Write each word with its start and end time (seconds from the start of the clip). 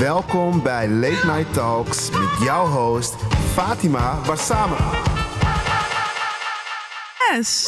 Welkom 0.00 0.62
bij 0.62 0.88
Late 0.88 1.26
Night 1.26 1.52
Talks 1.52 2.10
met 2.10 2.42
jouw 2.42 2.66
host 2.66 3.14
Fatima 3.52 4.20
Warsame. 4.24 4.76
Yes. 7.30 7.64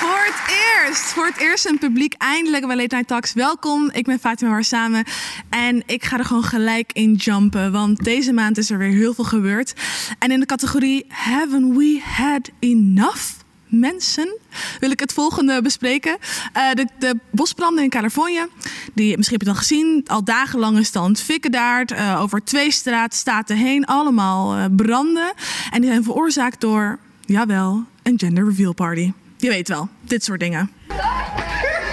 Voor 0.00 0.24
het 0.24 0.42
eerst, 0.48 1.02
voor 1.02 1.26
het 1.26 1.36
eerst 1.36 1.66
een 1.66 1.78
publiek 1.78 2.14
eindelijk 2.18 2.66
bij 2.66 2.76
Late 2.76 2.94
Night 2.94 3.08
Talks. 3.08 3.32
Welkom, 3.32 3.90
ik 3.92 4.04
ben 4.04 4.18
Fatima 4.18 4.50
Warsame 4.50 5.04
en 5.48 5.82
ik 5.86 6.04
ga 6.04 6.18
er 6.18 6.24
gewoon 6.24 6.44
gelijk 6.44 6.90
in 6.92 7.14
jumpen, 7.14 7.72
want 7.72 8.04
deze 8.04 8.32
maand 8.32 8.58
is 8.58 8.70
er 8.70 8.78
weer 8.78 8.92
heel 8.92 9.14
veel 9.14 9.24
gebeurd. 9.24 9.74
En 10.18 10.30
in 10.30 10.40
de 10.40 10.46
categorie 10.46 11.04
Haven't 11.08 11.76
We 11.76 12.00
Had 12.04 12.50
Enough? 12.58 13.43
Mensen 13.78 14.36
wil 14.80 14.90
ik 14.90 15.00
het 15.00 15.12
volgende 15.12 15.62
bespreken. 15.62 16.16
Uh, 16.56 16.72
de, 16.72 16.86
de, 16.98 17.18
bosbranden 17.30 17.84
in 17.84 17.90
Californië, 17.90 18.46
die 18.94 19.16
misschien 19.16 19.38
heb 19.38 19.46
je 19.46 19.48
het 19.48 19.56
al 19.56 19.62
gezien, 19.62 20.04
al 20.06 20.24
dagenlang 20.24 20.78
is 20.78 20.92
het 20.92 21.20
fikken 21.20 21.50
daar. 21.50 21.92
Uh, 21.92 22.20
over 22.20 22.44
twee 22.44 22.70
straatstaten 22.70 23.56
heen, 23.56 23.84
allemaal 23.84 24.56
uh, 24.56 24.64
branden. 24.76 25.32
En 25.70 25.80
die 25.80 25.90
zijn 25.90 26.04
veroorzaakt 26.04 26.60
door, 26.60 26.98
jawel, 27.20 27.84
een 28.02 28.18
gender 28.18 28.44
reveal 28.44 28.72
party. 28.72 29.12
Je 29.36 29.48
weet 29.48 29.68
wel, 29.68 29.88
dit 30.00 30.24
soort 30.24 30.40
dingen. 30.40 30.70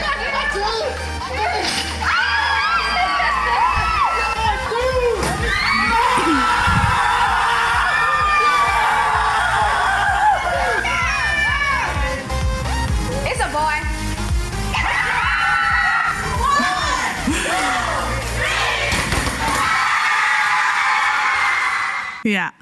Ja. 22.21 22.53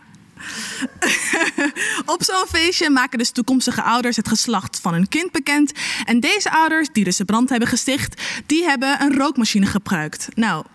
Op 2.13 2.23
zo'n 2.23 2.45
feestje 2.47 2.89
maken 2.89 3.17
dus 3.17 3.31
toekomstige 3.31 3.81
ouders 3.81 4.15
het 4.15 4.27
geslacht 4.27 4.79
van 4.79 4.93
hun 4.93 5.07
kind 5.07 5.31
bekend. 5.31 5.71
En 6.05 6.19
deze 6.19 6.51
ouders, 6.51 6.89
die 6.91 7.03
dus 7.03 7.17
de 7.17 7.25
brand 7.25 7.49
hebben 7.49 7.67
gesticht, 7.67 8.21
die 8.45 8.63
hebben 8.63 9.01
een 9.01 9.17
rookmachine 9.17 9.65
gebruikt. 9.65 10.27
Nou, 10.35 10.65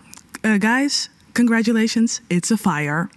uh, 0.41 0.53
guys, 0.59 1.09
congratulations, 1.33 2.21
it's 2.27 2.51
a 2.51 2.57
fire. 2.57 3.09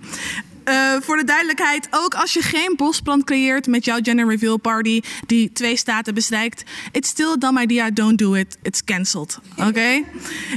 Uh, 0.68 0.96
voor 1.00 1.16
de 1.16 1.24
duidelijkheid, 1.24 1.88
ook 1.90 2.14
als 2.14 2.32
je 2.32 2.42
geen 2.42 2.72
bosbrand 2.76 3.24
creëert 3.24 3.66
met 3.66 3.84
jouw 3.84 3.98
gender 4.02 4.28
reveal 4.28 4.56
party 4.56 5.00
die 5.26 5.52
twee 5.52 5.76
staten 5.76 6.14
bestrijkt, 6.14 6.64
it's 6.92 7.08
still 7.08 7.30
a 7.30 7.36
dumb 7.36 7.58
idea, 7.58 7.90
don't 7.90 8.18
do 8.18 8.34
it, 8.34 8.56
it's 8.62 8.84
cancelled. 8.84 9.38
Oké? 9.56 9.68
Okay? 9.68 10.04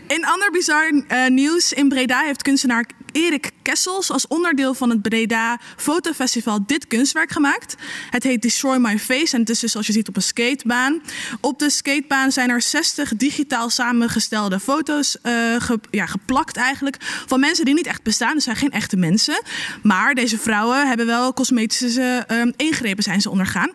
In 0.08 0.26
ander 0.26 0.52
bizar 0.52 0.92
uh, 0.92 1.28
nieuws, 1.28 1.74
in 1.74 1.90
Breda 1.90 2.22
heeft 2.22 2.42
kunstenaar 2.42 2.86
Erik 3.12 3.52
Kessels 3.62 4.12
als 4.12 4.28
onderdeel 4.28 4.74
van 4.74 4.90
het 4.90 5.02
Breda 5.02 5.60
Fotofestival 5.78 6.60
dit 6.66 6.88
kunstwerk 6.88 7.32
gemaakt. 7.32 7.76
Het 8.10 8.24
heet 8.24 8.42
Destroy 8.42 8.78
My 8.78 9.00
Face 9.00 9.34
en 9.34 9.40
het 9.40 9.50
is 9.50 9.60
dus 9.60 9.72
zoals 9.72 9.88
je 9.88 9.94
ziet 9.94 10.08
op 10.08 10.16
een 10.16 10.22
skatebaan. 10.22 11.02
Op 11.42 11.60
de 11.60 11.70
skatebaan 11.70 12.32
zijn 12.32 12.50
er 12.50 12.62
60 12.62 13.16
digitaal 13.16 13.70
samengestelde 13.70 14.60
foto's 14.60 15.18
ge, 15.22 15.80
ja, 15.92 16.06
geplakt 16.06 16.58
eigenlijk 16.58 16.98
van 17.28 17.40
mensen 17.40 17.66
die 17.66 17.74
niet 17.74 17.88
echt 17.88 18.04
bestaan. 18.04 18.34
Dus 18.34 18.44
zijn 18.44 18.56
geen 18.56 18.72
echte 18.72 18.98
mensen. 18.98 19.42
Maar 19.84 20.14
deze 20.14 20.38
vrouwen 20.38 20.88
hebben 20.88 21.06
wel 21.06 21.34
cosmetische 21.34 22.26
uh, 22.32 22.42
ingrepen 22.56 23.04
zijn 23.04 23.22
ze 23.22 23.30
ondergaan. 23.30 23.72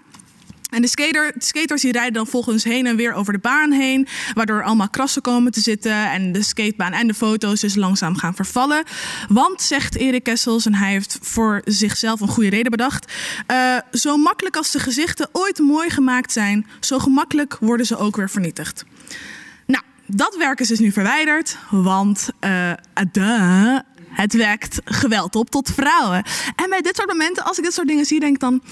En 0.70 0.82
de, 0.82 0.88
skater, 0.88 1.32
de, 1.34 1.44
skaters 1.44 1.82
die 1.82 1.92
rijden 1.92 2.12
dan 2.12 2.26
volgens 2.26 2.64
heen 2.64 2.86
en 2.86 2.96
weer 2.96 3.12
over 3.12 3.32
de 3.32 3.38
baan 3.38 3.70
heen, 3.72 4.06
waardoor 4.34 4.62
allemaal 4.62 4.88
krassen 4.88 5.22
komen 5.22 5.52
te 5.52 5.60
zitten 5.60 6.10
en 6.10 6.32
de 6.32 6.42
skatebaan 6.42 6.92
en 6.92 7.06
de 7.06 7.14
foto's 7.14 7.60
dus 7.60 7.74
langzaam 7.74 8.16
gaan 8.16 8.34
vervallen. 8.34 8.84
Want, 9.28 9.62
zegt 9.62 9.96
Erik 9.96 10.22
Kessels, 10.22 10.66
en 10.66 10.74
hij 10.74 10.90
heeft 10.90 11.18
voor 11.22 11.60
zichzelf 11.64 12.20
een 12.20 12.28
goede 12.28 12.50
reden 12.50 12.70
bedacht, 12.70 13.12
uh, 13.50 13.76
zo 13.92 14.16
makkelijk 14.16 14.56
als 14.56 14.70
de 14.70 14.78
gezichten 14.78 15.28
ooit 15.32 15.58
mooi 15.58 15.90
gemaakt 15.90 16.32
zijn, 16.32 16.66
zo 16.80 16.98
gemakkelijk 16.98 17.56
worden 17.60 17.86
ze 17.86 17.96
ook 17.96 18.16
weer 18.16 18.30
vernietigd. 18.30 18.84
Nou, 19.66 19.82
dat 20.06 20.36
werk 20.38 20.60
is 20.60 20.68
dus 20.68 20.78
nu 20.78 20.92
verwijderd, 20.92 21.58
want 21.70 22.28
uh, 22.40 22.72
duh, 23.12 23.78
het 24.08 24.34
wekt 24.34 24.80
geweld 24.84 25.36
op 25.36 25.50
tot 25.50 25.70
vrouwen. 25.74 26.24
En 26.56 26.70
bij 26.70 26.80
dit 26.80 26.96
soort 26.96 27.08
momenten, 27.08 27.44
als 27.44 27.58
ik 27.58 27.64
dit 27.64 27.74
soort 27.74 27.88
dingen 27.88 28.04
zie, 28.04 28.20
denk 28.20 28.34
ik 28.34 28.40
dan... 28.40 28.62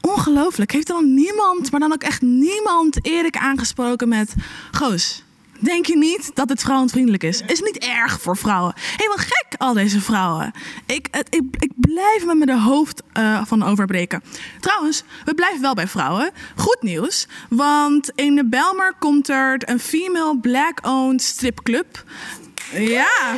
Ongelooflijk. 0.00 0.72
Heeft 0.72 0.88
er 0.88 0.94
dan 0.94 1.14
niemand, 1.14 1.70
maar 1.70 1.80
dan 1.80 1.92
ook 1.92 2.02
echt 2.02 2.22
niemand 2.22 3.06
Erik 3.06 3.36
aangesproken 3.36 4.08
met... 4.08 4.34
Goos, 4.70 5.24
denk 5.58 5.86
je 5.86 5.96
niet 5.96 6.30
dat 6.34 6.48
het 6.48 6.60
vrouwenvriendelijk 6.60 7.22
is? 7.22 7.42
Is 7.46 7.60
niet 7.60 7.78
erg 7.78 8.20
voor 8.20 8.36
vrouwen? 8.36 8.74
Helemaal 8.96 9.26
gek, 9.26 9.54
al 9.58 9.72
deze 9.72 10.00
vrouwen. 10.00 10.52
Ik, 10.86 11.08
ik, 11.30 11.42
ik 11.58 11.70
blijf 11.76 12.24
me 12.24 12.34
met 12.34 12.48
de 12.48 12.60
hoofd 12.60 13.02
uh, 13.18 13.44
van 13.44 13.62
overbreken. 13.62 14.22
Trouwens, 14.60 15.02
we 15.24 15.34
blijven 15.34 15.60
wel 15.60 15.74
bij 15.74 15.88
vrouwen. 15.88 16.30
Goed 16.56 16.78
nieuws, 16.80 17.28
want 17.48 18.10
in 18.14 18.34
de 18.34 18.44
Belmer 18.44 18.94
komt 18.98 19.28
er 19.28 19.62
een 19.70 19.80
female 19.80 20.38
black-owned 20.38 21.22
stripclub. 21.22 22.04
Ja. 22.72 23.36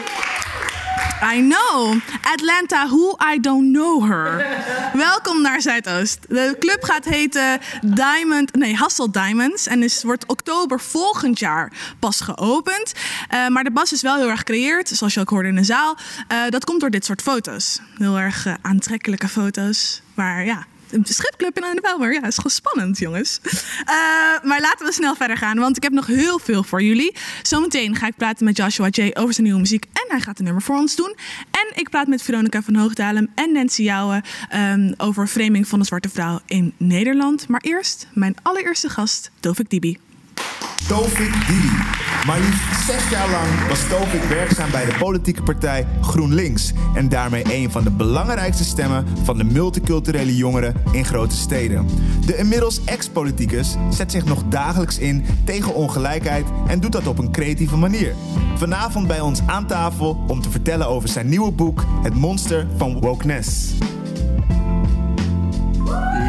I 1.34 1.41
know. 1.41 2.00
Atlanta, 2.22 2.88
who 2.88 3.16
I 3.34 3.41
don't 3.41 3.72
know 3.72 4.05
her. 4.09 4.47
Welkom 4.93 5.43
naar 5.43 5.60
Zuidoost. 5.60 6.19
De 6.28 6.56
club 6.59 6.84
gaat 6.84 7.05
heten 7.05 7.60
Diamond, 7.83 8.55
nee, 8.55 8.77
Hustle 8.77 9.10
Diamonds. 9.10 9.66
En 9.66 9.83
is, 9.83 10.03
wordt 10.03 10.27
oktober 10.27 10.81
volgend 10.81 11.38
jaar 11.38 11.72
pas 11.99 12.21
geopend. 12.21 12.93
Uh, 13.31 13.49
maar 13.49 13.65
de 13.65 13.71
bas 13.71 13.93
is 13.93 14.03
wel 14.03 14.16
heel 14.16 14.28
erg 14.28 14.38
gecreëerd, 14.38 14.88
zoals 14.88 15.15
je 15.15 15.21
ook 15.21 15.28
hoorde 15.28 15.49
in 15.49 15.54
de 15.54 15.65
zaal. 15.65 15.97
Uh, 16.33 16.49
dat 16.49 16.65
komt 16.65 16.81
door 16.81 16.91
dit 16.91 17.04
soort 17.04 17.22
foto's. 17.22 17.81
Heel 17.99 18.19
erg 18.19 18.47
uh, 18.47 18.54
aantrekkelijke 18.62 19.28
foto's. 19.28 20.03
Waar 20.15 20.44
ja, 20.44 20.66
een 20.92 21.04
schipclub 21.08 21.56
in 21.56 21.75
de 21.75 21.80
Bijlmer. 21.80 22.12
Ja, 22.12 22.26
is 22.26 22.36
gewoon 22.36 22.50
spannend, 22.53 22.98
jongens. 22.98 23.41
Uh, 23.44 23.54
maar 24.42 24.60
laten 24.60 24.86
we 24.86 24.92
snel 24.92 25.14
verder 25.14 25.36
gaan, 25.36 25.58
want 25.58 25.76
ik 25.76 25.82
heb 25.82 25.92
nog 25.92 26.06
heel 26.06 26.38
veel 26.38 26.62
voor 26.62 26.82
jullie. 26.82 27.14
Zometeen 27.42 27.97
ga 27.97 28.06
ik 28.06 28.16
praten 28.16 28.44
met 28.44 28.56
Joshua 28.56 28.88
J. 28.91 29.10
over 29.14 29.32
zijn 29.32 29.47
nieuwe 29.47 29.60
muziek. 29.60 29.84
En 29.92 30.04
hij 30.08 30.20
gaat 30.20 30.38
een 30.38 30.44
nummer 30.44 30.62
voor 30.62 30.76
ons 30.76 30.97
doen. 30.97 31.16
En 31.50 31.66
ik 31.75 31.91
praat 31.91 32.06
met 32.06 32.22
Veronica 32.22 32.62
van 32.62 32.75
Hoogdalem 32.75 33.28
en 33.34 33.53
Nancy 33.53 33.82
Jouwen 33.82 34.22
um, 34.54 34.94
over 34.97 35.26
framing 35.26 35.69
van 35.69 35.78
de 35.78 35.84
zwarte 35.84 36.08
vrouw 36.08 36.41
in 36.47 36.75
Nederland. 36.76 37.48
Maar 37.48 37.60
eerst 37.60 38.06
mijn 38.12 38.34
allereerste 38.42 38.88
gast, 38.88 39.30
Dovik 39.41 39.70
Dibi. 39.70 40.11
Tovik 40.88 41.32
Dibi. 41.47 41.76
Maar 42.26 42.41
liefst 42.41 42.86
zes 42.86 43.08
jaar 43.10 43.30
lang 43.30 43.69
was 43.69 43.88
Tovik 43.88 44.22
werkzaam 44.22 44.70
bij 44.70 44.84
de 44.84 44.94
politieke 44.98 45.42
partij 45.42 45.86
GroenLinks. 46.00 46.72
En 46.94 47.08
daarmee 47.08 47.44
een 47.54 47.70
van 47.70 47.84
de 47.84 47.91
belangrijkste 47.91 48.64
stemmen 48.64 49.06
van 49.22 49.38
de 49.38 49.44
multiculturele 49.44 50.36
jongeren 50.36 50.75
in 50.91 51.04
grote 51.04 51.34
steden. 51.34 51.86
De 52.26 52.36
inmiddels 52.36 52.84
ex-politicus 52.84 53.76
zet 53.91 54.10
zich 54.10 54.25
nog 54.25 54.42
dagelijks 54.48 54.98
in 54.98 55.25
tegen 55.44 55.75
ongelijkheid 55.75 56.47
en 56.66 56.80
doet 56.80 56.92
dat 56.92 57.06
op 57.06 57.19
een 57.19 57.32
creatieve 57.32 57.76
manier. 57.76 58.14
Vanavond 58.56 59.06
bij 59.06 59.20
ons 59.20 59.41
aan 59.47 59.66
tafel 59.66 60.24
om 60.26 60.42
te 60.42 60.50
vertellen 60.50 60.88
over 60.88 61.09
zijn 61.09 61.28
nieuwe 61.28 61.53
boek 61.53 61.84
Het 62.03 62.14
Monster 62.14 62.66
van 62.76 63.00
Wokeness. 63.00 63.72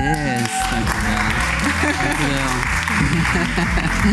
Yes, 0.03 0.51
dankjewel. 0.69 1.23
Dankjewel. 1.81 2.92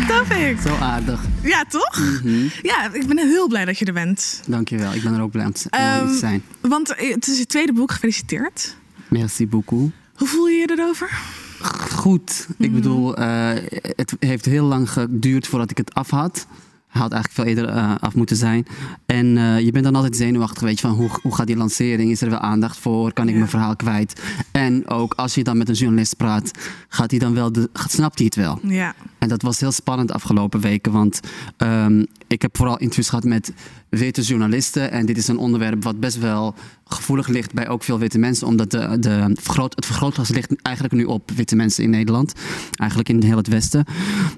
Tofik. 0.07 0.57
Zo 0.61 0.75
aardig. 0.75 1.21
Ja, 1.43 1.63
toch? 1.69 1.99
Mm 1.99 2.19
-hmm. 2.21 2.51
Ja, 2.61 2.93
ik 2.93 3.07
ben 3.07 3.17
heel 3.17 3.47
blij 3.47 3.65
dat 3.65 3.77
je 3.77 3.85
er 3.85 3.93
bent. 3.93 4.41
Dankjewel, 4.47 4.93
ik 4.93 5.03
ben 5.03 5.13
er 5.13 5.21
ook 5.21 5.31
blij 5.31 5.45
om 5.45 5.53
te, 5.53 5.69
um, 5.99 6.07
te 6.07 6.17
zijn. 6.17 6.43
Want 6.61 6.87
het 6.97 7.27
is 7.27 7.37
je 7.37 7.45
tweede 7.45 7.73
boek, 7.73 7.91
gefeliciteerd. 7.91 8.75
Merci 9.07 9.47
beaucoup. 9.47 9.91
Hoe 10.15 10.27
voel 10.27 10.47
je 10.47 10.57
je 10.57 10.71
erover? 10.71 11.09
Goed. 11.91 12.45
Mm 12.47 12.55
-hmm. 12.57 12.65
Ik 12.65 12.73
bedoel, 12.73 13.19
uh, 13.19 13.49
het 13.95 14.15
heeft 14.19 14.45
heel 14.45 14.65
lang 14.65 14.89
geduurd 14.89 15.47
voordat 15.47 15.71
ik 15.71 15.77
het 15.77 15.93
af 15.93 16.09
had. 16.09 16.47
Had 16.91 17.11
eigenlijk 17.11 17.33
veel 17.33 17.45
eerder 17.45 17.75
uh, 17.75 17.95
af 17.99 18.15
moeten 18.15 18.35
zijn. 18.35 18.65
En 19.05 19.25
uh, 19.25 19.59
je 19.59 19.71
bent 19.71 19.83
dan 19.83 19.95
altijd 19.95 20.15
zenuwachtig, 20.15 20.61
weet 20.61 20.79
je, 20.79 20.87
van 20.87 20.95
hoe, 20.95 21.09
hoe 21.21 21.35
gaat 21.35 21.47
die 21.47 21.57
lancering? 21.57 22.11
Is 22.11 22.21
er 22.21 22.29
wel 22.29 22.39
aandacht 22.39 22.77
voor? 22.77 23.13
Kan 23.13 23.25
ik 23.25 23.31
ja. 23.31 23.37
mijn 23.37 23.49
verhaal 23.49 23.75
kwijt? 23.75 24.21
En 24.51 24.87
ook 24.87 25.13
als 25.13 25.35
je 25.35 25.43
dan 25.43 25.57
met 25.57 25.69
een 25.69 25.75
journalist 25.75 26.17
praat, 26.17 26.51
gaat 26.87 27.11
hij 27.11 27.19
dan 27.19 27.33
wel 27.33 27.51
de, 27.51 27.69
snapt 27.73 28.17
hij 28.17 28.25
het 28.25 28.35
wel? 28.35 28.59
Ja. 28.63 28.95
En 29.19 29.29
dat 29.29 29.41
was 29.41 29.59
heel 29.59 29.71
spannend 29.71 30.07
de 30.07 30.13
afgelopen 30.13 30.59
weken, 30.59 30.91
want 30.91 31.19
um, 31.57 32.05
ik 32.27 32.41
heb 32.41 32.57
vooral 32.57 32.77
interviews 32.77 33.09
gehad 33.09 33.23
met 33.23 33.53
witte 33.91 34.21
journalisten. 34.21 34.91
En 34.91 35.05
dit 35.05 35.17
is 35.17 35.27
een 35.27 35.37
onderwerp 35.37 35.83
wat 35.83 35.99
best 35.99 36.19
wel 36.19 36.55
gevoelig 36.85 37.27
ligt 37.27 37.53
bij 37.53 37.69
ook 37.69 37.83
veel 37.83 37.99
witte 37.99 38.17
mensen. 38.17 38.47
Omdat 38.47 38.71
de, 38.71 38.99
de 38.99 39.31
vergroot, 39.33 39.75
het 39.75 39.85
vergrootglas 39.85 40.29
ligt 40.29 40.61
eigenlijk 40.61 40.95
nu 40.95 41.03
op 41.03 41.31
witte 41.31 41.55
mensen 41.55 41.83
in 41.83 41.89
Nederland. 41.89 42.33
Eigenlijk 42.71 43.09
in 43.09 43.23
heel 43.23 43.37
het 43.37 43.47
Westen. 43.47 43.85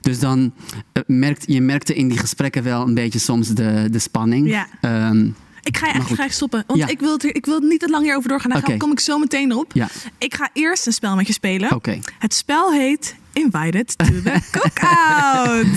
Dus 0.01 0.19
dan 0.19 0.39
uh, 0.39 1.03
merkt 1.07 1.43
je 1.47 1.61
merkte 1.61 1.93
in 1.93 2.07
die 2.07 2.17
gesprekken 2.17 2.63
wel 2.63 2.87
een 2.87 2.93
beetje 2.93 3.19
soms 3.19 3.47
de, 3.47 3.87
de 3.91 3.99
spanning. 3.99 4.47
Ja. 4.47 4.67
Um, 5.09 5.35
ik 5.63 5.77
ga 5.77 5.87
je 5.87 5.93
echt 5.93 6.11
graag 6.11 6.33
stoppen. 6.33 6.63
Want 6.67 6.79
ja. 6.79 6.87
ik, 6.87 6.99
wil 6.99 7.13
het, 7.13 7.23
ik 7.23 7.45
wil 7.45 7.55
het 7.55 7.63
niet 7.63 7.79
te 7.79 7.89
lang 7.89 8.03
hierover 8.03 8.29
doorgaan. 8.29 8.51
Daar 8.51 8.61
okay. 8.61 8.77
kom 8.77 8.91
ik 8.91 8.99
zo 8.99 9.17
meteen 9.17 9.53
op. 9.53 9.71
Ja. 9.73 9.87
Ik 10.17 10.33
ga 10.33 10.49
eerst 10.53 10.87
een 10.87 10.93
spel 10.93 11.15
met 11.15 11.27
je 11.27 11.33
spelen. 11.33 11.71
Okay. 11.71 12.01
Het 12.19 12.33
spel 12.33 12.71
heet 12.71 13.15
Invited 13.33 13.97
to 13.97 14.05
the 14.05 14.39
Cookout. 14.51 15.67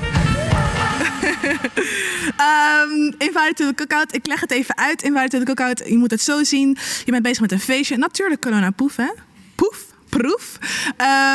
Um, 1.64 3.14
invited 3.18 3.56
to 3.56 3.66
the 3.66 3.74
cookout. 3.74 4.14
Ik 4.14 4.26
leg 4.26 4.40
het 4.40 4.50
even 4.50 4.76
uit. 4.76 5.02
Invited 5.02 5.30
to 5.30 5.38
the 5.38 5.44
cookout. 5.44 5.82
Je 5.86 5.96
moet 5.96 6.10
het 6.10 6.22
zo 6.22 6.44
zien. 6.44 6.76
Je 7.04 7.10
bent 7.10 7.22
bezig 7.22 7.40
met 7.40 7.52
een 7.52 7.60
feestje. 7.60 7.96
Natuurlijk 7.96 8.40
corona 8.40 8.70
poef, 8.70 8.96
hè? 8.96 9.10
Poef. 9.54 9.92
Proef. 10.08 10.58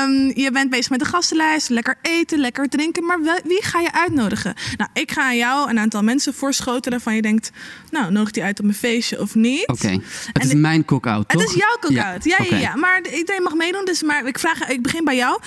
Um, 0.04 0.32
je 0.36 0.50
bent 0.52 0.70
bezig 0.70 0.90
met 0.90 1.00
de 1.00 1.06
gastenlijst. 1.06 1.70
Lekker 1.70 1.98
eten, 2.02 2.40
lekker 2.40 2.70
drinken. 2.70 3.06
Maar 3.06 3.24
wel, 3.24 3.40
wie 3.44 3.64
ga 3.64 3.80
je 3.80 3.94
uitnodigen? 3.94 4.54
Nou, 4.78 4.90
ik 4.94 5.12
ga 5.12 5.22
aan 5.22 5.38
jou 5.38 5.70
een 5.70 5.80
aantal 5.80 6.02
mensen 6.04 6.34
voorschotelen 6.34 6.90
waarvan 6.90 7.16
je 7.16 7.22
denkt... 7.22 7.52
Nou, 7.90 8.12
nodig 8.12 8.32
die 8.32 8.44
uit 8.44 8.60
op 8.60 8.66
mijn 8.66 8.78
feestje 8.78 9.20
of 9.20 9.36
niet? 9.36 9.68
Oké. 9.68 9.86
Okay. 9.86 10.02
Het 10.34 10.44
is 10.44 10.54
mijn 10.54 10.86
cookout? 10.86 11.32
Het 11.32 11.42
is 11.42 11.54
jouw 11.54 11.78
cookout. 11.80 12.24
Ja, 12.24 12.38
ja, 12.40 12.46
ja, 12.50 12.58
ja, 12.58 12.76
Maar 12.76 13.08
iedereen 13.08 13.44
mag 13.44 13.54
meedoen. 13.54 13.86
Dus 13.86 14.04
maar 14.04 14.26
ik, 14.26 14.40
vraag, 14.40 14.68
ik 14.68 14.82
begin 14.82 15.04
bij 15.04 15.16
jou. 15.16 15.40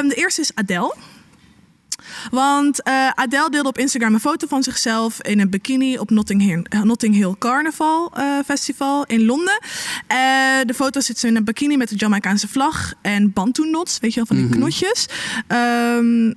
Um, 0.00 0.08
de 0.08 0.14
eerste 0.14 0.40
is 0.40 0.50
Adele. 0.54 0.94
Want 2.30 2.88
uh, 2.88 3.08
Adele 3.08 3.50
deelde 3.50 3.68
op 3.68 3.78
Instagram 3.78 4.14
een 4.14 4.20
foto 4.20 4.46
van 4.46 4.62
zichzelf 4.62 5.22
in 5.22 5.40
een 5.40 5.50
bikini 5.50 5.98
op 5.98 6.10
Notting 6.10 6.42
Hill, 6.42 6.82
Notting 6.84 7.14
Hill 7.14 7.34
Carnival 7.38 8.12
uh, 8.18 8.38
Festival 8.44 9.04
in 9.06 9.24
Londen. 9.24 9.58
Uh, 9.62 10.16
de 10.66 10.74
foto 10.74 11.00
zit 11.00 11.18
ze 11.18 11.26
in 11.26 11.36
een 11.36 11.44
bikini 11.44 11.76
met 11.76 11.88
de 11.88 11.96
Jamaicaanse 11.96 12.48
vlag 12.48 12.94
en 13.00 13.32
bantu 13.32 13.62
knots, 13.62 13.98
weet 13.98 14.14
je 14.14 14.16
wel, 14.16 14.26
van 14.26 14.36
die 14.36 14.44
mm 14.44 14.50
-hmm. 14.50 14.60
knotjes. 14.60 15.08
Um, 15.48 16.34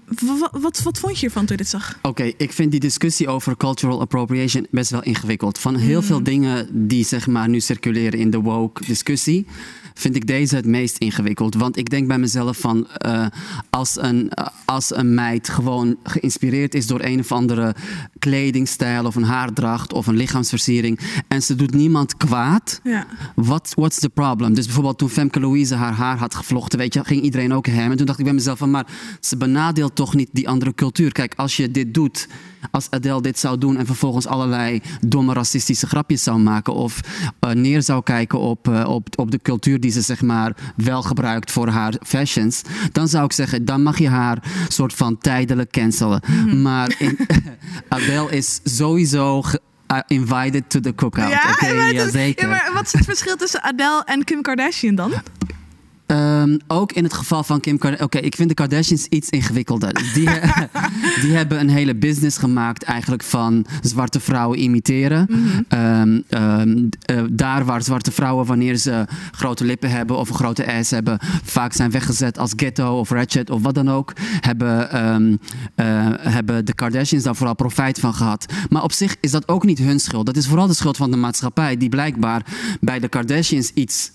wat, 0.62 0.80
wat, 0.84 1.00
vond 1.00 1.14
je 1.14 1.20
hiervan 1.20 1.46
toen 1.46 1.58
je 1.58 1.64
dit 1.64 1.72
zag? 1.72 1.96
Oké, 1.98 2.08
okay, 2.08 2.34
ik 2.38 2.54
vind 2.54 2.72
die 2.72 2.80
discussie 2.80 3.28
over 3.28 3.58
cultural 3.58 4.02
appropriation 4.02 4.68
best 4.72 4.92
wel 4.92 5.04
ingewikkeld. 5.04 5.60
Van 5.60 5.76
heel 5.76 6.00
mm. 6.02 6.06
veel 6.06 6.24
dingen 6.24 6.68
die 6.72 7.06
zeg 7.06 7.28
maar 7.28 7.50
nu 7.50 7.60
circuleren 7.60 8.20
in 8.20 8.30
de 8.30 8.40
woke 8.40 8.86
discussie 8.86 9.46
vind 10.00 10.16
ik 10.16 10.28
deze 10.28 10.56
het 10.56 10.66
meest 10.66 10.98
ingewikkeld. 10.98 11.56
Want 11.56 11.78
ik 11.78 11.90
denk 11.90 12.08
bij 12.08 12.18
mezelf 12.18 12.58
van 12.58 12.88
uh, 13.06 13.26
als, 13.70 13.98
een, 14.02 14.32
als 14.66 14.96
een 14.96 15.14
meid 15.14 15.50
gewoon 15.50 15.67
geïnspireerd 16.04 16.74
is 16.74 16.88
door 16.88 17.02
een 17.04 17.20
of 17.20 17.32
andere 17.32 17.76
kledingstijl 18.20 19.06
of 19.06 19.16
een 19.16 19.24
haardracht 19.24 19.94
of 19.94 20.08
een 20.08 20.16
lichaamsversiering 20.16 21.00
en 21.28 21.42
ze 21.44 21.56
doet 21.56 21.74
niemand 21.74 22.18
kwaad, 22.18 22.80
ja. 22.84 23.08
what, 23.36 23.72
what's 23.76 24.00
the 24.00 24.10
problem? 24.10 24.54
Dus 24.54 24.66
bijvoorbeeld 24.66 24.98
toen 24.98 25.10
Femke 25.10 25.40
Louise 25.40 25.76
haar 25.76 25.94
haar 25.94 26.18
had 26.18 26.36
gevlochten, 26.36 26.80
weet 26.80 26.94
je, 26.94 27.04
ging 27.04 27.22
iedereen 27.22 27.54
ook 27.54 27.66
hem. 27.66 27.92
En 27.92 27.98
toen 27.98 28.06
dacht 28.06 28.20
ik 28.20 28.26
bij 28.26 28.34
mezelf 28.34 28.58
van, 28.58 28.72
maar 28.72 28.88
ze 29.20 29.38
benadeelt 29.38 29.96
toch 29.96 30.14
niet 30.14 30.30
die 30.32 30.50
andere 30.50 30.74
cultuur. 30.74 31.12
Kijk, 31.12 31.34
als 31.36 31.58
je 31.58 31.72
dit 31.72 31.94
doet 31.94 32.28
als 32.72 32.88
Adele 32.90 33.22
dit 33.22 33.40
zou 33.40 33.58
doen 33.58 33.78
en 33.78 33.86
vervolgens 33.86 34.28
allerlei 34.28 34.82
domme 35.08 35.34
racistische 35.34 35.88
grapjes 35.88 36.24
zou 36.24 36.40
maken 36.40 36.74
of 36.74 37.00
uh, 37.46 37.52
neer 37.52 37.82
zou 37.82 38.04
kijken 38.04 38.40
op, 38.40 38.68
uh, 38.68 38.88
op, 38.88 39.08
op 39.16 39.32
de 39.32 39.40
cultuur 39.42 39.80
die 39.80 39.92
ze 39.92 40.02
zeg 40.02 40.22
maar 40.22 40.56
wel 40.76 41.02
gebruikt 41.02 41.52
voor 41.52 41.68
haar 41.68 41.94
fashions, 42.06 42.62
dan 42.92 43.08
zou 43.08 43.26
ik 43.26 43.32
zeggen, 43.32 43.66
dan 43.66 43.84
mag 43.84 43.98
je 43.98 44.10
haar 44.10 44.44
soort 44.68 44.94
van 44.94 45.18
tijdelijk 45.18 45.72
cancelen. 45.72 46.22
Mm 46.28 46.50
-hmm. 46.50 46.62
Maar 46.62 46.96
in, 46.98 47.18
Adele 47.90 48.30
is 48.30 48.60
sowieso 48.64 49.44
uh, 49.92 50.00
invited 50.08 50.70
to 50.70 50.80
the 50.80 50.96
cookout. 50.96 51.30
Ja, 51.30 51.52
okay, 51.52 51.94
ja, 51.94 52.10
zeker. 52.10 52.44
Ja, 52.44 52.50
maar 52.50 52.72
wat 52.74 52.86
is 52.86 52.94
het 52.94 53.06
verschil 53.06 53.36
tussen 53.36 53.64
Adele 53.64 54.04
en 54.06 54.24
Kim 54.24 54.42
Kardashian 54.42 54.96
dan? 54.96 55.14
Um, 56.08 56.58
ook 56.68 56.92
in 56.92 57.04
het 57.04 57.14
geval 57.14 57.44
van 57.44 57.60
Kim 57.60 57.78
Kardashian. 57.78 58.08
Oké, 58.08 58.18
okay, 58.18 58.30
ik 58.30 58.36
vind 58.36 58.50
de 58.50 58.56
Kardashians 58.56 59.06
iets 59.06 59.30
ingewikkelder. 59.30 59.94
Die, 60.14 60.30
die 61.24 61.36
hebben 61.36 61.60
een 61.60 61.70
hele 61.70 61.96
business 61.96 62.38
gemaakt 62.38 62.84
eigenlijk 62.84 63.24
van 63.24 63.66
zwarte 63.82 64.20
vrouwen 64.20 64.60
imiteren. 64.60 65.28
Mm 65.30 65.46
-hmm. 65.48 65.80
um, 65.80 66.24
um, 66.30 66.90
uh, 67.12 67.24
daar 67.32 67.66
waar 67.66 67.84
zwarte 67.84 68.12
vrouwen, 68.12 68.46
wanneer 68.46 68.76
ze 68.76 69.06
grote 69.32 69.66
lippen 69.66 69.90
hebben 69.90 70.18
of 70.18 70.30
een 70.30 70.36
grote 70.36 70.74
ass 70.74 70.92
hebben, 70.92 71.20
vaak 71.44 71.74
zijn 71.74 71.92
weggezet 71.92 72.38
als 72.38 72.54
ghetto 72.56 73.00
of 73.00 73.10
ratchet 73.10 73.50
of 73.50 73.62
wat 73.62 73.76
dan 73.76 73.90
ook, 73.90 74.14
hebben, 74.40 74.90
uh, 75.76 76.08
hebben 76.20 76.66
de 76.66 76.74
Kardashians 76.74 77.24
daar 77.24 77.36
vooral 77.36 77.56
profijt 77.56 78.00
van 78.00 78.14
gehad. 78.14 78.54
Maar 78.70 78.84
op 78.84 78.92
zich 78.92 79.16
is 79.20 79.32
dat 79.32 79.48
ook 79.48 79.66
niet 79.66 79.80
hun 79.80 80.00
schuld. 80.00 80.26
Dat 80.26 80.38
is 80.38 80.48
vooral 80.48 80.68
de 80.68 80.74
schuld 80.74 80.98
van 80.98 81.12
de 81.12 81.18
maatschappij, 81.18 81.78
die 81.78 81.90
blijkbaar 81.90 82.46
bij 82.80 83.00
de 83.00 83.08
Kardashians 83.08 83.72
iets 83.74 84.12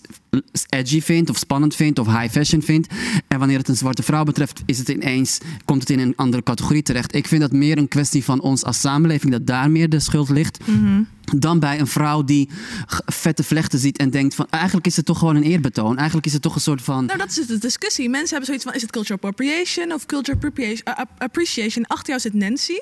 edgy 0.69 1.00
vindt 1.00 1.31
of 1.31 1.37
spannend 1.37 1.75
vindt 1.75 1.99
of 1.99 2.06
high 2.06 2.31
fashion 2.31 2.62
vindt. 2.62 2.94
En 3.29 3.38
wanneer 3.38 3.58
het 3.58 3.69
een 3.69 3.76
zwarte 3.76 4.02
vrouw 4.02 4.25
betreft, 4.25 4.62
is 4.67 4.79
het 4.79 4.88
ineens, 4.88 5.38
komt 5.64 5.81
het 5.81 5.90
in 5.90 5.99
een 5.99 6.17
andere 6.17 6.43
categorie 6.43 6.82
terecht. 6.82 7.14
Ik 7.14 7.29
vind 7.29 7.40
dat 7.40 7.52
meer 7.52 7.79
een 7.79 7.88
kwestie 7.88 8.25
van 8.25 8.40
ons 8.40 8.64
als 8.64 8.81
samenleving, 8.81 9.32
dat 9.32 9.46
daar 9.46 9.70
meer 9.70 9.88
de 9.88 10.00
schuld 10.00 10.29
ligt. 10.29 10.67
Mm 10.67 10.79
-hmm. 10.79 11.08
Dan 11.38 11.58
bij 11.58 11.81
een 11.81 11.87
vrouw 11.87 12.25
die 12.25 12.49
vette 13.06 13.43
vlechten 13.43 13.79
ziet 13.79 13.99
en 13.99 14.11
denkt 14.11 14.34
van 14.34 14.46
eigenlijk 14.50 14.87
is 14.87 14.96
het 14.96 15.06
toch 15.06 15.19
gewoon 15.19 15.37
een 15.37 15.43
eerbetoon. 15.43 15.96
Eigenlijk 15.96 16.26
is 16.26 16.32
het 16.32 16.43
toch 16.43 16.55
een 16.55 16.61
soort 16.61 16.82
van. 16.82 17.05
Nou, 17.05 17.19
dat 17.19 17.38
is 17.38 17.46
de 17.46 17.58
discussie. 17.58 18.08
Mensen 18.08 18.29
hebben 18.29 18.46
zoiets 18.46 18.64
van: 18.64 18.75
is 18.75 18.82
het 18.82 18.90
cultural 18.90 19.17
appropriation 19.17 19.93
of 19.93 20.06
cultural 20.06 20.40
appropriation? 20.40 20.82
Uh, 20.88 21.05
appreciation. 21.19 21.87
Achter 21.87 22.08
jou 22.08 22.20
zit 22.20 22.34
Nancy. 22.34 22.79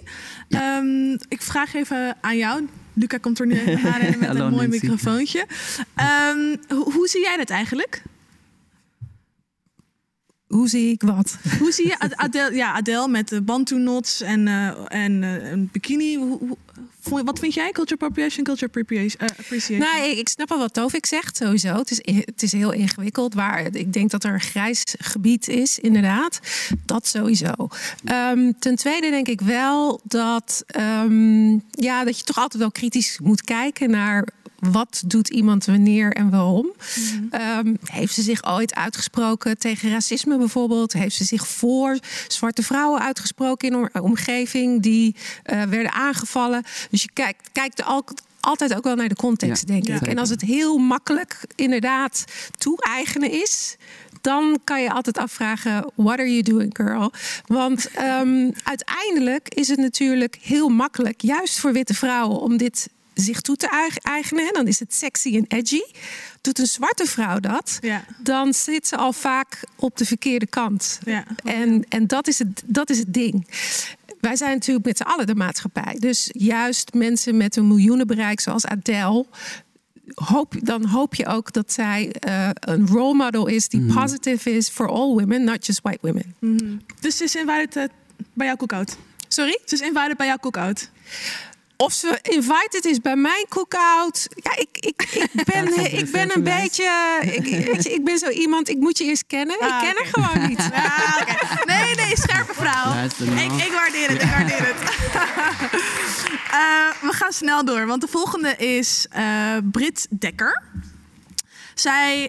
Ja. 0.49 0.79
Um, 0.79 1.19
ik 1.29 1.43
vraag 1.43 1.75
even 1.75 2.17
aan 2.21 2.37
jou. 2.37 2.69
Luca 3.01 3.19
komt 3.19 3.41
er 3.41 3.47
nu 3.47 3.59
even 3.59 3.93
aan 3.95 4.01
met 4.01 4.29
Hallo, 4.29 4.47
een 4.47 4.53
mooi 4.53 4.69
Nancy. 4.69 4.87
microfoontje. 4.87 5.47
Um, 6.31 6.57
hoe, 6.69 6.93
hoe 6.93 7.09
zie 7.09 7.21
jij 7.21 7.37
dat 7.37 7.51
eigenlijk? 7.51 8.03
Hoe 10.47 10.69
zie 10.69 10.91
ik 10.91 11.03
wat? 11.03 11.39
Hoe 11.59 11.73
zie 11.73 11.87
je 11.87 12.17
Adele, 12.17 12.55
ja, 12.55 12.73
Adele 12.73 13.09
met 13.09 13.29
de 13.29 13.43
bantu 13.43 13.75
knots 13.75 14.21
en, 14.21 14.47
uh, 14.47 14.93
en 14.93 15.23
uh, 15.23 15.51
een 15.51 15.69
bikini? 15.73 16.17
Hoe, 16.17 16.39
hoe, 16.39 16.57
wat 17.03 17.39
vind 17.39 17.55
jij? 17.55 17.73
Culture 17.73 17.95
appropriation, 17.95 18.45
culture? 18.45 18.71
Uh, 18.89 19.29
appreciation? 19.39 19.79
Nou, 19.79 20.11
ik, 20.11 20.29
snap 20.29 20.49
wel 20.49 20.59
wat 20.59 20.75
Tovik 20.75 21.07
zegt, 21.07 21.37
sowieso. 21.37 21.75
Het 21.75 21.91
is, 21.91 22.01
het 22.25 22.43
is 22.43 22.53
heel 22.53 22.73
ingewikkeld. 22.73 23.35
Waar 23.35 23.75
ik 23.77 23.93
denk 23.93 24.11
dat 24.11 24.25
er 24.25 24.33
een 24.33 24.41
grijs 24.41 24.85
gebied 24.99 25.49
is, 25.49 25.79
inderdaad. 25.79 26.41
Dat 26.85 27.07
sowieso. 27.07 27.53
Um, 28.05 28.59
ten 28.59 28.77
tweede 28.77 29.11
denk 29.11 29.29
ik 29.29 29.41
wel 29.41 30.01
dat, 30.05 30.65
um, 30.77 31.63
ja, 31.71 32.05
dat 32.05 32.19
je 32.19 32.25
toch 32.25 32.39
altijd 32.39 32.63
wel 32.63 32.71
kritisch 32.71 33.19
moet 33.23 33.43
kijken 33.43 33.91
naar 33.91 34.29
wat 34.61 35.03
doet 35.07 35.29
iemand 35.29 35.65
wanneer 35.65 36.13
en 36.13 36.31
waarom? 36.31 36.73
Mm 36.97 37.31
-hmm. 37.31 37.67
um, 37.67 37.79
heeft 37.85 38.15
ze 38.15 38.23
zich 38.23 38.45
ooit 38.45 38.75
uitgesproken 38.75 39.59
tegen 39.59 39.91
racisme 39.91 40.39
bijvoorbeeld? 40.39 40.93
Heeft 40.93 41.17
ze 41.17 41.25
zich 41.25 41.47
voor 41.47 41.99
zwarte 42.29 42.63
vrouwen 42.63 43.01
uitgesproken 43.01 43.69
in 43.69 43.75
een 43.75 44.03
omgeving 44.03 44.83
die 44.83 45.17
uh, 45.17 45.63
werden 45.63 45.93
aangevallen? 45.93 46.63
Dus 46.91 47.03
je 47.03 47.11
kijkt, 47.13 47.51
kijkt 47.53 47.85
al, 47.85 48.05
altijd 48.41 48.75
ook 48.75 48.85
wel 48.85 48.95
naar 48.95 49.09
de 49.09 49.15
context, 49.15 49.69
ja, 49.69 49.75
denk 49.75 49.89
ik. 49.89 50.09
En 50.09 50.19
als 50.19 50.29
het 50.29 50.41
heel 50.41 50.79
makkelijk 50.79 51.45
inderdaad 51.55 52.25
toe-eigenen 52.59 53.31
is, 53.31 53.77
dan 54.21 54.59
kan 54.65 54.83
je 54.83 54.93
altijd 54.93 55.19
afvragen: 55.19 55.91
what 55.95 56.19
are 56.19 56.31
you 56.31 56.43
doing, 56.43 56.77
girl? 56.77 57.13
Want 57.47 57.89
um, 57.99 58.53
uiteindelijk 58.65 59.55
is 59.55 59.69
het 59.69 59.79
natuurlijk 59.79 60.39
heel 60.41 60.69
makkelijk, 60.69 61.21
juist 61.21 61.59
voor 61.59 61.73
witte 61.73 61.95
vrouwen, 61.95 62.41
om 62.41 62.57
dit 62.57 62.89
zich 63.21 63.41
toe 63.41 63.57
te 63.57 63.93
eigenen. 64.03 64.53
Dan 64.53 64.67
is 64.67 64.79
het 64.79 64.95
sexy 64.95 65.37
en 65.37 65.45
edgy. 65.49 65.83
Doet 66.41 66.59
een 66.59 66.67
zwarte 66.67 67.07
vrouw 67.07 67.41
dat, 67.41 67.79
ja. 67.81 68.05
dan 68.19 68.55
zit 68.55 68.87
ze 68.87 68.97
al 68.97 69.13
vaak 69.13 69.65
op 69.77 69.97
de 69.97 70.05
verkeerde 70.05 70.47
kant. 70.47 70.99
Ja. 71.05 71.25
En, 71.45 71.85
en 71.89 72.07
dat, 72.07 72.29
is 72.29 72.39
het, 72.39 72.63
dat 72.67 72.91
is 72.91 72.99
het 72.99 73.15
ding. 73.15 73.49
Wij 74.21 74.37
zijn 74.37 74.51
natuurlijk 74.51 74.87
met 74.87 74.97
z'n 74.97 75.03
allen 75.03 75.27
de 75.27 75.35
maatschappij. 75.35 75.97
Dus 75.99 76.29
juist 76.33 76.95
mensen 76.95 77.37
met 77.37 77.57
een 77.57 77.69
miljoenenbereik 77.69 78.41
zoals 78.41 78.67
Adele 78.67 79.27
hoop, 80.15 80.55
dan 80.63 80.85
hoop 80.85 81.15
je 81.15 81.27
ook 81.27 81.53
dat 81.53 81.73
zij 81.73 82.15
uh, 82.29 82.49
een 82.55 82.87
role 82.87 83.15
model 83.15 83.47
is 83.47 83.69
die 83.69 83.81
mm. 83.81 83.95
positive 83.95 84.51
is 84.51 84.69
for 84.69 84.89
all 84.89 85.09
women, 85.09 85.45
not 85.45 85.67
just 85.67 85.81
white 85.83 85.99
women. 86.01 86.35
Mm. 86.39 86.81
Dus 87.01 87.17
ze 87.17 87.25
is 87.25 87.35
invited 87.35 87.77
uh, 87.77 87.85
bij 88.33 88.47
jouw 88.47 88.57
cookout? 88.57 88.97
Sorry? 89.29 89.59
Ze 89.65 89.75
is 89.75 89.81
invited 89.81 90.17
bij 90.17 90.27
jouw 90.27 90.37
cookout? 90.37 90.91
Of 91.81 91.93
ze 91.93 92.19
invited 92.23 92.85
is 92.85 93.01
bij 93.01 93.17
mijn 93.17 93.47
cookout. 93.49 94.29
Ja, 94.35 94.57
ik, 94.57 94.69
ik, 94.73 95.03
ik 95.33 95.45
ben, 95.53 95.93
ik 95.99 96.11
ben 96.11 96.35
een 96.35 96.43
beetje. 96.43 97.19
Ik, 97.23 97.47
je, 97.47 97.91
ik 97.93 98.05
ben 98.05 98.19
zo 98.19 98.29
iemand, 98.29 98.69
ik 98.69 98.79
moet 98.79 98.99
je 98.99 99.05
eerst 99.05 99.25
kennen. 99.27 99.59
Ah, 99.59 99.67
ik 99.67 99.89
ken 99.89 99.91
okay. 99.91 100.11
haar 100.13 100.33
gewoon 100.33 100.49
niet. 100.49 100.59
Ah, 100.73 101.17
okay. 101.21 101.81
Nee, 101.81 101.95
nee, 101.95 102.17
scherpe 102.17 102.55
vrouw. 102.55 103.05
Ik, 103.05 103.65
ik 103.65 103.73
waardeer 103.73 104.09
het, 104.09 104.23
ik 104.23 104.29
waardeer 104.29 104.67
het. 104.67 104.77
uh, 106.53 107.03
we 107.11 107.13
gaan 107.13 107.33
snel 107.33 107.65
door, 107.65 107.87
want 107.87 108.01
de 108.01 108.09
volgende 108.09 108.57
is 108.57 109.07
uh, 109.17 109.57
Brit 109.71 110.07
Dekker. 110.11 110.63
Zij, 111.81 112.29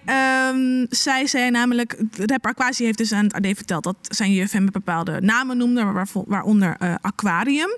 um, 0.49 0.85
zij 0.89 1.27
zei 1.27 1.51
namelijk, 1.51 1.97
rapper 2.17 2.51
Aquasi 2.51 2.83
heeft 2.83 2.97
dus 2.97 3.11
aan 3.11 3.23
het 3.23 3.33
AD 3.33 3.45
verteld 3.55 3.83
dat 3.83 3.95
zijn 4.01 4.31
juf 4.31 4.51
hem 4.51 4.71
bepaalde 4.71 5.21
namen 5.21 5.57
noemde, 5.57 6.05
waaronder 6.27 6.75
uh, 6.79 6.95
Aquarium. 7.01 7.77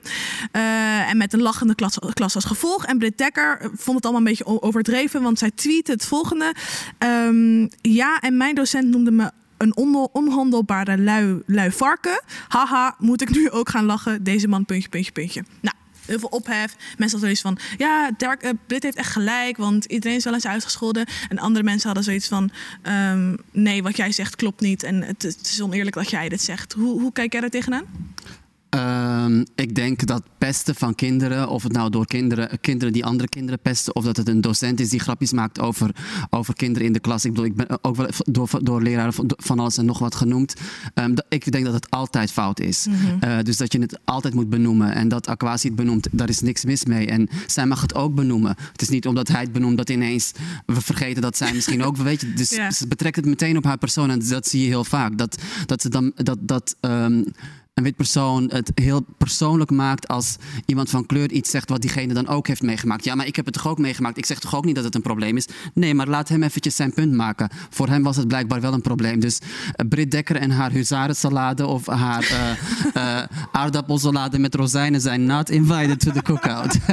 Uh, 0.51 1.09
en 1.09 1.17
met 1.17 1.33
een 1.33 1.41
lachende 1.41 1.75
klas, 1.75 1.97
klas 2.13 2.35
als 2.35 2.45
gevolg. 2.45 2.85
En 2.85 2.97
Britt 2.97 3.17
Dekker 3.17 3.57
vond 3.61 3.95
het 3.95 4.05
allemaal 4.05 4.21
een 4.21 4.27
beetje 4.27 4.61
overdreven, 4.61 5.21
want 5.21 5.39
zij 5.39 5.51
tweette 5.51 5.91
het 5.91 6.05
volgende. 6.05 6.53
Um, 6.99 7.69
ja, 7.81 8.19
en 8.19 8.37
mijn 8.37 8.55
docent 8.55 8.89
noemde 8.89 9.11
me 9.11 9.31
een 9.57 9.77
on 9.77 10.09
onhandelbare 10.11 10.97
lui, 10.97 11.41
lui 11.45 11.71
varken. 11.71 12.21
Haha, 12.47 12.95
moet 12.99 13.21
ik 13.21 13.29
nu 13.29 13.49
ook 13.49 13.69
gaan 13.69 13.85
lachen? 13.85 14.23
Deze 14.23 14.47
man, 14.47 14.65
puntje, 14.65 14.89
puntje, 14.89 15.11
puntje. 15.11 15.43
Nou, 15.61 15.75
heel 16.05 16.19
veel 16.19 16.29
ophef. 16.29 16.75
Mensen 16.97 17.19
hadden 17.19 17.19
zoiets 17.19 17.41
van, 17.41 17.57
ja, 17.77 18.11
Dirk, 18.17 18.43
uh, 18.43 18.51
heeft 18.67 18.95
echt 18.95 19.11
gelijk, 19.11 19.57
want 19.57 19.85
iedereen 19.85 20.17
is 20.17 20.23
wel 20.23 20.33
eens 20.33 20.47
uitgescholden. 20.47 21.05
En 21.29 21.39
andere 21.39 21.63
mensen 21.63 21.85
hadden 21.85 22.03
zoiets 22.03 22.27
van, 22.27 22.51
um, 22.83 23.37
nee, 23.51 23.83
wat 23.83 23.97
jij 23.97 24.11
zegt 24.11 24.35
klopt 24.35 24.61
niet. 24.61 24.83
En 24.83 25.01
het, 25.01 25.21
het, 25.21 25.49
is 25.51 25.61
oneerlijk 25.61 25.95
dat 25.95 26.09
jij 26.09 26.29
dit 26.29 26.41
zegt. 26.41 26.73
Hoe, 26.73 27.01
hoe 27.01 27.11
kijk 27.11 27.31
jij 27.31 27.41
daar 27.41 27.49
tegenaan? 27.49 27.85
Um, 28.75 29.45
ik 29.55 29.75
denk 29.75 30.05
dat 30.05 30.23
pesten 30.37 30.75
van 30.75 30.95
kinderen, 30.95 31.49
of 31.49 31.63
het 31.63 31.71
nou 31.71 31.89
door 31.89 32.05
kinderen, 32.05 32.59
kinderen 32.61 32.93
die 32.93 33.05
andere 33.05 33.29
kinderen 33.29 33.59
pesten, 33.59 33.95
of 33.95 34.03
dat 34.03 34.17
het 34.17 34.27
een 34.27 34.41
docent 34.41 34.79
is 34.79 34.89
die 34.89 34.99
grapjes 34.99 35.31
maakt 35.31 35.59
over, 35.59 35.95
over 36.29 36.53
kinderen 36.53 36.87
in 36.87 36.93
de 36.93 36.99
klas. 36.99 37.25
Ik 37.25 37.31
bedoel, 37.31 37.45
ik 37.45 37.55
ben 37.55 37.67
ook 37.81 37.95
wel 37.95 38.07
door, 38.17 38.49
door 38.63 38.81
leraren 38.81 39.13
van 39.27 39.59
alles 39.59 39.77
en 39.77 39.85
nog 39.85 39.99
wat 39.99 40.15
genoemd. 40.15 40.53
Um, 40.93 41.13
ik 41.29 41.51
denk 41.51 41.65
dat 41.65 41.73
het 41.73 41.89
altijd 41.89 42.31
fout 42.31 42.59
is. 42.59 42.85
Mm 42.87 42.95
-hmm. 42.95 43.19
uh, 43.23 43.39
dus 43.43 43.57
dat 43.57 43.73
je 43.73 43.79
het 43.79 43.99
altijd 44.05 44.33
moet 44.33 44.49
benoemen. 44.49 44.93
En 44.93 45.07
dat 45.07 45.27
Aquasi 45.27 45.67
het 45.67 45.75
benoemt, 45.75 46.07
daar 46.11 46.29
is 46.29 46.41
niks 46.41 46.65
mis 46.65 46.85
mee. 46.85 47.07
En 47.07 47.29
zij 47.47 47.65
mag 47.65 47.81
het 47.81 47.95
ook 47.95 48.15
benoemen. 48.15 48.55
Het 48.71 48.81
is 48.81 48.89
niet 48.89 49.07
omdat 49.07 49.27
hij 49.27 49.41
het 49.41 49.51
benoemt 49.51 49.77
dat 49.77 49.89
ineens 49.89 50.31
we 50.65 50.81
vergeten 50.81 51.21
dat 51.21 51.37
zij 51.37 51.53
misschien 51.55 51.83
ook, 51.83 51.97
weet 51.97 52.21
je, 52.21 52.33
dus 52.33 52.49
ze 52.49 52.87
betrekt 52.87 53.15
het 53.15 53.25
meteen 53.25 53.57
op 53.57 53.63
haar 53.63 53.77
persoon. 53.77 54.09
En 54.09 54.27
dat 54.27 54.47
zie 54.47 54.61
je 54.61 54.67
heel 54.67 54.83
vaak. 54.83 55.17
Dat, 55.17 55.41
dat 55.65 55.81
ze 55.81 55.89
dan, 55.89 56.11
dat, 56.15 56.37
dat, 56.41 56.75
um, 56.81 57.25
een 57.73 57.83
wit 57.83 57.95
persoon 57.95 58.49
het 58.51 58.71
heel 58.75 59.05
persoonlijk 59.17 59.71
maakt 59.71 60.07
als 60.07 60.35
iemand 60.65 60.89
van 60.89 61.05
kleur 61.05 61.31
iets 61.31 61.49
zegt 61.49 61.69
wat 61.69 61.81
diegene 61.81 62.13
dan 62.13 62.27
ook 62.27 62.47
heeft 62.47 62.61
meegemaakt. 62.61 63.03
Ja, 63.03 63.15
maar 63.15 63.25
ik 63.25 63.35
heb 63.35 63.45
het 63.45 63.53
toch 63.53 63.67
ook 63.67 63.77
meegemaakt. 63.77 64.17
Ik 64.17 64.25
zeg 64.25 64.39
toch 64.39 64.55
ook 64.55 64.65
niet 64.65 64.75
dat 64.75 64.83
het 64.83 64.95
een 64.95 65.01
probleem 65.01 65.37
is. 65.37 65.47
Nee, 65.73 65.93
maar 65.93 66.07
laat 66.07 66.29
hem 66.29 66.43
eventjes 66.43 66.75
zijn 66.75 66.93
punt 66.93 67.13
maken. 67.13 67.49
Voor 67.69 67.87
hem 67.87 68.03
was 68.03 68.15
het 68.15 68.27
blijkbaar 68.27 68.61
wel 68.61 68.73
een 68.73 68.81
probleem. 68.81 69.19
Dus 69.19 69.39
uh, 69.41 69.87
Britt 69.89 70.11
Dekker 70.11 70.35
en 70.35 70.51
haar 70.51 70.71
huzarensalade 70.71 71.65
of 71.65 71.85
haar 71.85 72.23
uh, 72.23 72.51
uh, 72.95 73.23
aardappelsalade 73.61 74.39
met 74.39 74.55
rozijnen 74.55 75.01
zijn 75.01 75.25
not 75.25 75.49
invited 75.49 75.99
to 75.99 76.11
the 76.11 76.21
cookout. 76.21 76.77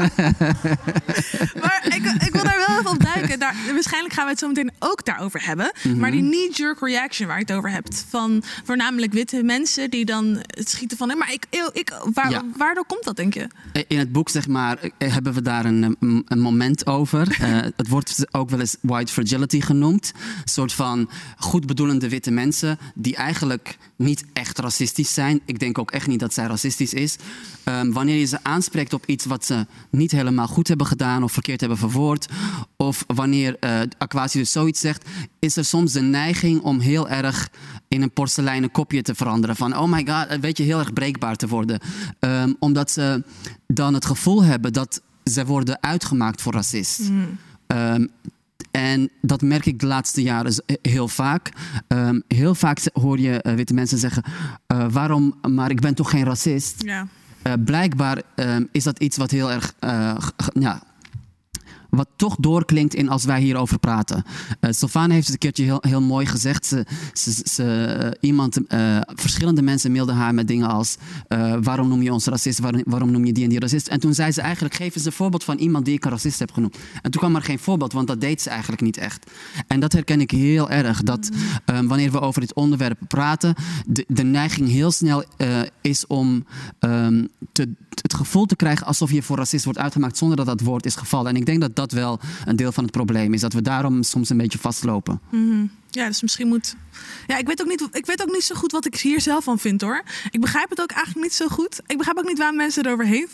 maar 1.65 1.83
ik, 1.85 2.05
ik, 2.27 2.33
wil 2.33 2.45
daar 2.45 2.65
wel 2.67 2.79
even 2.79 2.91
op 2.91 3.03
duiken. 3.15 3.39
Daar, 3.39 3.57
waarschijnlijk 3.73 4.15
gaan 4.15 4.25
we 4.25 4.31
het 4.31 4.39
zo 4.39 4.49
meteen 4.49 4.73
ook 4.79 5.05
daarover 5.05 5.47
hebben. 5.47 5.73
Mm 5.83 5.91
-hmm. 5.91 6.01
Maar 6.01 6.11
die 6.11 6.23
knee-jerk 6.23 6.81
reaction 6.81 7.29
waar 7.29 7.39
je 7.39 7.45
het 7.47 7.53
over 7.53 7.71
hebt. 7.71 8.05
Van 8.09 8.43
voornamelijk 8.65 9.13
witte 9.13 9.43
mensen 9.43 9.91
die 9.91 10.05
dan 10.05 10.43
schieten 10.71 10.97
van. 10.97 11.19
Maar 11.19 11.33
ik, 11.33 11.47
ik, 11.73 11.93
waar, 12.13 12.31
ja. 12.31 12.45
waardoor 12.57 12.87
komt 12.87 13.05
dat, 13.05 13.17
denk 13.17 13.35
je? 13.35 13.49
In 13.89 13.99
het 13.99 14.13
boek, 14.13 14.29
zeg 14.29 14.49
maar, 14.49 14.79
hebben 14.99 15.33
we 15.33 15.43
daar 15.43 15.65
een, 15.65 15.97
een 16.27 16.41
moment 16.41 16.87
over. 16.87 17.39
uh, 17.41 17.61
het 17.77 17.89
wordt 17.89 18.27
ook 18.31 18.51
wel 18.51 18.61
eens 18.61 18.77
white 18.81 19.13
fragility 19.13 19.61
genoemd. 19.61 20.13
Een 20.15 20.49
soort 20.49 20.73
van 20.73 21.11
goedbedoelende 21.39 22.09
witte 22.09 22.31
mensen 22.31 22.79
die 22.95 23.17
eigenlijk 23.17 23.79
niet 23.97 24.25
echt 24.33 24.59
racistisch 24.59 25.15
zijn. 25.15 25.41
Ik 25.45 25.59
denk 25.59 25.79
ook 25.79 25.91
echt 25.91 26.07
niet 26.07 26.21
dat 26.21 26.35
zij 26.35 26.47
racistisch 26.47 26.95
is. 26.95 27.17
Um, 27.65 27.93
wanneer 27.93 28.17
je 28.17 28.25
ze 28.25 28.39
aanspreekt 28.43 28.93
op 28.93 29.07
iets 29.07 29.25
wat 29.25 29.45
ze 29.45 29.67
niet 29.91 30.11
helemaal 30.11 30.47
goed 30.47 30.69
hebben 30.69 30.87
gedaan 30.87 31.23
of 31.23 31.33
verkeerd 31.33 31.61
hebben 31.61 31.79
verwoord. 31.79 32.29
Of 32.77 33.05
wanneer 33.07 33.57
uh, 33.61 33.81
Aquasi 33.99 34.39
dus 34.39 34.53
zoiets 34.53 34.81
zegt, 34.81 35.09
is 35.39 35.57
er 35.57 35.65
soms 35.65 35.93
de 35.93 36.01
neiging 36.01 36.61
om 36.61 36.79
heel 36.79 37.09
erg 37.09 37.51
in 37.95 38.03
een 38.03 38.13
porseleinen 38.13 38.71
kopje 38.71 39.03
te 39.03 39.15
veranderen. 39.15 39.57
Van 39.57 39.77
oh 39.77 39.91
my 39.91 40.07
god, 40.07 40.41
weet 40.41 40.57
je, 40.57 40.63
heel 40.63 40.79
erg 40.79 40.93
breekbaar 40.93 41.37
te 41.37 41.49
worden. 41.49 41.81
Um, 42.21 42.57
omdat 42.59 42.91
ze 42.91 43.25
dan 43.67 43.95
het 43.95 44.05
gevoel 44.05 44.45
hebben 44.45 44.73
dat 44.73 45.03
ze 45.25 45.47
worden 45.47 45.83
uitgemaakt 45.83 46.43
voor 46.43 46.53
racist. 46.53 46.99
Mm. 46.99 47.39
Um, 47.67 48.09
en 48.71 49.11
dat 49.23 49.43
merk 49.43 49.67
ik 49.67 49.79
de 49.79 49.87
laatste 49.87 50.23
jaren 50.23 50.65
heel 50.83 51.09
vaak. 51.09 51.53
Um, 51.89 52.23
heel 52.29 52.55
vaak 52.55 52.81
hoor 52.93 53.19
je 53.19 53.45
uh, 53.47 53.55
witte 53.55 53.75
mensen 53.75 53.99
zeggen: 53.99 54.23
uh, 54.73 54.87
waarom, 54.91 55.35
maar 55.49 55.71
ik 55.71 55.81
ben 55.81 55.95
toch 55.95 56.11
geen 56.11 56.25
racist? 56.25 56.83
Ja. 56.83 57.07
Uh, 57.47 57.53
blijkbaar 57.65 58.23
um, 58.37 58.69
is 58.73 58.85
dat 58.85 58.99
iets 58.99 59.17
wat 59.17 59.31
heel 59.31 59.51
erg 59.51 59.75
ja, 60.53 60.83
wat 61.91 62.09
toch 62.17 62.37
doorklinkt 62.37 62.95
in 62.95 63.09
als 63.09 63.25
wij 63.25 63.41
hierover 63.41 63.79
praten. 63.79 64.25
Uh, 64.61 64.71
Sylvana 64.71 65.15
heeft 65.15 65.25
het 65.25 65.33
een 65.33 65.39
keertje 65.39 65.65
heel, 65.65 65.79
heel 65.81 66.01
mooi 66.01 66.27
gezegd. 66.27 66.67
Ze, 66.67 66.87
ze, 67.13 67.43
ze, 67.45 67.99
uh, 68.03 68.11
iemand, 68.21 68.59
uh, 68.69 69.01
verschillende 69.07 69.63
mensen 69.63 69.93
mailden 69.93 70.15
haar 70.15 70.35
met 70.35 70.49
dingen 70.49 70.69
als... 70.69 70.97
waarom 71.63 71.89
noem 71.89 72.03
je 72.03 72.13
ons 72.13 72.27
racist, 72.27 72.59
waarom, 72.59 72.83
waarom, 72.87 73.11
noem 73.11 73.25
je 73.25 73.33
die 73.33 73.45
en 73.45 73.51
die 73.51 73.61
racist? 73.61 73.89
En 73.89 74.01
toen 74.01 74.15
zei 74.15 74.33
ze 74.33 74.41
eigenlijk, 74.41 74.75
geef 74.75 74.97
eens 74.97 75.05
een 75.05 75.13
voorbeeld 75.13 75.45
van 75.45 75.59
iemand 75.59 75.85
die 75.85 75.95
ik 75.95 76.05
een 76.05 76.11
racist 76.11 76.39
heb 76.39 76.53
genoemd. 76.53 76.77
En 77.03 77.11
toen 77.11 77.21
kwam 77.21 77.37
er 77.37 77.43
geen 77.43 77.59
voorbeeld, 77.59 77.93
want 77.93 78.07
dat 78.07 78.21
deed 78.21 78.43
ze 78.43 78.51
eigenlijk 78.51 78.83
niet 78.83 78.97
echt. 78.97 79.31
En 79.67 79.81
dat 79.81 79.93
herken 79.93 80.21
ik 80.21 80.31
heel 80.31 80.71
erg. 80.71 81.03
Dat 81.03 81.29
um, 81.67 81.89
wanneer 81.89 82.13
we 82.13 82.21
over 82.21 82.41
dit 82.41 82.55
onderwerp 82.55 82.99
praten, 83.09 83.55
de, 83.87 84.05
de 84.09 84.25
neiging 84.25 84.69
heel 84.69 84.91
snel 84.91 85.25
is 85.81 86.07
om 86.07 86.45
um, 86.81 87.29
te, 87.53 87.69
het 88.03 88.15
gevoel 88.15 88.47
te 88.47 88.57
krijgen 88.57 88.87
alsof 88.87 89.13
je 89.13 89.23
voor 89.23 89.37
racist 89.37 89.65
wordt 89.65 89.79
uitgemaakt 89.79 90.17
zonder 90.17 90.37
dat 90.37 90.47
dat 90.47 90.61
woord 90.61 90.87
is 90.87 90.95
gevallen. 90.95 91.31
En 91.31 91.37
ik 91.37 91.47
denk 91.47 91.61
dat 91.61 91.77
dat 91.81 91.93
wel 91.93 92.21
een 92.45 92.57
deel 92.57 92.73
van 92.73 92.85
het 92.85 92.93
probleem 92.93 93.35
is. 93.35 93.41
Dat 93.41 93.53
we 93.53 93.63
daarom 93.63 94.03
soms 94.03 94.31
een 94.31 94.37
beetje 94.37 94.59
vastlopen. 94.59 95.21
Mm 95.31 95.51
-hmm. 95.51 95.71
Ja, 95.91 96.07
dus 96.07 96.23
misschien 96.23 96.49
moet. 96.49 96.77
Ja, 97.27 97.39
ik 97.39 97.47
weet, 97.47 97.61
ook 97.61 97.69
niet, 97.69 97.89
ik 97.93 98.07
weet 98.07 98.23
ook 98.23 98.33
niet 98.33 98.45
zo 98.45 98.55
goed 98.55 98.73
wat 98.73 98.87
ik 98.87 98.97
hier 98.97 99.21
zelf 99.21 99.45
van 99.45 99.59
vind 99.59 99.81
hoor. 99.81 100.03
Ik 100.31 100.41
begrijp 100.41 100.71
het 100.71 100.81
ook 100.81 100.91
eigenlijk 100.91 101.25
niet 101.27 101.35
zo 101.35 101.49
goed. 101.49 101.81
Ik 101.87 101.97
begrijp 101.97 102.19
ook 102.19 102.29
niet 102.29 102.39
waar 102.39 102.55
mensen 102.55 102.87
eroverheen 102.87 103.29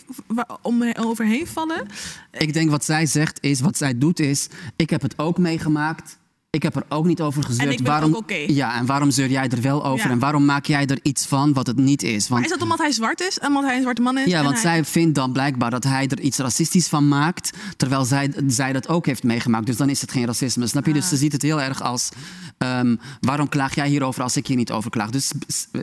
om, 0.61 0.83
overheen 0.99 1.47
vallen. 1.47 1.87
Ik 2.31 2.53
denk 2.53 2.69
wat 2.69 2.85
zij 2.85 3.05
zegt 3.05 3.37
is, 3.41 3.59
wat 3.59 3.77
zij 3.77 3.97
doet 3.97 4.19
is, 4.19 4.47
ik 4.75 4.89
heb 4.89 5.01
het 5.01 5.19
ook 5.19 5.37
meegemaakt. 5.37 6.17
Ik 6.49 6.63
heb 6.63 6.75
er 6.75 6.83
ook 6.89 7.05
niet 7.05 7.21
over 7.21 7.43
gezeurd. 7.43 7.81
waarom, 7.81 8.15
okay. 8.15 8.45
Ja, 8.47 8.75
en 8.75 8.85
waarom 8.85 9.11
zeur 9.11 9.29
jij 9.29 9.49
er 9.49 9.61
wel 9.61 9.85
over? 9.85 10.05
Ja. 10.05 10.11
En 10.11 10.19
waarom 10.19 10.45
maak 10.45 10.65
jij 10.65 10.85
er 10.85 10.99
iets 11.01 11.25
van 11.25 11.53
wat 11.53 11.67
het 11.67 11.77
niet 11.77 12.03
is? 12.03 12.27
Want, 12.27 12.29
maar 12.29 12.41
is 12.41 12.49
dat 12.49 12.61
omdat 12.61 12.77
hij 12.77 12.91
zwart 12.91 13.21
is 13.21 13.39
en 13.39 13.47
omdat 13.47 13.63
hij 13.63 13.75
een 13.75 13.81
zwarte 13.81 14.01
man 14.01 14.17
is? 14.17 14.25
Ja, 14.25 14.43
want 14.43 14.53
hij... 14.53 14.61
zij 14.61 14.85
vindt 14.85 15.15
dan 15.15 15.31
blijkbaar 15.31 15.69
dat 15.69 15.83
hij 15.83 16.07
er 16.07 16.19
iets 16.19 16.37
racistisch 16.37 16.87
van 16.87 17.07
maakt. 17.07 17.57
Terwijl 17.77 18.05
zij, 18.05 18.33
zij 18.47 18.73
dat 18.73 18.87
ook 18.87 19.05
heeft 19.05 19.23
meegemaakt. 19.23 19.65
Dus 19.65 19.77
dan 19.77 19.89
is 19.89 20.01
het 20.01 20.11
geen 20.11 20.25
racisme. 20.25 20.67
Snap 20.67 20.85
je? 20.85 20.91
Ah. 20.91 20.97
Dus 20.97 21.09
ze 21.09 21.17
ziet 21.17 21.31
het 21.31 21.41
heel 21.41 21.61
erg 21.61 21.81
als... 21.81 22.09
Um, 22.57 22.99
waarom 23.19 23.49
klaag 23.49 23.75
jij 23.75 23.87
hierover 23.87 24.23
als 24.23 24.37
ik 24.37 24.47
hier 24.47 24.57
niet 24.57 24.71
over 24.71 24.89
klaag? 24.89 25.09
Dus 25.09 25.31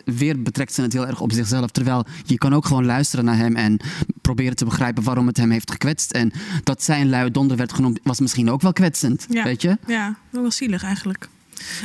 weer 0.04 0.42
betrekt 0.42 0.75
ze 0.75 0.83
het 0.83 0.92
heel 0.92 1.06
erg 1.06 1.21
op 1.21 1.33
zichzelf. 1.33 1.71
Terwijl 1.71 2.04
je 2.25 2.38
kan 2.38 2.54
ook 2.54 2.66
gewoon 2.66 2.85
luisteren 2.85 3.25
naar 3.25 3.37
hem 3.37 3.56
en 3.56 3.80
proberen 4.25 4.57
te 4.57 4.64
begrijpen 4.64 5.02
waarom 5.02 5.26
het 5.26 5.37
hem 5.37 5.50
heeft 5.50 5.71
gekwetst. 5.71 6.12
En 6.12 6.33
dat 6.62 6.83
zij 6.83 7.00
een 7.00 7.09
luie 7.09 7.31
donder 7.31 7.57
werd 7.57 7.73
genoemd 7.73 8.00
was 8.02 8.21
misschien 8.21 8.50
ook 8.50 8.62
wel 8.62 8.73
kwetsend. 8.73 9.26
Ja. 9.28 9.45
Weet 9.45 9.62
je? 9.62 9.78
Ja, 9.87 10.14
wel 10.31 10.50
zielig 10.50 10.83
eigenlijk. 10.83 11.28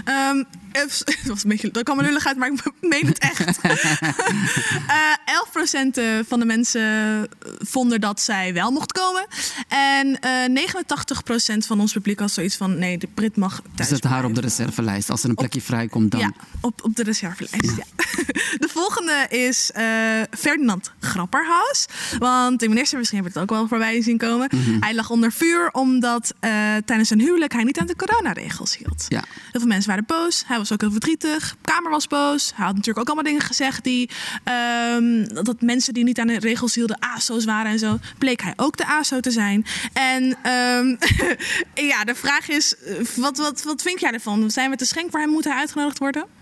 Um, 0.06 0.46
dat, 0.72 1.04
was 1.28 1.44
een 1.44 1.50
beetje, 1.50 1.72
dat 1.72 1.84
kwam 1.84 2.02
lullig 2.02 2.26
uit, 2.26 2.38
maar 2.38 2.52
ik 2.52 2.72
meen 2.82 3.06
het 3.06 3.18
echt. 3.18 3.40
uh, 3.64 3.76
11% 6.24 6.28
van 6.28 6.40
de 6.40 6.46
mensen 6.46 7.28
vonden 7.60 8.02
dat 8.02 8.22
zij 8.22 8.54
wel 8.54 8.72
mocht 8.72 8.92
komen. 8.92 9.26
En 9.68 10.20
uh, 10.52 10.66
89% 11.54 11.58
van 11.58 11.80
ons 11.80 11.94
publiek 11.94 12.20
had 12.20 12.32
zoiets 12.32 12.56
van... 12.56 12.80
nee, 12.80 12.98
de 12.98 13.08
Brit 13.14 13.36
mag 13.36 13.62
thuis 13.76 13.90
Zet 13.90 14.04
haar 14.04 14.26
op 14.26 14.36
de 14.36 14.42
reservelijst. 14.42 15.10
Als 15.10 15.24
er 15.24 15.30
een 15.30 15.36
plekje 15.36 15.60
op, 15.60 15.66
vrijkomt, 15.66 16.12
dan... 16.12 16.20
Ja, 16.20 16.32
op, 16.62 16.84
op 16.84 16.96
de 16.96 17.04
reservelijst, 17.04 17.78
ja. 17.78 17.84
ja. 17.98 18.04
de 18.60 18.68
volgende 18.70 19.26
is 19.30 19.72
uh, 19.78 19.84
Ferdinand 20.38 20.92
Grapperhaus. 21.00 21.86
Want 22.20 22.60
de 22.60 22.70
minister, 22.70 22.98
misschien 22.98 23.24
heb 23.24 23.34
je 23.34 23.40
het 23.40 23.50
ook 23.50 23.58
wel 23.58 23.68
voorbij 23.68 24.02
zien 24.02 24.18
komen. 24.18 24.50
Mm 24.52 24.64
-hmm. 24.64 24.78
Hij 24.80 24.96
lag 24.96 25.10
onder 25.10 25.32
vuur 25.32 25.70
omdat 25.72 26.34
tijdens 26.86 27.08
zijn 27.08 27.20
huwelijk... 27.20 27.54
hij 27.54 27.64
niet 27.64 27.80
aan 27.80 27.88
de 27.88 27.96
coronaregels 27.96 28.78
hield. 28.78 29.06
Ja. 29.08 29.24
Heel 29.60 29.68
veel 29.68 29.78
mensen 29.78 29.96
waren 29.96 30.24
boos. 30.24 30.44
Hij 30.46 30.58
was 30.58 30.72
ook 30.72 30.82
heel 30.82 30.92
verdrietig. 30.92 31.56
Kamer 31.62 31.92
was 31.92 32.08
boos. 32.08 32.52
Hij 32.56 32.66
had 32.66 32.76
natuurlijk 32.76 33.00
ook 33.00 33.06
allemaal 33.06 33.32
dingen 33.32 33.48
gezegd 33.48 33.84
die 33.84 34.10
um, 34.96 35.34
dat 35.34 35.62
mensen 35.62 35.94
die 35.94 36.04
niet 36.04 36.20
aan 36.20 36.28
de 36.28 36.40
regels 36.40 36.76
hielden 36.76 36.98
ASO's 37.00 37.46
waren 37.46 37.72
en 37.72 37.80
zo. 37.80 37.98
Bleek 38.18 38.42
hij 38.42 38.54
ook 38.56 38.78
de 38.78 38.86
ASO 38.86 39.20
te 39.20 39.32
zijn. 39.32 39.66
En 39.94 40.24
um, 40.52 40.98
ja, 41.92 42.04
de 42.04 42.16
vraag 42.16 42.50
is, 42.50 42.76
wat, 43.16 43.38
wat, 43.38 43.64
wat 43.64 43.82
vind 43.82 44.00
jij 44.00 44.12
ervan? 44.12 44.52
Zijn 44.52 44.70
we 44.70 44.76
te 44.76 44.86
schenk 44.86 45.14
hem? 45.14 45.30
Moet 45.30 45.44
hij 45.44 45.56
uitgenodigd 45.56 45.98
worden? 45.98 46.39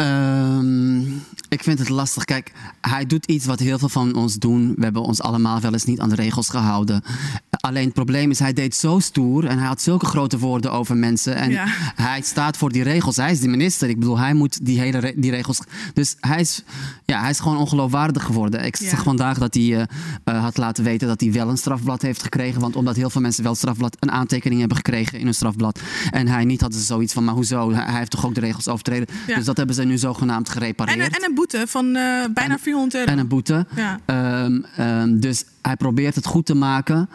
Um, 0.00 1.22
ik 1.48 1.62
vind 1.62 1.78
het 1.78 1.88
lastig. 1.88 2.24
Kijk, 2.24 2.52
hij 2.80 3.06
doet 3.06 3.26
iets 3.26 3.46
wat 3.46 3.58
heel 3.58 3.78
veel 3.78 3.88
van 3.88 4.14
ons 4.14 4.34
doen. 4.34 4.72
We 4.76 4.82
hebben 4.82 5.02
ons 5.02 5.22
allemaal 5.22 5.60
wel 5.60 5.72
eens 5.72 5.84
niet 5.84 6.00
aan 6.00 6.08
de 6.08 6.14
regels 6.14 6.48
gehouden. 6.48 7.02
Alleen 7.50 7.84
het 7.84 7.94
probleem 7.94 8.30
is, 8.30 8.38
hij 8.38 8.52
deed 8.52 8.74
zo 8.74 8.98
stoer 8.98 9.44
en 9.44 9.58
hij 9.58 9.66
had 9.66 9.82
zulke 9.82 10.06
grote 10.06 10.38
woorden 10.38 10.72
over 10.72 10.96
mensen. 10.96 11.34
En 11.34 11.50
ja. 11.50 11.64
hij 11.94 12.20
staat 12.22 12.56
voor 12.56 12.72
die 12.72 12.82
regels. 12.82 13.16
Hij 13.16 13.30
is 13.30 13.40
de 13.40 13.48
minister. 13.48 13.88
Ik 13.88 13.98
bedoel, 13.98 14.18
hij 14.18 14.34
moet 14.34 14.66
die 14.66 14.80
hele 14.80 14.98
re 14.98 15.12
die 15.16 15.30
regels. 15.30 15.60
Dus 15.94 16.16
hij 16.20 16.40
is, 16.40 16.62
ja, 17.04 17.20
hij 17.20 17.30
is 17.30 17.40
gewoon 17.40 17.56
ongeloofwaardig 17.56 18.24
geworden. 18.24 18.64
Ik 18.64 18.76
ja. 18.76 18.88
zag 18.88 19.02
vandaag 19.02 19.38
dat 19.38 19.54
hij 19.54 19.62
uh, 19.62 19.82
uh, 20.24 20.42
had 20.42 20.56
laten 20.56 20.84
weten 20.84 21.08
dat 21.08 21.20
hij 21.20 21.32
wel 21.32 21.48
een 21.48 21.58
strafblad 21.58 22.02
heeft 22.02 22.22
gekregen. 22.22 22.60
Want 22.60 22.76
omdat 22.76 22.96
heel 22.96 23.10
veel 23.10 23.20
mensen 23.20 23.44
wel 23.44 23.54
strafblad, 23.54 23.96
een 24.00 24.10
aantekening 24.10 24.60
hebben 24.60 24.76
gekregen 24.76 25.18
in 25.18 25.24
hun 25.24 25.34
strafblad. 25.34 25.80
En 26.10 26.26
hij 26.26 26.44
niet, 26.44 26.64
ze 26.68 26.80
zoiets 26.80 27.12
van, 27.12 27.24
maar 27.24 27.34
hoezo? 27.34 27.72
Hij 27.72 27.98
heeft 27.98 28.10
toch 28.10 28.26
ook 28.26 28.34
de 28.34 28.40
regels 28.40 28.68
overtreden? 28.68 29.14
Ja. 29.26 29.34
Dus 29.34 29.44
dat 29.44 29.56
hebben 29.56 29.74
ze 29.74 29.82
nu 29.90 29.98
zogenaamd 29.98 30.48
gerepareerd. 30.48 30.98
En, 30.98 31.20
en 31.20 31.24
een 31.28 31.34
boete 31.34 31.66
van 31.66 31.86
uh, 31.86 32.24
bijna 32.34 32.54
en, 32.54 32.58
400 32.60 32.94
euro. 32.94 33.12
En 33.12 33.18
een 33.18 33.28
boete. 33.28 33.66
Ja. 33.76 34.00
Um, 34.44 34.66
um, 34.78 35.20
dus 35.20 35.44
hij 35.62 35.76
probeert 35.76 36.14
het 36.14 36.26
goed 36.26 36.46
te 36.46 36.54
maken. 36.54 37.08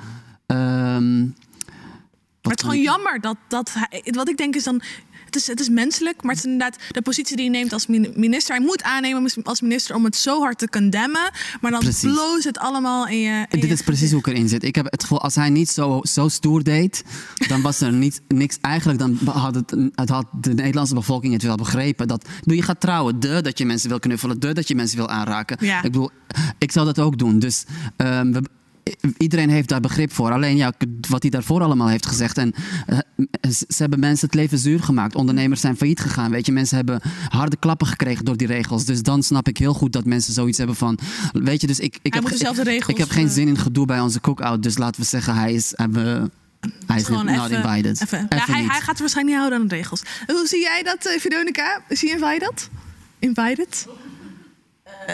Um, 0.48 1.36
maar 2.42 2.54
het 2.54 2.64
is 2.64 2.70
gewoon 2.70 2.82
jammer 2.82 3.22
dat, 3.22 3.38
dat 3.48 3.72
hij, 3.74 4.04
wat 4.16 4.30
ik 4.30 4.38
denk 4.38 4.56
is 4.56 4.64
dan. 4.64 4.82
Het 5.36 5.44
is, 5.44 5.50
het 5.50 5.60
is 5.60 5.70
menselijk, 5.70 6.24
maar 6.24 6.36
het 6.36 6.46
is 6.46 6.52
inderdaad 6.52 6.78
de 6.92 7.02
positie 7.02 7.36
die 7.36 7.46
je 7.46 7.52
neemt 7.52 7.74
als 7.74 7.88
min- 7.88 8.14
minister. 8.16 8.56
Hij 8.56 8.66
moet 8.66 8.84
aannemen 8.84 9.32
als 9.44 9.62
minister 9.62 9.96
om 9.96 10.04
het 10.04 10.16
zo 10.16 10.42
hard 10.42 10.58
te 10.58 10.70
condemnen, 10.70 11.32
maar 11.62 11.72
dan 11.72 11.84
bloos 12.02 12.44
het 12.44 12.58
allemaal 12.58 13.08
in 13.08 13.20
je. 13.20 13.46
in 13.50 13.60
Dit 13.60 13.70
je 13.70 13.76
is 13.76 13.82
precies 13.82 14.12
hoe 14.12 14.20
ik 14.20 14.28
erin 14.28 14.50
zit. 14.50 14.64
Ik 14.64 14.76
heb 14.76 14.92
het 14.92 15.02
gevoel, 15.02 15.22
als 15.22 15.36
hij 15.36 15.50
niet 15.50 15.70
zo, 15.70 16.00
zo 16.04 16.28
stoer 16.28 16.64
deed, 16.64 17.04
dan 17.48 17.62
was 17.62 17.82
er 17.82 17.94
niet, 17.94 18.22
niks. 18.28 18.58
Eigenlijk 18.62 19.00
dan 19.00 19.18
had, 19.26 19.56
het, 19.56 19.76
het 19.96 20.10
had 20.10 20.26
de 20.42 20.54
Nederlandse 20.54 20.96
bevolking 20.96 21.34
het 21.34 21.44
wel 21.44 21.56
begrepen. 21.56 22.08
Dat, 22.08 22.28
je 22.44 22.62
gaat 22.62 22.80
trouwen, 22.80 23.20
de 23.20 23.42
dat 23.42 23.58
je 23.58 23.66
mensen 23.66 23.90
wil 23.90 24.00
knuffelen, 24.00 24.40
de 24.40 24.54
dat 24.54 24.68
je 24.68 24.76
mensen 24.76 24.98
wil 24.98 25.10
aanraken. 25.10 25.58
Ja. 25.60 25.78
Ik 25.78 25.92
bedoel, 25.92 26.10
ik 26.58 26.72
zou 26.72 26.86
dat 26.86 27.00
ook 27.00 27.18
doen. 27.18 27.40
Dus 27.40 27.64
ehm, 27.96 28.32
we, 28.32 28.42
iedereen 29.18 29.50
heeft 29.50 29.70
daar 29.70 29.80
begrip 29.80 30.14
voor. 30.14 30.32
Alleen 30.32 30.56
ja, 30.58 30.72
wat 31.10 31.22
hij 31.22 31.32
daarvoor 31.32 31.62
allemaal 31.62 31.88
heeft 31.88 32.06
gezegd. 32.06 32.38
En 32.38 32.54
eh, 32.88 32.98
ze 33.50 33.66
hebben 33.78 34.00
mensen 34.00 34.26
het 34.26 34.36
leven 34.36 34.58
zuur 34.58 34.80
gemaakt. 34.84 35.16
Ondernemers 35.16 35.62
zijn 35.62 35.78
failliet 35.78 36.00
gegaan. 36.00 36.32
Weet 36.32 36.46
je, 36.46 36.52
mensen 36.52 36.76
hebben 36.76 37.02
harde 37.30 37.58
klappen 37.58 37.88
gekregen 37.88 38.26
door 38.26 38.38
die 38.38 38.48
regels. 38.48 38.86
Dus 38.86 39.02
dan 39.02 39.24
snap 39.24 39.48
ik 39.48 39.58
heel 39.58 39.74
goed 39.74 39.94
dat 39.94 40.06
mensen 40.06 40.34
zoiets 40.34 40.58
hebben 40.58 40.76
van. 40.76 41.00
Weet 41.32 41.62
je, 41.62 41.68
dus 41.68 41.80
ik, 41.80 42.00
ik, 42.02 42.14
Hij 42.14 42.22
heb, 42.22 42.32
dezelfde 42.32 42.62
ik, 42.62 42.68
regels, 42.68 42.88
ik 42.90 42.98
heb 42.98 43.10
geen 43.10 43.28
eh, 43.28 43.32
zin 43.34 43.48
in 43.48 43.58
gedoe 43.58 43.86
bij 43.86 44.00
onze 44.00 44.22
cookout. 44.22 44.64
Dus 44.64 44.78
laten 44.78 45.02
we 45.02 45.08
zeggen, 45.08 45.36
hij 45.36 45.54
is. 45.54 45.72
Hij, 45.76 45.90
we- 45.90 46.30
hij 46.86 46.98
is 46.98 47.04
Gewoon 47.04 47.26
not 47.26 47.50
even- 47.52 47.64
invited. 47.64 48.02
even. 48.02 48.28
Ja, 48.30 48.36
Even 48.42 48.54
hij, 48.54 48.64
hij 48.64 48.80
gaat 48.82 48.96
er 48.96 49.00
waarschijnlijk 49.00 49.26
niet 49.26 49.36
houden 49.36 49.60
aan 49.60 49.68
de 49.68 49.76
regels. 49.76 50.02
Hoe 50.28 50.46
zie 50.48 50.60
jij 50.62 50.84
dat, 50.84 51.06
eh, 51.06 51.20
Veronica? 51.20 51.82
Zie 51.90 52.08
je 52.10 52.14
invited? 52.16 52.70
Invited? 53.20 53.88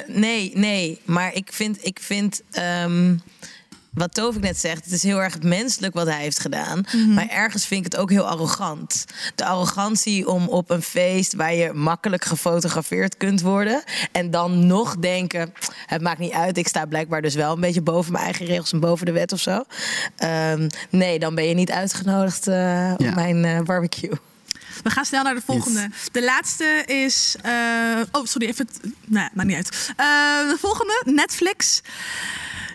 Nee, 0.07 0.51
nee. 0.55 0.99
Maar 1.05 1.33
ik 1.33 1.49
vind, 1.53 1.85
ik 1.85 1.99
vind 2.01 2.41
ehm, 2.51 3.15
wat 3.93 4.13
Tovik 4.13 4.41
net 4.41 4.57
zegt, 4.57 4.83
het 4.83 4.93
is 4.93 5.03
heel 5.03 5.21
erg 5.21 5.41
menselijk 5.41 5.93
wat 5.93 6.07
hij 6.07 6.21
heeft 6.21 6.39
gedaan. 6.39 6.83
Maar 7.07 7.27
ergens 7.27 7.65
vind 7.65 7.85
ik 7.85 7.91
het 7.91 8.01
ook 8.01 8.09
heel 8.09 8.27
arrogant. 8.27 9.05
De 9.35 9.45
arrogantie 9.45 10.27
om 10.27 10.47
op 10.47 10.69
een 10.69 10.81
feest 10.81 11.33
waar 11.33 11.53
je 11.53 11.73
makkelijk 11.73 12.25
gefotografeerd 12.25 13.17
kunt 13.17 13.41
worden. 13.41 13.83
En 14.11 14.31
dan 14.31 14.67
nog 14.67 14.97
denken, 14.97 15.53
het 15.85 16.01
maakt 16.01 16.19
niet 16.19 16.31
uit. 16.31 16.57
Ik 16.57 16.67
sta 16.67 16.85
blijkbaar 16.85 17.21
dus 17.21 17.35
wel 17.35 17.53
een 17.53 17.59
beetje 17.61 17.81
boven 17.81 18.11
mijn 18.11 18.23
eigen 18.23 18.45
regels 18.45 18.71
en 18.71 18.79
boven 18.79 19.05
de 19.05 19.11
wet 19.11 19.31
of 19.31 19.39
zo. 19.39 19.63
Ehm, 20.15 20.69
nee, 20.89 21.19
dan 21.19 21.35
ben 21.35 21.47
je 21.47 21.53
niet 21.53 21.71
uitgenodigd 21.71 22.47
eh, 22.47 22.93
op 22.97 23.15
mijn 23.15 23.45
eh, 23.45 23.59
barbecue. 23.61 24.11
We 24.83 24.89
gaan 24.89 25.05
snel 25.05 25.23
naar 25.23 25.35
de 25.35 25.41
volgende. 25.45 25.89
De 26.11 26.23
laatste 26.23 26.83
is. 26.85 27.35
eh, 27.41 27.51
oh, 28.11 28.25
sorry, 28.25 28.47
even. 28.47 28.67
Nou, 29.05 29.29
maakt 29.33 29.47
niet 29.47 29.57
uit. 29.57 29.91
De 30.49 30.57
volgende, 30.59 31.01
Netflix. 31.05 31.81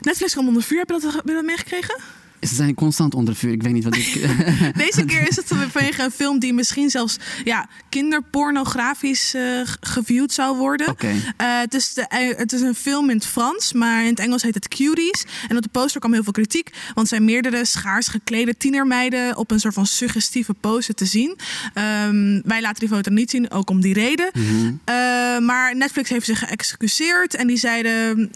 Netflix 0.00 0.32
kwam 0.32 0.48
onder 0.48 0.62
vuur. 0.62 0.78
Heb 0.78 0.88
je 0.90 1.00
dat, 1.00 1.12
heb 1.14 1.26
je 1.26 1.32
dat 1.34 1.44
meegekregen? 1.44 1.96
Ze 2.40 2.54
zijn 2.54 2.74
constant 2.74 3.14
onder 3.14 3.36
vuur. 3.36 3.52
Ik 3.52 3.62
weet 3.62 3.72
niet 3.72 3.84
wat 3.84 3.96
ik. 3.96 4.12
Deze 4.84 5.04
keer 5.04 5.28
is 5.28 5.36
het 5.36 5.46
vanwege 5.72 6.02
een 6.02 6.10
film 6.10 6.38
die 6.38 6.52
misschien 6.52 6.90
zelfs 6.90 7.16
ja, 7.44 7.68
kinderpornografisch 7.88 9.34
eh, 9.34 9.42
geviewd 9.80 10.32
zou 10.32 10.56
worden. 10.56 10.88
Oké. 10.88 11.06
Eh, 11.36 11.58
het, 11.58 11.74
is 11.74 11.94
de, 11.94 12.06
eh, 12.08 12.36
het 12.36 12.52
is 12.52 12.60
een 12.60 12.74
film 12.74 13.10
in 13.10 13.16
het 13.16 13.26
Frans, 13.26 13.72
maar 13.72 14.02
in 14.02 14.10
het 14.10 14.18
Engels 14.18 14.42
heet 14.42 14.54
het 14.54 14.68
Cuties. 14.68 15.24
En 15.48 15.56
op 15.56 15.62
de 15.62 15.68
poster 15.68 16.00
kwam 16.00 16.12
heel 16.12 16.22
veel 16.22 16.32
kritiek, 16.32 16.70
want 16.94 16.98
er 16.98 17.06
zijn 17.06 17.24
meerdere 17.24 17.64
schaars 17.64 18.08
geklede 18.08 18.56
tienermeiden 18.56 19.36
op 19.36 19.50
een 19.50 19.60
soort 19.60 19.74
van 19.74 19.86
suggestieve 19.86 20.54
pose 20.54 20.94
te 20.94 21.04
zien. 21.04 21.36
Ehm, 21.74 22.40
wij 22.44 22.60
laten 22.60 22.80
die 22.80 22.88
foto 22.88 23.10
niet 23.10 23.30
zien, 23.30 23.50
ook 23.50 23.70
om 23.70 23.80
die 23.80 23.94
reden. 23.94 24.30
Eh, 24.84 24.94
maar 25.38 25.76
Netflix 25.76 26.08
heeft 26.08 26.26
zich 26.26 26.38
geëxcuseerd 26.38 27.34
en 27.34 27.46
die 27.46 27.56
zeiden 27.56 28.30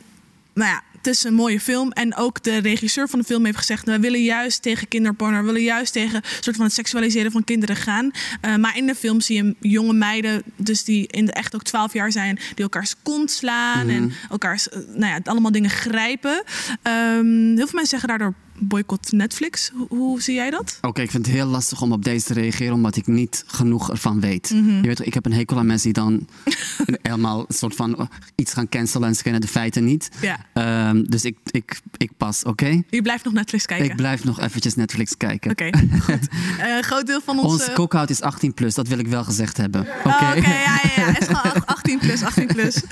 nou 0.54 0.70
ja, 0.70 0.82
het 1.02 1.06
is 1.06 1.24
een 1.24 1.34
mooie 1.34 1.60
film. 1.60 1.92
En 1.92 2.16
ook 2.16 2.42
de 2.42 2.58
regisseur 2.58 3.08
van 3.08 3.18
de 3.18 3.24
film 3.24 3.44
heeft 3.44 3.58
gezegd... 3.58 3.86
we 3.86 4.00
willen 4.00 4.22
juist 4.22 4.62
tegen 4.62 4.88
kinderporno... 4.88 5.38
we 5.40 5.44
willen 5.44 5.62
juist 5.62 5.92
tegen 5.92 6.22
soort 6.40 6.56
van 6.56 6.64
het 6.64 6.74
seksualiseren 6.74 7.32
van 7.32 7.44
kinderen 7.44 7.76
gaan. 7.76 8.10
Eh, 8.40 8.56
maar 8.56 8.76
in 8.76 8.86
de 8.86 8.94
film 8.94 9.20
zie 9.20 9.44
je 9.44 9.54
jonge 9.60 9.92
meiden... 9.92 10.42
dus 10.56 10.84
die 10.84 11.06
in 11.06 11.26
de 11.26 11.32
echt 11.32 11.54
ook 11.54 11.62
12 11.62 11.92
jaar 11.92 12.12
zijn... 12.12 12.38
die 12.54 12.64
elkaars 12.64 12.94
kont 13.02 13.30
slaan 13.30 13.88
en 13.88 14.12
elkaars... 14.30 14.68
eh, 14.68 14.78
nou 14.94 15.12
ja, 15.12 15.20
allemaal 15.24 15.52
dingen 15.52 15.70
grijpen. 15.70 16.42
Ehm, 16.82 17.56
heel 17.56 17.66
veel 17.66 17.78
mensen 17.78 17.86
zeggen 17.86 18.08
daardoor... 18.08 18.34
boycott 18.60 19.12
Netflix. 19.12 19.70
Hoe, 19.74 19.86
hoe 19.88 20.22
zie 20.22 20.34
jij 20.34 20.50
dat? 20.50 20.78
Oké, 20.80 21.02
ik 21.02 21.10
vind 21.10 21.26
het 21.26 21.34
heel 21.34 21.46
lastig 21.46 21.82
om 21.82 21.92
op 21.92 22.04
deze 22.04 22.26
te 22.26 22.34
reageren, 22.34 22.74
omdat 22.74 22.96
ik 22.96 23.06
niet 23.06 23.44
genoeg 23.46 23.90
ervan 23.90 24.20
weet. 24.20 24.50
Mhm. 24.50 24.70
Je 24.70 24.86
weet, 24.86 24.96
toch, 24.96 25.06
ik 25.06 25.14
heb 25.14 25.26
een 25.26 25.32
hekel 25.32 25.58
aan 25.58 25.66
mensen 25.66 25.92
die 25.92 26.02
dan 26.02 26.26
helemaal 27.02 27.44
een 27.48 27.54
soort 27.54 27.74
van 27.74 27.98
oh, 27.98 28.06
iets 28.34 28.52
gaan 28.52 28.68
cancelen 28.68 29.08
en 29.08 29.14
ze 29.14 29.22
kennen 29.22 29.40
de 29.40 29.48
feiten 29.48 29.84
niet. 29.84 30.08
Ja. 30.20 30.46
Ehm, 30.52 31.02
dus 31.02 31.24
ik, 31.24 31.36
ik, 31.50 31.80
ik 31.96 32.10
pas, 32.16 32.44
oké? 32.44 32.82
Je 32.90 33.02
blijft 33.02 33.24
nog 33.24 33.32
Netflix 33.32 33.66
kijken. 33.66 33.90
Ik 33.90 33.96
blijf 33.96 34.24
nog 34.24 34.40
eventjes 34.40 34.74
Netflix 34.74 35.16
kijken. 35.16 35.50
Oké, 35.50 35.70
goed. 36.06 36.28
Een 36.58 36.82
groot 36.82 37.06
deel 37.06 37.20
van 37.24 37.38
ons... 37.38 37.52
Onze 37.52 37.72
cookout 37.72 38.10
is 38.10 38.20
18 38.20 38.54
plus, 38.54 38.74
dat 38.74 38.88
wil 38.88 38.98
ik 38.98 39.06
wel 39.06 39.24
gezegd 39.24 39.56
hebben. 39.56 39.80
Oké. 39.80 40.08
Oh, 40.08 40.32
Oké, 40.36 40.48
ja, 40.48 40.80
ja, 40.84 40.90
ja. 40.96 41.12
Het 41.12 41.20
is 41.20 41.26
gewoon 41.26 41.64
18 41.76 41.98
plus, 41.98 42.22
18 42.22 42.46
plus. 42.46 42.82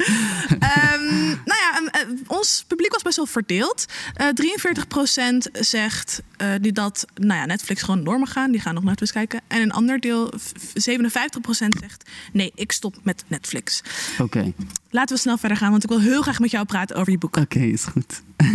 Ehm, 0.58 1.26
nou 1.44 1.58
ja, 1.60 1.78
um, 1.80 1.86
eh, 1.86 2.00
ons 2.26 2.64
publiek 2.66 2.92
was 2.92 3.02
best 3.02 3.16
wel 3.16 3.26
verdeeld. 3.26 3.84
Eh 4.14 4.26
43% 4.34 5.50
zegt 5.60 6.22
eh, 6.36 6.48
die 6.60 6.72
dat 6.72 7.06
nou 7.14 7.40
ja, 7.40 7.46
Netflix 7.46 7.82
gewoon 7.82 8.04
door 8.04 8.18
mag 8.18 8.32
gaan. 8.32 8.50
Die 8.50 8.60
gaan 8.60 8.74
nog 8.74 8.84
Netflix 8.84 9.12
kijken. 9.12 9.40
En 9.46 9.60
een 9.62 9.72
ander 9.72 10.00
deel, 10.00 10.32
v- 10.36 10.90
57% 10.90 11.68
zegt 11.80 12.10
nee, 12.32 12.52
ik 12.54 12.72
stop 12.72 12.96
met 13.02 13.24
Netflix. 13.26 13.82
Oké, 14.18 14.52
Laten 14.90 15.14
we 15.14 15.20
snel 15.20 15.38
verder 15.38 15.56
gaan, 15.58 15.70
want 15.70 15.82
ik 15.82 15.88
wil 15.88 16.00
heel 16.00 16.22
graag 16.22 16.38
met 16.38 16.50
jou 16.50 16.64
praten 16.64 16.96
over 16.96 17.12
je 17.12 17.18
boek. 17.18 17.36
Oké, 17.36 17.58
is 17.58 17.84
goed. 17.84 18.22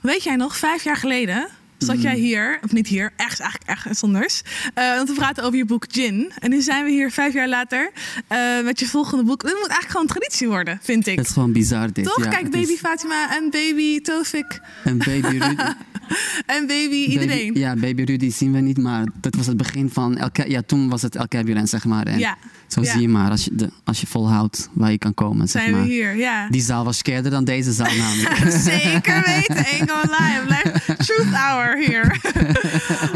Weet 0.00 0.22
jij 0.22 0.36
nog, 0.36 0.56
vijf 0.56 0.84
jaar 0.84 0.96
geleden 0.96 1.48
zat 1.78 2.02
jij 2.02 2.16
hier, 2.16 2.58
of 2.64 2.72
niet 2.72 2.86
hier, 2.86 3.12
ergens 3.16 3.40
eigenlijk 3.40 3.70
ergens 3.70 4.02
anders, 4.02 4.42
eh, 4.74 4.96
om 5.00 5.06
te 5.06 5.12
praten 5.12 5.44
over 5.44 5.58
je 5.58 5.64
boek 5.64 5.84
Gin. 5.90 6.32
En 6.38 6.50
nu 6.50 6.60
zijn 6.60 6.84
we 6.84 6.90
hier 6.90 7.10
vijf 7.10 7.32
jaar 7.34 7.48
later 7.48 7.90
eh, 8.26 8.38
met 8.64 8.80
je 8.80 8.86
volgende 8.86 9.24
boek. 9.24 9.40
Dit 9.42 9.50
moet 9.52 9.60
eigenlijk 9.68 9.90
gewoon 9.90 10.06
een 10.06 10.12
traditie 10.12 10.48
worden, 10.48 10.78
vind 10.82 11.06
ik. 11.06 11.16
Het 11.18 11.26
is 11.26 11.32
gewoon 11.32 11.52
bizar 11.52 11.92
dit. 11.92 12.04
Toch? 12.04 12.24
Ja, 12.24 12.30
Kijk, 12.30 12.50
baby 12.50 12.72
is 12.72 12.78
Fatima 12.78 13.36
en 13.36 13.50
baby 13.50 14.00
Tofik 14.00 14.60
Een 14.84 14.98
baby 14.98 15.20
Rudy. 15.38 15.54
en 16.56 16.66
baby 16.66 16.94
iedereen. 16.96 17.46
Baby, 17.46 17.58
ja, 17.58 17.74
baby 17.76 18.02
Rudy 18.02 18.30
zien 18.30 18.52
we 18.52 18.58
niet, 18.60 18.78
maar 18.78 19.06
dat 19.20 19.34
was 19.34 19.46
het 19.46 19.56
begin 19.56 19.90
van... 19.90 20.16
El 20.16 20.30
Ca- 20.32 20.44
ja, 20.44 20.62
toen 20.62 20.88
was 20.88 21.02
het 21.02 21.16
El 21.16 21.28
Caburen, 21.28 21.66
zeg 21.68 21.84
maar. 21.84 22.06
En 22.06 22.18
Ja, 22.18 22.36
Zo 22.68 22.80
ja. 22.82 22.92
zie 22.92 23.00
je 23.00 23.08
maar, 23.08 23.30
als 23.30 23.44
je, 23.44 23.50
de, 23.54 23.70
als 23.84 24.00
je 24.00 24.06
volhoudt 24.06 24.68
waar 24.72 24.90
je 24.90 24.98
kan 24.98 25.14
komen, 25.14 25.48
zeg 25.48 25.62
zijn 25.62 25.74
we 25.74 25.78
maar. 25.80 25.88
hier, 25.88 26.16
ja. 26.16 26.48
Die 26.48 26.60
zaal 26.62 26.84
was 26.84 26.98
skerder 26.98 27.30
dan 27.30 27.44
deze 27.44 27.72
zaal 27.72 27.94
namelijk. 27.96 28.50
Zeker 28.70 29.22
weten, 29.26 29.56
ain't 29.56 29.90
gonna 29.90 30.16
lie. 30.18 30.36
Het 30.38 30.44
blijft 30.46 31.06
truth 31.06 31.34
hour 31.34 31.76
hier. 31.78 32.06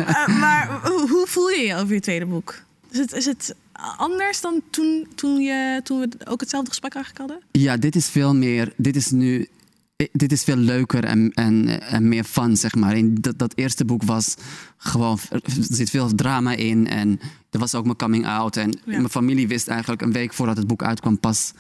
Eh, 0.07 0.39
maar 0.41 0.81
hoe, 0.83 1.09
hoe 1.11 1.25
voel 1.29 1.49
je 1.49 1.61
je 1.67 1.75
over 1.75 1.95
je 1.95 2.01
tweede 2.01 2.27
boek? 2.27 2.63
Is 2.91 2.99
het, 2.99 3.13
is 3.13 3.25
het 3.27 3.55
anders 3.97 4.41
dan 4.41 4.61
toen, 4.71 5.07
toen, 5.15 5.41
je, 5.41 5.81
toen 5.85 6.01
we 6.01 6.09
ook 6.25 6.41
hetzelfde 6.41 6.69
gesprek 6.71 6.95
eigenlijk 6.95 7.31
hadden? 7.31 7.47
Ja, 7.63 7.77
dit 7.77 7.97
is 7.97 8.09
veel 8.09 8.35
meer. 8.35 8.73
Dit 8.77 8.97
is 8.97 9.11
nu. 9.11 9.49
eh, 9.97 10.07
Dit 10.13 10.33
is 10.33 10.43
veel 10.45 10.57
leuker 10.57 11.05
en, 11.05 11.31
en, 11.35 11.81
en 11.83 12.09
meer 12.09 12.25
fun, 12.25 12.57
zeg 12.57 12.75
maar. 12.75 12.97
In 12.97 13.15
dat, 13.21 13.39
dat 13.39 13.53
eerste 13.57 13.85
boek 13.85 14.03
was 14.03 14.35
gewoon. 14.77 15.19
Er 15.31 15.41
zit 15.71 15.91
veel 15.91 16.15
drama 16.15 16.53
in. 16.55 16.89
En 16.89 17.21
er 17.53 17.59
was 17.59 17.75
ook 17.75 17.85
mijn 17.85 17.97
coming 17.97 18.27
out. 18.27 18.57
En 18.57 18.71
Ja. 18.71 18.97
mijn 18.97 19.09
familie 19.09 19.49
wist 19.49 19.69
eigenlijk 19.69 20.03
een 20.03 20.13
week 20.13 20.33
voordat 20.33 20.57
het 20.57 20.67
boek 20.67 20.83
uitkwam 20.83 21.19
pas 21.21 21.53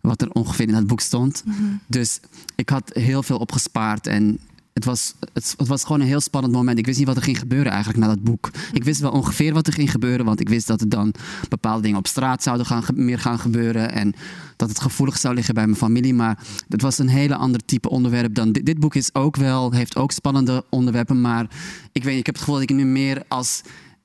wat 0.00 0.22
er 0.22 0.30
ongeveer 0.30 0.68
in 0.68 0.74
het 0.74 0.86
boek 0.86 1.00
stond. 1.00 1.42
Mhm. 1.44 1.56
Dus 1.86 2.20
ik 2.54 2.68
had 2.68 2.90
heel 2.92 3.22
veel 3.22 3.38
opgespaard. 3.38 4.06
En 4.06 4.38
het 4.72 4.84
was, 4.84 5.14
het, 5.32 5.54
het 5.56 5.68
was 5.68 5.82
gewoon 5.84 6.00
een 6.00 6.06
heel 6.06 6.20
spannend 6.20 6.54
moment. 6.54 6.78
Ik 6.78 6.86
wist 6.86 6.98
niet 6.98 7.06
wat 7.06 7.16
er 7.16 7.22
ging 7.22 7.38
gebeuren 7.38 7.72
eigenlijk 7.72 8.04
na 8.04 8.08
dat 8.08 8.22
boek. 8.22 8.50
Ik 8.72 8.84
wist 8.84 9.00
wel 9.00 9.10
ongeveer 9.10 9.52
wat 9.52 9.66
er 9.66 9.72
ging 9.72 9.90
gebeuren. 9.90 10.24
Want 10.26 10.40
ik 10.40 10.48
wist 10.48 10.66
dat 10.66 10.80
er 10.80 10.88
dan 10.88 11.14
bepaalde 11.48 11.82
dingen 11.82 11.98
op 11.98 12.06
straat 12.06 12.42
zouden 12.42 12.66
gaan, 12.66 12.82
meer 12.94 13.18
gaan 13.18 13.38
gebeuren. 13.38 13.92
En 13.92 14.14
dat 14.56 14.68
het 14.68 14.80
gevoelig 14.80 15.18
zou 15.18 15.34
liggen 15.34 15.54
bij 15.54 15.64
mijn 15.66 15.76
familie. 15.78 16.14
Maar 16.14 16.38
het 16.68 16.82
was 16.82 16.98
een 16.98 17.08
hele 17.08 17.36
ander 17.36 17.64
type 17.64 17.88
onderwerp 17.90 18.34
dan 18.34 18.52
dit. 18.52 18.66
Dit 18.66 18.78
boek 18.80 18.94
is 18.94 19.14
ook 19.14 19.36
wel, 19.36 19.72
heeft 19.72 19.96
ook 19.96 20.12
spannende 20.12 20.64
onderwerpen. 20.68 21.20
Maar 21.20 21.46
ik 21.92 22.04
weet 22.04 22.18
ik 22.18 22.26
heb 22.26 22.34
het 22.34 22.44
gevoel 22.44 22.60
dat 22.60 22.70
ik 22.70 22.76
nu 22.76 22.84
meer 22.84 23.22
als... 23.28 23.60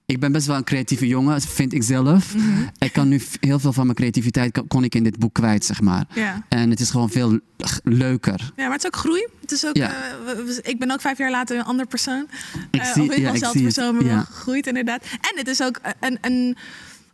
Ik 0.08 0.20
ben 0.20 0.32
best 0.32 0.48
wel 0.48 0.56
een 0.56 0.64
creatieve 0.64 1.08
jongen, 1.08 1.42
vind 1.42 1.74
ik 1.74 1.84
zelf. 1.84 2.34
Ik 2.78 2.94
kan 2.94 3.08
nu 3.08 3.22
heel 3.40 3.60
veel 3.60 3.74
van 3.74 3.84
mijn 3.84 3.96
creativiteit 3.98 4.62
kon 4.68 4.84
ik 4.84 4.96
in 4.96 5.04
dit 5.04 5.20
boek 5.20 5.34
kwijt, 5.34 5.66
zeg 5.66 5.82
maar. 5.82 6.06
Ja. 6.14 6.46
En 6.50 6.70
het 6.70 6.80
is 6.80 6.90
gewoon 6.90 7.10
veel 7.10 7.40
leuker. 7.84 8.52
Ja, 8.56 8.64
maar 8.64 8.72
het 8.72 8.80
is 8.82 8.86
ook 8.88 8.96
groei. 8.96 9.28
Het 9.42 9.52
is 9.52 9.66
ook, 9.66 9.76
Ja. 9.78 9.92
eh, 9.94 10.58
ik 10.62 10.80
ben 10.80 10.92
ook 10.92 11.02
vijf 11.02 11.18
jaar 11.18 11.32
later 11.32 11.58
een 11.58 11.64
ander 11.64 11.86
persoon. 11.86 12.28
Ik 12.72 12.82
Eh, 12.82 12.94
zie- 12.94 13.02
of 13.02 13.16
ik 13.16 13.18
ja, 13.18 13.32
ik 13.34 13.46
zie 13.52 13.62
persoon, 13.64 13.96
maar 13.96 14.04
wel 14.04 14.14
Ja. 14.14 14.22
gegroeid 14.22 14.68
inderdaad. 14.68 15.04
En 15.04 15.38
het 15.38 15.48
is 15.48 15.62
ook 15.64 15.80
een, 16.00 16.18
een 16.22 16.58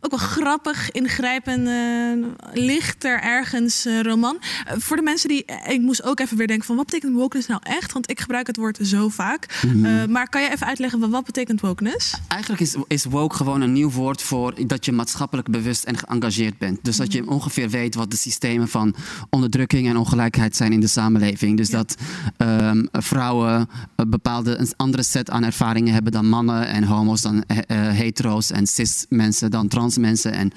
ook 0.04 0.10
wel 0.10 0.28
grappig, 0.28 0.90
ingrijpend, 0.90 1.68
eh, 1.68 2.62
lichter 2.64 3.20
ergens 3.20 3.84
eh, 3.84 4.00
roman. 4.00 4.38
Eh, 4.66 4.74
voor 4.78 4.96
de 4.96 5.02
mensen 5.02 5.28
die, 5.28 5.44
ik 5.68 5.80
moest 5.80 6.02
ook 6.02 6.20
even 6.20 6.36
weer 6.36 6.46
denken 6.46 6.66
van 6.66 6.76
wat 6.76 6.84
betekent 6.84 7.14
wokeness 7.14 7.48
nou 7.48 7.60
echt? 7.64 7.92
Want 7.92 8.10
ik 8.10 8.20
gebruik 8.20 8.46
het 8.46 8.56
woord 8.56 8.78
zo 8.82 9.08
vaak. 9.08 9.62
Mhm. 9.66 10.10
Maar 10.10 10.28
kan 10.28 10.42
je 10.42 10.50
even 10.50 10.66
uitleggen 10.66 11.00
wat, 11.00 11.10
wat 11.10 11.24
betekent 11.24 11.60
wokeness? 11.60 12.14
Eigenlijk 12.28 12.62
is, 12.62 12.76
is 12.86 13.04
woke 13.04 13.36
gewoon 13.36 13.60
een 13.60 13.72
nieuw 13.72 13.90
woord 13.90 14.22
voor 14.22 14.66
dat 14.66 14.84
je 14.84 14.92
maatschappelijk 14.92 15.50
bewust 15.50 15.84
en 15.84 15.96
geëngageerd 15.96 16.58
bent. 16.58 16.84
Dus 16.84 16.96
dat 16.96 17.12
je 17.12 17.28
ongeveer 17.28 17.70
weet 17.70 17.94
wat 17.94 18.10
de 18.10 18.16
systemen 18.16 18.68
van 18.68 18.94
onderdrukking 19.30 19.88
en 19.88 19.96
ongelijkheid 19.96 20.56
zijn 20.56 20.72
in 20.72 20.80
de 20.80 20.86
samenleving. 20.86 21.56
Dus 21.56 21.70
dat 21.70 21.96
ehm, 22.36 22.84
vrouwen 22.92 23.68
een 23.96 24.10
bepaalde 24.10 24.56
een 24.56 24.72
andere 24.76 25.02
set 25.02 25.30
aan 25.30 25.44
ervaringen 25.44 25.92
hebben 25.92 26.12
dan 26.12 26.28
mannen 26.28 26.66
en 26.66 26.84
homo's 26.84 27.20
dan 27.20 27.44
hetero's 27.72 28.50
en 28.50 28.66
cis 28.66 29.06
mensen 29.08 29.50
dan 29.50 29.68
trans 29.68 29.91
mensen 30.00 30.32
en 30.32 30.50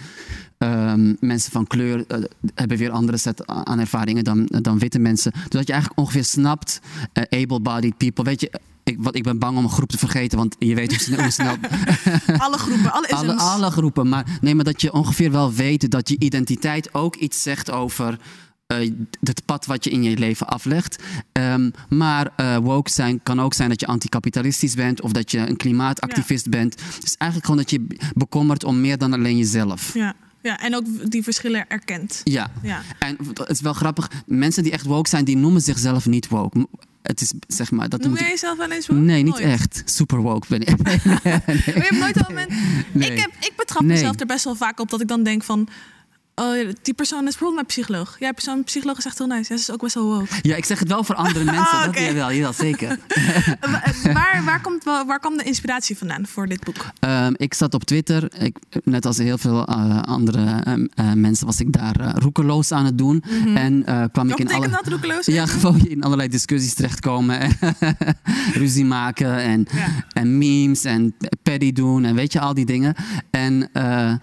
ehm, 0.58 1.14
mensen 1.20 1.52
van 1.52 1.68
kleur 1.68 2.06
eh, 2.08 2.20
hebben 2.56 2.78
weer 2.78 2.92
andere 2.92 3.18
set 3.18 3.48
aan 3.48 3.80
ervaringen 3.80 4.24
dan, 4.24 4.46
dan 4.46 4.80
witte 4.80 5.00
mensen. 5.00 5.32
Dus 5.32 5.50
dat 5.50 5.68
je 5.68 5.74
eigenlijk 5.74 6.02
ongeveer 6.02 6.24
snapt, 6.24 6.80
eh, 7.14 7.42
able-bodied 7.42 7.98
people. 7.98 8.24
Weet 8.24 8.42
je, 8.42 8.52
ik, 8.84 8.96
wat, 9.00 9.16
ik 9.16 9.24
ben 9.24 9.40
bang 9.40 9.58
om 9.58 9.64
een 9.64 9.70
groep 9.70 9.90
te 9.90 9.98
vergeten, 9.98 10.38
want 10.38 10.56
je 10.60 10.76
weet 10.76 10.90
hoe 10.92 11.00
snel, 11.00 11.22
hoe 11.22 11.32
snel 11.32 11.56
Alle 12.46 12.58
groepen, 12.58 12.92
alle 12.92 13.08
alle, 13.08 13.36
alle 13.36 13.72
groepen. 13.72 14.10
Maar 14.10 14.38
nee, 14.42 14.56
maar 14.56 14.66
dat 14.66 14.82
je 14.82 14.94
ongeveer 14.94 15.32
wel 15.32 15.54
weet 15.54 15.92
dat 15.92 16.10
je 16.10 16.16
identiteit 16.20 16.94
ook 16.94 17.16
iets 17.16 17.42
zegt 17.42 17.72
over 17.72 18.20
het 19.24 19.46
pad 19.46 19.66
wat 19.66 19.84
je 19.84 19.90
in 19.90 20.04
je 20.04 20.18
leven 20.18 20.48
aflegt. 20.48 21.04
Ehm, 21.32 21.70
maar 21.90 22.32
eh, 22.36 22.58
woke 22.58 22.92
zijn 22.92 23.24
kan 23.24 23.42
ook 23.42 23.54
zijn 23.54 23.70
dat 23.70 23.80
je 23.80 23.88
anticapitalistisch 23.88 24.76
bent 24.76 25.02
of 25.02 25.12
dat 25.12 25.32
je 25.32 25.38
een 25.38 25.58
klimaatactivist 25.58 26.50
bent. 26.50 26.78
Dus 27.00 27.16
eigenlijk 27.18 27.52
gewoon 27.52 27.58
dat 27.58 27.70
je 27.72 28.12
bekommert 28.14 28.64
om 28.64 28.82
meer 28.82 28.98
dan 28.98 29.14
alleen 29.14 29.38
jezelf. 29.38 29.94
Ja, 29.94 30.14
ja, 30.42 30.60
en 30.60 30.76
ook 30.76 31.12
die 31.12 31.24
verschillen 31.24 31.66
erkent. 31.68 32.22
Ja. 32.24 32.52
Ja. 32.64 32.82
En 33.00 33.18
het 33.34 33.50
is 33.50 33.62
wel 33.62 33.74
grappig. 33.74 34.12
Mensen 34.26 34.64
die 34.64 34.72
echt 34.72 34.86
woke 34.86 35.10
zijn, 35.10 35.26
die 35.26 35.38
noemen 35.38 35.62
zichzelf 35.62 36.06
niet 36.06 36.28
woke. 36.28 36.68
Het 37.02 37.22
is 37.22 37.34
zeg 37.48 37.72
maar 37.72 37.90
dat 37.90 38.02
Noem 38.02 38.16
jij 38.16 38.30
jezelf 38.30 38.58
wel 38.58 38.72
eens 38.72 38.88
woke? 38.88 39.02
Nee, 39.02 39.24
niet 39.24 39.34
Nooit. 39.34 39.46
echt. 39.46 39.82
Super 39.86 40.22
woke 40.22 40.48
ben 40.50 40.62
ik. 40.62 40.70
Je 40.86 41.72
hebt 41.74 42.00
nooit 42.00 42.30
een. 42.30 42.36
Nee. 42.92 43.12
Ik, 43.12 43.20
heb, 43.20 43.32
ik 43.40 43.54
betrap 43.58 43.82
Nee. 43.82 43.92
mezelf 43.92 44.20
er 44.20 44.26
best 44.26 44.44
wel 44.44 44.56
vaak 44.56 44.80
op 44.80 44.90
dat 44.90 45.02
ik 45.02 45.08
dan 45.08 45.24
denk 45.24 45.44
van... 45.44 45.68
Oh, 46.42 46.70
die 46.82 46.94
persoon 46.94 47.18
is 47.20 47.24
bijvoorbeeld 47.24 47.54
mijn 47.56 47.66
psycholoog. 47.66 48.16
Ja, 48.20 48.32
persoon, 48.32 48.64
psycholoog 48.64 48.98
is 48.98 49.06
echt 49.06 49.18
heel 49.18 49.28
nice. 49.28 49.40
Ja, 49.54 49.58
ze 49.60 49.64
is 49.64 49.72
ook 49.72 49.82
best 49.82 49.94
wel 49.96 50.04
woke. 50.04 50.26
Ja, 50.42 50.56
ik 50.56 50.66
zeg 50.66 50.80
het 50.80 50.88
wel 50.88 51.04
voor 51.04 51.16
andere 51.16 51.44
mensen. 51.54 51.64
Ah, 51.66 51.80
Dat 51.80 51.88
oké. 51.88 52.00
jawel, 52.00 52.32
jawel, 52.32 52.54
zeker. 52.54 52.98
Eh, 53.60 53.72
wa- 53.72 54.14
waar, 54.14 54.42
waar, 54.46 54.62
komt, 54.62 54.84
waar 54.84 55.20
kwam 55.20 55.38
de 55.38 55.44
inspiratie 55.44 55.98
vandaan 55.98 56.26
voor 56.28 56.48
dit 56.48 56.64
boek? 56.64 56.86
Ehm, 57.00 57.34
ik 57.38 57.54
zat 57.54 57.74
op 57.74 57.84
Twitter. 57.84 58.42
Ik, 58.42 58.58
net 58.84 59.06
als 59.06 59.18
heel 59.18 59.38
veel 59.38 59.66
eh, 59.66 60.02
andere 60.02 60.62
ehm, 60.64 60.86
eh, 60.94 61.12
mensen 61.14 61.46
was 61.46 61.60
ik 61.60 61.72
daar 61.74 62.18
roekeloos 62.18 62.72
aan 62.72 62.86
het 62.86 62.98
doen. 62.98 63.24
En 63.56 63.86
eh, 63.86 64.04
kwam 64.12 64.28
Wat 64.30 64.40
ik 64.40 64.50
in 64.50 64.56
alle... 64.56 64.70
dat, 64.70 64.88
roekeloos? 64.88 65.26
Ja, 65.26 65.46
gewoon 65.46 65.86
in 65.88 66.04
allerlei 66.04 66.30
discussies 66.30 66.74
terechtkomen. 66.74 67.40
en 67.40 67.58
Ruzie 68.54 68.86
maken 68.86 69.38
en, 69.38 69.66
Ja. 69.74 69.88
en 70.14 70.38
memes 70.38 70.84
en 70.84 71.16
paddy 71.44 71.72
doen 71.72 72.06
en 72.06 72.16
weet 72.16 72.34
je, 72.34 72.40
al 72.40 72.54
die 72.54 72.66
dingen. 72.66 72.96
En, 73.32 73.70
eh, 73.74 74.14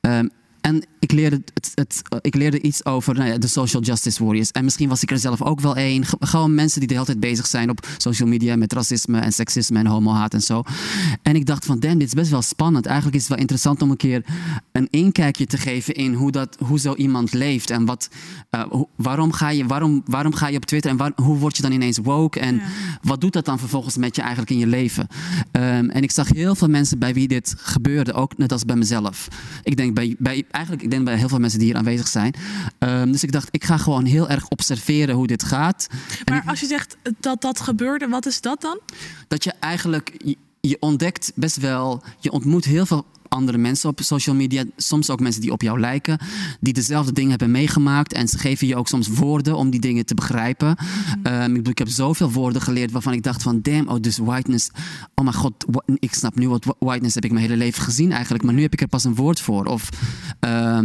ehm, 0.00 0.28
en 0.62 0.84
ik, 0.98 1.12
leerde 1.12 1.42
het, 1.54 1.70
het, 1.74 2.02
ik 2.20 2.34
leerde 2.34 2.60
iets 2.60 2.84
over 2.84 3.14
nou 3.14 3.28
ja, 3.28 3.38
de 3.38 3.46
social 3.46 3.82
justice 3.82 4.24
warriors. 4.24 4.50
En 4.50 4.64
misschien 4.64 4.88
was 4.88 5.02
ik 5.02 5.10
er 5.10 5.18
zelf 5.18 5.42
ook 5.42 5.60
wel 5.60 5.76
één. 5.76 6.04
Ge- 6.04 6.16
Gewoon 6.20 6.54
mensen 6.54 6.78
die 6.78 6.88
de 6.88 6.94
hele 6.94 7.06
tijd 7.06 7.20
bezig 7.20 7.46
zijn 7.46 7.70
op 7.70 7.86
social 7.98 8.28
media 8.28 8.56
met 8.56 8.72
racisme 8.72 9.18
en 9.18 9.32
seksisme 9.32 9.78
en 9.78 9.86
homohaat 9.86 10.34
en 10.34 10.40
zo. 10.42 10.62
En 11.22 11.34
ik 11.36 11.46
dacht 11.46 11.64
van, 11.64 11.80
damn, 11.80 11.98
dit 11.98 12.06
is 12.08 12.14
best 12.14 12.30
wel 12.30 12.42
spannend. 12.42 12.86
Eigenlijk 12.86 13.16
is 13.16 13.22
het 13.22 13.30
wel 13.30 13.40
interessant 13.40 13.82
om 13.82 13.90
een 13.90 13.96
keer 13.96 14.24
een 14.72 14.88
inkijkje 14.90 15.46
te 15.46 15.58
geven 15.58 15.94
in 15.94 16.14
hoe, 16.14 16.30
dat, 16.30 16.56
hoe 16.64 16.78
zo 16.80 16.94
iemand 16.94 17.32
leeft. 17.32 17.70
En 17.70 17.84
wat, 17.84 18.08
eh, 18.50 18.72
waarom, 18.96 19.32
ga 19.32 19.48
je, 19.50 19.66
waarom, 19.66 20.02
waarom 20.06 20.34
ga 20.34 20.48
je 20.48 20.56
op 20.56 20.64
Twitter 20.64 20.90
en 20.90 20.96
waar- 20.96 21.12
hoe 21.14 21.38
word 21.38 21.56
je 21.56 21.62
dan 21.62 21.72
ineens 21.72 21.98
woke? 22.02 22.40
En 22.40 22.54
Ja. 22.54 22.62
wat 23.02 23.20
doet 23.20 23.32
dat 23.32 23.44
dan 23.44 23.58
vervolgens 23.58 23.96
met 23.96 24.16
je 24.16 24.20
eigenlijk 24.22 24.50
in 24.50 24.58
je 24.58 24.66
leven? 24.66 25.06
Ehm, 25.52 25.88
en 25.90 26.02
ik 26.02 26.10
zag 26.10 26.28
heel 26.28 26.54
veel 26.54 26.68
mensen 26.68 26.98
bij 26.98 27.14
wie 27.14 27.28
dit 27.28 27.54
gebeurde, 27.58 28.12
ook 28.12 28.38
net 28.38 28.52
als 28.52 28.64
bij 28.64 28.76
mezelf. 28.76 29.28
Ik 29.62 29.76
denk 29.76 29.94
bij, 29.94 30.14
bij, 30.18 30.44
eigenlijk, 30.52 30.84
ik 30.84 30.90
denk 30.90 31.04
bij 31.04 31.16
heel 31.16 31.28
veel 31.28 31.38
mensen 31.38 31.58
die 31.58 31.68
hier 31.68 31.76
aanwezig 31.76 32.08
zijn. 32.08 32.34
Ehm, 32.78 33.12
dus 33.12 33.22
ik 33.22 33.32
dacht, 33.32 33.48
ik 33.50 33.64
ga 33.64 33.76
gewoon 33.76 34.04
heel 34.04 34.28
erg 34.28 34.48
observeren 34.48 35.14
hoe 35.14 35.26
dit 35.26 35.42
gaat. 35.42 35.86
Maar 36.30 36.42
als 36.46 36.60
je 36.60 36.66
zegt 36.66 36.96
dat 37.20 37.40
dat 37.40 37.60
gebeurde, 37.60 38.08
wat 38.08 38.26
is 38.26 38.40
dat 38.40 38.60
dan? 38.60 38.80
dat 39.28 39.44
je 39.44 39.52
eigenlijk, 39.60 40.12
je, 40.18 40.36
je 40.60 40.76
ontdekt 40.80 41.32
best 41.34 41.56
wel, 41.56 42.02
je 42.18 42.30
ontmoet 42.30 42.64
heel 42.64 42.86
veel 42.86 43.06
andere 43.32 43.58
mensen 43.58 43.88
op 43.88 44.00
social 44.02 44.34
media. 44.36 44.64
Soms 44.76 45.10
ook 45.10 45.20
mensen 45.20 45.40
die 45.40 45.52
op 45.52 45.62
jou 45.62 45.80
lijken, 45.80 46.18
die 46.60 46.72
dezelfde 46.72 47.12
dingen 47.12 47.30
hebben 47.30 47.50
meegemaakt. 47.50 48.12
En 48.12 48.28
ze 48.28 48.38
geven 48.38 48.66
je 48.66 48.76
ook 48.76 48.88
soms 48.88 49.08
woorden 49.08 49.56
om 49.56 49.70
die 49.70 49.80
dingen 49.80 50.06
te 50.06 50.14
begrijpen. 50.14 50.76
Ehm, 51.22 51.48
ik, 51.50 51.54
bedoel, 51.56 51.72
ik 51.72 51.78
heb 51.78 51.88
zoveel 51.88 52.30
woorden 52.30 52.62
geleerd 52.62 52.90
waarvan 52.90 53.12
ik 53.12 53.22
dacht 53.22 53.42
van, 53.42 53.58
damn, 53.62 53.88
oh, 53.88 54.00
dus 54.00 54.18
whiteness. 54.18 54.70
Oh 55.14 55.24
mijn 55.24 55.36
god, 55.36 55.64
ik 55.98 56.14
snap 56.14 56.34
nu 56.36 56.48
wat 56.48 56.76
whiteness 56.78 57.14
heb 57.14 57.24
ik 57.24 57.30
mijn 57.32 57.44
hele 57.44 57.56
leven 57.56 57.82
gezien 57.82 58.12
eigenlijk. 58.12 58.44
Maar 58.44 58.54
nu 58.54 58.62
heb 58.62 58.72
ik 58.72 58.80
er 58.80 58.88
pas 58.88 59.04
een 59.04 59.14
woord 59.14 59.40
voor. 59.40 59.64
Of 59.64 59.88
eh, 60.40 60.78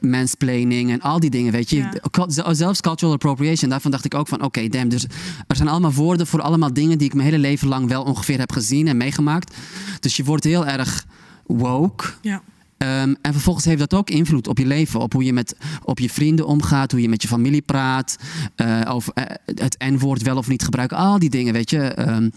mansplaining 0.00 0.90
en 0.90 1.00
al 1.00 1.20
die 1.20 1.30
dingen, 1.30 1.52
weet 1.52 1.70
je. 1.70 1.76
Ja. 1.76 1.92
Zel- 2.28 2.54
Zelfs 2.54 2.80
cultural 2.80 3.14
appropriation, 3.14 3.70
daarvan 3.70 3.90
dacht 3.90 4.04
ik 4.04 4.14
ook 4.14 4.28
van, 4.28 4.42
oké, 4.42 4.68
damn, 4.68 4.88
dus 4.88 5.04
er 5.46 5.56
zijn 5.56 5.68
allemaal 5.68 5.92
woorden 5.92 6.26
voor 6.26 6.40
allemaal 6.42 6.72
dingen 6.72 6.98
die 6.98 7.06
ik 7.06 7.14
mijn 7.14 7.26
hele 7.26 7.38
leven 7.38 7.68
lang 7.68 7.88
wel 7.88 8.02
ongeveer 8.02 8.38
heb 8.38 8.52
gezien 8.52 8.88
en 8.88 8.96
meegemaakt. 8.96 9.56
Dus 10.00 10.16
je 10.16 10.24
wordt 10.24 10.44
heel 10.44 10.66
erg 10.66 11.06
woke. 11.46 12.04
Ja. 12.20 12.42
Ehm, 12.76 13.14
en 13.22 13.32
vervolgens 13.32 13.64
heeft 13.64 13.78
dat 13.78 13.94
ook 13.94 14.10
invloed 14.10 14.48
op 14.48 14.58
je 14.58 14.66
leven, 14.66 15.00
op 15.00 15.12
hoe 15.12 15.24
je 15.24 15.32
met 15.32 15.56
op 15.84 15.98
je 15.98 16.10
vrienden 16.10 16.46
omgaat, 16.46 16.90
hoe 16.90 17.00
je 17.00 17.08
met 17.08 17.22
je 17.22 17.28
familie 17.28 17.62
praat, 17.62 18.16
eh, 18.56 18.80
over 18.88 19.12
eh, 19.12 19.24
het 19.54 19.76
N-woord 19.78 20.22
wel 20.22 20.36
of 20.36 20.48
niet 20.48 20.62
gebruiken, 20.62 20.96
al 20.96 21.18
die 21.18 21.30
dingen, 21.30 21.52
weet 21.52 21.70
je. 21.70 21.80
Ehm, 21.80 22.30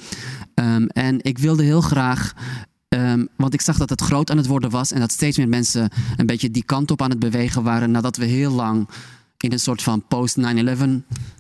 ehm, 0.54 0.86
en 0.86 1.18
ik 1.22 1.38
wilde 1.38 1.64
heel 1.64 1.82
graag, 1.82 2.34
want 3.36 3.54
ik 3.54 3.62
zag 3.62 3.78
dat 3.78 3.90
het 3.90 4.02
groot 4.02 4.32
aan 4.32 4.38
het 4.38 4.48
worden 4.48 4.70
was 4.70 4.92
en 4.92 5.00
dat 5.00 5.12
steeds 5.12 5.38
meer 5.38 5.48
mensen 5.48 5.90
een 6.18 6.26
beetje 6.26 6.52
die 6.52 6.64
kant 6.64 6.92
op 6.92 7.02
aan 7.02 7.10
het 7.10 7.20
bewegen 7.20 7.64
waren 7.64 7.92
nadat 7.92 8.18
we 8.18 8.26
heel 8.26 8.52
lang 8.52 8.88
in 9.44 9.52
een 9.52 9.60
soort 9.60 9.82
van 9.82 10.04
post-9-11 10.08 10.44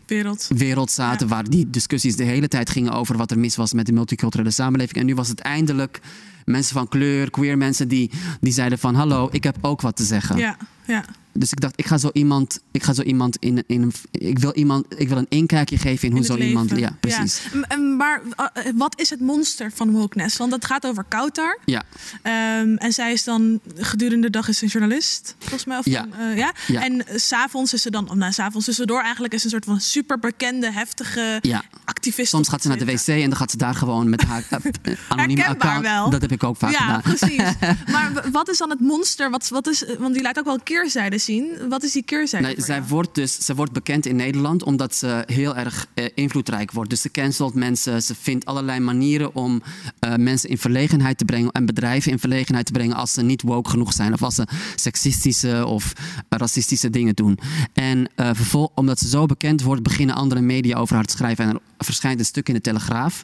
Wereld. 0.06 0.50
wereld 0.56 0.92
zaten. 0.92 1.28
Waar 1.28 1.50
die 1.50 1.70
discussies 1.70 2.16
de 2.16 2.24
hele 2.24 2.48
tijd 2.48 2.70
gingen 2.70 2.92
over 2.92 3.18
wat 3.18 3.32
er 3.32 3.39
mis 3.39 3.56
was 3.56 3.74
met 3.74 3.86
de 3.86 3.92
multiculturele 3.92 4.52
samenleving. 4.52 4.98
En 4.98 5.06
nu 5.06 5.16
was 5.16 5.28
het 5.28 5.39
eindelijk 5.39 6.02
mensen 6.45 6.73
van 6.73 6.88
kleur, 6.88 7.29
queer 7.29 7.58
mensen, 7.58 7.88
die, 7.88 8.12
die 8.41 8.53
zeiden 8.53 8.79
van 8.79 8.95
hallo, 8.95 9.29
ik 9.32 9.43
heb 9.43 9.58
ook 9.62 9.82
wat 9.82 9.95
te 9.95 10.03
zeggen. 10.03 10.38
Ja, 10.38 10.58
ja. 10.88 11.03
Dus 11.36 11.51
ik 11.51 11.60
dacht, 11.62 11.73
ik 11.79 11.86
ga 11.86 11.97
zo 11.97 12.10
iemand, 12.13 12.60
ik 12.71 12.84
ga 12.84 12.93
zo 12.93 13.01
iemand 13.01 13.38
in, 13.39 13.63
in 13.67 13.82
een, 13.82 13.93
ik 14.12 14.39
wil 14.39 14.53
iemand, 14.53 14.86
ik 14.97 15.08
wil 15.10 15.17
een 15.17 15.25
inkijkje 15.29 15.77
geven 15.77 16.06
in 16.08 16.12
hoe 16.12 16.19
In 16.21 16.25
zo 16.27 16.36
iemand, 16.38 16.77
ja, 16.77 16.97
precies. 16.99 17.41
Ja. 17.69 17.77
Maar 17.77 18.21
eh, 18.36 18.63
wat 18.75 18.99
is 18.99 19.10
het 19.10 19.19
monster 19.19 19.71
van 19.73 19.91
wokeness? 19.91 20.38
Want 20.38 20.51
het 20.51 20.65
gaat 20.65 20.86
over 20.86 21.06
Kautar. 21.08 21.60
Ja, 21.65 21.84
Ehm, 22.21 22.75
en 22.75 22.93
zij 22.93 23.13
is 23.13 23.23
dan 23.23 23.60
gedurende 23.75 24.21
de 24.25 24.29
dag 24.29 24.47
is 24.47 24.62
een 24.62 24.67
journalist, 24.67 25.36
volgens 25.39 25.65
mij. 25.65 25.77
Of 25.77 25.86
Ja. 25.86 26.06
eh, 26.19 26.38
ja? 26.38 26.53
Ja. 26.67 26.84
En 26.84 27.06
s 27.15 27.27
s'avonds 27.27 27.73
is 27.73 27.82
ze 27.82 27.91
dan, 27.91 28.10
of 28.10 28.15
nou, 28.15 28.32
s'avonds 28.32 28.65
tussendoor 28.65 29.01
eigenlijk 29.01 29.34
is 29.34 29.43
een 29.43 29.49
soort 29.49 29.65
van 29.65 29.79
super 29.82 30.19
bekende, 30.19 30.71
heftige 30.71 31.39
ja. 31.41 31.63
activist. 31.86 32.29
Soms 32.29 32.47
gaat 32.49 32.62
ze 32.62 32.67
naar 32.67 32.77
de 32.77 32.86
wc 32.86 33.08
en 33.08 33.29
dan 33.29 33.36
gaat 33.36 33.51
ze 33.51 33.58
daar 33.58 33.75
gewoon 33.75 34.10
met 34.10 34.21
haar 34.23 34.43
eh, 34.49 34.93
anonieme 35.10 35.45
account. 35.45 35.82
wel. 35.82 36.10
Dat 36.10 36.21
heb 36.21 36.32
ik 36.34 36.43
ook 36.43 36.58
vaak 36.58 36.72
ja, 36.72 36.78
gedaan. 36.78 37.02
precies. 37.02 37.41
Maar 37.93 38.26
wat 38.32 38.50
is 38.50 38.58
dan 38.58 38.69
het 38.69 38.80
monster? 38.80 39.30
Wat, 39.30 39.50
wat 39.50 39.67
is, 39.67 39.86
want 40.00 40.13
die 40.13 40.24
laat 40.24 40.39
ook 40.39 40.46
wel 40.46 40.60
keerzijde 40.63 41.17
zien. 41.17 41.69
Wat 41.69 41.84
is 41.84 41.91
die 41.91 42.04
keerzijde? 42.04 42.48
Nee, 42.48 42.56
zij 42.62 42.76
jou? 42.76 42.88
wordt 42.88 43.15
dus 43.15 43.38
zij 43.38 43.56
wordt 43.56 43.72
bekend 43.72 44.06
in 44.06 44.15
Nederland 44.15 44.63
omdat 44.63 44.96
ze 44.96 45.24
heel 45.26 45.56
erg 45.56 45.88
eh, 45.93 46.06
invloedrijk 46.15 46.72
wordt. 46.72 46.89
Dus 46.89 47.02
ze 47.02 47.12
cancelt 47.12 47.54
mensen, 47.54 48.04
ze 48.04 48.15
vindt 48.15 48.46
allerlei 48.46 48.80
manieren 48.80 49.36
om 49.36 49.62
eh, 50.00 50.15
mensen 50.15 50.50
in 50.50 50.58
verlegenheid 50.58 51.17
te 51.17 51.26
brengen 51.26 51.52
en 51.52 51.65
bedrijven 51.65 52.12
in 52.12 52.19
verlegenheid 52.19 52.65
te 52.65 52.72
brengen 52.72 52.96
als 52.96 53.13
ze 53.13 53.22
niet 53.22 53.41
woke 53.41 53.69
genoeg 53.69 53.93
zijn 53.93 54.13
of 54.13 54.24
als 54.24 54.36
ze 54.36 54.48
seksistische 54.76 55.65
of 55.65 55.93
racistische 56.30 56.89
dingen 56.89 57.15
doen. 57.15 57.39
En 57.74 58.10
vervol- 58.15 58.72
omdat 58.76 59.00
ze 59.00 59.08
zo 59.08 59.26
bekend 59.26 59.62
wordt, 59.62 59.84
beginnen 59.84 60.15
andere 60.15 60.41
media 60.41 60.78
over 60.78 60.96
haar 60.96 61.06
te 61.06 61.15
schrijven. 61.17 61.46
En 61.50 61.60
verschijnt 61.84 62.19
een 62.19 62.26
stuk 62.26 62.48
in 62.48 62.54
de 62.54 62.62
Telegraaf 62.62 63.24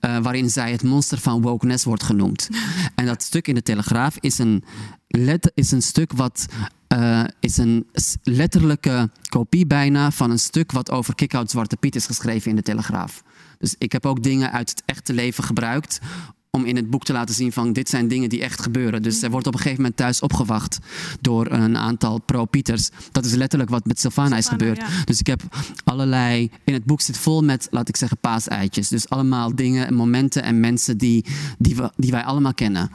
eh, 0.00 0.18
waarin 0.18 0.50
zij 0.50 0.72
het 0.72 0.82
monster 0.82 1.18
van 1.18 1.42
wokeness 1.42 1.84
wordt 1.84 2.02
genoemd. 2.02 2.48
en 2.94 3.06
dat 3.06 3.22
stuk 3.22 3.48
in 3.48 3.54
de 3.54 3.62
Telegraaf 3.62 4.16
is 4.20 4.38
een, 4.38 4.64
let, 5.06 5.52
is 5.54 5.70
een 5.70 5.82
stuk 5.82 6.12
wat 6.12 6.46
eh, 6.86 7.24
is 7.40 7.56
een 7.56 7.86
letterlijke 8.22 9.10
kopie 9.28 9.66
bijna 9.66 10.10
van 10.10 10.30
een 10.30 10.38
stuk 10.38 10.72
wat 10.72 10.90
over 10.90 11.14
Kick-Out 11.14 11.50
Zwarte 11.50 11.76
Piet 11.76 11.94
is 11.94 12.06
geschreven 12.06 12.50
in 12.50 12.56
de 12.56 12.62
Telegraaf. 12.62 13.22
Dus 13.58 13.74
ik 13.78 13.92
heb 13.92 14.06
ook 14.06 14.22
dingen 14.22 14.52
uit 14.52 14.70
het 14.70 14.82
echte 14.86 15.12
leven 15.12 15.44
gebruikt 15.44 16.00
om 16.50 16.64
in 16.64 16.76
het 16.76 16.90
boek 16.90 17.04
te 17.04 17.12
laten 17.12 17.34
zien 17.34 17.52
van 17.52 17.72
dit 17.72 17.88
zijn 17.88 18.08
dingen 18.08 18.28
die 18.28 18.42
echt 18.42 18.62
gebeuren. 18.62 19.02
Dus 19.02 19.18
zij 19.18 19.30
wordt 19.30 19.46
op 19.46 19.52
een 19.52 19.58
gegeven 19.58 19.82
moment 19.82 19.98
thuis 20.00 20.20
opgewacht 20.20 20.78
door 21.20 21.50
een 21.50 21.76
aantal 21.76 22.20
pro-Pieters. 22.20 22.88
Dat 23.12 23.24
is 23.24 23.34
letterlijk 23.34 23.70
wat 23.70 23.84
met 23.86 24.00
Sylvana 24.00 24.36
is 24.36 24.48
gebeurd. 24.48 24.76
ja. 24.76 24.86
Dus 25.04 25.18
ik 25.20 25.26
heb 25.26 25.42
allerlei. 25.84 26.50
In 26.64 26.72
het 26.74 26.84
boek 26.84 27.00
zit 27.00 27.18
vol 27.18 27.42
met, 27.42 27.68
laat 27.70 27.88
ik 27.88 27.96
zeggen, 27.96 28.18
paaseitjes. 28.18 28.88
Dus 28.88 29.08
allemaal 29.08 29.54
dingen 29.54 29.86
en 29.86 29.94
momenten 29.94 30.42
en 30.42 30.60
mensen 30.60 30.98
die, 30.98 31.24
die, 31.58 31.76
we, 31.76 31.90
die 31.96 32.10
wij 32.10 32.24
allemaal 32.24 32.54
kennen. 32.54 32.90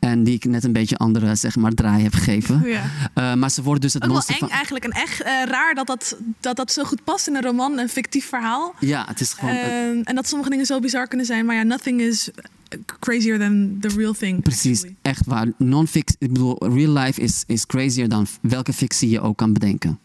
En 0.00 0.24
die 0.24 0.34
ik 0.34 0.44
net 0.44 0.64
een 0.64 0.72
beetje 0.72 0.96
andere, 0.96 1.34
zeg 1.34 1.56
maar, 1.56 1.72
draai 1.72 2.02
heb 2.02 2.14
gegeven. 2.14 2.62
Ja. 2.68 2.84
Eh, 3.14 3.34
maar 3.34 3.50
ze 3.50 3.62
wordt 3.62 3.82
dus 3.82 3.92
het 3.92 4.02
Ook 4.02 4.08
wel 4.08 4.16
monster 4.16 4.34
eng 4.34 4.48
van. 4.48 4.50
eigenlijk 4.56 4.84
en 4.84 4.90
echt 4.90 5.22
eh, 5.22 5.32
raar 5.44 5.74
dat 5.74 5.86
dat, 5.86 6.16
dat 6.40 6.56
dat 6.56 6.72
zo 6.72 6.84
goed 6.84 7.04
past 7.04 7.26
in 7.26 7.36
een 7.36 7.42
roman, 7.42 7.78
een 7.78 7.88
fictief 7.88 8.28
verhaal. 8.28 8.74
Ja, 8.80 9.04
het 9.08 9.20
is 9.20 9.32
gewoon. 9.32 9.54
Ehm, 9.54 10.00
en 10.02 10.14
dat 10.14 10.28
sommige 10.28 10.50
dingen 10.50 10.66
zo 10.66 10.80
bizar 10.80 11.06
kunnen 11.08 11.26
zijn. 11.26 11.46
Maar 11.46 11.56
ja, 11.56 11.62
nothing 11.62 12.00
is 12.00 12.30
crazier 13.00 13.38
than 13.38 13.76
the 13.80 13.88
real 13.88 14.12
thing. 14.12 14.42
Precies, 14.42 14.78
actually. 14.78 14.96
echt 15.02 15.26
waar. 15.26 15.52
Non-fiction, 15.58 16.16
ik 16.18 16.32
bedoel, 16.32 16.68
real 16.68 16.92
life 16.92 17.20
is, 17.20 17.44
is 17.46 17.66
crazier 17.66 18.08
dan 18.08 18.26
welke 18.40 18.72
fictie 18.72 19.10
je 19.10 19.20
ook 19.20 19.36
kan 19.36 19.52
bedenken. 19.52 19.98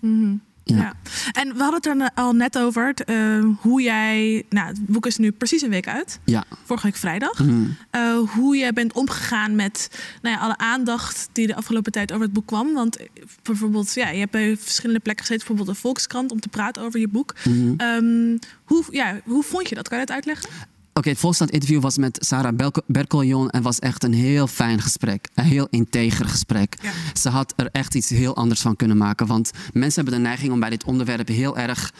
Ja. 0.63 0.76
Ja. 0.76 0.93
En 1.32 1.54
we 1.54 1.63
hadden 1.63 1.93
het 1.93 2.02
er 2.02 2.23
al 2.23 2.34
net 2.34 2.58
over 2.58 2.93
eh, 2.93 3.45
hoe 3.60 3.82
jij. 3.82 4.43
Nou, 4.49 4.67
het 4.67 4.86
boek 4.86 5.06
is 5.06 5.17
nu 5.17 5.32
precies 5.32 5.62
een 5.62 5.69
week 5.69 5.88
uit. 5.88 6.19
Ja. 6.23 6.43
Vorige 6.63 6.86
week 6.86 6.95
vrijdag. 6.95 7.39
Mhm. 7.39 7.63
Eh, 7.89 8.17
hoe 8.17 8.58
je 8.58 8.73
bent 8.73 8.93
omgegaan 8.93 9.56
met 9.56 9.89
nou 10.21 10.36
ja, 10.36 10.41
alle 10.41 10.58
aandacht 10.58 11.30
die 11.32 11.47
de 11.47 11.56
afgelopen 11.56 11.91
tijd 11.91 12.12
over 12.12 12.23
het 12.23 12.34
boek 12.34 12.45
kwam. 12.45 12.73
Want 12.73 12.97
eh, 12.97 13.06
bijvoorbeeld, 13.43 13.93
ja, 13.93 14.10
je 14.10 14.19
hebt 14.19 14.32
bij 14.32 14.58
verschillende 14.58 15.02
plekken 15.02 15.26
gezeten, 15.26 15.47
bijvoorbeeld 15.47 15.78
de 15.78 15.84
Volkskrant, 15.84 16.32
om 16.32 16.39
te 16.39 16.49
praten 16.49 16.84
over 16.84 16.99
je 16.99 17.08
boek. 17.08 17.36
Mhm. 17.43 17.73
Ehm, 17.78 18.38
hoe, 18.63 18.84
ja, 18.89 19.19
hoe 19.23 19.43
vond 19.43 19.69
je 19.69 19.76
dat? 19.76 19.88
Kan 19.88 19.99
je 19.99 20.06
dat 20.06 20.15
uitleggen? 20.15 20.49
Oké, 20.93 21.10
het 21.10 21.19
volgende 21.19 21.51
interview 21.51 21.82
was 21.82 21.97
met 21.97 22.25
Sarah 22.25 22.71
Berkeljon 22.86 23.49
en 23.49 23.62
was 23.62 23.79
echt 23.79 24.03
een 24.03 24.13
heel 24.13 24.47
fijn 24.47 24.82
gesprek. 24.82 25.29
Een 25.34 25.43
heel 25.43 25.67
integer 25.69 26.25
gesprek. 26.25 26.75
Ja. 26.82 26.91
Ze 27.13 27.29
had 27.29 27.53
er 27.56 27.69
echt 27.71 27.95
iets 27.95 28.10
heel 28.10 28.36
anders 28.36 28.62
van 28.62 28.75
kunnen 28.75 28.97
maken. 28.97 29.27
Want 29.27 29.51
mensen 29.73 30.03
hebben 30.03 30.21
de 30.21 30.27
neiging 30.27 30.51
om 30.51 30.60
bij 30.60 30.69
dit 30.69 30.84
onderwerp 30.84 31.27
heel 31.27 31.58
erg 31.58 31.93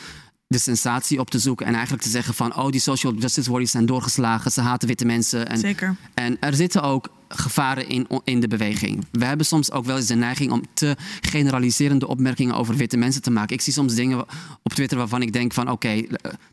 de 0.48 0.58
sensatie 0.58 1.20
op 1.20 1.30
te 1.30 1.40
zoeken. 1.40 1.66
En 1.66 1.74
eigenlijk 1.74 2.04
te 2.04 2.10
zeggen 2.10 2.34
van, 2.34 2.56
oh, 2.56 2.70
die 2.70 2.82
social 2.82 3.14
justice 3.14 3.50
warriors 3.50 3.72
zijn 3.72 3.86
doorgeslagen. 3.86 4.52
Ze 4.52 4.62
haten 4.62 4.88
witte 4.88 5.06
mensen. 5.06 5.48
En, 5.48 5.58
Zeker. 5.58 5.96
En 6.14 6.38
er 6.40 6.54
zitten 6.54 6.82
ook 6.82 7.10
gevaren 7.36 7.90
in, 7.90 8.08
in 8.24 8.40
de 8.40 8.48
beweging. 8.48 9.06
We 9.12 9.26
hebben 9.26 9.46
soms 9.46 9.72
ook 9.72 9.86
wel 9.86 9.98
eens 9.98 10.08
de 10.08 10.16
neiging 10.16 10.52
om 10.52 10.64
te 10.74 10.96
generaliserende 11.22 12.08
opmerkingen 12.08 12.56
over 12.56 12.76
witte 12.76 12.98
mensen 12.98 13.22
te 13.22 13.32
maken. 13.32 13.56
Ik 13.56 13.62
zie 13.62 13.74
soms 13.74 13.96
dingen 13.96 14.26
op 14.64 14.74
Twitter 14.74 14.98
waarvan 14.98 15.22
ik 15.22 15.34
denk 15.34 15.54
van 15.54 15.72
oké, 15.72 16.04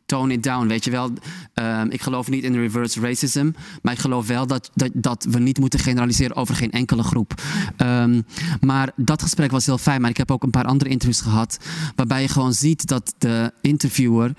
tone 0.07 0.33
it 0.33 0.43
down. 0.43 0.67
Weet 0.67 0.85
je 0.85 0.91
wel, 0.91 1.11
Ehm, 1.55 1.87
ik 1.91 2.03
geloof 2.03 2.29
niet 2.29 2.45
in 2.45 2.55
reverse 2.55 3.01
racism, 3.01 3.51
maar 3.83 3.93
ik 3.93 3.99
geloof 3.99 4.27
wel 4.27 4.47
dat, 4.47 4.71
dat, 4.75 4.91
dat 4.95 5.27
we 5.31 5.39
niet 5.39 5.59
moeten 5.59 5.79
generaliseren 5.79 6.37
over 6.37 6.55
geen 6.55 6.71
enkele 6.71 7.03
groep. 7.03 7.35
Ehm, 7.77 8.23
maar 8.61 8.93
dat 8.97 9.23
gesprek 9.23 9.51
was 9.51 9.67
heel 9.67 9.79
fijn. 9.79 10.01
Maar 10.01 10.11
ik 10.11 10.17
heb 10.17 10.31
ook 10.31 10.43
een 10.43 10.51
paar 10.51 10.65
andere 10.65 10.91
interviews 10.91 11.21
gehad 11.21 11.59
waarbij 11.97 12.23
je 12.23 12.29
gewoon 12.29 12.55
ziet 12.55 12.87
dat 12.87 13.15
de 13.19 13.53
interviewer 13.61 14.33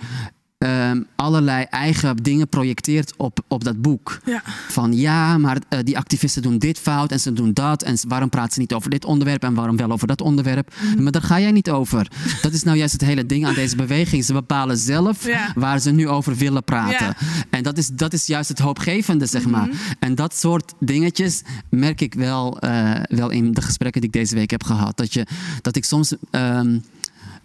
ehm, 0.62 1.02
allerlei 1.16 1.64
eigen 1.64 2.16
dingen 2.18 2.48
projecteert 2.48 3.14
op, 3.18 3.40
op 3.48 3.64
dat 3.64 3.82
boek. 3.82 4.20
Ja. 4.26 4.42
Van 4.68 4.94
ja, 4.94 5.38
maar 5.38 5.58
eh, 5.70 5.80
die 5.84 5.98
activisten 5.98 6.42
doen 6.42 6.58
dit 6.58 6.80
fout 6.80 7.12
en 7.12 7.20
ze 7.20 7.34
doen 7.34 7.54
dat. 7.54 7.84
En 7.84 7.98
waarom 8.08 8.30
praten 8.30 8.54
ze 8.54 8.60
niet 8.60 8.74
over 8.74 8.90
dit 8.90 9.06
onderwerp 9.06 9.44
en 9.44 9.54
waarom 9.54 9.78
wel 9.78 9.92
over 9.92 10.08
dat 10.08 10.22
onderwerp? 10.22 10.74
Mhm. 10.82 11.04
Maar 11.04 11.12
daar 11.12 11.22
ga 11.22 11.40
jij 11.40 11.52
niet 11.52 11.70
over. 11.70 12.08
Dat 12.42 12.54
is 12.54 12.64
nou 12.64 12.78
juist 12.78 12.94
het 12.94 13.02
hele 13.02 13.26
ding 13.26 13.46
aan 13.46 13.54
deze 13.54 13.76
beweging. 13.76 14.26
Ze 14.26 14.34
bepalen 14.34 14.78
zelf 14.78 15.26
Ja. 15.28 15.52
waar 15.56 15.80
ze 15.80 15.92
nu 15.92 16.08
over 16.08 16.36
willen 16.36 16.64
praten. 16.64 17.06
Ja. 17.06 17.16
En 17.50 17.64
dat 17.64 17.78
is, 17.78 17.88
dat 17.88 18.14
is 18.14 18.26
juist 18.26 18.50
het 18.50 18.60
hoopgevende, 18.60 19.26
zeg 19.26 19.46
maar. 19.46 19.68
Mhm. 19.68 19.76
En 20.00 20.16
dat 20.16 20.36
soort 20.36 20.74
dingetjes 20.80 21.42
merk 21.70 22.02
ik 22.02 22.14
wel, 22.14 22.60
eh, 22.60 23.00
wel 23.10 23.30
in 23.30 23.54
de 23.54 23.62
gesprekken 23.62 24.02
die 24.02 24.10
ik 24.10 24.16
deze 24.16 24.36
week 24.36 24.52
heb 24.52 24.64
gehad. 24.64 24.98
Dat, 24.98 25.14
je, 25.14 25.26
dat 25.62 25.76
ik 25.76 25.86
soms 25.86 26.16
ehm, 26.32 26.78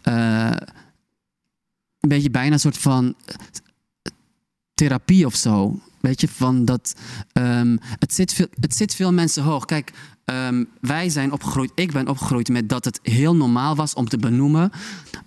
eh, 0.03 0.51
een 2.11 2.16
beetje 2.16 2.31
bijna 2.31 2.53
een 2.53 2.61
soort 2.61 2.79
van 2.79 3.14
therapie 4.75 5.27
of 5.27 5.35
zo. 5.35 5.81
Weet 6.01 6.21
je, 6.21 6.29
van 6.29 6.64
dat. 6.64 6.95
ehm, 7.33 7.77
het, 7.81 8.14
zit 8.14 8.33
veel, 8.33 8.47
het 8.61 8.75
zit 8.75 8.95
veel 8.95 9.12
mensen 9.12 9.42
hoog. 9.42 9.64
Kijk, 9.64 9.92
ehm, 10.25 10.64
wij 10.81 11.09
zijn 11.09 11.33
opgegroeid, 11.33 11.73
ik 11.75 11.92
ben 11.92 12.09
opgegroeid 12.09 12.49
met 12.49 12.69
dat 12.69 12.85
het 12.85 13.01
heel 13.03 13.37
normaal 13.37 13.77
was 13.77 13.95
om 13.95 14.09
te 14.09 14.19
benoemen 14.19 14.71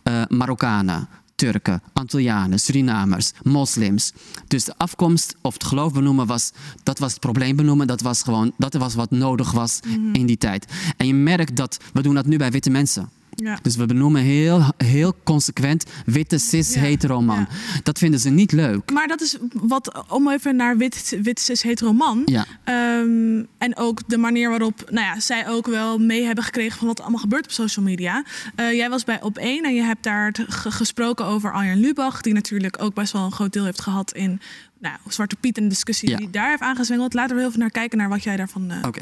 eh, 0.03 0.21
Marokkanen. 0.27 1.07
Turken, 1.35 1.81
Antillianen, 1.93 2.59
Surinamers, 2.59 3.31
moslims. 3.43 4.13
Dus 4.47 4.63
de 4.63 4.73
afkomst 4.77 5.35
of 5.41 5.53
het 5.53 5.63
geloof 5.63 5.93
benoemen 5.93 6.27
was, 6.27 6.51
dat 6.83 6.99
was 6.99 7.11
het 7.11 7.19
probleem 7.19 7.55
benoemen. 7.55 7.87
Dat 7.87 8.01
was 8.01 8.21
gewoon, 8.21 8.51
dat 8.57 8.73
was 8.73 8.95
wat 8.95 9.11
nodig 9.11 9.51
was 9.51 9.79
in 10.13 10.25
die 10.25 10.37
tijd. 10.37 10.65
En 10.97 11.07
je 11.07 11.13
merkt 11.13 11.55
dat, 11.55 11.77
we 11.93 12.01
doen 12.01 12.15
dat 12.15 12.25
nu 12.25 12.37
bij 12.37 12.51
witte 12.51 12.69
mensen. 12.69 13.09
Ja. 13.43 13.59
Dus 13.61 13.75
we 13.75 13.85
benoemen 13.85 14.21
heel, 14.21 14.63
heel 14.77 15.15
consequent 15.23 15.85
witte 16.05 16.37
cis 16.37 16.73
Ja, 16.73 16.79
hetero 16.79 17.21
man. 17.21 17.39
ja. 17.39 17.81
Dat 17.83 17.97
vinden 17.97 18.19
ze 18.19 18.29
niet 18.29 18.51
leuk. 18.51 18.91
Maar 18.91 19.07
dat 19.07 19.21
is 19.21 19.37
wat, 19.53 20.03
om 20.09 20.29
even 20.29 20.55
naar 20.55 20.77
wit, 20.77 21.17
wit 21.21 21.39
cis 21.39 21.61
hetero 21.63 21.93
man. 21.93 22.21
Ja. 22.25 22.45
Ehm, 22.63 23.43
en 23.57 23.75
ook 23.77 24.01
de 24.07 24.17
manier 24.17 24.49
waarop 24.49 24.83
nou 24.91 25.05
ja, 25.05 25.19
zij 25.19 25.47
ook 25.47 25.67
wel 25.67 25.97
mee 25.97 26.23
hebben 26.23 26.43
gekregen 26.43 26.77
van 26.77 26.87
wat 26.87 26.97
er 26.97 27.03
allemaal 27.03 27.21
gebeurt 27.21 27.45
op 27.45 27.51
social 27.51 27.85
media. 27.85 28.23
Eh, 28.55 28.73
jij 28.73 28.89
was 28.89 29.03
bij 29.03 29.21
Op 29.21 29.37
1 29.37 29.63
en 29.63 29.75
je 29.75 29.81
hebt 29.83 30.03
daar 30.03 30.35
gesproken 30.47 31.25
over 31.25 31.51
Arjen 31.53 31.79
Lubach, 31.79 32.21
die 32.21 32.33
natuurlijk 32.33 32.81
ook 32.83 32.93
best 32.93 33.13
wel 33.13 33.23
een 33.25 33.31
groot 33.31 33.53
deel 33.53 33.65
heeft 33.65 33.81
gehad 33.81 34.13
in 34.13 34.41
nou, 34.79 34.95
Zwarte 35.07 35.35
Piet 35.35 35.57
en 35.57 35.63
de 35.63 35.69
discussie 35.69 36.15
die 36.17 36.29
daar 36.29 36.49
heeft 36.49 36.61
aangezwengeld. 36.61 37.13
Laten 37.13 37.31
we 37.35 37.39
heel 37.41 37.47
even 37.49 37.59
naar 37.61 37.71
kijken 37.71 37.97
naar 37.97 38.09
wat 38.09 38.23
jij 38.23 38.35
daarvan. 38.37 38.71
eh, 38.71 38.77
Oké. 38.87 39.01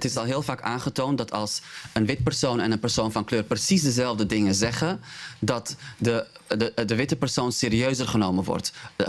Het 0.00 0.10
is 0.10 0.16
al 0.16 0.24
heel 0.24 0.42
vaak 0.42 0.62
aangetoond 0.62 1.18
dat 1.18 1.32
als 1.32 1.60
een 1.92 2.06
wit 2.06 2.22
persoon 2.22 2.60
en 2.60 2.72
een 2.72 2.78
persoon 2.78 3.12
van 3.12 3.24
kleur 3.24 3.42
precies 3.42 3.82
dezelfde 3.82 4.26
dingen 4.26 4.54
zeggen, 4.54 5.00
dat 5.38 5.76
de, 5.98 6.26
de, 6.48 6.84
de 6.86 6.94
witte 6.94 7.16
persoon 7.16 7.52
serieuzer 7.52 8.08
genomen 8.08 8.44
wordt, 8.44 8.72
eh, 8.96 9.08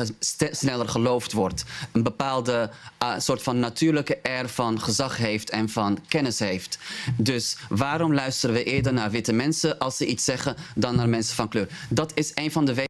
sneller 0.52 0.90
geloofd 0.90 1.32
wordt, 1.32 1.64
een 1.92 2.04
bepaalde 2.04 2.70
ah, 2.98 3.20
soort 3.20 3.44
van 3.44 3.60
natuurlijke 3.60 4.20
air 4.24 4.50
van 4.50 4.82
gezag 4.82 5.18
heeft 5.18 5.50
en 5.50 5.70
van 5.70 6.00
kennis 6.08 6.40
heeft. 6.40 6.78
Dus 7.18 7.58
waarom 7.70 8.14
luisteren 8.14 8.56
we 8.56 8.64
eerder 8.64 8.94
naar 8.94 9.12
witte 9.12 9.34
mensen 9.34 9.80
als 9.80 9.98
ze 9.98 10.06
iets 10.06 10.24
zeggen 10.24 10.56
dan 10.76 10.96
naar 10.96 11.10
mensen 11.10 11.36
van 11.36 11.50
kleur? 11.50 11.68
Dat 11.90 12.12
is 12.16 12.32
een 12.36 12.52
van 12.52 12.66
de 12.66 12.90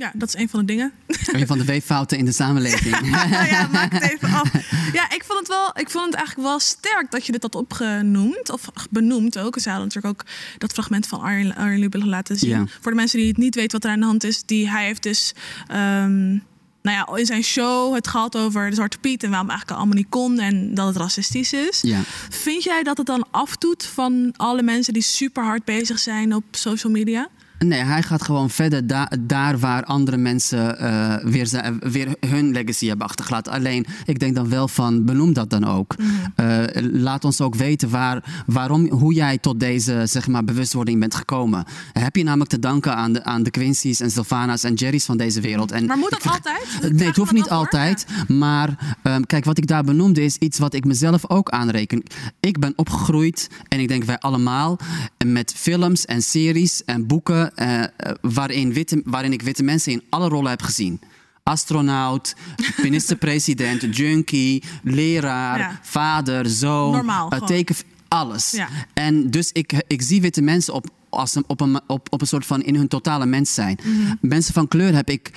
Ja, 0.00 0.12
dat 0.14 0.28
is 0.28 0.40
een 0.40 0.48
van 0.48 0.60
de 0.60 0.66
dingen. 0.66 0.92
een 1.32 1.46
van 1.46 1.58
de 1.58 1.64
weeffouten 1.64 2.18
in 2.18 2.24
de 2.24 2.32
samenleving. 2.32 3.00
nou 3.30 3.46
ja, 3.46 3.68
maak 3.72 3.92
het 3.92 4.02
even 4.02 4.32
af. 4.32 4.50
Ja, 4.92 5.10
ik 5.10 5.24
vond 5.24 5.38
het 5.38 5.48
wel. 5.48 5.70
Ik 5.74 5.90
vond 5.90 6.04
het 6.04 6.14
eigenlijk 6.14 6.48
wel 6.48 6.58
sterk 6.60 7.10
dat 7.10 7.26
je 7.26 7.32
dit 7.32 7.42
had 7.42 7.54
opgenoemd 7.54 8.50
of 8.50 8.70
benoemd 8.90 9.38
ook. 9.38 9.58
Ze 9.58 9.68
hadden 9.68 9.86
natuurlijk 9.86 10.20
ook 10.20 10.26
dat 10.58 10.72
fragment 10.72 11.06
van 11.06 11.20
Arjen, 11.20 11.56
Arjen 11.56 12.08
laten 12.08 12.36
zien. 12.36 12.50
Ja. 12.50 12.64
Voor 12.80 12.90
de 12.90 12.96
mensen 12.96 13.18
die 13.18 13.28
het 13.28 13.36
niet 13.36 13.54
weten 13.54 13.70
wat 13.70 13.84
er 13.84 13.90
aan 13.90 14.00
de 14.00 14.06
hand 14.06 14.24
is, 14.24 14.42
die 14.44 14.70
hij 14.70 14.84
heeft 14.84 15.02
dus. 15.02 15.34
ehm, 15.66 16.38
nou 16.82 16.96
ja, 16.96 17.16
in 17.16 17.26
zijn 17.26 17.42
show 17.42 17.94
het 17.94 18.08
gehad 18.08 18.36
over 18.36 18.68
de 18.68 18.74
Zwarte 18.74 18.98
Piet 18.98 19.22
en 19.22 19.30
waarom 19.30 19.48
eigenlijk 19.48 19.78
allemaal 19.78 19.96
niet 19.96 20.08
kon 20.08 20.38
en 20.38 20.74
dat 20.74 20.86
het 20.86 20.96
racistisch 20.96 21.52
is. 21.52 21.80
ja. 21.82 22.00
Vind 22.28 22.62
jij 22.62 22.82
dat 22.82 22.96
het 22.96 23.06
dan 23.06 23.26
afdoet 23.30 23.86
van 23.86 24.34
alle 24.36 24.62
mensen 24.62 24.92
die 24.92 25.02
super 25.02 25.44
hard 25.44 25.64
bezig 25.64 25.98
zijn 25.98 26.34
op 26.34 26.44
social 26.50 26.92
media? 26.92 27.28
Nee, 27.64 27.80
hij 27.82 28.02
gaat 28.02 28.22
gewoon 28.22 28.50
verder 28.50 28.86
da- 28.86 29.10
daar 29.20 29.58
waar 29.58 29.84
andere 29.84 30.16
mensen 30.16 30.78
eh, 30.78 31.16
weer, 31.24 31.46
zijn- 31.46 31.78
weer 31.78 32.08
hun 32.26 32.52
legacy 32.52 32.86
hebben 32.86 33.06
achtergelaten. 33.06 33.52
Alleen, 33.52 33.86
ik 34.04 34.18
denk 34.18 34.34
dan 34.34 34.48
wel 34.48 34.68
van, 34.68 35.04
benoem 35.04 35.32
dat 35.32 35.50
dan 35.50 35.64
ook. 35.64 35.94
Eh, 36.34 36.58
laat 36.92 37.24
ons 37.24 37.40
ook 37.40 37.54
weten 37.54 37.90
waar, 37.90 38.42
waarom, 38.46 38.88
hoe 38.90 39.14
jij 39.14 39.38
tot 39.38 39.60
deze 39.60 40.02
zeg 40.04 40.26
maar, 40.28 40.44
bewustwording 40.44 41.00
bent 41.00 41.14
gekomen. 41.14 41.64
Heb 41.92 42.16
je 42.16 42.22
namelijk 42.24 42.50
te 42.50 42.58
danken 42.58 42.96
aan 42.96 43.12
de, 43.12 43.24
aan 43.24 43.42
de 43.42 43.50
Quincy's 43.50 44.00
en 44.00 44.10
Sylvana's 44.10 44.64
en 44.64 44.74
Jerry's 44.74 45.04
van 45.04 45.16
deze 45.16 45.40
wereld. 45.40 45.72
En 45.72 45.84
Maar 45.86 45.98
moet 45.98 46.10
dat 46.10 46.26
altijd? 46.26 46.92
Nee, 46.92 47.06
het 47.06 47.16
hoeft 47.16 47.32
niet 47.32 47.48
altijd. 47.50 48.06
Maar 48.28 48.96
ehm, 49.02 49.22
kijk, 49.22 49.44
wat 49.44 49.58
ik 49.58 49.66
daar 49.66 49.84
benoemde 49.84 50.24
is 50.24 50.36
iets 50.36 50.58
wat 50.58 50.74
ik 50.74 50.84
mezelf 50.84 51.30
ook 51.30 51.50
aanreken. 51.50 52.02
Ik 52.40 52.58
ben 52.58 52.72
opgegroeid, 52.76 53.48
en 53.68 53.80
ik 53.80 53.88
denk 53.88 54.04
wij 54.04 54.18
allemaal, 54.18 54.78
met 55.26 55.52
films 55.56 56.04
en 56.04 56.22
series 56.22 56.84
en 56.84 57.06
boeken 57.06 57.49
eh, 57.54 57.82
eh, 57.82 57.88
waarin, 58.20 58.72
witte, 58.72 59.02
waarin 59.04 59.32
ik 59.32 59.42
witte 59.42 59.62
mensen 59.62 59.92
in 59.92 60.02
alle 60.10 60.28
rollen 60.28 60.50
heb 60.50 60.62
gezien. 60.62 61.00
Astronaut, 61.42 62.34
minister-president, 62.82 63.96
junkie, 63.96 64.62
leraar, 64.82 65.58
Ja. 65.58 65.78
vader, 65.82 66.46
zoon, 66.48 66.92
Normaal, 66.92 67.30
eh, 67.30 67.42
teken, 67.42 67.76
alles. 68.08 68.50
Ja. 68.50 68.68
En 68.94 69.30
dus 69.30 69.52
ik, 69.52 69.84
ik 69.86 70.02
zie 70.02 70.20
witte 70.20 70.42
mensen 70.42 70.74
op, 70.74 70.86
als 71.08 71.34
een, 71.34 71.44
op, 71.46 71.60
een, 71.60 71.80
op, 71.86 72.12
op 72.12 72.20
een 72.20 72.26
soort 72.26 72.46
van 72.46 72.62
in 72.62 72.74
hun 72.74 72.88
totale 72.88 73.26
mens 73.26 73.54
zijn. 73.54 73.78
Mhm. 73.82 74.14
Mensen 74.20 74.54
van 74.54 74.68
kleur 74.68 74.94
heb 74.94 75.10
ik 75.10 75.30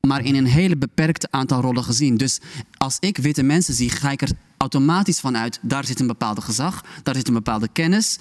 maar 0.00 0.24
in 0.24 0.34
een 0.34 0.46
hele 0.46 0.76
beperkt 0.76 1.30
aantal 1.30 1.60
rollen 1.60 1.84
gezien. 1.84 2.16
Dus 2.16 2.40
als 2.76 2.96
ik 3.00 3.16
witte 3.16 3.42
mensen 3.42 3.74
zie, 3.74 3.90
ga 3.90 4.10
ik 4.10 4.22
er 4.22 4.30
automatisch 4.56 5.20
van 5.20 5.36
uit, 5.36 5.58
daar 5.62 5.84
zit 5.84 6.00
een 6.00 6.06
bepaalde 6.06 6.40
gezag, 6.40 6.84
daar 7.02 7.14
zit 7.14 7.28
een 7.28 7.34
bepaalde 7.34 7.68
kennis. 7.72 8.18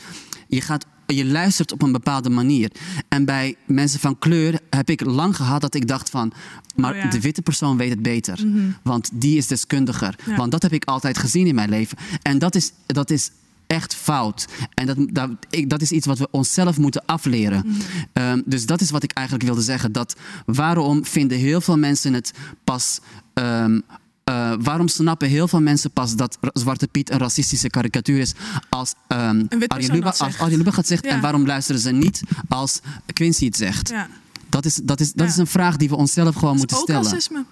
Je 0.48 0.62
gaat 0.62 0.86
je 1.06 1.26
luistert 1.26 1.72
op 1.72 1.82
een 1.82 1.92
bepaalde 1.92 2.30
manier. 2.30 2.72
En 3.08 3.26
bij 3.26 3.56
mensen 3.66 4.00
van 4.00 4.20
kleur 4.20 4.60
heb 4.70 4.90
ik 4.90 5.06
lang 5.06 5.36
gehad 5.36 5.62
dat 5.62 5.76
ik 5.76 5.88
dacht 5.88 6.10
van... 6.10 6.34
maar 6.76 6.92
Oh 6.92 6.98
ja. 6.98 7.04
Mhm. 7.04 7.14
de 7.14 7.22
witte 7.22 7.42
persoon 7.42 7.78
weet 7.78 7.90
het 7.90 8.02
beter. 8.02 8.40
Want 8.84 9.10
die 9.14 9.38
is 9.38 9.48
deskundiger. 9.48 10.16
Ja. 10.26 10.36
Want 10.36 10.52
dat 10.52 10.62
heb 10.62 10.74
ik 10.74 10.86
altijd 10.86 11.18
gezien 11.18 11.48
in 11.48 11.56
mijn 11.56 11.70
leven. 11.70 11.98
En 12.22 12.40
dat 12.40 12.56
is, 12.56 12.72
dat 12.86 13.10
is 13.10 13.30
echt 13.68 13.96
fout. 13.96 14.48
En 14.74 14.86
dat, 14.86 14.98
dat, 15.10 15.30
ik, 15.50 15.70
dat 15.70 15.82
is 15.82 15.92
iets 15.92 16.06
wat 16.06 16.18
we 16.18 16.28
onszelf 16.32 16.78
moeten 16.78 17.06
afleren. 17.06 17.64
Mhm. 17.66 17.80
Ehm, 18.14 18.42
dus 18.46 18.66
dat 18.66 18.82
is 18.82 18.90
wat 18.90 19.04
ik 19.04 19.12
eigenlijk 19.12 19.48
wilde 19.48 19.62
zeggen. 19.62 19.92
Dat 19.92 20.16
waarom 20.46 21.06
vinden 21.06 21.38
heel 21.38 21.62
veel 21.62 21.78
mensen 21.78 22.14
het 22.14 22.32
pas... 22.64 23.00
ehm, 23.34 23.80
eh, 24.24 24.54
waarom 24.60 24.88
snappen 24.88 25.28
heel 25.28 25.48
veel 25.48 25.62
mensen 25.62 25.92
pas 25.92 26.16
dat 26.16 26.38
Zwarte 26.54 26.88
Piet 26.88 27.12
een 27.12 27.18
racistische 27.18 27.70
karikatuur 27.70 28.20
is 28.20 28.34
als 28.70 28.94
wit 29.50 29.68
Arjen 29.68 29.92
Lubach, 29.94 30.10
als 30.10 30.18
zegt. 30.18 30.40
Arjen 30.40 30.58
Lubach 30.58 30.76
het 30.76 30.88
zegt? 30.88 31.06
Ja. 31.06 31.12
En 31.12 31.22
waarom 31.22 31.46
luisteren 31.46 31.82
ze 31.82 31.92
niet 31.92 32.22
als 32.50 32.80
Quincy 33.14 33.46
het 33.46 33.56
zegt? 33.58 33.90
Ja. 33.90 34.08
Dat, 34.50 34.66
is, 34.66 34.76
dat, 34.84 35.00
is, 35.00 35.14
dat 35.14 35.26
Ja. 35.26 35.32
is 35.32 35.38
een 35.38 35.48
vraag 35.48 35.78
die 35.78 35.90
we 35.90 35.96
onszelf 35.96 36.36
gewoon 36.36 36.58
moeten 36.58 36.78
stellen. 36.78 37.04
racisme. 37.04 37.44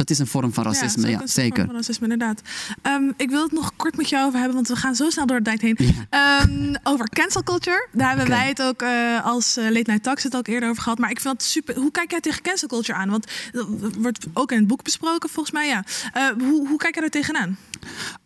Dat 0.00 0.10
is 0.10 0.18
een 0.18 0.26
vorm 0.26 0.52
van 0.52 0.64
racisme, 0.64 1.02
het 1.02 1.10
ja, 1.10 1.16
vorm 1.16 1.28
zeker. 1.28 1.64
Van 1.66 1.74
racisme, 1.74 2.08
inderdaad. 2.08 2.42
Ehm, 2.82 3.02
ik 3.16 3.30
wil 3.30 3.42
het 3.42 3.52
nog 3.52 3.72
kort 3.76 3.96
met 3.96 4.08
jou 4.08 4.26
over 4.26 4.38
hebben, 4.38 4.56
want 4.56 4.68
we 4.68 4.76
gaan 4.76 4.94
zo 4.94 5.10
snel 5.10 5.26
door 5.26 5.36
de 5.36 5.44
tijd 5.44 5.60
heen. 5.60 5.76
Ehm, 6.10 6.74
over 6.82 7.08
cancel 7.08 7.42
culture. 7.42 7.88
Daar 7.92 8.08
hebben 8.08 8.28
wij 8.28 8.48
het 8.48 8.62
ook 8.62 8.82
eh, 8.82 9.24
als 9.24 9.56
eh, 9.56 9.64
Late 9.64 9.90
Night 9.90 10.02
Talks 10.02 10.22
het 10.22 10.36
ook 10.36 10.46
eerder 10.46 10.68
over 10.68 10.82
gehad. 10.82 10.98
Maar 10.98 11.10
ik 11.10 11.20
vind 11.20 11.32
het 11.32 11.42
super. 11.42 11.76
Hoe 11.76 11.90
kijk 11.90 12.10
jij 12.10 12.20
tegen 12.20 12.42
cancel 12.42 12.68
culture 12.68 12.98
aan? 12.98 13.10
Want 13.10 13.26
dat 13.52 13.66
wordt 13.98 14.26
ook 14.32 14.52
in 14.52 14.58
het 14.58 14.66
boek 14.66 14.82
besproken, 14.82 15.28
volgens 15.28 15.54
mij. 15.54 15.66
Ja. 15.66 15.84
Eh, 16.12 16.28
hoe, 16.38 16.68
hoe 16.68 16.78
kijk 16.78 16.94
jij 16.94 17.04
er 17.04 17.10
tegenaan? 17.10 17.56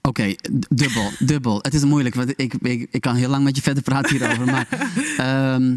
Oké, 0.03 0.35
dubbel, 0.69 1.11
dubbel. 1.19 1.59
Het 1.63 1.75
is 1.75 1.85
moeilijk, 1.85 2.15
want 2.15 2.33
ik, 2.37 2.55
ik, 2.55 2.89
ik 2.91 3.01
kan 3.01 3.15
heel 3.15 3.29
lang 3.29 3.45
met 3.45 3.57
je 3.57 3.63
verder 3.63 3.83
praten 3.83 4.11
hierover. 4.17 4.45
Maar 4.45 4.67
ehm, 5.17 5.77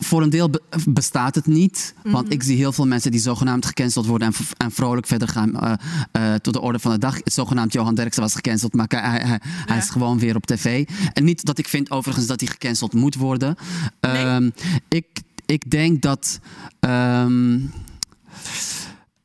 voor 0.00 0.22
een 0.22 0.30
deel 0.30 0.50
be- 0.50 0.62
bestaat 0.88 1.34
het 1.34 1.46
niet. 1.46 1.94
Want 2.02 2.32
ik 2.32 2.42
zie 2.42 2.56
heel 2.56 2.72
veel 2.72 2.86
mensen 2.86 3.10
die 3.10 3.20
zogenaamd 3.20 3.66
gecanceld 3.66 4.06
worden 4.06 4.28
en, 4.28 4.34
en 4.56 4.70
vrolijk 4.70 5.06
verder 5.06 5.28
gaan 5.30 5.60
eh, 5.60 5.72
eh, 6.12 6.34
tot 6.34 6.54
de 6.54 6.60
orde 6.60 6.78
van 6.78 6.92
de 6.92 6.98
dag. 6.98 7.16
Zogenaamd 7.24 7.72
Johan 7.72 7.94
Derksen 7.94 8.22
was 8.22 8.34
gecanceld, 8.34 8.74
maar 8.74 8.86
hij, 8.88 9.40
hij, 9.66 9.78
is 9.78 9.90
gewoon 9.90 10.18
weer 10.18 10.36
op 10.36 10.46
tv. 10.46 10.88
En 11.12 11.24
niet 11.24 11.44
dat 11.44 11.58
ik 11.58 11.68
vind 11.68 11.90
overigens 11.90 12.26
dat 12.26 12.40
hij 12.40 12.48
gecanceld 12.48 12.92
moet 12.92 13.14
worden. 13.14 13.56
Ehm, 14.00 14.50
ik, 14.88 15.06
ik 15.46 15.70
denk 15.70 16.02
dat. 16.02 16.40
ehm, 16.80 17.58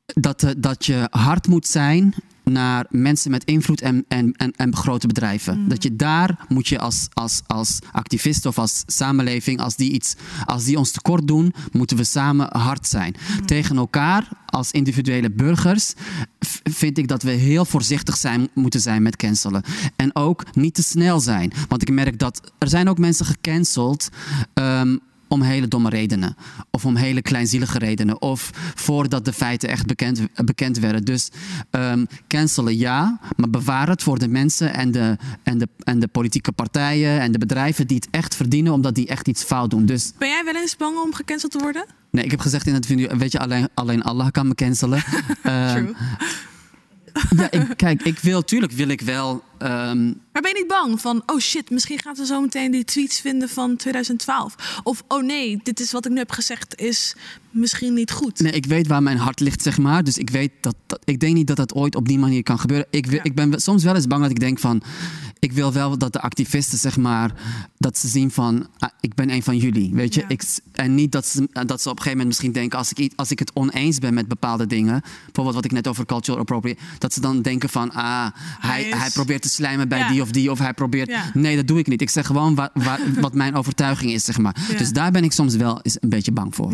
dat, 0.06 0.44
eh, 0.44 0.52
dat 0.58 0.86
je 0.86 1.08
hard 1.10 1.48
moet 1.48 1.68
zijn 1.68 2.14
naar 2.46 2.86
mensen 2.90 3.32
met 3.32 3.44
invloed 3.44 3.82
en, 3.82 4.06
en, 4.08 4.32
en, 4.34 4.52
en 4.56 4.76
grote 4.76 5.08
bedrijven. 5.08 5.68
Dat 5.70 5.84
je 5.84 5.96
daar 5.96 6.46
moet 6.48 6.68
je 6.68 6.80
als, 6.80 7.08
als, 7.14 7.42
als 7.48 7.80
activist 7.92 8.46
of 8.46 8.58
als 8.58 8.84
samenleving, 8.86 9.60
als 9.60 9.76
die, 9.76 9.92
iets, 9.92 10.16
als 10.46 10.64
die 10.64 10.78
ons 10.78 10.92
tekort 10.92 11.28
doen, 11.28 11.54
moeten 11.72 11.98
we 11.98 12.04
samen 12.04 12.58
hard 12.58 12.88
zijn. 12.88 13.16
Tegen 13.46 13.78
elkaar, 13.78 14.28
als 14.46 14.72
individuele 14.72 15.32
burgers, 15.32 15.94
vind 16.64 16.98
ik 16.98 17.08
dat 17.08 17.24
we 17.24 17.32
heel 17.32 17.66
voorzichtig 17.66 18.18
zijn, 18.18 18.50
moeten 18.54 18.80
zijn 18.82 19.04
met 19.04 19.16
cancelen. 19.16 19.64
En 19.96 20.16
ook 20.16 20.56
niet 20.56 20.74
te 20.74 20.84
snel 20.84 21.20
zijn. 21.20 21.52
Want 21.68 21.82
ik 21.82 21.92
merk 21.92 22.20
dat 22.20 22.52
er 22.58 22.70
zijn 22.70 22.90
ook 22.90 22.98
mensen 22.98 23.26
gecanceld. 23.26 24.10
ehm, 24.54 24.98
om 25.28 25.42
hele 25.42 25.68
domme 25.68 25.90
redenen. 25.90 26.36
Of 26.72 26.86
om 26.86 26.96
hele 26.96 27.22
kleinzielige 27.22 27.78
redenen. 27.78 28.22
Of 28.22 28.50
voordat 28.76 29.26
de 29.26 29.34
feiten 29.34 29.70
echt 29.70 29.86
bekend, 29.86 30.22
bekend 30.46 30.78
werden. 30.80 31.04
Dus 31.06 31.30
ehm, 31.70 32.06
cancelen 32.28 32.78
ja, 32.78 33.20
maar 33.36 33.50
bewaar 33.50 33.90
het 33.90 34.04
voor 34.04 34.20
de 34.20 34.28
mensen 34.28 34.74
en 34.74 34.92
de, 34.92 35.18
en, 35.44 35.58
de, 35.58 35.68
en 35.84 36.00
de 36.00 36.08
politieke 36.08 36.52
partijen 36.52 37.20
en 37.20 37.32
de 37.32 37.38
bedrijven 37.38 37.88
die 37.88 37.96
het 37.98 38.08
echt 38.12 38.36
verdienen, 38.36 38.74
omdat 38.74 38.96
die 38.96 39.08
echt 39.08 39.28
iets 39.28 39.44
fout 39.44 39.70
doen. 39.70 39.86
Dus 39.86 40.12
Ben 40.18 40.30
jij 40.30 40.42
wel 40.46 40.56
eens 40.56 40.76
bang 40.78 40.98
om 40.98 41.14
gecanceld 41.14 41.52
te 41.52 41.60
worden? 41.60 41.86
nee, 42.12 42.24
ik 42.24 42.32
heb 42.32 42.40
gezegd 42.40 42.68
in 42.68 42.74
het 42.74 42.86
video, 42.86 43.18
weet 43.18 43.32
je, 43.32 43.40
alleen, 43.40 43.70
alleen 43.74 44.04
Allah 44.04 44.28
kan 44.32 44.48
me 44.48 44.56
cancelen. 44.56 45.04
Ehm, 45.44 45.74
True. 45.74 45.96
ja, 47.38 47.52
ik, 47.52 47.68
kijk, 47.76 48.04
ik 48.04 48.20
wil, 48.20 48.44
tuurlijk 48.44 48.72
wil 48.72 48.88
ik 48.88 49.02
wel. 49.02 49.44
ehm, 49.58 50.06
Maar 50.06 50.42
ben 50.42 50.48
je 50.48 50.54
niet 50.58 50.68
bang 50.68 51.02
van, 51.02 51.24
oh 51.26 51.40
shit, 51.40 51.70
misschien 51.70 52.00
gaan 52.00 52.16
ze 52.16 52.26
zo 52.26 52.42
meteen 52.42 52.72
die 52.72 52.84
tweets 52.86 53.20
vinden 53.22 53.50
van 53.50 53.76
2012? 53.76 54.56
Of, 54.84 55.04
oh 55.08 55.24
nee, 55.24 55.60
dit 55.64 55.80
is 55.80 55.92
wat 55.92 56.06
ik 56.06 56.12
nu 56.12 56.18
heb 56.18 56.32
gezegd, 56.32 56.76
is 56.82 57.16
misschien 57.50 57.94
niet 57.94 58.12
goed. 58.12 58.40
Nee, 58.40 58.52
ik 58.52 58.66
weet 58.66 58.88
waar 58.88 59.04
mijn 59.04 59.18
hart 59.18 59.40
ligt, 59.40 59.62
zeg 59.62 59.78
maar. 59.78 60.04
Dus 60.04 60.18
ik 60.18 60.30
weet 60.30 60.52
dat, 60.62 60.76
dat 60.86 61.00
ik 61.04 61.20
denk 61.20 61.34
niet 61.36 61.48
dat 61.48 61.58
dat 61.58 61.74
ooit 61.74 61.96
op 61.96 62.08
die 62.08 62.20
manier 62.20 62.44
kan 62.44 62.60
gebeuren. 62.60 62.88
Ik, 62.90 63.12
Ja. 63.12 63.24
ik 63.24 63.36
ben 63.36 63.60
soms 63.62 63.84
wel 63.84 63.96
eens 63.96 64.08
bang 64.08 64.22
dat 64.22 64.32
ik 64.32 64.40
denk 64.40 64.60
van, 64.60 64.82
ik 65.46 65.52
wil 65.52 65.74
wel 65.74 65.98
dat 65.98 66.14
de 66.14 66.22
activisten, 66.22 66.78
zeg 66.78 66.98
maar, 66.98 67.32
dat 67.78 67.98
ze 67.98 68.08
zien 68.08 68.32
van, 68.32 68.68
ah, 68.78 68.90
ik 69.00 69.14
ben 69.16 69.30
een 69.30 69.44
van 69.44 69.58
jullie, 69.58 69.94
weet 69.94 70.14
je. 70.14 70.20
Ja. 70.22 70.28
Ik, 70.28 70.44
en 70.72 70.96
niet 70.96 71.12
dat 71.12 71.26
ze, 71.26 71.48
dat 71.52 71.82
ze 71.82 71.90
op 71.90 71.96
een 71.98 72.02
gegeven 72.04 72.10
moment 72.10 72.28
misschien 72.28 72.52
denken, 72.52 72.78
als 72.78 72.94
ik, 72.94 73.14
als 73.16 73.32
ik 73.32 73.40
het 73.40 73.52
oneens 73.54 74.00
ben 74.00 74.14
met 74.14 74.28
bepaalde 74.28 74.68
dingen, 74.68 75.02
bijvoorbeeld 75.26 75.56
wat 75.56 75.66
ik 75.66 75.72
net 75.72 75.88
over 75.88 76.06
cultural 76.06 76.40
appropriate, 76.40 76.82
dat 76.98 77.14
ze 77.14 77.22
dan 77.22 77.42
denken 77.42 77.70
van, 77.70 77.92
ah, 77.92 78.28
hij, 78.60 78.84
is- 78.84 78.94
hij 78.94 79.10
probeert 79.10 79.42
te 79.42 79.50
slijmen 79.50 79.88
bij 79.88 80.00
Ja. 80.00 80.10
die 80.10 80.22
of 80.22 80.32
die, 80.32 80.52
of 80.52 80.60
hij 80.60 80.74
probeert, 80.74 81.10
Ja. 81.10 81.24
nee, 81.34 81.56
dat 81.56 81.68
doe 81.68 81.80
ik 81.80 81.88
niet. 81.88 82.02
Ik 82.02 82.10
zeg 82.10 82.26
gewoon 82.26 82.56
wa- 82.56 82.70
wa- 82.74 83.00
wat 83.22 83.34
mijn 83.34 83.56
overtuiging 83.56 84.12
is, 84.12 84.24
zeg 84.26 84.38
maar. 84.38 84.56
Dus 84.78 84.92
daar 84.92 85.12
ben 85.12 85.24
ik 85.24 85.32
soms 85.32 85.56
wel 85.56 85.80
eens 85.82 85.98
een 86.00 86.10
beetje 86.10 86.32
bang 86.32 86.56
voor. 86.56 86.74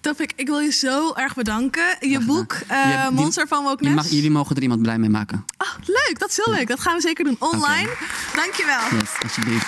Topik, 0.00 0.32
ik 0.36 0.46
wil 0.46 0.58
je 0.60 0.70
zo 0.72 1.12
erg 1.14 1.34
bedanken. 1.34 1.96
Je 2.00 2.20
boek, 2.20 2.52
eh, 2.52 2.58
Je 2.68 2.74
hebt 2.74 3.08
die- 3.08 3.20
Monster 3.20 3.48
van 3.48 3.58
Je 3.62 3.68
Wokeness. 3.68 3.94
mag, 3.94 4.08
jullie 4.08 4.30
mogen 4.30 4.56
er 4.56 4.62
iemand 4.62 4.82
blij 4.82 4.98
mee 4.98 5.10
maken. 5.10 5.44
Ah, 5.56 5.68
leuk, 5.84 6.14
dat 6.18 6.28
is 6.30 6.40
heel 6.44 6.54
leuk. 6.54 6.68
Dat 6.68 6.80
gaan 6.80 6.94
we 6.94 7.00
zeker 7.00 7.24
doen 7.24 7.36
online. 7.38 7.90
Dankjewel. 8.34 8.80
Yes, 8.98 9.10
alsjeblieft. 9.22 9.66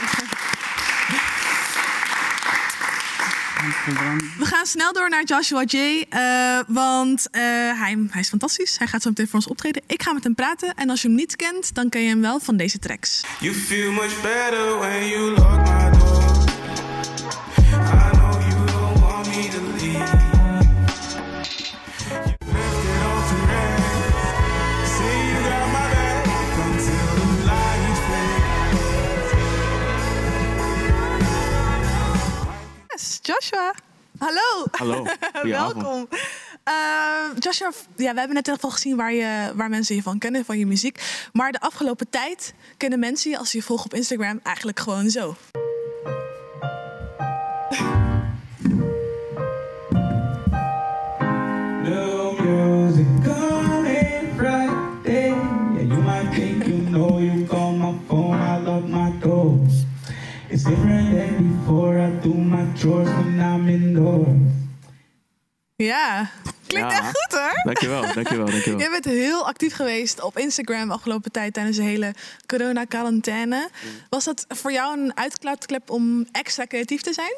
We 4.38 4.44
gaan 4.44 4.66
snel 4.66 4.92
door 4.92 5.08
naar 5.08 5.24
Joshua 5.24 5.62
J. 5.66 6.04
eh, 6.08 6.58
want 6.66 7.30
eh, 7.30 7.42
hij, 7.80 8.06
hij 8.10 8.20
is 8.20 8.28
fantastisch. 8.28 8.78
Hij 8.78 8.86
gaat 8.86 9.02
zo 9.02 9.08
meteen 9.08 9.26
voor 9.26 9.34
ons 9.34 9.48
optreden. 9.48 9.82
Ik 9.86 10.02
ga 10.02 10.12
met 10.12 10.24
hem 10.24 10.34
praten. 10.34 10.74
En 10.74 10.90
als 10.90 11.02
je 11.02 11.08
hem 11.08 11.16
niet 11.16 11.36
kent, 11.36 11.74
dan 11.74 11.88
ken 11.88 12.02
je 12.02 12.08
hem 12.08 12.20
wel 12.20 12.40
van 12.40 12.56
deze 12.56 12.78
tracks. 12.78 13.24
You 13.40 13.54
feel 13.54 13.92
much 13.92 14.20
better 14.22 14.78
when 14.78 15.08
you 15.08 15.30
lock 15.30 15.56
my 15.58 15.90
door. 15.98 16.25
Joshua. 33.26 33.74
Hallo. 34.18 34.66
Hallo. 34.70 35.06
Welkom. 35.42 36.08
Eh, 36.64 36.74
Joshua, 37.38 37.72
ja, 37.96 38.12
we 38.12 38.18
hebben 38.18 38.34
net 38.34 38.48
even 38.48 38.60
al 38.60 38.70
gezien 38.70 38.96
waar, 38.96 39.12
je, 39.12 39.52
waar 39.54 39.68
mensen 39.68 39.94
je 39.94 40.02
van 40.02 40.18
kennen, 40.18 40.44
van 40.44 40.58
je 40.58 40.66
muziek. 40.66 41.28
Maar 41.32 41.52
de 41.52 41.60
afgelopen 41.60 42.10
tijd 42.10 42.54
kennen 42.76 42.98
mensen 42.98 43.30
je, 43.30 43.38
als 43.38 43.52
je 43.52 43.62
volgen 43.62 43.86
op 43.86 43.94
Instagram, 43.94 44.40
eigenlijk 44.42 44.80
gewoon 44.80 45.10
zo. 45.10 45.36
Dankjewel, 68.16 68.50
dankjewel. 68.50 68.79
Jij 68.79 68.90
bent 68.90 69.05
heel 69.05 69.46
actief 69.46 69.74
geweest 69.74 70.22
op 70.22 70.38
Instagram 70.38 70.90
afgelopen 70.90 71.33
tijd 71.33 71.55
tijdens 71.55 71.76
de 71.76 71.83
hele 71.83 72.14
corona-quarantaine. 72.46 73.70
Was 74.09 74.24
dat 74.24 74.44
voor 74.48 74.72
jou 74.72 75.00
een 75.00 75.16
uitlaatklep 75.16 75.90
om 75.90 76.26
extra 76.33 76.66
creatief 76.66 77.00
te 77.00 77.12
zijn? 77.12 77.37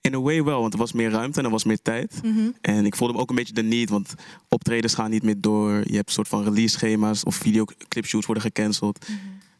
In 0.00 0.14
a 0.14 0.20
way 0.20 0.42
wel, 0.42 0.60
want 0.60 0.72
er 0.72 0.78
was 0.78 0.92
meer 0.92 1.10
ruimte 1.10 1.38
en 1.38 1.44
er 1.44 1.50
was 1.50 1.64
meer 1.64 1.82
tijd. 1.82 2.20
En 2.60 2.86
ik 2.86 2.96
voelde 2.96 3.14
me 3.14 3.20
ook 3.20 3.30
een 3.30 3.36
beetje 3.36 3.54
de 3.54 3.62
need, 3.62 3.90
want 3.90 4.14
optredens 4.48 4.94
gaan 4.94 5.10
niet 5.10 5.22
meer 5.22 5.40
door. 5.40 5.72
Je 5.72 5.96
hebt 5.96 6.08
een 6.08 6.14
soort 6.14 6.28
van 6.28 6.44
release 6.44 6.74
schema's 6.74 7.24
of 7.24 7.34
videoclipshoots 7.34 8.26
worden 8.26 8.44
gecanceld. 8.44 9.06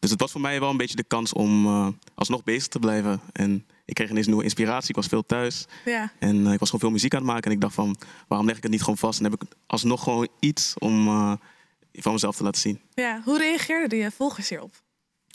Dus 0.01 0.11
het 0.11 0.21
was 0.21 0.33
voor 0.33 0.41
mij 0.41 0.61
wel 0.61 0.71
een 0.71 0.77
beetje 0.77 0.97
de 0.97 1.05
kans 1.05 1.33
om 1.33 1.67
eh, 1.67 1.89
alsnog 2.15 2.45
bezig 2.45 2.69
te 2.69 2.79
blijven. 2.79 3.21
En 3.33 3.67
ik 3.85 3.95
kreeg 3.95 4.11
ineens 4.11 4.27
nieuwe 4.27 4.43
inspiratie, 4.43 4.89
ik 4.89 4.97
was 4.97 5.07
veel 5.07 5.27
thuis. 5.27 5.67
Ja. 5.85 6.13
En 6.19 6.47
eh, 6.47 6.53
ik 6.53 6.59
was 6.59 6.69
gewoon 6.69 6.81
veel 6.81 6.91
muziek 6.91 7.15
aan 7.15 7.21
het 7.21 7.31
maken. 7.31 7.45
En 7.45 7.57
ik 7.57 7.61
dacht 7.61 7.75
van, 7.75 7.97
waarom 8.29 8.47
leg 8.47 8.57
ik 8.57 8.63
het 8.63 8.73
niet 8.73 8.81
gewoon 8.81 8.99
vast? 8.99 9.19
En 9.19 9.25
heb 9.25 9.43
ik 9.43 9.49
alsnog 9.67 10.03
gewoon 10.03 10.29
iets 10.39 10.75
om 10.79 11.07
eh, 11.09 11.33
van 11.93 12.13
mezelf 12.13 12.37
te 12.37 12.43
laten 12.43 12.61
zien. 12.61 12.81
ja. 12.95 13.21
Hoe 13.25 13.39
reageerden 13.39 13.99
je 13.99 14.11
volgers 14.11 14.49
hierop? 14.49 14.83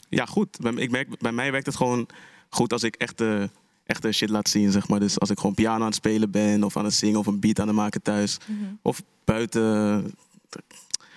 Ja, 0.08 0.24
goed. 0.26 0.58
Bij, 0.60 0.72
ik 0.72 0.90
merk, 0.90 1.18
bij 1.18 1.32
mij 1.32 1.50
werkt 1.50 1.66
het 1.66 1.76
gewoon 1.76 2.06
goed 2.48 2.72
als 2.72 2.82
ik 2.82 2.94
echte, 2.94 3.50
echte 3.84 4.12
shit 4.12 4.30
laat 4.30 4.48
zien, 4.48 4.72
zeg 4.72 4.88
maar. 4.88 5.00
Dus 5.00 5.20
als 5.20 5.30
ik 5.30 5.38
gewoon 5.38 5.54
piano 5.54 5.80
aan 5.80 5.86
het 5.86 5.94
spelen 5.94 6.30
ben, 6.30 6.64
of 6.64 6.76
aan 6.76 6.84
het 6.84 6.94
zingen, 6.94 7.18
of 7.18 7.26
een 7.26 7.40
beat 7.40 7.60
aan 7.60 7.66
het 7.66 7.76
maken 7.76 8.02
thuis. 8.02 8.38
Of 8.82 9.02
buiten 9.24 10.14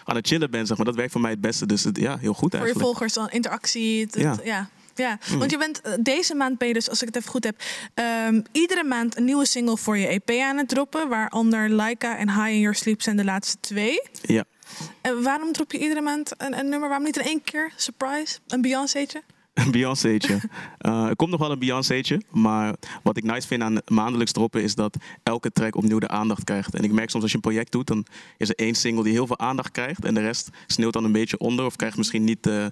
aan 0.09 0.15
het 0.15 0.27
chillen 0.27 0.51
ben, 0.51 0.65
zeg 0.65 0.77
maar. 0.77 0.85
Dat 0.85 0.95
werkt 0.95 1.11
voor 1.11 1.21
mij 1.21 1.31
het 1.31 1.41
beste. 1.41 1.65
Dus 1.65 1.83
het, 1.83 1.97
ja, 1.97 2.17
heel 2.17 2.33
goed 2.33 2.39
Voor 2.39 2.49
je 2.51 2.57
eigenlijk. 2.57 2.85
volgers 2.85 3.13
dan 3.13 3.29
interactie. 3.29 4.01
het- 4.01 4.15
het- 4.15 4.39
Ja. 4.43 4.69
ja. 4.95 5.17
Mm. 5.31 5.39
want 5.39 5.51
je 5.51 5.57
bent 5.57 5.81
eh, 5.81 5.93
deze 5.99 6.35
maand 6.35 6.57
ben 6.57 6.67
je 6.67 6.73
dus, 6.73 6.89
als 6.89 7.01
ik 7.01 7.07
het 7.07 7.15
even 7.17 7.29
goed 7.29 7.43
heb, 7.43 7.61
ehm, 7.93 8.41
iedere 8.51 8.83
maand 8.83 9.17
een 9.17 9.25
nieuwe 9.25 9.45
single 9.45 9.77
voor 9.77 9.97
je 9.97 10.07
EP 10.07 10.29
aan 10.41 10.57
het 10.57 10.67
droppen. 10.69 11.09
Waaronder 11.09 11.69
Laika 11.69 12.17
en 12.17 12.29
High 12.29 12.47
in 12.49 12.59
Your 12.59 12.75
Sleep 12.75 13.01
zijn 13.01 13.17
de 13.17 13.23
laatste 13.23 13.57
twee. 13.59 14.01
Ja. 14.21 14.43
En 15.01 15.21
waarom 15.23 15.51
drop 15.51 15.71
je 15.71 15.77
iedere 15.79 16.01
maand 16.01 16.31
een, 16.37 16.57
een 16.59 16.69
nummer? 16.69 16.87
Waarom 16.89 17.05
niet 17.05 17.17
in 17.17 17.25
één 17.25 17.41
keer? 17.43 17.71
Surprise? 17.75 18.37
Een 18.47 18.61
Beyoncé'tje? 18.61 19.21
Een 19.65 19.71
Beyoncé'tje. 19.77 20.39
Eh, 20.77 21.05
er 21.05 21.15
komt 21.15 21.31
nog 21.31 21.39
wel 21.39 21.51
een 21.51 21.59
Beyoncé'tje. 21.59 22.21
Maar 22.31 22.75
wat 23.03 23.17
ik 23.17 23.23
nice 23.23 23.47
vind 23.47 23.61
aan 23.61 23.77
maandelijks 23.87 24.31
droppen 24.31 24.63
is 24.63 24.75
dat 24.75 24.97
elke 25.23 25.51
track 25.51 25.75
opnieuw 25.75 25.99
de 25.99 26.07
aandacht 26.07 26.43
krijgt. 26.43 26.75
En 26.75 26.83
ik 26.83 26.91
merk 26.91 27.09
soms 27.09 27.21
als 27.23 27.31
je 27.31 27.37
een 27.37 27.43
project 27.49 27.71
doet, 27.71 27.87
dan 27.87 28.05
is 28.37 28.49
er 28.49 28.55
één 28.55 28.75
single 28.75 29.03
die 29.03 29.13
heel 29.13 29.27
veel 29.27 29.39
aandacht 29.39 29.71
krijgt. 29.71 30.05
En 30.05 30.13
de 30.13 30.21
rest 30.21 30.49
sneeuwt 30.67 30.93
dan 30.93 31.03
een 31.03 31.11
beetje 31.11 31.37
onder. 31.37 31.65
Of 31.65 31.75
krijgt 31.75 31.97
misschien 31.97 32.23
niet 32.23 32.43
de, 32.43 32.71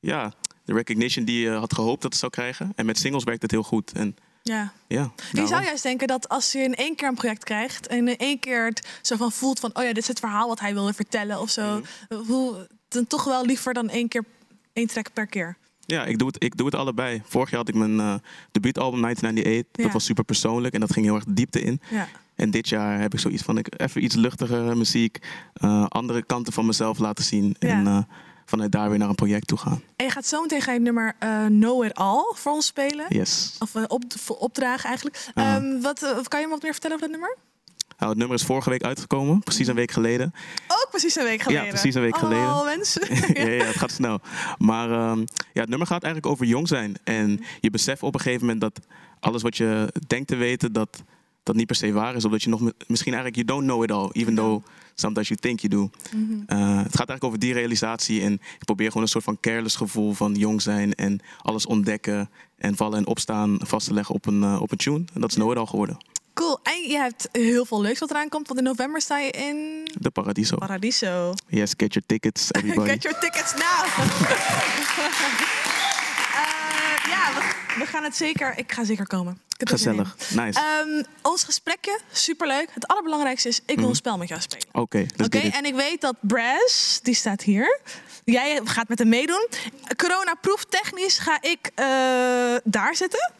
ja, 0.00 0.32
de 0.64 0.72
recognition 0.72 1.24
die 1.24 1.40
je 1.40 1.50
had 1.50 1.74
gehoopt 1.74 2.02
dat 2.02 2.10
het 2.10 2.20
zou 2.20 2.32
krijgen. 2.32 2.72
En 2.76 2.86
met 2.86 2.98
singles 2.98 3.24
werkt 3.24 3.42
het 3.42 3.50
heel 3.50 3.62
goed. 3.62 3.92
En 3.92 4.16
Ja. 4.42 4.72
ja, 4.88 5.12
Je 5.32 5.46
zou 5.46 5.64
juist 5.64 5.82
denken 5.82 6.06
dat 6.06 6.28
als 6.28 6.52
je 6.52 6.58
in 6.58 6.74
één 6.74 6.94
keer 6.96 7.08
een 7.08 7.14
project 7.14 7.44
krijgt 7.44 7.86
en 7.86 8.08
in 8.08 8.16
één 8.16 8.38
keer 8.38 8.64
het 8.64 8.98
zo 9.02 9.16
van 9.16 9.32
voelt 9.32 9.60
van, 9.60 9.70
oh 9.74 9.82
ja, 9.82 9.88
dit 9.88 9.98
is 10.02 10.08
het 10.08 10.18
verhaal 10.18 10.48
wat 10.48 10.60
hij 10.60 10.74
wilde 10.74 10.92
vertellen 10.92 11.40
of 11.40 11.50
zo, 11.50 11.80
Mhm. 12.08 12.22
hoe, 12.26 12.68
dan 12.88 13.06
toch 13.06 13.24
wel 13.24 13.44
liever 13.44 13.74
dan 13.74 13.88
één 13.88 14.08
keer 14.08 14.24
één 14.72 14.86
track 14.86 15.12
per 15.12 15.26
keer. 15.26 15.56
Ja, 15.86 16.04
ik 16.04 16.18
doe, 16.18 16.26
het, 16.26 16.42
ik 16.42 16.56
doe 16.56 16.66
het 16.66 16.74
allebei. 16.74 17.22
Vorig 17.24 17.50
jaar 17.50 17.58
had 17.58 17.68
ik 17.68 17.74
mijn 17.74 18.00
eh 18.00 18.14
debuutalbum 18.50 19.00
1998. 19.00 19.76
Ja. 19.76 19.82
Dat 19.82 19.92
was 19.92 20.04
super 20.04 20.24
persoonlijk 20.24 20.74
en 20.74 20.80
dat 20.80 20.92
ging 20.92 21.06
heel 21.06 21.14
erg 21.14 21.24
diepte 21.28 21.60
in. 21.60 21.80
Ja. 21.90 22.08
En 22.34 22.50
dit 22.50 22.68
jaar 22.68 23.00
heb 23.00 23.12
ik 23.12 23.20
zoiets 23.20 23.42
van 23.42 23.58
ik 23.58 23.80
even 23.80 24.04
iets 24.04 24.14
luchtiger 24.14 24.76
muziek, 24.76 25.18
eh, 25.54 25.86
andere 25.88 26.22
kanten 26.22 26.52
van 26.52 26.66
mezelf 26.66 26.98
laten 26.98 27.24
zien. 27.24 27.56
Ja. 27.58 27.68
En 27.68 27.86
eh, 27.86 27.98
vanuit 28.44 28.72
daar 28.72 28.88
weer 28.88 28.98
naar 28.98 29.08
een 29.08 29.14
project 29.14 29.46
toe 29.46 29.58
gaan. 29.58 29.82
En 29.96 30.04
je 30.04 30.10
gaat 30.10 30.26
zo 30.26 30.40
meteen 30.40 30.60
ga 30.60 30.70
je 30.70 30.76
het 30.76 30.86
nummer 30.86 31.16
eh, 31.18 31.46
Know 31.46 31.84
It 31.84 31.94
All 31.94 32.32
voor 32.34 32.52
ons 32.52 32.66
spelen. 32.66 33.06
Yes. 33.08 33.56
Of 33.58 33.74
op, 33.86 34.04
opdragen 34.38 34.88
eigenlijk. 34.88 35.30
Ehm, 35.34 35.80
wat, 35.80 36.28
kan 36.28 36.40
je 36.40 36.46
me 36.46 36.52
wat 36.52 36.62
meer 36.62 36.72
vertellen 36.72 36.96
over 36.96 37.08
dat 37.08 37.18
nummer? 37.18 37.36
Nou, 37.98 38.10
het 38.10 38.18
nummer 38.18 38.36
is 38.36 38.44
vorige 38.44 38.70
week 38.70 38.82
uitgekomen, 38.82 39.38
precies 39.40 39.66
een 39.66 39.74
week 39.74 39.90
geleden. 39.90 40.34
Ook 40.68 40.86
precies 40.90 41.16
een 41.16 41.24
week 41.24 41.42
geleden. 41.42 41.68
precies 41.68 41.94
een 41.94 42.02
week 42.02 42.16
geleden. 42.16 42.44
Oh, 42.44 42.64
mensen. 42.64 43.02
ja, 43.44 43.50
ja, 43.50 43.64
het 43.64 43.76
gaat 43.76 43.90
snel. 43.92 44.20
Maar 44.58 44.90
ehm, 44.90 45.18
ja, 45.52 45.60
het 45.60 45.68
nummer 45.68 45.86
gaat 45.86 46.02
eigenlijk 46.02 46.32
over 46.32 46.46
jong 46.46 46.68
zijn. 46.68 46.96
En 47.04 47.40
je 47.60 47.70
beseft 47.70 48.02
op 48.02 48.14
een 48.14 48.20
gegeven 48.20 48.40
moment 48.46 48.60
dat 48.60 48.80
alles 49.20 49.42
wat 49.42 49.56
je 49.56 49.92
denkt 50.06 50.28
te 50.28 50.36
weten, 50.36 50.72
dat 50.72 51.02
dat 51.42 51.54
niet 51.54 51.66
per 51.66 51.76
se 51.76 51.92
waar 51.92 52.14
is. 52.14 52.24
Of 52.24 52.30
dat 52.30 52.42
je 52.42 52.48
nog 52.48 52.60
mi- 52.60 52.72
misschien 52.86 53.14
eigenlijk, 53.14 53.48
you 53.48 53.58
don't 53.58 53.70
know 53.70 53.82
it 53.82 53.90
all. 53.90 54.08
Even 54.12 54.34
though 54.34 54.64
sometimes 54.94 55.28
you 55.28 55.40
think 55.40 55.60
you 55.60 55.72
do. 55.72 55.90
Eh, 56.46 56.58
het 56.58 56.96
gaat 56.96 57.08
eigenlijk 57.08 57.24
over 57.24 57.38
die 57.38 57.52
realisatie. 57.52 58.22
En 58.22 58.32
ik 58.32 58.64
probeer 58.64 58.86
gewoon 58.88 59.02
een 59.02 59.08
soort 59.08 59.24
van 59.24 59.38
careless 59.40 59.76
gevoel 59.76 60.12
van 60.12 60.34
jong 60.34 60.62
zijn. 60.62 60.94
En 60.94 61.20
alles 61.42 61.66
ontdekken. 61.66 62.30
En 62.56 62.76
vallen 62.76 62.98
en 62.98 63.06
opstaan 63.06 63.56
vast 63.60 63.86
te 63.86 63.94
leggen 63.94 64.14
op 64.14 64.26
een, 64.26 64.42
eh, 64.42 64.60
op 64.60 64.70
een 64.70 64.76
tune. 64.76 65.04
En 65.14 65.20
dat 65.20 65.30
is 65.30 65.36
know 65.36 65.50
it 65.50 65.58
all 65.58 65.66
geworden. 65.66 65.96
Cool. 66.34 66.58
En 66.62 66.88
je 66.88 66.96
hebt 66.96 67.28
heel 67.32 67.64
veel 67.64 67.80
leuks 67.80 67.98
wat 67.98 68.10
eraan 68.10 68.28
komt. 68.28 68.46
Want 68.46 68.58
in 68.58 68.66
november 68.66 69.00
sta 69.00 69.18
je 69.18 69.30
in 69.30 69.88
De 70.00 70.10
Paradiso. 70.10 70.56
Paradiso. 70.56 71.34
Yes, 71.46 71.74
get 71.76 71.92
your 71.92 72.06
tickets, 72.06 72.48
everybody. 72.52 72.90
Get 72.90 73.02
your 73.02 73.18
tickets 73.20 73.54
now. 73.54 73.84
Eh, 76.34 77.10
ja, 77.10 77.34
we, 77.34 77.54
we 77.78 77.86
gaan 77.86 78.02
het 78.02 78.16
zeker. 78.16 78.58
Ik 78.58 78.72
ga 78.72 78.84
zeker 78.84 79.06
komen. 79.06 79.40
Gezellig. 79.58 80.16
Nice. 80.34 80.60
Ehm, 80.60 81.04
ons 81.22 81.44
gesprekje, 81.44 82.00
superleuk. 82.12 82.68
Het 82.70 82.86
allerbelangrijkste 82.86 83.48
is, 83.48 83.60
ik 83.66 83.78
wil 83.78 83.88
een 83.88 83.94
spel 83.94 84.18
met 84.18 84.28
jou 84.28 84.40
spelen. 84.40 84.66
Oké, 84.72 84.98
let's 84.98 85.24
Oké, 85.24 85.38
en 85.38 85.64
ik 85.64 85.74
weet 85.74 86.00
dat 86.00 86.16
Braz, 86.20 86.98
die 87.02 87.14
staat 87.14 87.42
hier. 87.42 87.80
Jij 88.24 88.60
gaat 88.64 88.88
met 88.88 88.98
hem 88.98 89.08
meedoen. 89.08 89.48
Corona-proof 89.96 90.64
technisch 90.64 91.18
ga 91.18 91.38
ik 91.40 91.70
eh, 91.74 91.84
daar 92.64 92.96
zitten. 92.96 93.32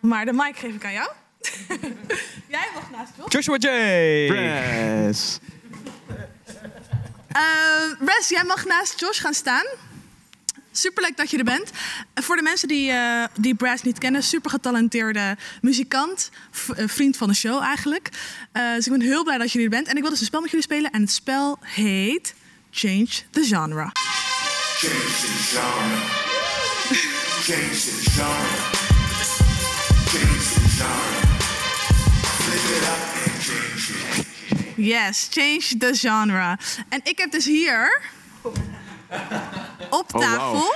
Maar 0.00 0.24
de 0.24 0.32
mic 0.32 0.56
geef 0.56 0.74
ik 0.74 0.84
aan 0.84 0.92
jou. 0.92 1.10
Jij 2.54 2.68
mag 2.74 2.90
naast 2.90 3.12
Jos. 3.16 3.32
Joshua 3.32 3.56
J. 3.56 4.26
Press. 4.26 5.38
Uh, 7.36 8.06
Res, 8.08 8.28
jij 8.28 8.44
mag 8.44 8.64
naast 8.64 9.00
Josh 9.00 9.20
gaan 9.20 9.34
staan. 9.34 9.64
Superleuk 10.72 11.16
dat 11.16 11.30
je 11.30 11.38
er 11.38 11.44
bent. 11.44 11.70
En 12.14 12.22
voor 12.22 12.36
de 12.36 12.42
mensen 12.42 12.68
die, 12.68 12.90
eh 12.90 13.24
die 13.40 13.54
Brass 13.54 13.82
niet 13.82 13.98
kennen, 13.98 14.22
super 14.22 14.50
getalenteerde 14.50 15.36
muzikant. 15.60 16.30
eh, 16.76 16.84
vriend 16.88 17.16
van 17.16 17.28
de 17.28 17.34
show 17.34 17.62
eigenlijk. 17.62 18.08
Eh, 18.52 18.74
dus 18.74 18.86
ik 18.86 18.92
ben 18.92 19.00
heel 19.00 19.24
blij 19.24 19.38
dat 19.38 19.52
je 19.52 19.62
er 19.62 19.68
bent. 19.68 19.88
En 19.88 19.94
ik 19.96 20.00
wil 20.02 20.10
dus 20.10 20.20
een 20.20 20.26
spel 20.26 20.40
met 20.40 20.50
jullie 20.50 20.64
spelen. 20.64 20.90
En 20.90 21.00
het 21.00 21.10
spel 21.12 21.58
heet 21.60 22.34
Change 22.70 23.08
the 23.30 23.42
Genre. 23.44 23.90
Change 23.92 25.14
the 25.20 25.32
genre. 25.50 25.96
Change 27.42 27.70
the 27.70 28.10
genre. 28.10 28.72
Change 30.10 30.42
the 30.42 30.50
genre. 30.50 30.63
Yes, 34.76 35.28
change 35.30 35.76
the 35.78 35.94
genre. 35.94 36.58
En 36.88 37.00
ik 37.02 37.18
heb 37.18 37.30
dus 37.30 37.44
hier 37.44 38.00
op 39.90 40.14
Oh, 40.14 40.20
tafel 40.20 40.74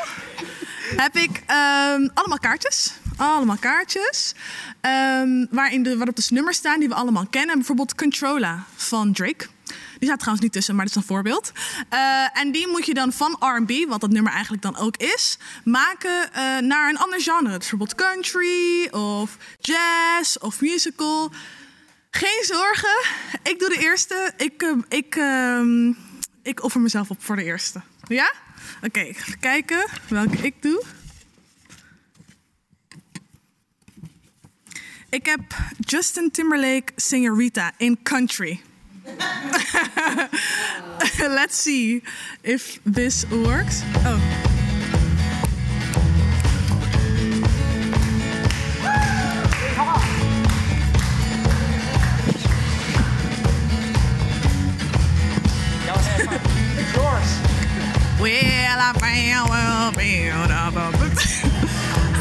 heb 0.97 1.17
ik 1.17 1.43
ehm, 1.47 2.09
allemaal 2.15 2.39
kaartjes. 2.41 2.93
Allemaal 3.17 3.57
kaartjes. 3.57 4.35
ehm, 4.81 5.47
waarin 5.51 5.83
de, 5.83 5.97
waarop 5.97 6.17
dus 6.17 6.31
nummers 6.31 6.57
staan 6.57 6.79
die 6.79 6.89
we 6.89 6.95
allemaal 6.95 7.27
kennen. 7.31 7.55
Bijvoorbeeld 7.57 7.95
Controlla 7.95 8.65
van 8.77 9.13
Drake. 9.13 9.47
Die 9.99 10.09
staat 10.09 10.19
trouwens 10.19 10.43
niet 10.45 10.53
tussen, 10.53 10.75
maar 10.75 10.85
dat 10.85 10.97
is 10.97 11.01
een 11.03 11.09
voorbeeld. 11.09 11.53
Eh, 11.89 12.39
en 12.39 12.53
die 12.53 12.67
moet 12.69 12.87
je 12.87 12.95
dan 12.95 13.13
van 13.13 13.37
R&B, 13.41 13.89
wat 13.89 14.01
dat 14.01 14.11
nummer 14.11 14.33
eigenlijk 14.33 14.63
dan 14.63 14.77
ook 14.77 14.97
is, 14.97 15.39
maken 15.65 16.33
eh, 16.33 16.59
naar 16.59 16.89
een 16.89 16.99
ander 16.99 17.21
genre. 17.21 17.45
Dus 17.45 17.59
bijvoorbeeld 17.59 17.95
country 17.95 18.89
of 18.91 19.37
jazz 19.61 20.37
of 20.37 20.61
musical. 20.61 21.31
Geen 22.11 22.45
zorgen, 22.45 23.05
ik 23.43 23.59
doe 23.59 23.69
de 23.69 23.79
eerste. 23.81 24.33
Ik, 24.37 24.63
eh, 24.63 24.73
ik, 24.89 25.17
ehm, 25.17 25.93
ik 26.43 26.63
offer 26.63 26.81
mezelf 26.81 27.11
op 27.11 27.23
voor 27.23 27.37
de 27.37 27.45
eerste. 27.45 27.83
Ja? 28.09 28.33
Oké, 28.83 29.13
ga 29.15 29.35
kijken 29.41 29.87
welke 30.09 30.37
ik 30.37 30.63
doe. 30.63 30.85
Ik 35.11 35.27
heb 35.27 35.41
Justin 35.79 36.31
Timberlake 36.31 36.93
Senorita 36.97 37.73
in 37.77 37.99
Country. 38.03 38.61
Let's 41.19 41.63
see 41.63 42.03
if 42.43 42.81
this 42.93 43.25
works. 43.29 43.83
Oh. 44.05 44.28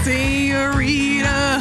Senorita. 0.08 1.60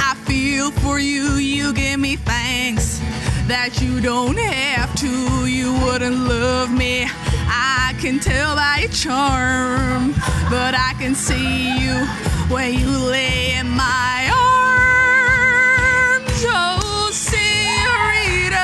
I 0.00 0.16
feel 0.24 0.70
for 0.70 0.98
you, 0.98 1.34
you 1.34 1.74
give 1.74 2.00
me 2.00 2.16
thanks 2.16 3.00
that 3.48 3.82
you 3.82 4.00
don't 4.00 4.38
have 4.38 4.94
to. 4.96 5.44
You 5.44 5.74
wouldn't 5.84 6.20
love 6.20 6.72
me. 6.72 7.04
I 7.04 7.94
can 8.00 8.18
tell 8.18 8.56
by 8.56 8.78
your 8.80 8.88
charm, 8.88 10.14
but 10.48 10.74
I 10.74 10.94
can 10.98 11.14
see 11.14 11.78
you 11.78 12.06
when 12.48 12.72
you 12.72 12.88
lay 12.88 13.52
in 13.58 13.68
my 13.68 14.30
arms. 14.32 16.42
Oh, 16.46 17.10
Senorita, 17.12 18.56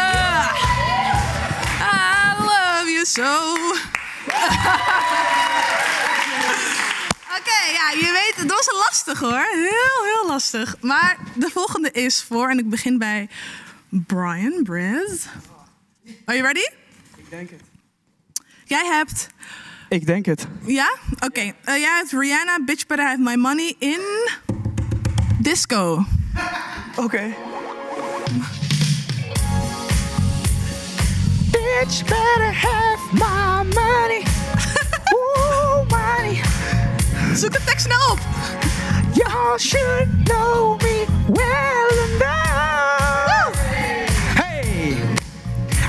I 1.85 2.35
love 2.49 2.89
you 2.89 3.05
so. 3.05 3.75
Ja, 7.73 7.91
je 7.91 8.11
weet, 8.37 8.49
dat 8.49 8.57
was 8.57 8.67
een 8.67 8.79
lastig 8.79 9.19
hoor. 9.21 9.47
Heel, 9.53 10.05
heel 10.05 10.27
lastig. 10.27 10.77
Maar 10.81 11.17
de 11.35 11.51
volgende 11.53 11.91
is 11.91 12.23
voor, 12.23 12.49
en 12.49 12.59
ik 12.59 12.69
begin 12.71 12.99
bij 12.99 13.29
Brian 13.89 14.61
Briz. 14.63 15.25
Are 16.25 16.37
you 16.39 16.43
ready? 16.43 16.67
Ik 17.17 17.31
denk 17.31 17.51
het. 17.51 17.61
Jij 18.65 18.85
hebt, 18.87 19.29
Ik 19.89 20.07
denk 20.07 20.27
het. 20.27 20.47
ja? 20.67 20.97
Oké, 21.25 21.41
eh, 21.41 21.77
jij 21.77 21.97
hebt 21.97 22.13
Rihanna, 22.13 22.59
Bitch 22.65 22.87
Better 22.87 23.07
Have 23.07 23.21
My 23.21 23.35
Money 23.35 23.75
in 23.79 24.01
Disco. 25.41 26.05
Oké. 27.05 27.35
Bitch 31.53 32.03
better 32.05 32.53
have 32.53 33.13
my 33.13 33.63
money. 33.75 34.23
Ooh, 35.15 35.89
money. 35.91 36.41
Zoek 37.37 37.53
de 37.53 37.61
tekst 37.65 37.85
snel 37.85 38.11
op. 38.11 38.19
Y'all 39.13 39.59
should 39.59 40.09
know 40.25 40.77
me 40.77 41.05
well 41.29 41.89
enough. 42.15 43.57
Hey, 44.35 44.97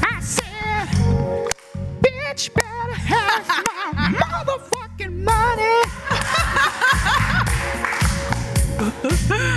I 0.02 0.22
said, 0.22 0.88
bitch 2.02 2.52
better 2.54 2.96
have 2.96 3.48
my 3.68 4.10
motherfucking 4.20 5.24
money. 5.24 5.84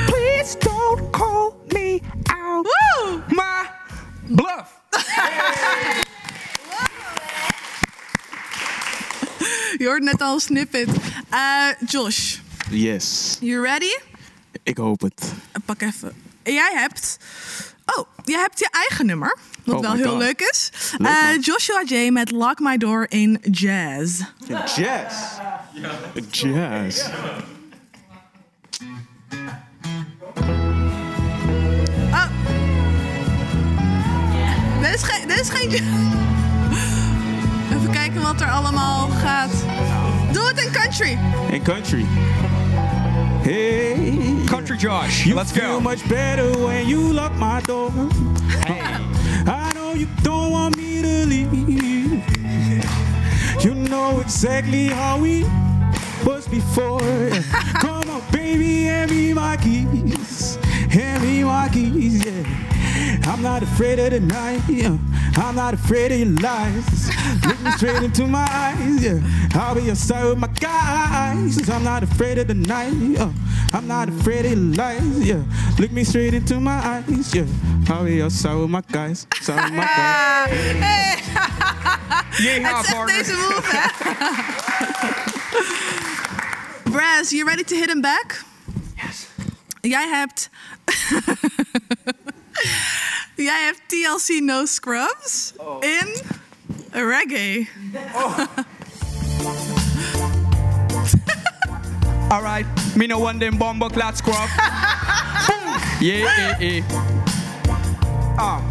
Please 0.06 0.56
don't 0.58 1.10
call 1.12 1.56
me 1.72 2.02
out 2.28 2.66
Woo! 2.66 3.22
my 3.28 3.68
bluff. 4.28 4.80
Hey. 4.94 6.02
Je 9.78 9.84
hoort 9.86 10.02
net 10.02 10.20
al 10.22 10.34
een 10.34 10.40
snippet. 10.40 10.88
Eh, 11.30 11.66
Josh, 11.86 12.36
Yes, 12.70 13.36
you 13.40 13.62
ready? 13.62 13.94
ik 14.62 14.76
hoop 14.76 15.00
het. 15.00 15.32
Pak 15.64 15.80
even. 15.82 16.12
Jij 16.42 16.70
hebt... 16.74 17.16
Oh, 17.96 18.06
je 18.24 18.36
hebt 18.36 18.58
je 18.58 18.68
eigen 18.70 19.06
nummer. 19.06 19.36
Wat 19.64 19.74
Oh 19.76 19.80
wel 19.80 19.92
heel 19.92 20.08
God. 20.10 20.18
leuk 20.18 20.40
is. 20.40 20.70
Eh. 20.98 21.28
Joshua 21.40 21.82
J 21.86 22.10
met 22.10 22.30
Lock 22.30 22.58
My 22.58 22.76
Door 22.76 23.06
in 23.08 23.38
Jazz. 23.50 24.20
Jazz. 24.76 25.38
Jazz. 26.30 27.02
Oh. 32.12 32.26
Dit 34.82 34.94
is 34.94 35.02
geen... 35.02 35.28
Dit 35.28 35.40
is 35.40 35.48
geen... 35.50 35.70
Even 37.90 38.02
kijken 38.02 38.22
wat 38.22 38.40
er 38.40 38.50
allemaal 38.50 39.08
gaat. 39.08 39.50
Doe 40.32 40.46
het 40.46 40.64
in 40.64 40.70
country. 40.72 41.18
In 41.50 41.62
country. 41.62 42.04
Hey. 43.42 44.22
Country 44.46 44.76
Josh, 44.76 45.24
You 45.24 45.34
let's 45.34 45.50
feel 45.52 45.74
go. 45.74 45.80
much 45.80 46.06
better 46.06 46.58
when 46.64 46.86
you 46.86 47.12
lock 47.12 47.32
my 47.38 47.60
door. 47.64 47.90
I 49.46 49.72
know 49.74 49.94
you 49.94 50.06
don't 50.22 50.50
want 50.50 50.76
me 50.76 51.00
to 51.02 51.26
leave. 51.26 51.48
You 53.60 53.74
know 53.74 54.20
exactly 54.20 54.88
how 54.88 55.18
we 55.20 55.44
was 56.24 56.46
before. 56.48 57.00
Come 57.80 58.10
on, 58.10 58.20
baby, 58.30 58.84
hand 58.84 59.10
me 59.10 59.32
my 59.34 59.56
keys. 59.56 60.58
Hand 60.90 61.22
me 61.22 61.42
my 61.44 61.68
keys, 61.72 62.24
yeah. 62.24 62.79
I'm 63.26 63.42
not 63.42 63.62
afraid 63.62 63.98
of 63.98 64.10
the 64.10 64.20
night, 64.20 64.60
yeah. 64.68 64.96
I'm 65.36 65.54
not 65.54 65.74
afraid 65.74 66.12
of 66.12 66.18
your 66.18 66.28
lies. 66.40 67.10
Look 67.46 67.60
me 67.62 67.70
straight 67.72 68.02
into 68.02 68.26
my 68.26 68.46
eyes, 68.50 69.02
yeah. 69.04 69.20
I'll 69.54 69.74
be 69.74 69.90
outside 69.90 70.24
with 70.28 70.38
my 70.38 70.48
guys. 70.48 71.68
I'm 71.68 71.84
not 71.84 72.02
afraid 72.02 72.38
of 72.38 72.46
the 72.48 72.54
night, 72.54 72.92
yeah. 72.94 73.30
I'm 73.72 73.86
not 73.86 74.08
afraid 74.08 74.46
of 74.46 74.52
your 74.52 74.74
lies, 74.76 75.20
yeah. 75.26 75.42
Look 75.78 75.92
me 75.92 76.04
straight 76.04 76.34
into 76.34 76.58
my 76.60 76.72
eyes, 76.84 77.34
yeah. 77.34 77.44
I'll 77.88 78.04
be 78.04 78.22
outside 78.22 78.54
with 78.56 78.70
my 78.70 78.82
guys. 78.90 79.26
Outside 79.36 79.64
with 79.64 79.72
my 79.74 79.84
guys. 79.84 80.50
Hey. 80.50 81.18
Yeehaw, 82.40 82.76
Het 82.76 82.84
is 82.84 82.90
echt 82.90 82.94
partner. 82.94 83.18
deze 83.18 83.32
move, 83.32 83.76
hè? 83.76 83.88
Braz, 86.90 87.30
you 87.30 87.44
ready 87.44 87.64
to 87.64 87.74
hit 87.76 87.88
him 87.88 88.00
back? 88.00 88.44
Yes. 88.96 89.26
Jij 89.80 90.08
hebt... 90.08 90.50
Jij 93.42 93.62
hebt 93.62 93.80
TLC 93.86 94.40
No 94.40 94.66
Scrubs 94.66 95.52
in 95.80 96.08
reggae. 96.92 97.66
All 102.28 102.42
right, 102.42 102.66
me 102.94 103.06
no 103.06 103.18
want 103.18 103.40
them 103.40 103.56
bomber 103.56 103.90
clat 103.90 104.16
scrub. 104.16 104.36
yeah, 106.00 106.36
yeah, 106.38 106.60
yeah. 106.60 106.84
Ah. 108.36 108.62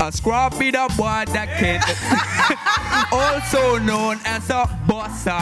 A 0.00 0.12
scrub 0.12 0.58
be 0.58 0.70
the 0.70 0.92
boy 0.96 1.24
that 1.32 1.48
can, 1.58 1.80
also 3.12 3.78
known 3.78 4.18
as 4.24 4.50
a 4.50 4.68
bossa. 4.86 5.40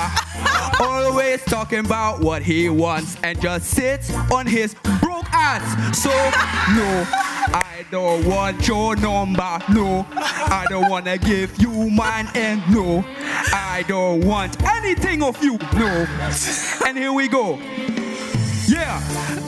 Always 0.81 1.43
talking 1.45 1.81
about 1.81 2.21
what 2.21 2.43
he 2.43 2.69
wants 2.69 3.17
and 3.23 3.41
just 3.41 3.71
sits 3.71 4.13
on 4.31 4.47
his 4.47 4.75
ass. 5.33 5.99
So, 5.99 6.11
no, 6.11 7.07
I 7.53 7.85
don't 7.91 8.25
want 8.27 8.67
your 8.67 8.97
number. 8.97 9.59
No, 9.73 10.07
I 10.13 10.67
don't 10.69 10.89
wanna 10.89 11.19
give 11.19 11.61
you 11.61 11.91
mine. 11.91 12.29
And 12.35 12.63
no, 12.73 13.05
I 13.53 13.85
don't 13.89 14.25
want 14.25 14.63
anything 14.63 15.23
of 15.23 15.43
you. 15.43 15.59
No. 15.75 16.07
And 16.87 16.97
here 16.97 17.13
we 17.13 17.29
go. 17.29 17.59
Yeah, 18.71 19.01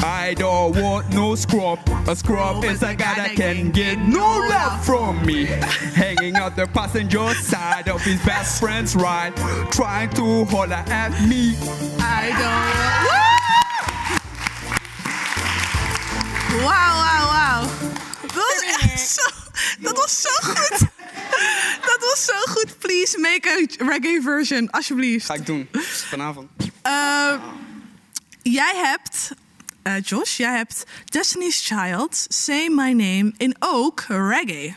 I 0.03 0.35
don't 0.37 0.77
want 0.83 1.11
no 1.11 1.37
scrub. 1.37 1.79
A 2.09 2.17
scrub 2.17 2.65
is 2.65 2.83
a 2.83 2.93
guy 2.93 3.15
that 3.15 3.37
can 3.37 3.71
get 3.71 4.01
no 4.01 4.19
love 4.19 4.85
from 4.85 5.25
me. 5.25 5.45
Hanging 5.45 6.35
out 6.35 6.57
the 6.57 6.67
passenger 6.67 7.33
side 7.35 7.89
of 7.89 8.03
his 8.03 8.21
best 8.25 8.59
friend's 8.59 8.97
ride, 8.97 9.37
trying 9.71 10.11
to 10.11 10.45
holler 10.47 10.83
at 10.89 11.13
me. 11.29 11.55
I 12.01 13.13
don't... 13.13 13.22
Wauw, 16.61 16.65
wauw, 16.65 17.27
wauw. 17.27 17.69
Dat 18.23 18.35
was 18.35 18.63
echt 18.81 19.09
zo... 19.09 19.23
Dat 19.81 19.97
was 19.97 20.21
zo 20.21 20.31
goed. 20.43 20.79
Dat 21.81 21.99
was 22.01 22.25
zo 22.25 22.53
goed. 22.53 22.79
Please 22.79 23.19
make 23.19 23.49
a 23.81 23.85
reggae 23.85 24.21
version, 24.23 24.71
alsjeblieft. 24.71 25.27
Ga 25.27 25.35
ik 25.35 25.47
doen 25.47 25.69
vanavond. 26.09 26.49
Eh, 26.83 27.35
jij 28.43 28.73
hebt, 28.75 29.31
eh, 29.83 29.95
Josh, 30.03 30.37
jij 30.37 30.57
hebt 30.57 30.85
Destiny's 31.05 31.67
Child, 31.67 32.27
Say 32.29 32.69
My 32.69 32.93
Name 32.93 33.33
in 33.37 33.57
ook 33.59 34.05
reggae. 34.09 34.75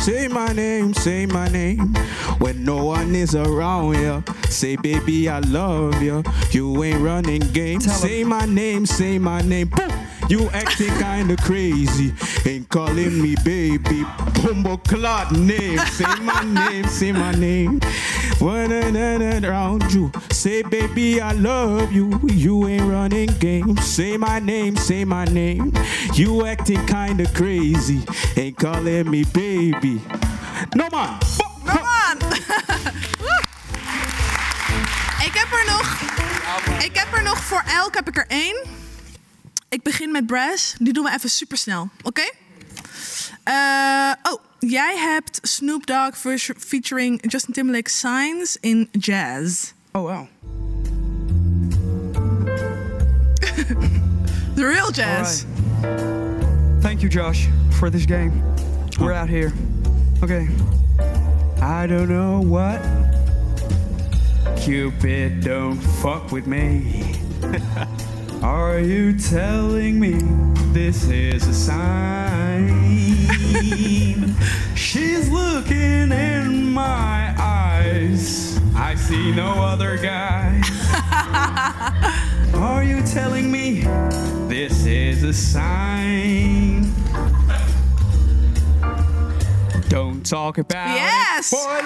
Say 0.00 0.28
my 0.28 0.52
name, 0.52 0.94
say 0.94 1.26
my 1.26 1.48
name 1.48 1.94
when 2.38 2.64
no 2.64 2.84
one 2.84 3.14
is 3.14 3.34
around 3.34 3.94
ya. 4.00 4.22
Say, 4.48 4.76
baby, 4.76 5.28
I 5.28 5.40
love 5.40 6.02
you. 6.02 6.24
You 6.50 6.82
ain't 6.82 7.00
running 7.00 7.40
game. 7.52 7.80
Tell 7.80 7.92
'em. 7.92 7.98
say 8.00 8.24
my 8.24 8.46
name, 8.46 8.86
say 8.86 9.18
my 9.18 9.42
name. 9.42 9.68
Boom. 9.68 9.90
You 10.28 10.48
acting 10.50 10.96
kinda 10.98 11.36
crazy. 11.36 12.14
Ain't 12.46 12.68
calling 12.68 13.20
me 13.20 13.34
baby. 13.44 14.06
Bumbo 14.42 14.76
clot 14.78 15.32
name. 15.32 15.78
Say 15.92 16.14
my 16.22 16.44
name, 16.44 16.84
say 16.86 17.12
my 17.12 17.32
name. 17.32 17.80
When 18.40 18.72
around 19.44 19.92
you. 19.92 20.10
Say, 20.30 20.62
baby, 20.62 21.20
I 21.20 21.32
love 21.32 21.92
you. 21.92 22.18
You 22.32 22.66
ain't 22.68 22.84
running 22.84 23.28
game. 23.38 23.76
Say 23.76 24.16
my 24.16 24.38
name, 24.38 24.76
say 24.76 25.04
my 25.04 25.24
name. 25.26 25.72
You 26.14 26.46
acting 26.46 26.86
kinda 26.86 27.30
crazy. 27.34 28.00
Ain't 28.36 28.56
calling 28.56 29.10
me 29.10 29.24
baby. 29.32 30.00
No 30.74 30.88
man. 30.90 31.18
On! 31.68 32.18
Woe! 33.18 33.40
ik 35.26 35.34
heb 35.34 35.52
er 35.52 35.64
nog, 35.66 36.00
ik 36.82 36.96
heb 36.96 37.08
er 37.12 37.22
nog 37.22 37.38
voor 37.38 37.62
elk 37.66 37.94
heb 37.94 38.08
ik 38.08 38.16
er 38.16 38.26
één. 38.28 38.66
Ik 39.68 39.82
begin 39.82 40.10
met 40.10 40.26
Brass. 40.26 40.74
Die 40.78 40.92
doen 40.92 41.04
we 41.04 41.12
even 41.12 41.30
super 41.30 41.56
snel, 41.56 41.88
oké? 42.02 42.30
Eh, 43.44 44.12
oh, 44.22 44.40
jij 44.60 44.96
hebt 44.96 45.38
Snoop 45.42 45.86
Dogg 45.86 46.16
featuring 46.58 47.30
Justin 47.32 47.54
Timberlake 47.54 47.90
Signs 47.90 48.56
in 48.60 48.88
Jazz. 48.92 49.72
Oh 49.92 50.02
wow. 50.02 50.26
The 54.54 54.66
real 54.66 54.90
jazz. 54.90 55.46
Thank 56.82 57.02
you, 57.02 57.08
Josh, 57.08 57.48
for 57.78 57.88
this 57.88 58.04
game. 58.04 58.42
We're 58.98 59.12
out 59.12 59.30
here. 59.30 59.52
Okay. 60.22 60.48
I 61.62 61.86
don't 61.86 62.08
know 62.08 62.42
what. 62.42 62.82
Cupid, 64.58 65.40
don't 65.42 65.78
fuck 65.78 66.30
with 66.30 66.46
me. 66.46 67.14
Are 68.42 68.78
you 68.80 69.12
telling 69.18 70.00
me 70.00 70.18
this 70.72 71.04
is 71.10 71.46
a 71.46 71.52
sign? 71.54 72.68
She's 74.74 75.28
looking 75.30 76.10
in 76.10 76.72
my 76.72 77.34
eyes. 77.38 78.58
I 78.74 78.94
see 78.94 79.32
no 79.32 79.48
other 79.62 79.98
guy. 79.98 80.62
Are 82.54 82.82
you 82.82 83.02
telling 83.02 83.50
me 83.52 83.82
this 84.48 84.86
is 84.86 85.22
a 85.22 85.32
sign? 85.34 86.90
Don't 89.88 90.24
talk 90.24 90.58
about 90.58 90.94
Yes! 90.94 91.52
it. 91.52 91.56
boy, 91.56 91.80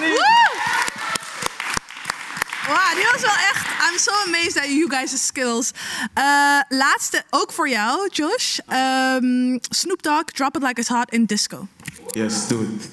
Wauw, 2.66 2.94
die 2.94 3.06
was 3.12 3.20
wel 3.20 3.38
echt... 3.50 3.66
I'm 3.90 3.98
so 3.98 4.12
amazed 4.26 4.56
at 4.56 4.68
you 4.68 4.88
guys' 4.88 5.26
skills. 5.26 5.70
Eh, 6.14 6.24
laatste, 6.68 7.22
ook 7.30 7.52
voor 7.52 7.68
jou, 7.68 8.08
Josh. 8.12 8.58
Ehm, 8.66 9.58
Snoop 9.68 10.02
Dogg, 10.02 10.24
Drop 10.24 10.56
It 10.56 10.62
Like 10.62 10.80
It's 10.80 10.88
Hot 10.88 11.10
in 11.10 11.24
Disco. 11.24 11.68
Yes, 12.10 12.48
do 12.48 12.60
it. 12.60 12.88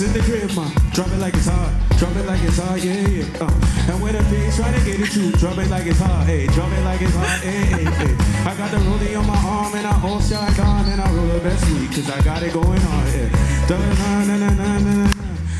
Sit 0.00 0.14
the 0.14 0.20
crib, 0.20 0.50
ma. 0.56 0.64
Drop 0.94 1.08
it 1.08 1.18
like 1.18 1.34
it's 1.34 1.44
hot. 1.44 1.76
Drop 1.98 2.16
it 2.16 2.24
like 2.24 2.42
it's 2.42 2.56
hot, 2.56 2.82
yeah, 2.82 3.06
yeah. 3.06 3.44
Uh. 3.44 3.92
And 3.92 4.00
when 4.00 4.16
the 4.16 4.24
pigs 4.32 4.56
try 4.56 4.72
to 4.72 4.80
get 4.82 4.98
it 4.98 5.12
too, 5.12 5.30
drop 5.32 5.58
it 5.58 5.68
like 5.68 5.84
it's 5.84 5.98
hot, 5.98 6.24
hey. 6.24 6.46
Drop 6.46 6.72
it 6.72 6.82
like 6.84 7.02
it's 7.02 7.14
hot, 7.14 7.40
hey, 7.44 7.68
hey, 7.68 7.84
hey. 7.84 8.16
I 8.48 8.56
got 8.56 8.70
the 8.70 8.78
rollie 8.78 9.12
on 9.20 9.26
my 9.26 9.36
arm 9.36 9.74
and 9.74 9.86
I 9.86 10.00
all 10.00 10.18
shot 10.22 10.58
on 10.58 10.86
and 10.88 11.02
I 11.02 11.12
roll 11.12 11.26
the 11.26 11.40
best 11.40 11.68
weed, 11.68 11.92
cause 11.92 12.08
I 12.08 12.18
got 12.22 12.42
it 12.42 12.54
going 12.54 12.80
on, 12.80 13.06
yeah. 13.12 13.28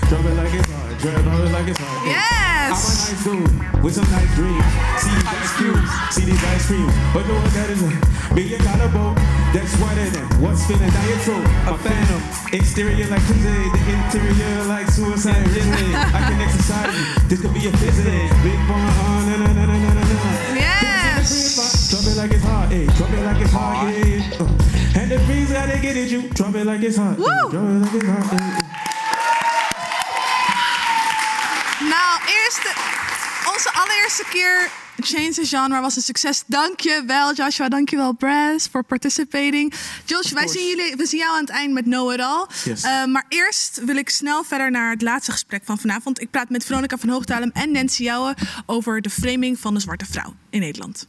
Drop 0.09 0.24
it 0.24 0.34
like 0.34 0.55
it's 0.55 0.70
hot. 0.70 0.89
Drop 1.01 1.16
it 1.16 1.53
like 1.53 1.68
it's 1.68 1.80
hot. 1.80 2.05
yeah. 2.05 2.68
I'm 2.68 2.76
a 2.76 2.92
nice 2.92 3.24
dude 3.24 3.82
with 3.82 3.94
some 3.96 4.05
nice 4.12 4.28
dreams. 4.36 4.61
See 5.01 5.09
these 5.16 5.32
ice 5.32 5.53
cubes, 5.57 5.90
see 6.12 6.24
these 6.28 6.44
ice 6.44 6.68
you. 6.68 6.84
But 7.16 7.24
the 7.24 7.32
one 7.32 7.48
that 7.57 7.70
is 7.72 7.80
be 8.36 8.55
accountable. 8.55 9.16
That's 9.57 9.72
what 9.80 9.96
it 9.96 10.12
is. 10.12 10.28
What's 10.38 10.62
feeling 10.68 10.92
throat? 11.24 11.42
A 11.66 11.74
phantom. 11.80 12.20
Exterior 12.53 13.09
like 13.09 13.24
Tuesday, 13.26 13.64
the 13.72 13.80
interior 13.96 14.62
like 14.68 14.86
suicide. 14.92 15.40
Really, 15.57 15.88
I 15.96 16.20
can 16.30 16.40
exercise 16.44 16.92
you. 16.92 17.05
This 17.32 17.40
could 17.40 17.55
be 17.57 17.66
a 17.66 17.72
visit. 17.80 18.05
Big 18.44 18.61
bone, 18.68 19.24
na 19.24 19.34
na 19.40 19.48
na 19.57 19.64
na 19.66 19.76
na 19.80 19.90
na 19.90 20.05
na. 20.05 20.55
Yes! 20.55 21.90
Drop 21.90 22.05
it 22.07 22.16
like 22.20 22.32
it's 22.36 22.44
hot, 22.44 22.72
eh? 22.72 22.84
Drop 23.01 23.11
it 23.11 23.24
like 23.24 23.40
it's 23.40 23.53
hot, 23.53 23.88
yeah. 23.88 24.36
Uh, 24.38 25.01
and 25.01 25.11
the 25.11 25.18
breeze 25.26 25.51
gotta 25.51 25.78
get 25.80 25.96
at 25.96 26.11
you. 26.12 26.28
Drop 26.30 26.55
it 26.55 26.64
like 26.66 26.82
it's 26.82 26.96
hot. 26.96 27.18
eh? 27.18 27.22
Woo! 27.24 27.51
Drop 27.51 27.64
it 27.64 27.80
like 27.88 27.94
it's 27.94 28.07
hot, 28.07 28.40
eh? 28.40 28.59
Eerste, 32.37 32.70
onze 33.53 33.70
allereerste 33.72 34.24
keer 34.31 34.70
Change 35.03 35.31
the 35.31 35.45
Genre 35.45 35.81
was 35.81 35.97
een 35.97 36.03
succes. 36.03 36.43
Dank 36.47 36.81
je 36.81 37.03
wel, 37.07 37.35
Joshua. 37.35 37.68
Dank 37.68 37.89
je 37.89 37.97
wel, 37.97 38.12
Brass, 38.12 38.68
voor 38.70 38.85
participating. 38.85 39.74
Josh, 40.05 40.33
wij 40.33 40.49
zien, 40.49 40.66
jullie, 40.66 40.97
we 40.97 41.07
zien 41.07 41.18
jou 41.18 41.33
aan 41.35 41.41
het 41.41 41.51
eind 41.51 41.72
met 41.72 41.85
Know 41.85 42.12
It 42.12 42.20
All. 42.20 42.47
Yes. 42.64 42.83
Eh, 42.83 43.05
maar 43.05 43.24
eerst 43.28 43.81
wil 43.85 43.97
ik 43.97 44.11
snel 44.11 44.45
verder 44.45 44.70
naar 44.70 44.91
het 44.91 45.03
laatste 45.03 45.33
gesprek 45.33 45.62
van 45.64 45.78
vanavond. 45.78 46.20
Ik 46.20 46.31
praat 46.31 46.49
met 46.51 46.64
Veronica 46.64 46.97
van 46.97 47.09
Hoogdalem 47.09 47.51
en 47.53 47.72
Nancy 47.72 48.03
Jouwen 48.03 48.35
over 48.66 49.01
de 49.01 49.11
framing 49.11 49.59
van 49.59 49.74
de 49.74 49.81
zwarte 49.81 50.07
vrouw 50.07 50.35
in 50.51 50.61
Nederland. 50.61 51.07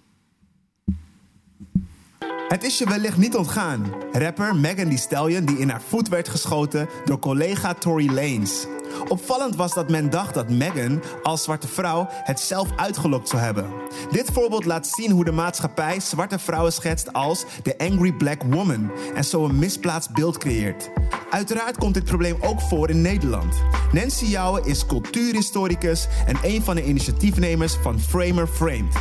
Het 2.48 2.64
is 2.64 2.78
je 2.78 2.86
wellicht 2.86 3.18
niet 3.18 3.36
ontgaan. 3.36 3.94
Rapper 4.12 4.56
Megan 4.56 4.88
Thee 4.88 4.98
Stallion 4.98 5.46
die 5.46 5.58
in 5.58 5.70
haar 5.70 5.82
voet 5.88 6.08
werd 6.08 6.30
geschoten 6.30 6.90
door 7.06 7.20
collega 7.20 7.74
Tory 7.74 8.14
Lanez. 8.14 8.66
Opvallend 9.08 9.56
was 9.56 9.74
dat 9.74 9.90
men 9.90 10.10
dacht 10.10 10.34
dat 10.34 10.50
Megan 10.50 11.02
als 11.24 11.44
zwarte 11.44 11.68
vrouw 11.68 12.08
het 12.10 12.40
zelf 12.40 12.70
uitgelokt 12.76 13.30
zou 13.30 13.42
hebben. 13.42 13.66
Dit 14.12 14.30
voorbeeld 14.34 14.66
laat 14.66 14.88
zien 14.88 15.12
hoe 15.12 15.26
de 15.26 15.32
maatschappij 15.32 16.00
zwarte 16.00 16.40
vrouwen 16.40 16.74
schetst 16.74 17.14
als 17.14 17.46
de 17.64 17.78
angry 17.78 18.12
black 18.12 18.44
woman 18.44 18.92
en 19.16 19.24
zo 19.24 19.46
een 19.46 19.60
misplaatst 19.60 20.14
beeld 20.14 20.38
creëert. 20.38 20.92
Uiteraard 21.30 21.78
komt 21.78 21.94
dit 21.94 22.04
probleem 22.04 22.36
ook 22.42 22.62
voor 22.62 22.90
in 22.90 23.02
Nederland. 23.02 23.56
Nancy 23.92 24.26
Jouwen 24.26 24.66
is 24.66 24.86
cultuurhistoricus 24.86 26.08
en 26.26 26.38
een 26.42 26.62
van 26.62 26.76
de 26.76 26.86
initiatiefnemers 26.86 27.74
van 27.74 28.00
Framer 28.00 28.48
Framed. 28.48 28.96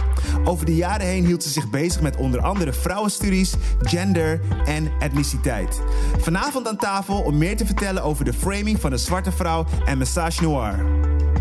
Over 0.45 0.66
de 0.66 0.74
jaren 0.74 1.07
heen 1.07 1.26
hield 1.26 1.43
ze 1.43 1.49
zich 1.49 1.70
bezig 1.70 2.01
met 2.01 2.16
onder 2.16 2.41
andere 2.41 2.72
vrouwenstudies, 2.72 3.55
gender 3.80 4.41
en 4.64 4.93
etniciteit. 4.99 5.80
Vanavond 6.18 6.68
aan 6.68 6.76
tafel 6.76 7.20
om 7.20 7.38
meer 7.38 7.57
te 7.57 7.66
vertellen 7.66 8.03
over 8.03 8.24
de 8.24 8.32
framing 8.32 8.80
van 8.80 8.91
de 8.91 8.99
zwarte 8.99 9.32
vrouw 9.32 9.66
en 9.85 9.99
Message 9.99 10.43
Noir. 10.43 10.85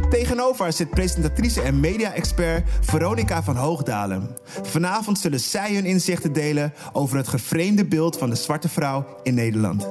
Tegenover 0.10 0.64
haar 0.64 0.74
zit 0.74 0.90
presentatrice 0.90 1.62
en 1.62 1.80
media-expert 1.80 2.70
Veronica 2.82 3.44
van 3.44 3.56
Hoogdalem. 3.56 4.34
Vanavond 4.62 5.20
zullen 5.20 5.40
zij 5.40 5.74
hun 5.74 5.86
inzichten 5.86 6.34
delen 6.34 6.74
over 6.94 7.18
het 7.18 7.28
geframede 7.28 7.86
beeld 7.86 8.18
van 8.18 8.30
de 8.30 8.36
zwarte 8.36 8.70
vrouw 8.70 9.20
in 9.24 9.34
Nederland. 9.34 9.88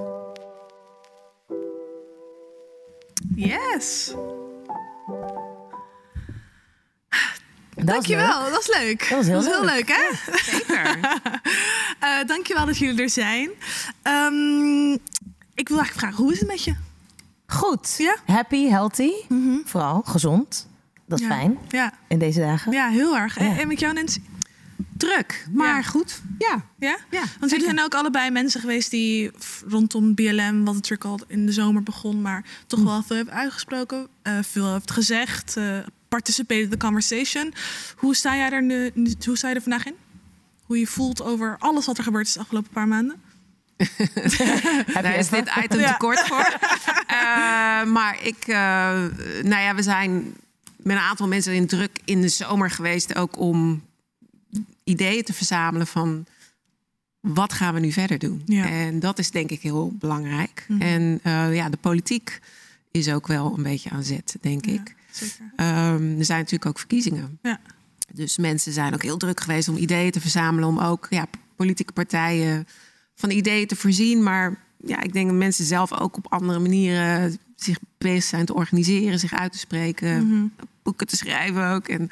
Yes! 3.34 4.14
Dat 7.74 7.86
Dankjewel, 7.86 8.42
leuk. 8.42 8.50
dat 8.50 8.60
is 8.60 8.76
leuk. 8.78 8.98
Dat 9.08 9.26
was 9.26 9.46
heel 9.46 9.64
leuk. 9.64 9.74
leuk, 9.74 9.88
hè? 9.88 10.34
Zeker. 10.50 10.98
Eh, 12.00 12.26
dankjewel 12.26 12.66
dat 12.66 12.78
jullie 12.78 13.02
er 13.02 13.10
zijn. 13.10 13.50
Ehm, 14.02 14.92
ik 15.54 15.68
wil 15.68 15.78
eigenlijk 15.78 15.98
vragen, 15.98 16.16
hoe 16.16 16.32
is 16.32 16.38
het 16.38 16.48
met 16.48 16.64
je? 16.64 16.74
Goed. 17.58 17.94
Ja? 17.98 18.16
Happy, 18.26 18.68
healthy. 18.68 19.10
Vooral 19.64 20.02
gezond. 20.02 20.68
Dat 21.06 21.18
is 21.20 21.26
Ja. 21.26 21.30
fijn 21.32 21.58
Ja, 21.68 21.92
in 22.08 22.18
deze 22.18 22.40
dagen. 22.40 22.72
ja 22.72 22.88
heel 22.88 23.16
erg. 23.16 23.38
Ja. 23.38 23.44
En- 23.46 23.58
En 23.58 23.68
met 23.68 23.80
jou, 23.80 23.94
Nancy? 23.94 24.20
Druk, 24.96 25.46
maar 25.52 25.76
Ja. 25.76 25.82
goed. 25.82 26.22
Ja. 26.38 26.62
Ja? 26.78 26.96
Ja, 27.10 27.22
Want 27.40 27.50
jullie 27.50 27.66
zijn 27.66 27.80
ook 27.80 27.94
allebei 27.94 28.30
mensen 28.30 28.60
geweest 28.60 28.90
die 28.90 29.30
rondom 29.68 30.14
BLM, 30.14 30.64
wat 30.64 30.74
natuurlijk 30.74 31.04
al 31.04 31.20
in 31.26 31.46
de 31.46 31.52
zomer 31.52 31.82
begon, 31.82 32.22
maar 32.22 32.44
toch 32.66 32.82
wel 32.82 33.02
veel 33.02 33.16
hebben 33.16 33.34
uitgesproken, 33.34 34.08
eh, 34.22 34.38
veel 34.42 34.72
heeft 34.72 34.90
gezegd, 34.90 35.56
eh 35.56 35.78
participated 36.08 36.70
the 36.70 36.76
conversation. 36.76 37.54
Hoe 37.96 38.14
sta 38.16 38.36
jij 38.36 38.50
er 38.52 38.62
nu, 38.62 38.90
nu- 38.94 39.14
hoe 39.24 39.36
sta 39.36 39.48
je 39.48 39.54
er 39.54 39.62
vandaag 39.62 39.86
in? 39.86 39.94
Hoe 40.64 40.78
je 40.78 40.86
voelt 40.86 41.22
over 41.22 41.56
alles 41.58 41.86
wat 41.86 41.98
er 41.98 42.04
gebeurd 42.04 42.26
is 42.26 42.32
de 42.32 42.40
afgelopen 42.40 42.70
paar 42.72 42.88
maanden? 42.88 43.20
Daar 45.02 45.16
is 45.16 45.28
dit 45.28 45.50
item 45.62 45.78
Ja. 45.78 45.90
te 45.92 45.96
kort 45.98 46.20
voor. 46.20 46.56
Eh, 47.08 47.84
maar 47.84 48.18
ik, 48.22 48.36
eh, 48.46 48.56
nou 49.42 49.62
ja, 49.62 49.74
we 49.74 49.82
zijn 49.82 50.34
met 50.76 50.96
een 50.96 51.02
aantal 51.02 51.28
mensen 51.28 51.54
in 51.54 51.66
druk 51.66 51.98
in 52.04 52.20
de 52.20 52.28
zomer 52.28 52.70
geweest. 52.70 53.14
Ook 53.14 53.38
om 53.38 53.82
ideeën 54.84 55.22
te 55.22 55.32
verzamelen 55.32 55.86
van 55.86 56.26
wat 57.20 57.52
gaan 57.52 57.74
we 57.74 57.80
nu 57.80 57.92
verder 57.92 58.18
doen. 58.18 58.42
Ja. 58.44 58.66
En 58.68 59.00
dat 59.00 59.18
is 59.18 59.30
denk 59.30 59.50
ik 59.50 59.60
heel 59.60 59.92
belangrijk. 59.98 60.66
En 60.78 61.20
eh, 61.22 61.54
ja, 61.54 61.68
de 61.68 61.76
politiek 61.76 62.40
is 62.90 63.08
ook 63.08 63.26
wel 63.26 63.54
een 63.56 63.62
beetje 63.62 63.90
aan 63.90 64.04
zet, 64.04 64.36
denk 64.40 64.66
ik. 64.66 64.94
Zeker. 65.10 65.36
Ehm, 65.56 66.18
er 66.18 66.24
zijn 66.24 66.38
natuurlijk 66.38 66.66
ook 66.66 66.78
verkiezingen. 66.78 67.38
Ja. 67.42 67.60
Dus 68.12 68.36
mensen 68.38 68.72
zijn 68.72 68.94
ook 68.94 69.02
heel 69.02 69.16
druk 69.16 69.40
geweest 69.40 69.68
om 69.68 69.76
ideeën 69.76 70.10
te 70.10 70.20
verzamelen. 70.20 70.68
Om 70.68 70.78
ook 70.78 71.06
ja, 71.10 71.26
politieke 71.56 71.92
partijen 71.92 72.66
van 73.18 73.30
ideeën 73.30 73.66
te 73.66 73.76
voorzien. 73.76 74.22
Maar 74.22 74.56
ja, 74.84 75.02
ik 75.02 75.12
denk 75.12 75.26
dat 75.28 75.36
mensen 75.36 75.64
zelf 75.64 75.92
ook 75.92 76.16
op 76.16 76.32
andere 76.32 76.58
manieren 76.58 77.38
zich 77.56 77.78
bezig 77.98 78.24
zijn 78.24 78.44
te 78.46 78.54
organiseren, 78.54 79.18
zich 79.18 79.32
uit 79.32 79.52
te 79.52 79.58
spreken, 79.58 80.52
boeken 80.82 81.06
te 81.06 81.16
schrijven 81.16 81.68
ook. 81.70 81.88
En 81.88 82.10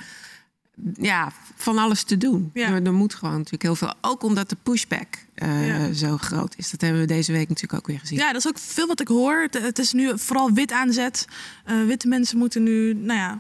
ja, 1.00 1.32
van 1.54 1.78
alles 1.78 2.02
te 2.02 2.16
doen. 2.16 2.50
Ja. 2.54 2.68
Er, 2.68 2.86
er 2.86 2.92
moet 2.92 3.14
gewoon 3.14 3.34
natuurlijk 3.36 3.62
heel 3.62 3.76
veel. 3.76 3.94
Ook 4.00 4.22
omdat 4.22 4.48
de 4.48 4.57
pushback 4.62 5.07
eh, 5.34 5.66
Ja. 5.68 5.92
zo 5.92 6.16
groot 6.16 6.54
is. 6.57 6.70
Dat 6.70 6.80
hebben 6.80 7.00
we 7.00 7.07
deze 7.07 7.32
week 7.32 7.48
natuurlijk 7.48 7.80
ook 7.80 7.86
weer 7.86 7.98
gezien. 7.98 8.18
Ja, 8.18 8.26
dat 8.32 8.44
is 8.44 8.48
ook 8.48 8.59
veel 8.59 8.86
wat 8.86 9.00
ik 9.00 9.09
hoor. 9.09 9.40
Het, 9.40 9.62
het 9.62 9.78
is 9.78 9.92
nu 9.92 10.18
vooral 10.18 10.52
wit 10.52 10.72
aanzet. 10.72 11.26
Eh, 11.64 11.84
witte 11.84 12.09
mensen 12.09 12.38
moeten 12.38 12.62
nu, 12.62 12.94
nou 12.94 13.18
ja, 13.18 13.38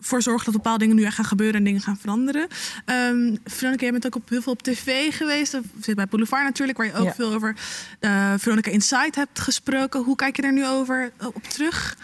voor 0.00 0.22
zorgen 0.22 0.44
dat 0.44 0.54
bepaalde 0.54 0.78
dingen 0.78 0.96
nu 0.96 1.04
echt 1.04 1.14
gaan 1.14 1.24
gebeuren 1.24 1.56
en 1.56 1.64
dingen 1.64 1.80
gaan 1.80 1.96
veranderen. 1.96 2.46
Ehm 2.84 3.36
Veronica, 3.44 3.82
jij 3.82 3.90
bent 3.92 4.06
ook 4.06 4.14
op, 4.16 4.28
heel 4.28 4.42
veel 4.42 4.52
op 4.52 4.62
tv 4.62 5.16
geweest. 5.16 5.58
Zit 5.80 5.94
bij 5.96 6.06
Boulevard 6.06 6.44
natuurlijk, 6.44 6.78
waar 6.78 6.86
je 6.86 6.94
ook 6.94 7.04
Ja. 7.04 7.12
veel 7.14 7.32
over 7.34 7.56
eh 8.00 8.32
Veronica 8.38 8.70
Inside 8.70 9.12
hebt 9.14 9.40
gesproken. 9.40 10.02
Hoe 10.02 10.16
kijk 10.16 10.36
je 10.36 10.42
er 10.42 10.52
nu 10.52 10.66
over 10.66 11.12
eh, 11.16 11.26
op 11.26 11.42
terug? 11.42 11.96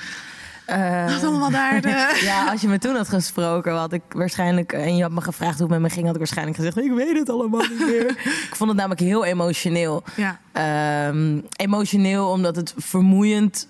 Wat 1.07 1.24
allemaal 1.24 1.51
daar. 1.51 1.74
eh, 1.84 2.22
ja, 2.22 2.51
als 2.51 2.61
je 2.61 2.68
me 2.68 2.78
toen 2.78 2.97
had 2.97 3.09
gesproken, 3.09 3.72
had 3.72 3.92
ik 3.92 4.03
waarschijnlijk. 4.09 4.72
En 4.72 4.97
je 4.97 5.03
had 5.03 5.12
me 5.12 5.20
gevraagd 5.20 5.59
hoe 5.59 5.62
het 5.72 5.80
met 5.80 5.88
me 5.88 5.94
ging, 5.94 6.05
had 6.05 6.12
ik 6.14 6.18
waarschijnlijk 6.20 6.57
gezegd: 6.57 6.76
Ik 6.76 6.92
weet 6.92 7.18
het 7.18 7.30
allemaal 7.30 7.61
niet 7.61 7.78
meer. 7.86 8.11
ik 8.49 8.55
vond 8.55 8.68
het 8.70 8.78
namelijk 8.78 9.01
heel 9.01 9.24
emotioneel. 9.24 10.05
ja. 10.16 10.40
Ehm, 10.53 11.40
emotioneel 11.57 12.28
omdat 12.30 12.57
het 12.57 12.74
vermoeiend 12.76 13.68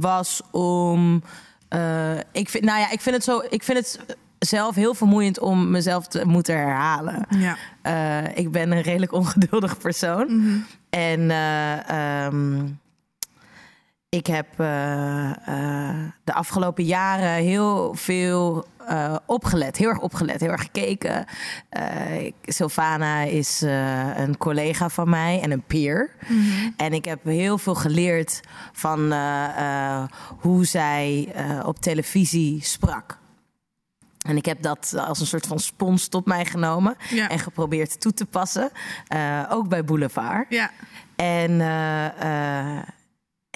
was 0.00 0.40
om. 0.50 1.22
Eh, 1.72 2.18
ik, 2.32 2.48
vind, 2.48 2.64
nou 2.64 2.80
ja, 2.80 2.90
ik, 2.90 3.00
vind 3.00 3.14
het 3.14 3.24
zo, 3.24 3.42
ik 3.50 3.62
vind 3.62 3.78
het 3.78 4.16
zelf 4.38 4.74
heel 4.74 4.94
vermoeiend 4.94 5.38
om 5.38 5.70
mezelf 5.70 6.06
te 6.06 6.26
moeten 6.26 6.56
herhalen. 6.56 7.26
ja. 7.28 7.56
Eh, 7.82 8.36
ik 8.36 8.50
ben 8.50 8.72
een 8.72 8.80
redelijk 8.80 9.12
ongeduldig 9.12 9.78
persoon. 9.78 10.26
Mhm. 10.26 10.58
En 10.90 11.30
eh, 11.30 12.24
ehm, 12.24 12.66
ik 14.14 14.26
heb 14.26 14.46
eh, 14.60 15.30
eh, 15.30 15.96
de 16.24 16.32
afgelopen 16.32 16.84
jaren 16.84 17.32
heel 17.32 17.94
veel 17.94 18.64
eh, 18.86 19.16
opgelet. 19.26 19.76
Heel 19.76 19.88
erg 19.88 19.98
opgelet, 20.00 20.40
heel 20.40 20.50
erg 20.50 20.62
gekeken. 20.62 21.24
Ik- 22.18 22.34
Sylvana 22.52 23.22
is 23.22 23.60
een 24.16 24.36
collega 24.36 24.88
van 24.88 25.08
mij 25.08 25.40
en 25.40 25.50
een 25.50 25.62
peer. 25.66 26.10
En 26.76 26.92
ik 26.92 27.04
heb 27.04 27.24
heel 27.24 27.58
veel 27.58 27.74
geleerd 27.74 28.40
van 28.72 29.12
hoe 30.40 30.64
zij 30.64 31.34
op 31.64 31.78
televisie 31.80 32.64
sprak. 32.64 33.18
En 34.26 34.36
ik 34.36 34.44
heb 34.44 34.62
dat 34.62 34.94
als 35.06 35.20
een 35.20 35.26
soort 35.26 35.46
van 35.46 35.58
spons 35.60 36.08
tot 36.08 36.26
mij 36.26 36.44
genomen 36.44 36.96
Ja. 37.10 37.28
en 37.28 37.38
geprobeerd 37.38 38.00
toe 38.00 38.12
te 38.14 38.26
passen. 38.26 38.70
Ook 39.48 39.68
bij 39.68 39.84
Boulevard. 39.84 40.46
Ja. 40.48 40.70
En 41.16 41.60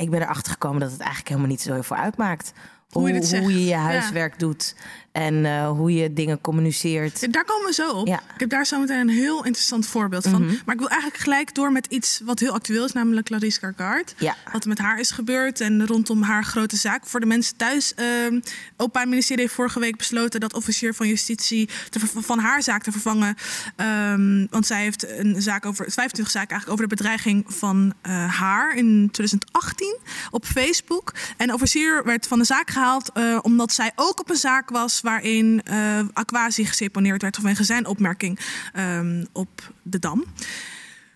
ik 0.03 0.11
ben 0.11 0.23
erachter 0.23 0.53
gekomen 0.53 0.81
dat 0.81 0.91
het 0.91 0.99
eigenlijk 1.01 1.29
helemaal 1.29 1.51
niet 1.51 1.61
zo 1.61 1.73
heel 1.73 1.83
veel 1.83 1.97
uitmaakt. 1.97 2.53
Hoe 2.91 3.13
je 3.13 3.39
hoe 3.41 3.53
je 3.53 3.61
je 3.61 3.65
Ja. 3.67 3.79
huiswerk 3.81 4.39
doet 4.39 4.77
en 5.17 5.45
eh, 5.45 5.69
hoe 5.69 5.95
je 5.95 6.13
dingen 6.13 6.41
communiceert. 6.41 7.33
Daar 7.33 7.45
komen 7.45 7.67
we 7.67 7.73
zo 7.73 7.91
op. 7.91 8.07
Ja. 8.07 8.21
Ik 8.35 8.41
heb 8.41 8.51
daar 8.51 8.67
zo 8.67 8.81
meteen 8.81 8.99
een 8.99 9.09
heel 9.09 9.45
interessant 9.45 9.87
voorbeeld 9.87 10.29
van. 10.29 10.45
Maar 10.45 10.75
ik 10.75 10.81
wil 10.81 10.89
eigenlijk 10.89 11.23
gelijk 11.23 11.55
door 11.55 11.73
met 11.73 11.87
iets 11.87 12.21
wat 12.25 12.39
heel 12.39 12.53
actueel 12.53 12.85
is, 12.85 12.93
namelijk 12.93 13.27
Clarice 13.27 13.61
Cargard. 13.61 14.15
Ja. 14.19 14.37
Wat 14.53 14.63
er 14.63 14.69
met 14.69 14.79
haar 14.79 15.01
is 15.01 15.11
gebeurd 15.11 15.61
en 15.61 15.87
rondom 15.87 16.23
haar 16.23 16.45
grote 16.45 16.77
zaak. 16.77 17.07
Voor 17.07 17.21
de 17.21 17.27
mensen 17.27 17.57
thuis, 17.57 17.95
ehm 17.95 18.41
Openbaar 18.77 19.09
Ministerie 19.09 19.43
heeft 19.43 19.55
vorige 19.55 19.81
week 19.81 19.97
besloten 19.97 20.41
dat 20.41 20.55
officier 20.55 20.95
van 20.95 21.09
justitie 21.09 21.69
te 21.91 22.01
van 22.15 22.39
haar 22.39 22.63
zaak 22.63 22.83
te 22.83 22.93
vervangen. 22.93 23.37
Ehm, 23.77 24.47
want 24.51 24.67
zij 24.67 24.83
heeft 24.83 25.09
een 25.09 25.43
zaak 25.43 25.67
over, 25.67 25.85
25 25.91 26.31
zaak 26.31 26.51
eigenlijk 26.51 26.71
over 26.71 26.89
de 26.89 26.95
bedreiging 26.97 27.45
van 27.49 27.95
eh, 28.03 28.39
haar 28.39 28.75
in 28.75 29.09
2018 29.11 29.99
op 30.31 30.45
Facebook. 30.45 31.15
En 31.37 31.47
de 31.47 31.55
officier 31.55 32.05
werd 32.05 32.27
van 32.27 32.39
de 32.39 32.45
zaak 32.45 32.71
weggehaald 32.77 33.11
eh, 33.13 33.39
omdat 33.43 33.73
zij 33.73 33.93
ook 33.95 34.21
op 34.21 34.31
een 34.31 34.37
zaak 34.37 34.71
was 34.71 35.01
waarin 35.07 35.61
eh 35.65 36.01
Aquasi 36.13 36.65
geseponeerd 36.67 37.23
werd 37.23 37.37
vanwege 37.37 37.65
zijn 37.65 37.87
opmerking 37.87 38.39
ehm, 38.73 39.25
op 39.33 39.73
de 39.83 39.99
Dam. 39.99 40.25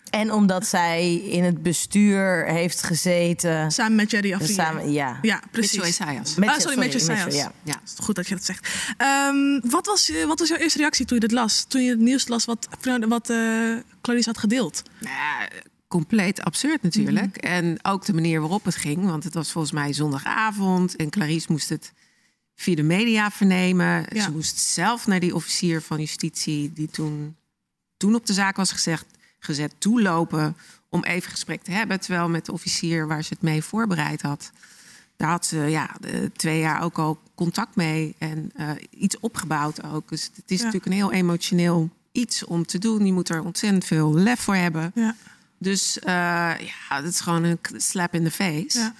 En 0.09 0.31
omdat 0.33 0.67
zij 0.67 1.13
in 1.15 1.43
het 1.43 1.63
bestuur 1.63 2.45
heeft 2.45 2.83
gezeten. 2.83 3.71
Samen 3.71 3.95
met 3.95 4.11
Jerry 4.11 4.33
Afri. 4.33 4.53
Samen, 4.53 4.91
ja. 4.91 5.19
Ja, 5.21 5.41
precies. 5.51 5.87
Isaias. 5.87 6.35
Met- 6.35 6.49
ah, 6.49 6.57
sorry, 6.59 6.77
met 6.77 6.91
sorry, 6.91 7.03
Isaias. 7.03 7.25
Mitchell, 7.25 7.51
ja. 7.63 7.79
Het 7.81 7.93
is 7.99 8.05
goed 8.05 8.15
dat 8.15 8.27
je 8.27 8.35
dat 8.35 8.43
zegt. 8.43 8.67
Ehm, 8.97 9.59
wat, 9.69 9.85
was, 9.85 10.07
je- 10.07 10.25
wat 10.27 10.39
was 10.39 10.47
jouw 10.47 10.57
eerste 10.57 10.77
reactie 10.79 11.05
toen 11.05 11.15
je 11.19 11.27
dit 11.27 11.31
las? 11.37 11.63
Toen 11.67 11.81
je 11.83 11.89
het 11.89 11.99
nieuws 11.99 12.27
las 12.27 12.45
wat, 12.45 12.67
wat 13.07 13.29
eh, 13.29 13.37
Clarice 14.01 14.29
had 14.29 14.37
gedeeld? 14.37 14.83
Nou 14.99 15.15
ja, 15.15 15.47
compleet 15.87 16.41
absurd 16.41 16.81
natuurlijk. 16.83 17.37
En 17.37 17.79
ook 17.81 18.05
de 18.05 18.13
manier 18.13 18.39
waarop 18.39 18.65
het 18.65 18.75
ging. 18.75 19.05
Want 19.05 19.23
het 19.23 19.33
was 19.33 19.51
volgens 19.51 19.73
mij 19.73 19.93
zondagavond. 19.93 20.95
En 20.95 21.09
Clarice 21.09 21.47
moest 21.51 21.69
het 21.69 21.93
via 22.61 22.75
de 22.75 22.83
media 22.83 23.31
vernemen. 23.31 24.05
Ja. 24.09 24.23
Ze 24.23 24.31
moest 24.31 24.57
zelf 24.57 25.07
naar 25.07 25.19
die 25.19 25.35
officier 25.35 25.81
van 25.81 25.99
justitie... 25.99 26.73
die 26.73 26.87
toen, 26.89 27.35
toen 27.97 28.15
op 28.15 28.25
de 28.25 28.33
zaak 28.33 28.55
was 28.55 28.71
gezegd, 28.71 29.05
gezet, 29.39 29.73
toelopen... 29.77 30.55
om 30.89 31.03
even 31.03 31.31
gesprek 31.31 31.63
te 31.63 31.71
hebben. 31.71 31.99
Terwijl 31.99 32.29
met 32.29 32.45
de 32.45 32.51
officier 32.51 33.07
waar 33.07 33.23
ze 33.23 33.33
het 33.33 33.41
mee 33.41 33.63
voorbereid 33.63 34.21
had... 34.21 34.51
daar 35.15 35.29
had 35.29 35.45
ze 35.45 35.57
ja, 35.57 35.95
de 35.99 36.31
twee 36.35 36.59
jaar 36.59 36.81
ook 36.83 36.97
al 36.97 37.19
contact 37.35 37.75
mee. 37.75 38.15
En 38.17 38.51
eh, 38.55 38.69
iets 38.89 39.19
opgebouwd 39.19 39.83
ook. 39.83 40.09
Dus 40.09 40.29
het 40.35 40.51
is 40.51 40.57
Ja. 40.57 40.63
natuurlijk 40.65 40.85
een 40.85 40.97
heel 40.97 41.11
emotioneel 41.11 41.89
iets 42.11 42.45
om 42.45 42.65
te 42.65 42.77
doen. 42.77 43.05
Je 43.05 43.13
moet 43.13 43.29
er 43.29 43.43
ontzettend 43.43 43.85
veel 43.85 44.13
lef 44.13 44.39
voor 44.39 44.55
hebben. 44.55 44.91
Ja. 44.95 45.15
Dus 45.57 45.99
eh, 45.99 46.13
ja, 46.59 47.01
dat 47.01 47.05
is 47.11 47.19
gewoon 47.19 47.43
een 47.43 47.59
slap 47.77 48.13
in 48.13 48.23
the 48.23 48.31
face. 48.31 48.93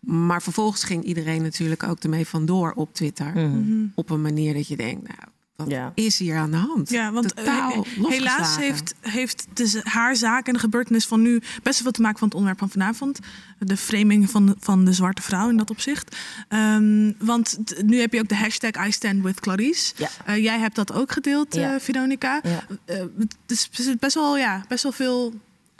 Maar 0.00 0.42
vervolgens 0.42 0.84
ging 0.84 1.04
iedereen 1.04 1.42
natuurlijk 1.42 1.82
ook 1.82 1.98
ermee 2.02 2.26
vandoor 2.26 2.72
op 2.72 2.94
Twitter. 2.94 3.32
Mhm. 3.34 3.86
Op 3.94 4.10
een 4.10 4.22
manier 4.22 4.54
dat 4.54 4.68
je 4.68 4.76
denkt, 4.76 5.02
nou, 5.08 5.18
wat 5.56 5.70
Ja. 5.70 5.92
is 5.94 6.18
hier 6.18 6.36
aan 6.36 6.50
de 6.50 6.56
hand? 6.56 6.90
Ja, 6.90 7.12
want 7.12 7.34
eh, 7.34 7.44
Totaal 7.44 7.86
he- 8.00 8.08
helaas 8.08 8.56
heeft, 8.56 8.94
heeft 9.00 9.46
de, 9.54 9.80
haar 9.84 10.16
zaak 10.16 10.46
en 10.46 10.52
de 10.52 10.58
gebeurtenis 10.58 11.06
van 11.06 11.22
nu 11.22 11.38
best 11.38 11.62
wel 11.62 11.72
veel 11.72 11.90
te 11.92 12.00
maken 12.02 12.18
van 12.18 12.28
het 12.28 12.36
onderwerp 12.36 12.58
van 12.60 12.70
vanavond. 12.70 13.18
De 13.58 13.76
framing 13.76 14.30
van 14.30 14.46
de, 14.46 14.54
van 14.58 14.84
de 14.84 14.92
zwarte 14.92 15.22
vrouw 15.22 15.48
in 15.48 15.56
dat 15.56 15.70
opzicht. 15.70 16.16
Ehm, 16.48 17.12
want 17.18 17.58
t- 17.64 17.82
nu 17.82 18.00
heb 18.00 18.12
je 18.12 18.20
ook 18.20 18.28
de 18.28 18.36
hashtag 18.36 18.86
I 18.86 18.92
stand 18.92 19.22
with 19.22 19.40
Clarice. 19.40 19.94
Ja. 19.96 20.08
Eh, 20.24 20.42
jij 20.42 20.58
hebt 20.58 20.74
dat 20.74 20.92
ook 20.92 21.12
gedeeld, 21.12 21.54
Ja. 21.54 21.74
eh, 21.74 21.80
Veronica. 21.80 22.40
Ja. 22.42 22.64
Zit 23.70 23.98
best 24.00 24.14
wel, 24.14 24.36
ja, 24.36 24.64
best 24.68 24.82
wel 24.82 24.92
veel 24.92 25.34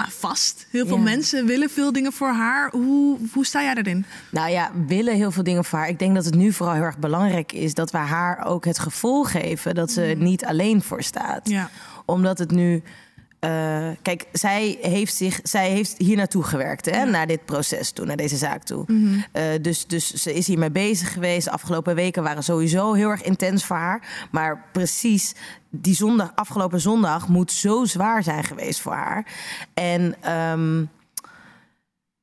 vast. 0.08 0.66
Heel 0.70 0.86
veel 0.86 0.96
Ja. 0.96 1.02
mensen 1.02 1.46
willen 1.46 1.70
veel 1.70 1.92
dingen 1.92 2.12
voor 2.12 2.28
haar. 2.32 2.70
Hoe, 2.70 3.18
hoe 3.32 3.46
sta 3.46 3.62
jij 3.62 3.74
daarin? 3.74 4.04
Nou 4.30 4.50
ja, 4.50 4.70
willen 4.86 5.14
heel 5.14 5.30
veel 5.30 5.42
dingen 5.42 5.64
voor 5.64 5.78
haar. 5.78 5.88
Ik 5.88 5.98
denk 5.98 6.14
dat 6.14 6.24
het 6.24 6.34
nu 6.34 6.52
vooral 6.52 6.74
heel 6.74 6.84
erg 6.84 6.98
belangrijk 6.98 7.52
is 7.52 7.74
dat 7.74 7.90
we 7.90 7.98
haar 7.98 8.46
ook 8.46 8.64
het 8.64 8.78
gevoel 8.78 9.24
geven 9.24 9.74
dat 9.74 9.90
ze 9.90 10.02
er 10.02 10.16
niet 10.16 10.44
alleen 10.44 10.82
voor 10.82 11.02
staat. 11.02 11.48
Ja. 11.48 11.70
Omdat 12.04 12.38
het 12.38 12.50
nu. 12.50 12.82
Eh, 13.38 13.88
kijk, 14.02 14.24
zij 14.32 14.78
heeft, 14.80 15.14
zich, 15.14 15.40
zij 15.42 15.70
heeft 15.70 15.94
hier 15.98 16.16
naartoe 16.16 16.42
gewerkt, 16.42 16.86
hè, 16.86 17.04
naar 17.04 17.26
dit 17.26 17.44
proces 17.44 17.90
toe, 17.90 18.06
naar 18.06 18.16
deze 18.16 18.36
zaak 18.36 18.62
toe. 18.62 18.84
Eh, 19.32 19.42
dus, 19.60 19.86
dus 19.86 20.12
ze 20.12 20.34
is 20.34 20.46
hiermee 20.46 20.70
bezig 20.70 21.12
geweest. 21.12 21.44
De 21.44 21.50
afgelopen 21.50 21.94
weken 21.94 22.22
waren 22.22 22.44
sowieso 22.44 22.92
heel 22.92 23.10
erg 23.10 23.22
intens 23.22 23.64
voor 23.64 23.76
haar. 23.76 24.28
Maar 24.30 24.64
precies 24.72 25.34
die 25.70 25.94
zondag, 25.94 26.32
afgelopen 26.34 26.80
zondag 26.80 27.28
moet 27.28 27.52
zo 27.52 27.84
zwaar 27.84 28.22
zijn 28.22 28.44
geweest 28.44 28.80
voor 28.80 28.92
haar. 28.92 29.26
En 29.74 30.14
ehm, 30.20 30.84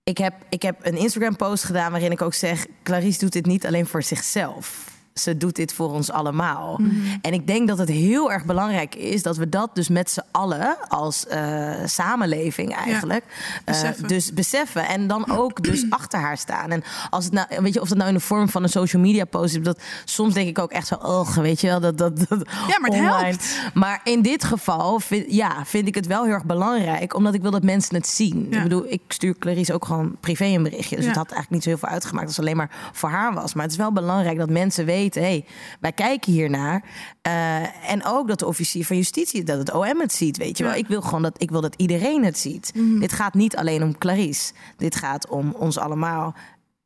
ik, 0.04 0.18
heb, 0.18 0.34
ik 0.50 0.62
heb 0.62 0.86
een 0.86 0.98
Instagram-post 0.98 1.64
gedaan 1.64 1.92
waarin 1.92 2.12
ik 2.12 2.22
ook 2.22 2.34
zeg: 2.34 2.66
Clarice 2.84 3.20
doet 3.20 3.34
dit 3.34 3.46
niet 3.46 3.66
alleen 3.66 3.88
voor 3.88 4.04
zichzelf. 4.04 4.95
Ze 5.22 5.38
doet 5.38 5.56
dit 5.56 5.74
voor 5.74 5.92
ons 5.92 6.12
allemaal. 6.12 6.80
En 7.22 7.34
ik 7.34 7.48
denk 7.48 7.68
dat 7.68 7.78
het 7.78 7.90
heel 7.90 8.32
erg 8.32 8.46
belangrijk 8.46 8.96
is 8.96 9.24
dat 9.24 9.38
we 9.38 9.50
dat 9.50 9.70
dus 9.76 9.90
met 9.90 10.12
z'n 10.12 10.22
allen 10.32 10.78
als 10.88 11.28
eh, 11.28 11.74
samenleving 11.86 12.74
eigenlijk. 12.76 13.24
eh, 13.24 13.66
beseffen. 13.66 14.08
dus 14.08 14.34
beseffen. 14.34 14.88
En 14.88 15.08
dan 15.08 15.32
ook 15.32 15.64
dus 15.64 15.86
achter 16.00 16.20
haar 16.20 16.38
staan. 16.38 16.72
En 16.72 16.84
als 17.10 17.24
het 17.26 17.34
nou, 17.34 17.48
weet 17.60 17.74
je, 17.74 17.82
of 17.82 17.88
dat 17.88 17.98
nou 17.98 18.10
in 18.10 18.16
de 18.16 18.22
vorm 18.22 18.50
van 18.50 18.64
een 18.64 18.70
social 18.70 19.02
media 19.02 19.26
post 19.26 19.56
is, 19.56 19.62
dat 19.64 19.80
soms 20.06 20.34
denk 20.34 20.48
ik 20.48 20.60
ook 20.60 20.72
echt 20.72 20.88
zo, 20.88 20.96
oh, 20.96 21.36
weet 21.38 21.62
je 21.62 21.68
wel, 21.68 21.80
dat 21.80 21.98
dat. 21.98 22.18
dat 22.18 22.48
Ja, 22.68 22.80
maar 22.80 22.90
het 22.90 23.00
online. 23.00 23.14
helpt. 23.22 23.60
Maar 23.74 24.02
in 24.04 24.22
dit 24.22 24.44
geval 24.44 25.00
vind, 25.00 25.32
ja, 25.34 25.66
vind 25.66 25.88
ik 25.88 25.96
het 25.96 26.08
wel 26.08 26.24
heel 26.24 26.34
erg 26.34 26.46
belangrijk, 26.46 27.16
omdat 27.16 27.34
ik 27.34 27.42
wil 27.42 27.52
dat 27.52 27.64
mensen 27.64 27.96
het 27.96 28.08
zien. 28.08 28.48
Ja. 28.50 28.58
Ik 28.58 28.64
bedoel, 28.64 28.86
ik 28.90 29.02
stuur 29.08 29.36
Clarice 29.40 29.74
ook 29.74 29.86
gewoon 29.86 30.16
privé 30.20 30.46
een 30.46 30.64
berichtje. 30.64 30.96
Dus 30.96 31.04
Ja. 31.06 31.10
het 31.12 31.20
had 31.20 31.32
eigenlijk 31.32 31.52
niet 31.52 31.64
zo 31.64 31.70
heel 31.70 31.78
veel 31.78 31.90
uitgemaakt 31.90 32.28
als 32.28 32.36
het 32.36 32.46
alleen 32.46 32.58
maar 32.58 32.72
voor 32.92 33.10
haar 33.10 33.34
was. 33.34 33.54
Maar 33.54 33.64
het 33.64 33.72
is 33.72 33.78
wel 33.78 33.92
belangrijk 33.92 34.38
dat 34.38 34.50
mensen 34.50 34.86
weten, 34.86 35.04
hé, 35.14 35.22
hey, 35.22 35.46
wij 35.80 35.92
kijken 35.92 36.32
hiernaar. 36.32 36.84
Eh 37.22 37.92
en 37.92 38.06
ook 38.06 38.28
dat 38.28 38.40
de 38.40 38.46
officier 38.46 38.86
van 38.86 38.96
justitie, 38.96 39.44
dat 39.44 39.58
het 39.58 39.74
OM 39.74 40.00
het 40.00 40.14
ziet, 40.14 40.38
weet 40.38 40.58
je 40.58 40.64
wel. 40.64 40.74
Ja. 40.74 40.80
Ik 40.80 40.88
wil 40.88 41.02
gewoon 41.02 41.22
dat, 41.22 41.42
ik 41.42 41.52
wil 41.52 41.62
dat 41.62 41.74
iedereen 41.78 42.26
het 42.26 42.38
ziet. 42.38 42.72
Dit 43.00 43.14
gaat 43.14 43.34
niet 43.34 43.56
alleen 43.56 43.84
om 43.84 43.98
Clarice. 43.98 44.54
Dit 44.78 44.96
gaat 44.96 45.28
om 45.28 45.56
ons 45.58 45.78
allemaal. 45.78 46.36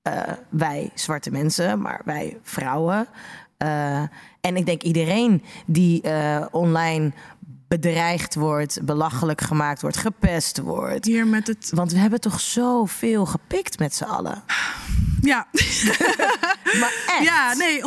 Eh, 0.02 0.22
wij 0.50 0.90
zwarte 0.94 1.32
mensen, 1.32 1.82
maar 1.82 2.02
wij 2.06 2.38
vrouwen. 2.44 3.08
Eh, 3.58 4.02
en 4.42 4.56
ik 4.56 4.66
denk 4.66 4.84
iedereen 4.84 5.44
die 5.66 6.02
online 6.52 7.12
bedreigd 7.70 8.36
wordt, 8.36 8.80
belachelijk 8.84 9.42
gemaakt 9.42 9.82
wordt, 9.82 9.98
gepest 9.98 10.58
wordt. 10.58 11.06
Hier 11.06 11.28
met 11.28 11.48
het. 11.48 11.72
Want 11.74 11.92
we 11.92 11.98
hebben 11.98 12.22
toch 12.22 12.40
zoveel 12.40 13.26
gepikt 13.26 13.80
met 13.80 13.96
z'n 13.96 14.04
allen. 14.04 14.44
Ja. 15.22 15.48
Maar 16.80 16.94
echt. 17.08 17.24
Ja, 17.24 17.54
nee, 17.54 17.82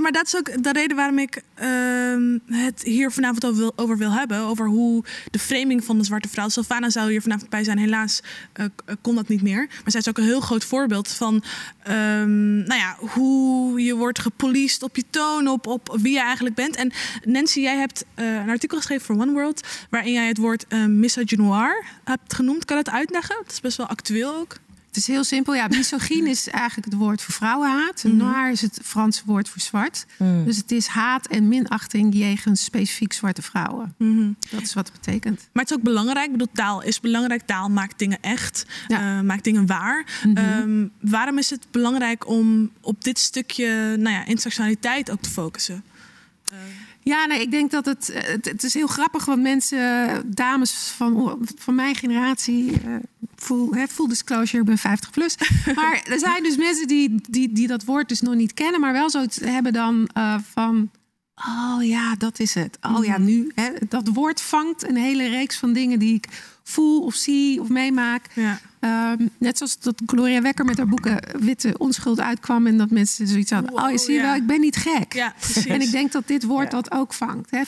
maar 0.00 0.12
dat 0.12 0.26
is 0.26 0.36
ook 0.36 0.62
de 0.62 0.72
reden 0.72 0.96
waarom 0.96 1.18
ik 1.18 1.42
ehm, 1.54 2.38
het 2.46 2.82
hier 2.82 3.10
vanavond 3.10 3.44
over 3.44 3.58
wil, 3.58 3.72
over 3.76 3.98
wil 3.98 4.12
hebben. 4.12 4.38
Over 4.38 4.66
hoe 4.66 5.04
de 5.30 5.38
framing 5.38 5.84
van 5.84 5.98
de 5.98 6.04
zwarte 6.04 6.28
vrouw. 6.28 6.48
Sylvana 6.48 6.90
zou 6.90 7.10
hier 7.10 7.22
vanavond 7.22 7.50
bij 7.50 7.64
zijn. 7.64 7.78
Helaas 7.78 8.22
eh, 8.52 8.64
eh, 8.64 8.94
kon 9.00 9.14
dat 9.14 9.28
niet 9.28 9.42
meer. 9.42 9.66
Maar 9.66 9.90
zij 9.90 10.00
is 10.00 10.08
ook 10.08 10.18
een 10.18 10.24
heel 10.24 10.40
groot 10.40 10.64
voorbeeld 10.64 11.08
van 11.08 11.42
ehm, 11.82 12.56
nou 12.56 12.80
ja, 12.80 12.96
hoe 12.98 13.80
je 13.80 13.96
wordt 13.96 14.18
gepoliced 14.18 14.82
op 14.82 14.96
je 14.96 15.04
toon, 15.10 15.48
op, 15.48 15.66
op 15.66 15.96
wie 16.00 16.12
je 16.12 16.20
eigenlijk 16.20 16.54
bent. 16.54 16.76
En 16.76 16.92
Nancy, 17.24 17.60
jij 17.60 17.76
hebt 17.76 18.04
eh, 18.14 18.34
een 18.34 18.48
artikel 18.48 18.76
geschreven 18.76 19.06
voor 19.06 19.16
One 19.22 19.32
World. 19.32 19.66
Waarin 19.90 20.12
jij 20.12 20.26
het 20.28 20.38
woord 20.38 20.64
uh, 20.68 20.86
misogynoir 20.86 21.84
hebt 22.04 22.34
genoemd. 22.34 22.64
Kan 22.64 22.76
dat 22.76 22.90
uitleggen? 22.90 23.36
Dat 23.42 23.52
is 23.52 23.60
best 23.60 23.76
wel 23.76 23.86
actueel 23.86 24.34
ook. 24.34 24.56
Het 24.86 25.00
is 25.00 25.06
heel 25.06 25.24
simpel. 25.24 25.54
Ja, 25.54 25.66
misogyn 25.68 26.26
is 26.36 26.48
eigenlijk 26.48 26.90
het 26.90 26.98
woord 26.98 27.22
voor 27.22 27.34
vrouwenhaat. 27.34 28.04
Noir 28.06 28.50
is 28.50 28.60
het 28.60 28.78
Franse 28.82 29.22
woord 29.26 29.48
voor 29.48 29.60
zwart. 29.60 30.06
Dus 30.44 30.56
het 30.56 30.70
is 30.72 30.86
haat 30.86 31.26
en 31.26 31.48
minachting 31.48 32.14
jegens 32.14 32.64
specifiek 32.64 33.12
zwarte 33.12 33.42
vrouwen. 33.42 33.94
Dat 34.50 34.62
is 34.62 34.74
wat 34.74 34.88
het 34.88 35.00
betekent. 35.00 35.48
Maar 35.52 35.62
het 35.62 35.70
is 35.72 35.76
ook 35.76 35.82
belangrijk. 35.82 36.26
Ik 36.26 36.32
bedoel, 36.32 36.52
taal 36.52 36.82
is 36.82 37.00
belangrijk. 37.00 37.42
Taal 37.42 37.68
maakt 37.68 37.98
dingen 37.98 38.18
echt. 38.20 38.66
Ja. 38.88 39.18
eh, 39.18 39.24
maakt 39.24 39.44
dingen 39.44 39.66
waar. 39.66 40.06
Ehm, 40.34 40.86
waarom 41.00 41.38
is 41.38 41.50
het 41.50 41.66
belangrijk 41.70 42.28
om 42.28 42.70
op 42.80 43.04
dit 43.04 43.18
stukje 43.18 43.96
nou 43.96 44.14
ja, 44.14 44.24
intersectionaliteit 44.24 45.10
ook 45.10 45.20
te 45.22 45.30
focussen? 45.30 45.84
Ja, 47.04 47.26
nee, 47.26 47.40
ik 47.40 47.50
denk 47.50 47.70
dat 47.70 47.84
het, 47.84 48.08
eh, 48.08 48.22
het. 48.22 48.44
Het 48.44 48.62
is 48.62 48.74
heel 48.74 48.86
grappig, 48.86 49.24
want 49.24 49.42
mensen, 49.42 50.08
eh, 50.08 50.18
dames 50.26 50.72
van, 50.96 51.38
van 51.58 51.74
mijn 51.74 51.94
generatie. 51.94 52.72
eh, 52.72 52.94
full, 53.36 53.68
hè, 53.70 53.86
full 53.86 54.08
disclosure, 54.08 54.58
ik 54.62 54.68
ben 54.68 54.78
50 54.78 55.10
plus. 55.10 55.36
Maar 55.74 56.02
er 56.08 56.18
zijn 56.18 56.42
dus 56.42 56.56
mensen 56.56 56.86
die, 56.86 57.20
die, 57.30 57.52
die 57.52 57.66
dat 57.66 57.84
woord 57.84 58.08
dus 58.08 58.20
nog 58.20 58.34
niet 58.34 58.54
kennen, 58.54 58.80
maar 58.80 58.92
wel 58.92 59.10
zo 59.10 59.20
het 59.20 59.40
hebben 59.44 59.72
dan 59.72 60.08
van. 60.52 60.90
Oh 61.34 61.84
ja, 61.84 62.14
dat 62.14 62.38
is 62.38 62.54
het. 62.54 62.78
Oh 62.82 63.04
ja, 63.04 63.18
nu. 63.18 63.52
Hè, 63.54 63.70
dat 63.88 64.08
woord 64.08 64.40
vangt 64.40 64.88
een 64.88 64.96
hele 64.96 65.28
reeks 65.28 65.58
van 65.58 65.72
dingen 65.72 65.98
die 65.98 66.14
ik 66.14 66.28
voel 66.62 67.02
of 67.02 67.14
zie 67.14 67.60
of 67.60 67.68
meemaak. 67.68 68.26
Ja. 68.34 68.60
Ehm, 68.80 69.26
net 69.38 69.56
zoals 69.56 69.78
dat 69.78 70.02
Gloria 70.06 70.42
Wekker 70.42 70.64
met 70.64 70.76
haar 70.76 70.86
boeken 70.86 71.20
Witte 71.38 71.74
Onschuld 71.78 72.20
uitkwam. 72.20 72.66
En 72.66 72.78
dat 72.78 72.90
mensen 72.90 73.26
zoiets 73.26 73.50
hadden. 73.50 73.70
Wow, 73.70 73.84
oh, 73.84 73.90
je 73.90 73.98
zie 73.98 74.14
je 74.14 74.20
ja. 74.20 74.26
wel, 74.26 74.34
ik 74.34 74.46
ben 74.46 74.60
niet 74.60 74.76
gek. 74.76 75.12
Ja. 75.12 75.34
En 75.66 75.80
ik 75.80 75.90
denk 75.90 76.12
dat 76.12 76.26
dit 76.26 76.44
woord 76.44 76.70
dat 76.70 76.90
ook 76.92 77.12
vangt. 77.12 77.50
Hè. 77.50 77.62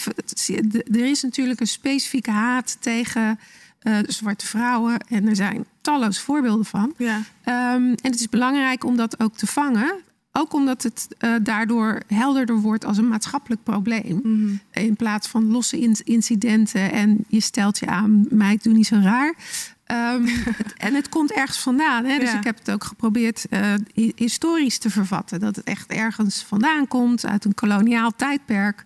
Er 0.93 1.07
is 1.07 1.23
natuurlijk 1.23 1.61
een 1.61 1.67
specifieke 1.67 2.31
haat 2.31 2.77
tegen 2.81 3.39
eh, 3.79 3.99
zwarte 4.07 4.47
vrouwen. 4.47 4.99
En 5.09 5.29
er 5.29 5.37
zijn 5.37 5.65
talloze 5.81 6.21
voorbeelden 6.21 6.65
van. 6.65 6.95
Ja. 6.97 7.23
Ehm, 7.45 7.83
en 7.83 8.11
het 8.11 8.21
is 8.21 8.29
belangrijk 8.29 8.85
om 8.85 8.97
dat 8.97 9.21
ook 9.21 9.37
te 9.37 9.47
vangen. 9.47 9.95
Ook 10.37 10.53
omdat 10.53 10.83
het 10.83 11.07
eh, 11.19 11.35
daardoor 11.43 12.01
helderder 12.07 12.57
wordt 12.57 12.85
als 12.85 12.99
een 12.99 13.09
maatschappelijk 13.09 13.63
probleem. 13.63 14.21
In 14.73 14.97
plaats 14.97 15.29
van 15.29 15.51
losse 15.51 15.81
in- 15.81 15.97
incidenten 16.05 16.93
en 16.93 17.25
je 17.29 17.41
stelt 17.41 17.79
je 17.79 17.87
aan, 17.87 18.27
meid, 18.31 18.63
doe 18.63 18.73
niet 18.73 18.87
zo 18.87 18.99
raar. 19.03 19.35
Ehm, 19.85 20.25
het- 20.57 20.75
en 20.77 20.95
het 20.95 21.09
komt 21.09 21.33
ergens 21.33 21.59
vandaan. 21.59 22.05
Hè? 22.05 22.19
Dus 22.19 22.31
Ja. 22.31 22.39
ik 22.39 22.45
heb 22.45 22.59
het 22.59 22.71
ook 22.71 22.85
geprobeerd 22.85 23.47
eh, 23.51 23.75
hi- 23.95 24.13
historisch 24.17 24.79
te 24.79 24.91
vervatten. 24.91 25.41
Dat 25.41 25.57
het 25.57 25.65
echt 25.65 25.91
ergens 25.91 26.43
vandaan 26.43 26.89
komt, 26.89 27.27
uit 27.27 27.45
een 27.45 27.55
koloniaal 27.55 28.11
tijdperk. 28.17 28.85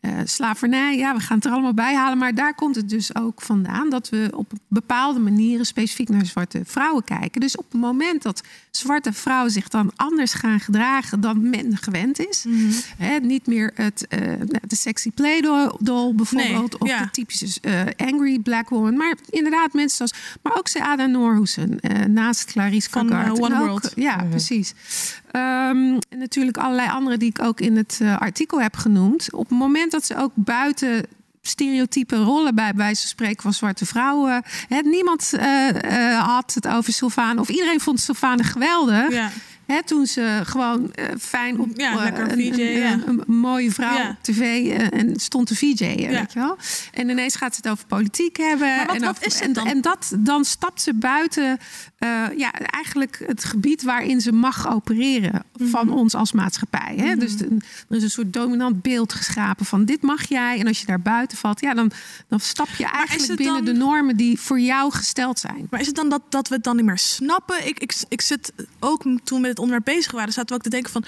Eh, 0.00 0.12
slavernij, 0.24 0.96
ja, 0.96 1.14
we 1.14 1.20
gaan 1.20 1.36
het 1.36 1.46
er 1.46 1.52
allemaal 1.52 1.74
bij 1.74 1.94
halen. 1.94 2.18
Maar 2.18 2.34
daar 2.34 2.54
komt 2.54 2.76
het 2.76 2.88
dus 2.88 3.14
ook 3.14 3.42
vandaan 3.42 3.90
dat 3.90 4.08
we 4.08 4.28
op 4.34 4.52
bepaalde 4.68 5.20
manieren 5.20 5.66
specifiek 5.66 6.08
naar 6.08 6.26
zwarte 6.26 6.60
vrouwen 6.64 7.04
kijken. 7.04 7.40
Dus 7.40 7.56
op 7.56 7.64
het 7.72 7.80
moment 7.80 8.22
dat 8.22 8.42
zwarte 8.70 9.12
vrouwen 9.12 9.50
zich 9.50 9.68
dan 9.68 9.92
anders 9.96 10.34
gaan 10.34 10.60
gedragen 10.60 11.20
dan 11.20 11.50
men 11.50 11.76
gewend 11.76 12.18
is, 12.28 12.44
hè, 12.96 13.18
niet 13.18 13.46
meer 13.46 13.70
het, 13.74 14.06
eh, 14.08 14.18
de 14.66 14.76
sexy 14.76 15.10
playdoll 15.10 16.12
bijvoorbeeld, 16.14 16.70
Nee, 16.70 16.80
of 16.80 16.88
ja. 16.88 17.02
de 17.02 17.10
typische 17.10 17.60
eh, 17.60 17.80
angry 18.08 18.38
black 18.38 18.68
woman, 18.68 18.96
maar 18.96 19.16
inderdaad 19.30 19.72
mensen 19.72 19.96
zoals, 19.96 20.14
maar 20.42 20.56
ook 20.56 20.68
Seada 20.68 21.06
Norhusen 21.06 21.80
eh, 21.80 22.04
naast 22.04 22.44
Clarice 22.44 22.90
Van, 22.90 23.12
One 23.12 23.30
ook- 23.30 23.36
World. 23.38 23.92
Ja, 23.94 24.26
precies. 24.30 24.74
Ehm, 25.36 25.98
en 26.08 26.18
natuurlijk 26.18 26.56
allerlei 26.56 26.88
andere 26.88 27.16
die 27.16 27.28
ik 27.28 27.42
ook 27.42 27.60
in 27.60 27.76
het 27.76 27.98
eh, 28.02 28.18
artikel 28.18 28.60
heb 28.60 28.76
genoemd. 28.76 29.32
Op 29.32 29.48
het 29.48 29.58
moment 29.58 29.92
dat 29.92 30.04
ze 30.06 30.16
ook 30.16 30.32
buiten 30.34 31.06
stereotype 31.42 32.16
rollen 32.16 32.54
bij 32.54 32.72
wijze 32.74 33.00
van 33.00 33.10
spreken 33.10 33.42
van 33.42 33.52
zwarte 33.52 33.86
vrouwen. 33.86 34.42
Hè, 34.68 34.80
niemand 34.80 35.32
eh, 35.32 35.68
eh, 36.14 36.24
had 36.24 36.54
het 36.54 36.68
over 36.68 36.92
Sylvane 36.92 37.40
of 37.40 37.48
iedereen 37.48 37.80
vond 37.80 38.00
Sylvane 38.00 38.42
geweldig. 38.44 39.10
Ja. 39.12 39.30
Toen 39.84 40.06
ze 40.06 40.40
gewoon 40.44 40.94
fijn 41.20 41.60
op 41.60 41.68
Ja, 41.74 41.94
lekker 41.94 42.22
een, 42.32 42.52
VJ, 42.52 42.60
een, 42.60 42.78
ja. 42.78 42.92
een, 42.92 43.08
een 43.08 43.34
mooie 43.34 43.70
vrouw 43.70 44.08
op 44.08 44.16
tv 44.22 44.70
en 44.90 45.16
stond 45.16 45.46
te 45.46 45.56
VJ'en, 45.56 46.08
weet 46.08 46.32
je 46.32 46.38
wel. 46.38 46.56
En 46.92 47.08
ineens 47.08 47.36
gaat 47.36 47.54
ze 47.54 47.60
het 47.62 47.70
over 47.70 47.86
politiek 47.86 48.36
hebben. 48.36 48.86
Wat- 48.86 48.96
en 48.96 49.02
wat 49.02 49.26
is 49.26 49.34
het 49.34 49.42
en, 49.42 49.52
dan? 49.52 49.66
En 49.66 49.80
dat, 49.80 50.12
dan 50.18 50.44
stapt 50.44 50.82
ze 50.82 50.94
buiten 50.94 51.58
eh, 51.96 52.26
ja, 52.36 52.52
eigenlijk 52.52 53.22
het 53.26 53.44
gebied 53.44 53.82
waarin 53.82 54.20
ze 54.20 54.32
mag 54.32 54.68
opereren 54.70 55.42
Mhm. 55.58 55.68
van 55.68 55.90
ons 55.90 56.14
als 56.14 56.32
maatschappij. 56.32 56.94
Hè? 56.96 57.14
Dus 57.16 57.36
de- 57.36 57.56
er 57.88 57.96
is 57.96 58.02
een 58.02 58.10
soort 58.10 58.32
dominant 58.32 58.82
beeld 58.82 59.12
geschapen 59.12 59.66
van 59.66 59.84
dit 59.84 60.02
mag 60.02 60.28
jij. 60.28 60.60
En 60.60 60.66
als 60.66 60.80
je 60.80 60.86
daar 60.86 61.00
buiten 61.00 61.38
valt, 61.38 61.60
ja, 61.60 61.74
dan, 61.74 61.90
dan 62.28 62.40
stap 62.40 62.68
je 62.78 62.86
eigenlijk 62.86 63.36
binnen 63.36 63.64
dan- 63.64 63.74
de 63.74 63.80
normen 63.80 64.16
die 64.16 64.40
voor 64.40 64.60
jou 64.60 64.92
gesteld 64.92 65.38
zijn. 65.38 65.66
Maar 65.70 65.80
is 65.80 65.86
het 65.86 65.96
dan 65.96 66.08
dat, 66.08 66.22
dat 66.28 66.48
we 66.48 66.54
het 66.54 66.64
dan 66.64 66.76
niet 66.76 66.84
meer 66.84 66.98
snappen? 66.98 67.66
Ik, 67.66 67.78
ik, 67.78 67.94
ik 68.08 68.20
zit 68.20 68.52
ook 68.80 69.02
toen 69.02 69.18
we 69.24 69.38
met 69.38 69.50
het 69.50 69.58
onderwerp 69.58 69.84
bezig 69.84 70.12
waren, 70.12 70.32
zaten 70.32 70.48
we 70.48 70.54
ook 70.54 70.62
te 70.62 70.70
denken 70.70 70.92
van... 70.92 71.04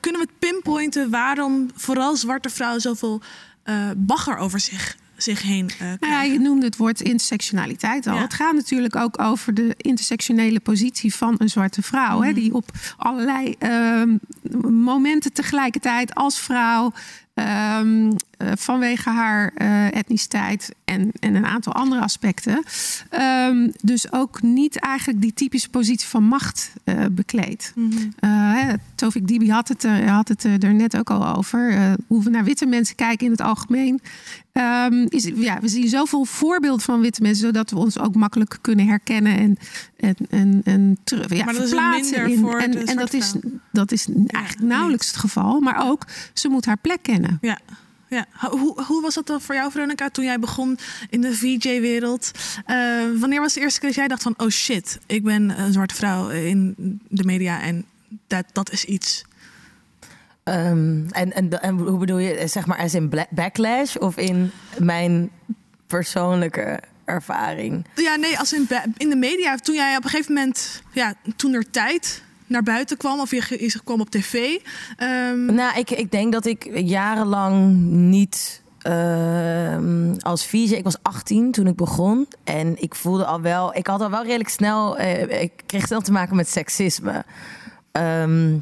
kunnen 0.00 0.20
we 0.20 0.26
het 0.30 0.38
pinpointen 0.38 1.10
waarom 1.10 1.70
vooral 1.74 2.16
zwarte 2.16 2.48
vrouwen 2.50 2.80
zoveel 2.80 3.20
eh, 3.62 3.90
bagger 3.96 4.36
over 4.36 4.60
zich, 4.60 4.96
zich 5.22 5.42
heen 5.42 5.68
eh, 5.68 5.76
krijgen? 5.76 5.98
Nou 6.00 6.12
ja, 6.12 6.22
je 6.22 6.38
noemde 6.38 6.66
het 6.66 6.76
woord 6.76 7.00
intersectionaliteit 7.00 8.06
al. 8.06 8.14
Ja. 8.14 8.20
Het 8.20 8.34
gaat 8.34 8.54
natuurlijk 8.54 8.96
ook 8.96 9.20
over 9.20 9.54
de 9.54 9.74
intersectionele 9.76 10.60
positie 10.60 11.14
van 11.14 11.34
een 11.38 11.48
zwarte 11.48 11.82
vrouw. 11.82 12.20
Hè, 12.22 12.32
die 12.32 12.54
op 12.54 12.70
allerlei 12.96 13.54
ehm, 13.58 14.16
momenten 14.70 15.32
tegelijkertijd 15.32 16.14
als 16.14 16.40
vrouw. 16.40 16.92
Ehm, 17.34 18.12
eh, 18.36 18.48
vanwege 18.54 19.10
haar 19.10 19.52
eh, 19.54 19.94
etniciteit 19.94 20.74
en, 20.84 21.10
en 21.20 21.34
een 21.34 21.46
aantal 21.46 21.72
andere 21.72 22.00
aspecten. 22.00 22.62
ehm, 23.10 23.70
dus 23.80 24.12
ook 24.12 24.42
niet 24.42 24.78
eigenlijk 24.78 25.20
die 25.20 25.34
typische 25.34 25.68
positie 25.68 26.08
van 26.08 26.24
macht 26.24 26.72
eh 26.84 27.04
bekleedt. 27.12 27.74
Hè, 28.20 28.74
Tovik 28.94 29.26
Dibi 29.26 29.50
had 29.50 29.68
het, 29.68 29.84
er, 29.84 30.08
had 30.08 30.28
het 30.28 30.44
er 30.44 30.74
net 30.74 30.98
ook 30.98 31.10
al 31.10 31.36
over. 31.36 31.94
hoe 32.06 32.22
we 32.22 32.30
naar 32.30 32.44
witte 32.44 32.66
mensen 32.66 32.96
kijken 32.96 33.26
in 33.26 33.32
het 33.32 33.40
algemeen. 33.40 34.00
Ehm, 34.52 35.06
is, 35.08 35.30
ja, 35.34 35.60
we 35.60 35.68
zien 35.68 35.88
zoveel 35.88 36.24
voorbeelden 36.24 36.80
van 36.80 37.00
witte 37.00 37.22
mensen, 37.22 37.46
zodat 37.46 37.70
we 37.70 37.78
ons 37.78 37.98
ook 37.98 38.14
makkelijk 38.14 38.58
kunnen 38.60 38.86
herkennen 38.86 39.38
en, 39.38 39.56
en, 40.02 40.16
en, 40.30 40.60
en 40.64 40.98
terug, 41.04 41.34
ja, 41.34 41.44
Maar 41.44 41.54
dat 41.54 41.62
is 41.62 41.68
verplaatsen 41.68 42.30
in. 42.30 42.38
voor 42.38 42.58
en 42.58 42.86
en 42.86 42.96
dat, 42.96 43.12
is, 43.12 43.34
dat 43.72 43.92
is 43.92 44.08
eigenlijk 44.26 44.68
nauwelijks 44.68 45.06
het 45.06 45.16
geval. 45.16 45.60
Maar 45.60 45.88
ook, 45.88 46.06
ze 46.32 46.48
moet 46.48 46.66
haar 46.66 46.76
plek 46.76 47.02
kennen. 47.02 47.38
Ja. 47.40 47.58
Ja. 48.08 48.26
Hoe, 48.50 48.82
hoe 48.82 49.02
was 49.02 49.14
dat 49.14 49.26
dan 49.26 49.40
voor 49.40 49.54
jou, 49.54 49.70
Veronica, 49.70 50.10
toen 50.10 50.24
jij 50.24 50.38
begon 50.38 50.78
in 51.10 51.20
de 51.20 51.34
VJ-wereld? 51.34 52.30
Eh, 52.66 52.76
wanneer 53.18 53.40
was 53.40 53.52
de 53.52 53.60
eerste 53.60 53.80
keer 53.80 53.88
dat 53.88 53.98
jij 53.98 54.08
dacht 54.08 54.22
van... 54.22 54.34
oh 54.36 54.48
shit, 54.48 54.98
ik 55.06 55.22
ben 55.22 55.60
een 55.60 55.72
zwarte 55.72 55.94
vrouw 55.94 56.28
in 56.28 56.74
de 57.08 57.24
media 57.24 57.60
en 57.60 57.84
dat, 58.26 58.44
dat 58.52 58.72
is 58.72 58.84
iets... 58.84 59.24
Ehm, 60.42 61.06
en, 61.10 61.32
en, 61.32 61.62
en 61.62 61.78
hoe 61.78 61.98
bedoel 61.98 62.18
je, 62.18 62.46
zeg 62.46 62.66
maar, 62.66 62.78
als 62.78 62.94
in 62.94 63.12
backlash 63.30 63.96
of 63.96 64.16
in 64.16 64.50
mijn 64.78 65.30
persoonlijke 65.86 66.80
ervaring? 67.12 67.86
Ja, 67.94 68.16
nee, 68.16 68.38
als 68.38 68.52
in, 68.52 68.68
in 68.96 69.08
de 69.08 69.16
media. 69.16 69.56
Toen 69.56 69.74
jij 69.74 69.96
op 69.96 70.04
een 70.04 70.10
gegeven 70.10 70.34
moment, 70.34 70.82
ja, 70.92 71.14
toen 71.36 71.52
er 71.54 71.70
tijd 71.70 72.22
naar 72.46 72.62
buiten 72.62 72.96
kwam 72.96 73.20
of 73.20 73.30
je, 73.30 73.56
je 73.58 73.80
kwam 73.84 74.00
op 74.00 74.10
tv. 74.10 74.58
ehm, 74.96 75.54
Nou, 75.54 75.78
ik, 75.78 75.90
ik 75.90 76.10
denk 76.10 76.32
dat 76.32 76.46
ik 76.46 76.70
jarenlang 76.74 77.80
niet 77.90 78.62
ehm, 78.78 80.14
als 80.20 80.46
VJ... 80.46 80.72
Ik 80.74 80.84
was 80.84 80.96
18 81.02 81.52
toen 81.52 81.66
ik 81.66 81.76
begon. 81.76 82.26
En 82.44 82.82
ik 82.82 82.94
voelde 82.94 83.24
al 83.24 83.40
wel... 83.40 83.74
Ik 83.76 83.86
had 83.86 84.00
al 84.00 84.10
wel 84.10 84.22
redelijk 84.22 84.48
snel... 84.48 84.98
eh, 84.98 85.42
ik 85.42 85.52
kreeg 85.66 85.86
snel 85.86 86.00
te 86.00 86.12
maken 86.12 86.36
met 86.36 86.48
seksisme. 86.48 87.24
Ehm, 87.92 88.56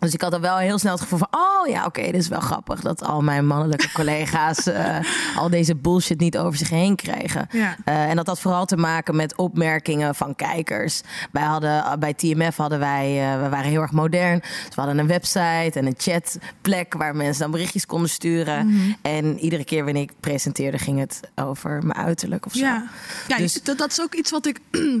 dus 0.00 0.14
ik 0.14 0.20
had 0.20 0.32
al 0.32 0.40
wel 0.40 0.56
heel 0.56 0.78
snel 0.78 0.92
het 0.92 1.00
gevoel 1.00 1.18
van... 1.18 1.28
Oh 1.40 1.68
ja, 1.68 1.84
oké, 1.84 2.02
dit 2.02 2.14
is 2.14 2.28
wel 2.28 2.40
grappig... 2.40 2.80
dat 2.80 3.04
al 3.04 3.20
mijn 3.22 3.46
mannelijke 3.46 3.92
collega's... 3.98 4.66
eh, 4.66 4.96
al 5.36 5.50
deze 5.50 5.76
bullshit 5.76 6.20
niet 6.20 6.38
over 6.38 6.58
zich 6.58 6.70
heen 6.70 6.96
krijgen. 6.96 7.46
Ja. 7.50 7.76
Eh, 7.84 8.08
en 8.08 8.16
dat 8.16 8.26
had 8.26 8.40
vooral 8.40 8.66
te 8.66 8.76
maken 8.76 9.16
met 9.16 9.36
opmerkingen 9.36 10.14
van 10.14 10.34
kijkers. 10.34 11.00
Wij 11.32 11.42
hadden, 11.42 11.98
bij 11.98 12.14
TMF 12.14 12.56
hadden 12.56 12.78
wij, 12.78 13.32
eh, 13.32 13.42
we 13.42 13.48
waren 13.48 13.70
heel 13.70 13.80
erg 13.80 13.92
modern. 13.92 14.38
Dus 14.38 14.74
we 14.74 14.80
hadden 14.80 14.98
een 14.98 15.06
website 15.06 15.70
en 15.72 15.86
een 15.86 15.94
chatplek 15.98 16.94
waar 16.94 17.16
mensen 17.16 17.42
dan 17.42 17.50
berichtjes 17.50 17.86
konden 17.86 18.10
sturen. 18.10 18.66
Mhm. 18.66 18.92
En 19.02 19.38
iedere 19.38 19.64
keer 19.64 19.84
wanneer 19.84 20.02
ik 20.02 20.12
presenteerde, 20.20 20.78
ging 20.78 20.98
het 20.98 21.20
over 21.34 21.70
mijn 21.86 21.98
uiterlijk 21.98 22.46
of 22.46 22.52
zo. 22.52 22.58
Ja, 22.58 22.84
ja 23.28 23.36
Dus- 23.36 23.62
dat, 23.62 23.78
dat 23.78 23.90
is 23.90 24.00
ook 24.00 24.14
iets 24.14 24.30
wat 24.30 24.46
ik 24.46 24.60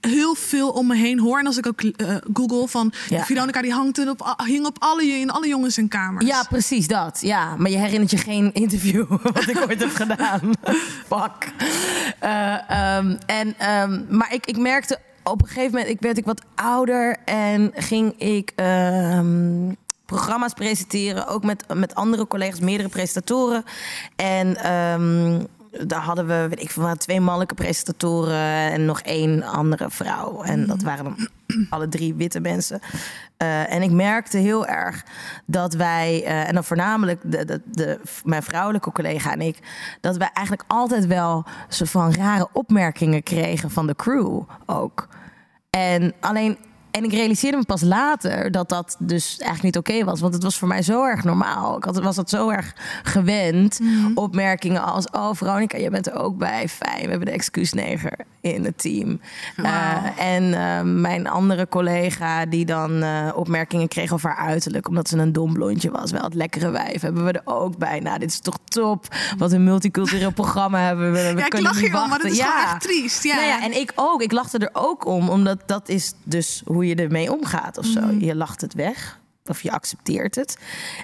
heel 0.00 0.34
veel 0.34 0.70
om 0.70 0.86
me 0.86 0.96
heen 0.96 1.18
hoor. 1.18 1.38
En 1.38 1.46
als 1.46 1.58
ik 1.58 1.66
ook 1.66 1.80
eh, 1.80 2.16
google 2.32 2.68
van 2.68 2.92
Ja. 3.08 3.24
Veronica 3.24 3.62
die 3.62 3.72
hangt 3.72 4.08
op, 4.08 4.36
hing 4.44 4.66
op 4.66 4.76
alle, 4.78 5.04
in 5.04 5.30
alle 5.30 5.48
jongens 5.48 5.78
in 5.78 5.88
kamers. 5.88 6.26
Ja, 6.26 6.42
precies 6.48 6.86
dat. 6.86 7.18
Ja, 7.20 7.56
maar 7.56 7.70
je 7.70 7.78
herinnert 7.78 8.10
je 8.10 8.16
geen 8.16 8.52
interview 8.52 9.08
wat 9.22 9.48
ik 9.48 9.60
ooit 9.68 9.80
heb 9.80 9.94
gedaan. 9.94 10.40
Fuck. 11.12 11.52
Eh, 12.18 12.70
ehm, 12.70 13.16
en, 13.26 13.54
ehm, 13.58 14.02
maar 14.08 14.34
ik, 14.34 14.46
ik 14.46 14.58
merkte 14.58 14.98
op 15.24 15.42
een 15.42 15.48
gegeven 15.48 15.70
moment, 15.70 15.88
ik 15.90 16.00
werd 16.00 16.18
ik 16.18 16.24
wat 16.24 16.42
ouder 16.54 17.16
en 17.24 17.72
ging 17.74 18.18
ik 18.18 18.52
ehm, 18.56 19.72
programma's 20.06 20.52
presenteren, 20.52 21.26
ook 21.26 21.44
met, 21.44 21.64
met 21.74 21.94
andere 21.94 22.26
collega's, 22.26 22.60
meerdere 22.60 22.88
presentatoren. 22.88 23.64
En 24.16 24.56
daar 25.70 26.00
hadden 26.00 26.26
we, 26.26 26.46
weet 26.48 26.60
ik 26.60 26.70
veel, 26.70 26.96
twee 26.96 27.20
mannelijke 27.20 27.54
presentatoren 27.54 28.72
en 28.72 28.84
nog 28.84 29.00
één 29.00 29.42
andere 29.42 29.90
vrouw. 29.90 30.42
En 30.42 30.66
dat 30.66 30.82
waren 30.82 31.04
dan 31.04 31.28
alle 31.70 31.88
drie 31.88 32.14
witte 32.14 32.40
mensen. 32.40 32.80
Eh, 33.36 33.72
en 33.72 33.82
ik 33.82 33.90
merkte 33.90 34.38
heel 34.38 34.66
erg 34.66 35.04
dat 35.46 35.74
wij, 35.74 36.24
eh, 36.24 36.48
en 36.48 36.54
dan 36.54 36.64
voornamelijk 36.64 37.20
de, 37.24 37.44
de, 37.44 37.60
de, 37.64 38.00
mijn 38.24 38.42
vrouwelijke 38.42 38.92
collega 38.92 39.32
en 39.32 39.40
ik, 39.40 39.58
dat 40.00 40.16
wij 40.16 40.30
eigenlijk 40.32 40.70
altijd 40.70 41.06
wel 41.06 41.44
soort 41.68 41.90
van 41.90 42.14
rare 42.14 42.48
opmerkingen 42.52 43.22
kregen 43.22 43.70
van 43.70 43.86
de 43.86 43.96
crew 43.96 44.42
ook. 44.66 45.08
En 45.70 46.14
alleen. 46.20 46.58
En 46.90 47.04
ik 47.04 47.12
realiseerde 47.12 47.56
me 47.56 47.64
pas 47.64 47.82
later 47.82 48.50
dat 48.50 48.68
dat 48.68 48.96
dus 48.98 49.38
eigenlijk 49.38 49.62
niet 49.62 49.76
oké 49.76 50.04
was. 50.04 50.20
Want 50.20 50.34
het 50.34 50.42
was 50.42 50.58
voor 50.58 50.68
mij 50.68 50.82
zo 50.82 51.04
erg 51.04 51.24
normaal. 51.24 51.76
Ik 51.76 51.84
had, 51.84 51.98
was 51.98 52.16
dat 52.16 52.30
zo 52.30 52.48
erg 52.48 52.74
gewend. 53.02 53.80
Opmerkingen 54.14 54.82
als... 54.82 55.06
Oh, 55.10 55.30
Veronica, 55.32 55.78
je 55.78 55.90
bent 55.90 56.06
er 56.06 56.14
ook 56.14 56.36
bij. 56.38 56.68
Fijn, 56.68 57.02
we 57.02 57.08
hebben 57.08 57.26
de 57.26 57.32
excuusneger 57.32 58.18
in 58.40 58.64
het 58.64 58.78
team. 58.78 59.20
Eh, 59.56 60.18
en 60.18 60.54
eh, 60.54 60.82
mijn 60.82 61.28
andere 61.28 61.68
collega 61.68 62.46
die 62.46 62.64
dan 62.64 63.02
eh, 63.02 63.28
opmerkingen 63.34 63.88
kreeg 63.88 64.12
over 64.12 64.30
haar 64.30 64.48
uiterlijk... 64.48 64.88
omdat 64.88 65.08
ze 65.08 65.18
een 65.18 65.32
dom 65.32 65.52
blondje 65.52 65.90
was. 65.90 66.10
Wel 66.10 66.22
het 66.22 66.34
lekkere 66.34 66.70
wijf 66.70 67.00
hebben 67.00 67.24
we 67.24 67.32
er 67.32 67.42
ook 67.44 67.78
bij. 67.78 68.00
Nou, 68.00 68.18
dit 68.18 68.30
is 68.30 68.40
toch 68.40 68.58
top. 68.64 69.06
Wat 69.38 69.52
een 69.52 69.64
multicultureel 69.64 70.32
programma 70.32 70.86
hebben 70.86 71.12
we. 71.12 71.32
we 71.32 71.38
Ja, 71.38 71.46
ik 71.46 71.60
lach 71.60 71.80
hier 71.80 72.02
om, 72.02 72.08
maar 72.08 72.18
dat 72.18 72.30
is 72.30 72.40
gewoon 72.40 72.62
echt 72.62 72.80
triest. 72.80 73.22
Ja. 73.22 73.34
Nou 73.34 73.46
ja, 73.46 73.62
en 73.62 73.80
ik 73.80 73.92
ook. 73.94 74.22
Ik 74.22 74.32
lachte 74.32 74.58
er 74.58 74.70
ook 74.72 75.06
om, 75.06 75.28
omdat 75.28 75.58
dat 75.66 75.88
is 75.88 76.12
dus 76.24 76.62
hoe 76.66 76.79
je 76.86 76.94
ermee 76.94 77.32
omgaat 77.32 77.78
of 77.78 77.86
zo. 77.86 78.00
Mhm. 78.00 78.24
Je 78.24 78.34
lacht 78.34 78.60
het 78.60 78.74
weg. 78.74 79.18
Of 79.44 79.62
je 79.62 79.70
accepteert 79.70 80.34
het. 80.34 80.58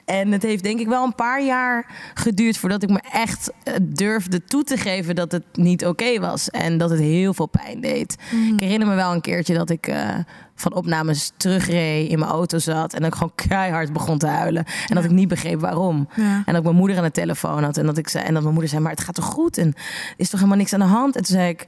En 0.05 0.33
het 0.33 0.43
heeft 0.43 0.63
denk 0.63 0.81
ik 0.81 0.89
wel 0.89 1.05
een 1.05 1.15
paar 1.15 1.45
jaar 1.45 1.87
geduurd 2.15 2.59
voordat 2.59 2.83
ik 2.83 2.89
me 2.89 3.01
echt 3.13 3.53
eh, 3.63 3.75
durfde 3.83 4.45
toe 4.45 4.65
te 4.65 4.77
geven 4.77 5.15
dat 5.15 5.33
het 5.33 5.45
niet 5.53 5.87
oké 5.87 6.21
was. 6.21 6.51
En 6.51 6.79
dat 6.79 6.91
het 6.91 6.99
heel 6.99 7.35
veel 7.35 7.47
pijn 7.47 7.81
deed. 7.81 8.17
Mhm. 8.31 8.55
Ik 8.55 8.61
herinner 8.61 8.89
me 8.89 8.95
wel 8.95 9.13
een 9.13 9.21
keertje 9.21 9.55
dat 9.55 9.71
ik 9.71 9.87
eh, 9.87 10.15
van 10.55 10.75
opnames 10.75 11.33
terugreed, 11.37 12.11
in 12.11 12.19
mijn 12.19 12.31
auto 12.31 12.59
zat. 12.59 12.95
En 12.95 13.01
dat 13.01 13.09
ik 13.09 13.15
gewoon 13.15 13.35
keihard 13.35 13.93
begon 13.93 14.19
te 14.19 14.27
huilen. 14.27 14.65
En 14.87 14.95
dat 14.95 15.05
ik 15.05 15.11
niet 15.11 15.29
begreep 15.29 15.61
waarom. 15.61 16.09
Ja. 16.17 16.23
En 16.23 16.45
dat 16.47 16.57
ik 16.57 16.63
mijn 16.63 16.77
moeder 16.77 16.97
aan 16.97 17.03
de 17.03 17.11
telefoon 17.11 17.65
had. 17.65 17.77
En 17.77 17.87
dat, 17.87 17.99
ik 17.99 18.09
zei, 18.09 18.25
en 18.25 18.33
dat 18.33 18.43
mijn 18.43 18.55
moeder 18.55 18.71
zei, 18.71 18.83
maar 18.83 18.93
het 18.93 19.01
gaat 19.01 19.15
toch 19.15 19.25
goed? 19.25 19.59
En 19.59 19.75
is 20.17 20.29
toch 20.29 20.39
helemaal 20.41 20.59
niks 20.59 20.73
aan 20.73 20.81
de 20.81 20.87
hand? 20.87 21.17
En 21.17 21.23
toen 21.23 21.37
zei 21.37 21.49
ik, 21.49 21.67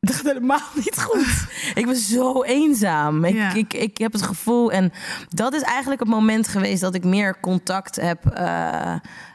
het 0.06 0.14
gaat 0.14 0.24
helemaal 0.26 0.60
niet 0.74 1.00
goed. 1.02 1.46
ik 1.80 1.86
ben 1.86 1.96
zo 1.96 2.42
eenzaam. 2.42 3.24
Ik, 3.24 3.34
Ja. 3.34 3.54
ik, 3.54 3.74
ik 3.74 3.98
heb 3.98 4.12
het 4.12 4.22
gevoel. 4.22 4.72
En 4.72 4.92
dat 5.28 5.52
is 5.54 5.62
eigenlijk 5.62 6.00
het 6.00 6.08
moment 6.10 6.48
geweest 6.48 6.80
dat 6.80 6.94
ik 6.94 7.04
meer 7.04 7.40
contact 7.40 7.96
heb. 7.96 8.26
eh, 8.26 8.94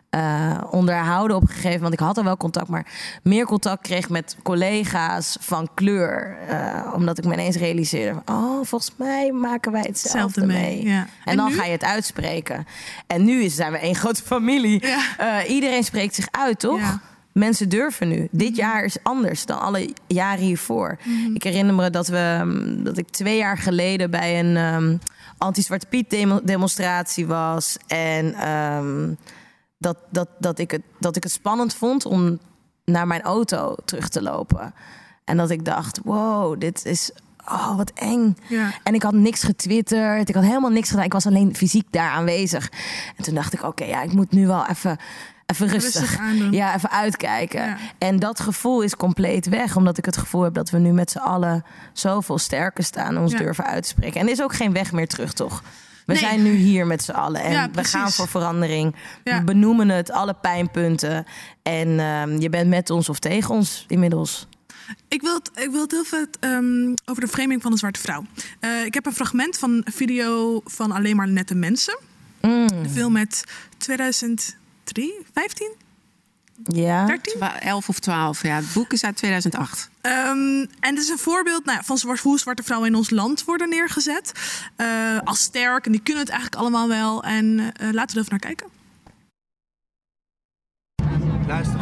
eh, 0.10 0.58
onderhouden 0.70 1.36
op 1.38 1.42
een 1.42 1.48
gegeven 1.48 1.74
moment. 1.74 1.94
Ik 1.94 2.00
had 2.00 2.18
al 2.18 2.24
wel 2.24 2.38
contact, 2.38 2.68
maar 2.68 2.86
meer 3.24 3.46
contact 3.46 3.82
kreeg 3.82 4.10
met 4.10 4.38
collega's 4.44 5.38
van 5.40 5.70
kleur. 5.74 6.38
eh, 6.48 6.92
omdat 6.94 7.18
ik 7.18 7.26
me 7.26 7.34
ineens 7.34 7.56
realiseerde: 7.56 8.22
oh, 8.26 8.54
volgens 8.66 8.92
mij 8.98 9.32
maken 9.32 9.72
wij 9.72 9.82
hetzelfde 9.88 10.46
mee, 10.46 10.58
mee. 10.58 10.86
ja. 10.86 11.00
En, 11.00 11.08
En 11.26 11.38
dan 11.38 11.48
nu? 11.50 11.56
ga 11.56 11.66
je 11.66 11.72
het 11.72 11.84
uitspreken. 11.84 12.66
En 13.08 13.24
nu 13.26 13.50
zijn 13.50 13.72
we 13.72 13.78
één 13.78 13.96
grote 13.96 14.24
familie. 14.24 14.84
Iedereen 15.48 15.84
spreekt 15.84 16.16
zich 16.16 16.28
uit, 16.32 16.60
toch? 16.60 17.00
Mensen 17.38 17.70
durven 17.70 18.08
nu. 18.08 18.28
Dit 18.32 18.56
jaar 18.56 18.84
is 18.84 18.98
anders 19.04 19.46
dan 19.46 19.60
alle 19.60 19.94
jaren 20.08 20.44
hiervoor. 20.44 20.98
Ik 21.34 21.44
herinner 21.44 21.76
me 21.76 21.90
dat, 21.90 22.08
we, 22.08 22.42
mm, 22.44 22.84
dat 22.84 22.98
ik 22.98 23.10
twee 23.10 23.38
jaar 23.38 23.58
geleden 23.58 24.12
bij 24.12 24.40
een 24.40 24.58
ehm, 24.58 24.98
anti-Zwarte 25.38 25.86
Piet 25.88 26.10
demo- 26.10 26.42
demonstratie 26.44 27.28
was. 27.28 27.78
En 27.88 28.34
ehm, 28.34 29.14
dat, 29.78 29.98
dat, 30.10 30.28
dat, 30.40 30.60
ik 30.60 30.72
het, 30.72 30.82
dat 31.00 31.16
ik 31.16 31.24
het 31.24 31.32
spannend 31.32 31.74
vond 31.74 32.06
om 32.06 32.40
naar 32.86 33.08
mijn 33.08 33.22
auto 33.22 33.76
terug 33.86 34.10
te 34.10 34.22
lopen. 34.22 34.74
En 35.24 35.38
dat 35.38 35.50
ik 35.50 35.66
dacht, 35.66 36.00
wow, 36.04 36.60
dit 36.60 36.86
is... 36.86 37.12
Oh, 37.48 37.78
wat 37.78 37.92
eng. 37.96 38.38
Ja. 38.48 38.72
En 38.84 38.94
ik 38.94 39.04
had 39.04 39.14
niks 39.14 39.44
getwitterd. 39.44 40.30
Ik 40.30 40.36
had 40.36 40.44
helemaal 40.44 40.70
niks 40.70 40.90
gedaan. 40.90 41.06
Ik 41.06 41.14
was 41.14 41.26
alleen 41.26 41.56
fysiek 41.56 41.88
daar 41.90 42.10
aanwezig. 42.10 42.72
En 43.16 43.24
toen 43.24 43.36
dacht 43.36 43.54
ik, 43.54 43.64
oké, 43.64 43.84
ja, 43.84 44.02
ik 44.02 44.14
moet 44.14 44.32
nu 44.32 44.48
wel 44.48 44.66
even, 44.68 44.98
even 45.46 45.68
rustig. 45.68 46.02
Rustig 46.02 46.20
aandoen. 46.20 46.52
Ja, 46.52 46.76
even 46.76 46.92
uitkijken. 46.92 47.62
Ja. 47.66 47.78
En 47.98 48.20
dat 48.20 48.40
gevoel 48.40 48.82
is 48.82 48.96
compleet 48.96 49.46
weg. 49.46 49.76
Omdat 49.76 49.98
ik 49.98 50.06
het 50.06 50.18
gevoel 50.18 50.42
heb 50.42 50.54
dat 50.54 50.70
we 50.70 50.78
nu 50.78 50.92
met 50.92 51.12
z'n 51.12 51.18
allen 51.18 51.64
zoveel 51.94 52.38
sterker 52.38 52.84
staan. 52.84 53.16
En 53.16 53.22
ons 53.22 53.32
Ja. 53.32 53.38
durven 53.38 53.66
uit 53.66 53.84
te 53.84 53.90
spreken. 53.90 54.20
En 54.20 54.26
er 54.26 54.32
is 54.32 54.42
ook 54.42 54.54
geen 54.56 54.74
weg 54.74 54.92
meer 54.92 55.08
terug, 55.08 55.34
toch? 55.34 55.64
We 56.06 56.14
Nee. 56.14 56.22
zijn 56.22 56.44
nu 56.44 56.52
hier 56.54 56.88
met 56.88 57.04
z'n 57.04 57.12
allen. 57.12 57.42
En 57.42 57.52
Ja, 57.52 57.70
we 57.72 57.84
gaan 57.84 58.12
voor 58.12 58.28
verandering. 58.28 58.96
We 59.24 59.42
benoemen 59.46 59.90
het, 59.90 60.12
alle 60.12 60.34
pijnpunten. 60.34 61.26
En 61.64 62.00
ehm, 62.00 62.40
je 62.40 62.50
bent 62.50 62.70
met 62.70 62.90
ons 62.90 63.10
of 63.10 63.20
tegen 63.20 63.50
ons 63.56 63.86
inmiddels. 63.88 64.48
Ik 65.08 65.22
wil 65.22 65.34
het, 65.34 65.52
ik 65.56 65.72
wil 65.72 65.82
het 65.82 65.92
heel 65.92 66.04
veel 66.04 66.26
ehm, 66.40 66.94
over 67.06 67.22
de 67.22 67.28
framing 67.28 67.62
van 67.62 67.72
een 67.72 67.78
zwarte 67.78 68.00
vrouw. 68.00 68.26
Eh, 68.60 68.86
ik 68.86 68.94
heb 68.94 69.06
een 69.06 69.14
fragment 69.14 69.58
van 69.58 69.72
een 69.72 69.94
video 69.94 70.62
van 70.66 70.92
Alleen 70.92 71.16
maar 71.16 71.28
nette 71.28 71.56
mensen. 71.56 71.98
Mm. 72.42 72.52
Een 72.74 72.90
film 72.90 73.12
met 73.12 73.44
2003, 74.86 75.26
15? 75.34 75.72
Ja. 76.64 77.06
13? 77.06 77.42
11 77.42 77.90
of 77.90 78.00
12, 78.00 78.44
ja. 78.44 78.56
Het 78.56 78.74
boek 78.74 78.94
is 78.94 79.04
uit 79.04 79.16
2008. 79.16 79.90
Ehm, 80.02 80.18
en 80.60 80.68
het 80.80 80.98
is 80.98 81.10
een 81.10 81.18
voorbeeld 81.18 81.66
nou, 81.66 81.78
ja, 81.78 81.84
van 81.84 81.98
zwart- 81.98 82.20
hoe 82.20 82.40
zwarte 82.40 82.64
vrouwen 82.64 82.90
in 82.90 82.96
ons 82.96 83.10
land 83.10 83.44
worden 83.46 83.70
neergezet. 83.70 84.32
Eh, 84.76 85.20
als 85.24 85.40
sterk. 85.40 85.86
En 85.86 85.92
die 85.92 86.02
kunnen 86.02 86.24
het 86.24 86.32
eigenlijk 86.32 86.62
allemaal 86.62 86.88
wel. 86.88 87.24
En 87.24 87.60
eh, 87.60 87.92
laten 87.92 88.16
we 88.16 88.22
er 88.22 88.28
even 88.28 88.30
naar 88.30 88.40
kijken. 88.40 88.68
Luister. 91.48 91.80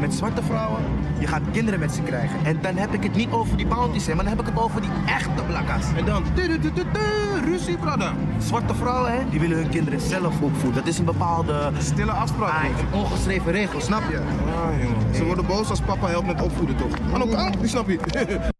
Met 0.00 0.14
zwarte 0.14 0.42
vrouwen, 0.42 1.01
je 1.22 1.28
gaat 1.28 1.42
kinderen 1.52 1.80
met 1.80 1.92
ze 1.92 2.02
krijgen. 2.02 2.44
En 2.44 2.58
dan 2.62 2.76
heb 2.76 2.92
ik 2.94 3.02
het 3.02 3.14
niet 3.14 3.30
over 3.30 3.56
die 3.56 3.66
bounties, 3.66 4.06
hè, 4.06 4.14
maar 4.14 4.24
dan 4.24 4.36
heb 4.36 4.46
ik 4.46 4.52
het 4.54 4.62
over 4.62 4.80
die 4.80 4.90
echte 5.06 5.42
blakka's. 5.46 5.84
En 5.96 6.04
dan, 6.04 6.24
du- 6.34 6.46
du- 6.46 6.58
du- 6.58 6.72
du- 6.72 6.90
du, 6.92 7.50
ruzie, 7.50 7.76
brother. 7.76 8.12
Zwarte 8.38 8.74
vrouwen, 8.74 9.12
hè, 9.12 9.28
die 9.30 9.40
willen 9.40 9.56
hun 9.56 9.68
kinderen 9.68 10.00
zelf 10.00 10.40
opvoeden. 10.40 10.74
Dat 10.74 10.86
is 10.86 10.98
een 10.98 11.04
bepaalde... 11.04 11.70
Stille 11.78 12.12
afspraak. 12.12 12.64
een 12.64 12.98
ongeschreven 13.00 13.52
regel, 13.52 13.80
snap 13.80 14.02
je? 14.10 14.18
Ah, 14.18 14.82
jongen. 14.82 15.14
Ze 15.14 15.24
worden 15.24 15.46
boos 15.46 15.70
als 15.70 15.80
papa 15.80 16.06
helpt 16.08 16.26
met 16.26 16.42
opvoeden, 16.42 16.76
toch? 16.76 16.92
Aan 17.14 17.20
elkaar, 17.20 17.58
die 17.58 17.68
snap 17.68 17.88
je. 17.88 17.98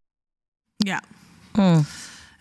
Ja. 0.76 1.00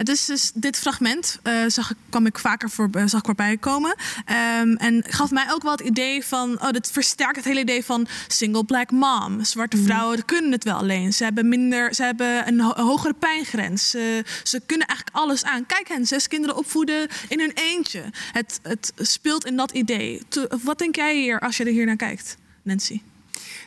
Het 0.01 0.09
is 0.09 0.25
dus 0.25 0.51
dit 0.53 0.77
fragment, 0.77 1.39
eh, 1.43 1.53
zag 1.67 1.91
ik, 1.91 1.97
kwam 2.09 2.25
ik 2.25 2.39
vaker 2.39 2.69
voor, 2.69 2.89
eh, 2.91 3.03
zag 3.05 3.19
ik 3.19 3.25
voorbij 3.25 3.57
komen. 3.57 3.95
Ehm, 4.25 4.75
en 4.75 5.03
gaf 5.07 5.31
mij 5.31 5.45
ook 5.51 5.61
wel 5.61 5.71
het 5.71 5.81
idee 5.81 6.25
van, 6.25 6.61
oh, 6.61 6.69
dit 6.69 6.91
versterkt 6.91 7.35
het 7.35 7.45
hele 7.45 7.59
idee 7.59 7.85
van 7.85 8.07
single 8.27 8.65
black 8.65 8.91
mom. 8.91 9.43
Zwarte 9.43 9.77
vrouwen 9.77 10.15
die 10.15 10.25
kunnen 10.25 10.51
het 10.51 10.63
wel 10.63 10.75
alleen. 10.77 11.13
Ze 11.13 11.23
hebben 11.23 11.49
minder, 11.49 11.93
ze 11.95 12.03
hebben 12.03 12.47
een, 12.47 12.59
ho- 12.59 12.73
een 12.75 12.83
hogere 12.85 13.13
pijngrens. 13.13 13.89
Ze, 13.89 14.23
ze 14.43 14.61
kunnen 14.65 14.87
eigenlijk 14.87 15.17
alles 15.17 15.43
aan. 15.43 15.65
Kijk 15.65 15.87
hen, 15.87 16.05
zes 16.05 16.27
kinderen 16.27 16.57
opvoeden 16.57 17.07
in 17.27 17.39
hun 17.39 17.51
eentje. 17.53 18.03
Het, 18.31 18.59
het 18.63 18.93
speelt 18.95 19.45
in 19.45 19.55
dat 19.55 19.71
idee. 19.71 20.21
To- 20.27 20.47
wat 20.63 20.79
denk 20.79 20.95
jij 20.95 21.15
hier 21.15 21.39
als 21.39 21.57
je 21.57 21.63
er 21.63 21.71
hier 21.71 21.85
naar 21.85 21.95
kijkt, 21.95 22.37
Nancy? 22.61 23.01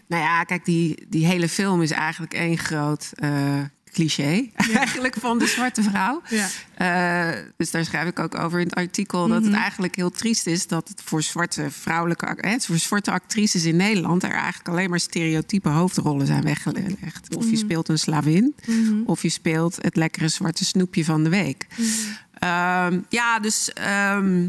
Nou 0.07 0.23
ja, 0.23 0.45
kijk, 0.45 0.65
die, 0.65 1.07
die 1.09 1.27
hele 1.27 1.49
film 1.49 1.83
is 1.83 1.91
eigenlijk 1.91 2.35
één 2.35 2.59
groot 2.59 3.11
eh, 3.15 3.63
cliché. 3.95 4.49
Eigenlijk 4.75 5.15
van 5.19 5.39
de 5.39 5.47
zwarte 5.47 5.83
vrouw. 5.83 6.23
Ja. 6.29 6.49
Eh, 6.75 7.39
dus 7.57 7.71
daar 7.71 7.85
schrijf 7.85 8.09
ik 8.09 8.19
ook 8.19 8.35
over 8.35 8.61
in 8.61 8.67
het 8.67 8.75
artikel. 8.75 9.29
Dat 9.29 9.43
het 9.43 9.51
Mhm. 9.53 9.61
eigenlijk 9.61 9.97
heel 9.97 10.11
triest 10.11 10.47
is 10.47 10.67
dat 10.67 10.89
het 10.89 11.03
voor 11.05 11.23
zwarte 11.23 11.71
vrouwelijke 11.71 12.27
voor 12.67 12.79
zwarte 12.79 13.11
actrices 13.11 13.65
in 13.65 13.77
Nederland 13.77 14.23
er 14.23 14.31
eigenlijk 14.33 14.69
alleen 14.69 14.91
maar 14.91 15.01
stereotype 15.01 15.69
hoofdrollen 15.69 16.27
zijn 16.27 16.43
weggelegd. 16.43 17.37
Of 17.37 17.45
je 17.45 17.51
Mhm. 17.51 17.57
speelt 17.57 17.89
een 17.89 17.99
slavin, 17.99 18.55
Mhm. 18.67 19.03
of 19.07 19.23
je 19.23 19.29
speelt 19.29 19.79
het 19.81 19.97
lekkere 19.97 20.29
zwarte 20.29 20.65
snoepje 20.65 21.05
van 21.05 21.23
de 21.25 21.31
week. 21.31 21.67
Ehm, 22.39 23.01
ja, 23.09 23.39
dus. 23.39 23.73
ehm, 23.73 24.47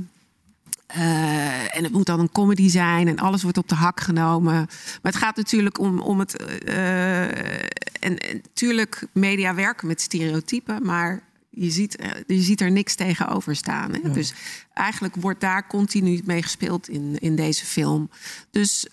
eh, 0.88 1.78
en 1.78 1.84
het 1.84 1.92
moet 1.92 2.06
dan 2.06 2.20
een 2.20 2.32
comedy 2.32 2.70
zijn 2.70 3.08
en 3.08 3.18
alles 3.18 3.44
wordt 3.44 3.58
op 3.58 3.70
de 3.70 3.76
hak 3.76 4.00
genomen. 4.00 4.54
Maar 4.54 5.12
het 5.12 5.16
gaat 5.16 5.36
natuurlijk 5.36 5.80
om, 5.80 6.00
om 6.00 6.20
het. 6.20 6.36
eh, 6.64 7.64
en, 8.00 8.18
natuurlijk, 8.44 9.08
media 9.14 9.56
werken 9.56 9.88
met 9.88 10.02
stereotypen, 10.02 10.86
maar 10.86 11.24
je 11.50 11.70
ziet, 11.70 11.96
eh, 11.96 12.10
je 12.28 12.42
ziet 12.42 12.62
er 12.62 12.72
niks 12.72 12.96
tegenover 12.96 13.56
staan. 13.56 13.94
Hè? 13.94 14.12
Dus 14.12 14.34
eigenlijk 14.74 15.16
wordt 15.16 15.42
daar 15.42 15.68
continu 15.68 16.22
mee 16.26 16.42
gespeeld 16.42 16.90
in, 16.90 17.16
in 17.20 17.36
deze 17.36 17.66
film. 17.66 18.10
Dus 18.52 18.88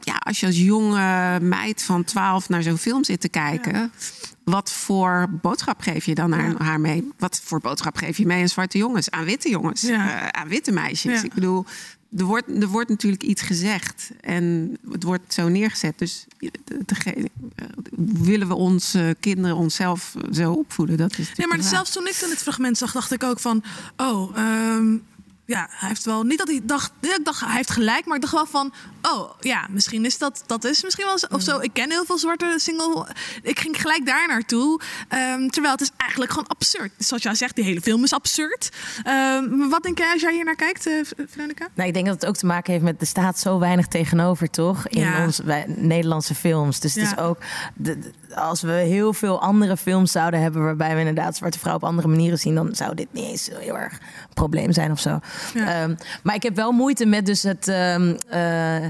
ja, 0.00 0.16
als 0.18 0.40
je 0.40 0.46
als 0.46 0.58
jonge 0.58 1.40
meid 1.40 1.82
van 1.82 2.04
12 2.04 2.48
naar 2.48 2.62
zo'n 2.62 2.78
film 2.78 3.04
zit 3.04 3.20
te 3.20 3.28
kijken. 3.28 3.92
Wat 4.50 4.72
voor 4.72 5.28
boodschap 5.42 5.80
geef 5.80 6.04
je 6.04 6.14
dan 6.14 6.34
aan 6.34 6.54
haar 6.58 6.80
mee? 6.80 7.08
Wat 7.18 7.40
voor 7.44 7.60
boodschap 7.60 7.96
geef 7.96 8.16
je 8.16 8.26
mee 8.26 8.40
aan 8.42 8.48
zwarte 8.48 8.78
jongens, 8.78 9.10
aan 9.10 9.24
witte 9.24 9.48
jongens, 9.48 9.80
Ja. 9.80 10.20
eh, 10.22 10.40
aan 10.40 10.48
witte 10.48 10.72
meisjes? 10.72 11.22
Ik 11.22 11.34
bedoel, 11.34 11.64
er 12.16 12.24
wordt, 12.24 12.48
er 12.62 12.68
wordt 12.68 12.88
natuurlijk 12.88 13.22
iets 13.22 13.42
gezegd 13.42 14.10
en 14.20 14.76
het 14.92 15.02
wordt 15.02 15.34
zo 15.34 15.48
neergezet. 15.48 15.98
Dus 15.98 16.26
degene- 16.86 17.28
eh, 17.54 17.66
willen 17.96 18.48
we 18.48 18.54
onze 18.54 19.16
kinderen 19.20 19.56
onszelf 19.56 20.14
zo 20.32 20.52
opvoeden? 20.52 20.96
Dat 20.96 21.18
is 21.18 21.32
Nee, 21.36 21.46
maar 21.46 21.58
vraag. 21.58 21.70
zelfs 21.70 21.92
toen 21.92 22.06
ik 22.06 22.16
dan 22.20 22.30
het 22.30 22.38
fragment 22.38 22.78
zag, 22.78 22.92
dacht 22.92 23.12
ik 23.12 23.22
ook 23.22 23.40
van... 23.40 23.62
Oh, 23.96 24.36
ehm, 24.36 24.96
ja, 25.50 25.66
hij 25.70 25.88
heeft 25.88 26.04
wel... 26.04 26.22
Niet 26.22 26.38
dat 26.38 26.48
hij 26.48 26.60
dacht... 26.62 26.92
Ik 27.00 27.18
dacht, 27.22 27.40
hij 27.40 27.54
heeft 27.54 27.70
gelijk, 27.70 28.04
maar 28.06 28.16
ik 28.16 28.20
dacht 28.22 28.34
wel 28.34 28.46
van... 28.46 28.72
Oh, 29.02 29.30
ja, 29.40 29.66
misschien 29.70 30.04
is 30.04 30.18
dat... 30.18 30.42
Dat 30.46 30.64
is 30.64 30.82
misschien 30.82 31.04
wel 31.04 31.18
of 31.30 31.42
zo. 31.42 31.58
Ik 31.58 31.72
ken 31.72 31.90
heel 31.90 32.04
veel 32.04 32.18
zwarte 32.18 32.54
single... 32.56 33.06
Ik 33.42 33.58
ging 33.60 33.80
gelijk 33.80 34.06
daar 34.06 34.28
naartoe. 34.28 34.80
Ehm, 35.08 35.48
terwijl 35.48 35.72
het 35.72 35.82
is 35.82 35.90
eigenlijk 35.96 36.30
gewoon 36.32 36.48
absurd. 36.48 36.92
Zoals 36.98 37.22
jij 37.22 37.34
zegt, 37.34 37.54
die 37.56 37.64
hele 37.64 37.80
film 37.80 38.04
is 38.04 38.12
absurd. 38.12 38.68
Ehm, 39.02 39.68
wat 39.68 39.82
denk 39.82 39.98
jij 39.98 40.12
als 40.12 40.20
jij 40.22 40.32
hier 40.34 40.44
naar 40.44 40.56
kijkt, 40.56 40.88
Veronica? 41.28 41.68
Nou, 41.74 41.88
ik 41.88 41.94
denk 41.94 42.06
dat 42.06 42.14
het 42.14 42.26
ook 42.26 42.36
te 42.36 42.46
maken 42.46 42.72
heeft 42.72 42.84
met... 42.84 43.00
er 43.00 43.06
staat 43.06 43.38
zo 43.38 43.58
weinig 43.58 43.86
tegenover, 43.86 44.50
toch? 44.50 44.88
In 44.88 45.00
Ja. 45.00 45.24
onze 45.24 45.44
wij- 45.44 45.64
Nederlandse 45.68 46.34
films. 46.34 46.80
Dus 46.80 46.94
het 46.94 47.04
is 47.04 47.16
ook... 47.16 47.38
de- 47.74 47.98
de- 47.98 48.12
als 48.34 48.62
we 48.62 48.72
heel 48.72 49.12
veel 49.12 49.40
andere 49.40 49.76
films 49.76 50.12
zouden 50.12 50.40
hebben... 50.40 50.62
waarbij 50.64 50.92
we 50.92 50.98
inderdaad 50.98 51.36
zwarte 51.36 51.58
vrouwen 51.58 51.82
op 51.84 51.90
andere 51.90 52.08
manieren 52.08 52.38
zien... 52.38 52.54
dan 52.54 52.74
zou 52.74 52.94
dit 52.94 53.12
niet 53.12 53.24
eens 53.28 53.50
heel 53.58 53.78
erg 53.78 53.92
een 53.92 54.34
probleem 54.34 54.72
zijn 54.72 54.90
of 54.90 55.00
zo. 55.00 55.18
Ehm, 55.54 55.94
maar 56.22 56.34
ik 56.34 56.42
heb 56.42 56.56
wel 56.56 56.72
moeite 56.72 57.06
met 57.06 57.26
dus 57.26 57.42
het... 57.42 57.68
ehm, 57.68 58.16
eh, 58.28 58.84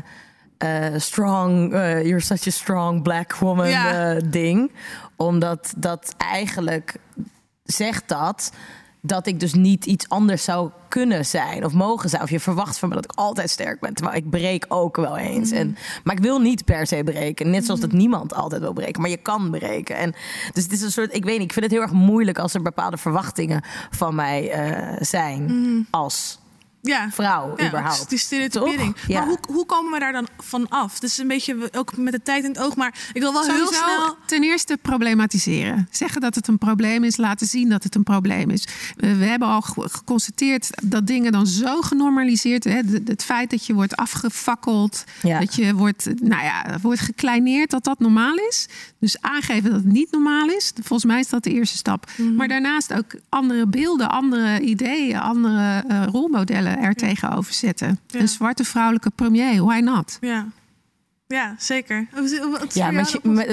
eh, 0.61 0.95
strong, 0.97 1.73
eh, 1.73 2.05
you're 2.05 2.21
such 2.21 2.47
a 2.47 2.51
strong 2.51 3.03
black 3.03 3.35
woman 3.35 3.69
Ja. 3.69 4.15
ding. 4.25 4.73
Omdat 5.17 5.73
dat 5.77 6.15
eigenlijk 6.17 6.95
zegt 7.65 8.09
dat 8.09 8.53
dat 9.03 9.27
ik 9.27 9.41
dus 9.41 9.55
niet 9.55 9.87
iets 9.87 10.09
anders 10.09 10.45
zou 10.45 10.71
kunnen 10.89 11.27
zijn 11.27 11.65
of 11.65 11.73
mogen 11.73 12.09
zijn. 12.09 12.23
Of 12.23 12.31
je 12.31 12.41
verwacht 12.41 12.79
van 12.79 12.89
me 12.89 12.95
dat 12.95 13.05
ik 13.05 13.13
altijd 13.15 13.51
sterk 13.51 13.81
ben. 13.81 13.95
Terwijl 13.95 14.17
ik 14.17 14.31
breek 14.31 14.65
ook 14.69 14.97
wel 14.97 15.17
eens. 15.17 15.51
En, 15.51 15.77
maar 16.05 16.17
ik 16.17 16.23
wil 16.23 16.39
niet 16.39 16.65
per 16.65 16.87
se 16.87 17.03
breken. 17.05 17.51
Net 17.51 17.65
zoals 17.65 17.81
dat 17.81 17.93
niemand 17.93 18.35
altijd 18.35 18.63
wil 18.63 18.73
breken. 18.73 19.01
Maar 19.01 19.11
je 19.11 19.17
kan 19.17 19.51
breken. 19.51 19.97
En, 19.97 20.15
dus 20.53 20.63
het 20.63 20.73
is 20.73 20.83
een 20.83 20.91
soort, 20.91 21.15
ik 21.15 21.25
weet 21.25 21.39
niet, 21.39 21.47
ik 21.47 21.53
vind 21.53 21.65
het 21.65 21.75
heel 21.75 21.83
erg 21.83 21.93
moeilijk 21.93 22.39
als 22.39 22.55
er 22.55 22.63
bepaalde 22.63 22.97
verwachtingen 22.97 23.65
van 23.91 24.15
mij 24.15 24.51
eh, 24.51 24.97
zijn. 25.01 25.87
Als 25.91 26.40
ja. 26.83 27.09
vrouw 27.11 27.55
Ja, 27.57 27.67
überhaupt. 27.69 28.09
Die 28.09 28.19
stereotypering. 28.19 28.97
Ja. 29.07 29.19
Maar 29.19 29.29
hoe, 29.29 29.39
hoe 29.49 29.67
komen 29.67 29.93
we 29.93 29.99
daar 29.99 30.13
dan 30.13 30.29
van 30.39 30.69
af? 30.69 30.95
Het 30.95 31.03
is 31.03 31.19
een 31.19 31.29
beetje 31.29 31.69
ook 31.73 31.97
met 31.97 32.13
de 32.13 32.23
tijd 32.23 32.45
in 32.45 32.51
het 32.51 32.59
oog. 32.59 32.77
Maar 32.77 32.95
ik 33.13 33.21
wil 33.21 33.33
wel 33.33 33.43
heel 33.45 33.67
snel... 33.73 34.17
ten 34.27 34.43
eerste 34.43 34.79
problematiseren. 34.83 35.89
Zeggen 35.91 36.21
dat 36.21 36.35
het 36.35 36.49
een 36.49 36.59
probleem 36.59 37.05
is, 37.05 37.17
laten 37.17 37.47
zien 37.47 37.69
dat 37.69 37.83
het 37.83 37.95
een 37.95 38.03
probleem 38.03 38.51
is. 38.51 38.67
We, 38.97 39.17
we 39.17 39.25
hebben 39.25 39.49
al 39.49 39.61
ge- 39.61 39.89
geconstateerd 39.89 40.71
dat 40.83 41.07
dingen 41.07 41.33
dan 41.33 41.47
zo 41.47 41.81
genormaliseerd... 41.81 42.65
Hè, 42.65 42.81
het 43.05 43.25
feit 43.25 43.51
dat 43.51 43.67
je 43.67 43.75
wordt 43.75 43.97
afgefakkeld, 43.97 45.05
Ja. 45.23 45.39
dat 45.39 45.55
je 45.55 45.75
wordt, 45.75 46.09
nou 46.23 46.43
ja, 46.45 46.65
wordt 46.83 47.01
gekleineerd, 47.01 47.71
dat 47.71 47.85
dat 47.85 47.99
normaal 47.99 48.35
is. 48.49 48.67
Dus 48.99 49.21
aangeven 49.21 49.71
dat 49.71 49.83
het 49.83 49.93
niet 49.93 50.11
normaal 50.11 50.49
is. 50.49 50.73
Volgens 50.83 51.05
mij 51.05 51.21
is 51.21 51.29
dat 51.29 51.43
de 51.45 51.51
eerste 51.53 51.77
stap. 51.77 52.11
Maar 52.37 52.49
daarnaast 52.49 52.93
ook 52.93 53.15
andere 53.29 53.67
beelden, 53.67 54.11
andere 54.11 54.61
ideeën, 54.61 55.19
andere 55.19 55.85
eh, 55.89 56.03
rolmodellen 56.07 56.70
er 56.79 56.95
tegenover 56.95 57.53
zetten. 57.53 57.99
Een 58.11 58.29
zwarte 58.29 58.65
vrouwelijke 58.65 59.11
premier, 59.15 59.65
why 59.65 59.79
not? 59.81 60.19
Ja, 60.21 60.47
ja 61.27 61.55
zeker. 61.59 62.07
Wat 62.15 62.25
is- 62.25 62.33
is 62.33 62.75
Ja, 62.75 62.91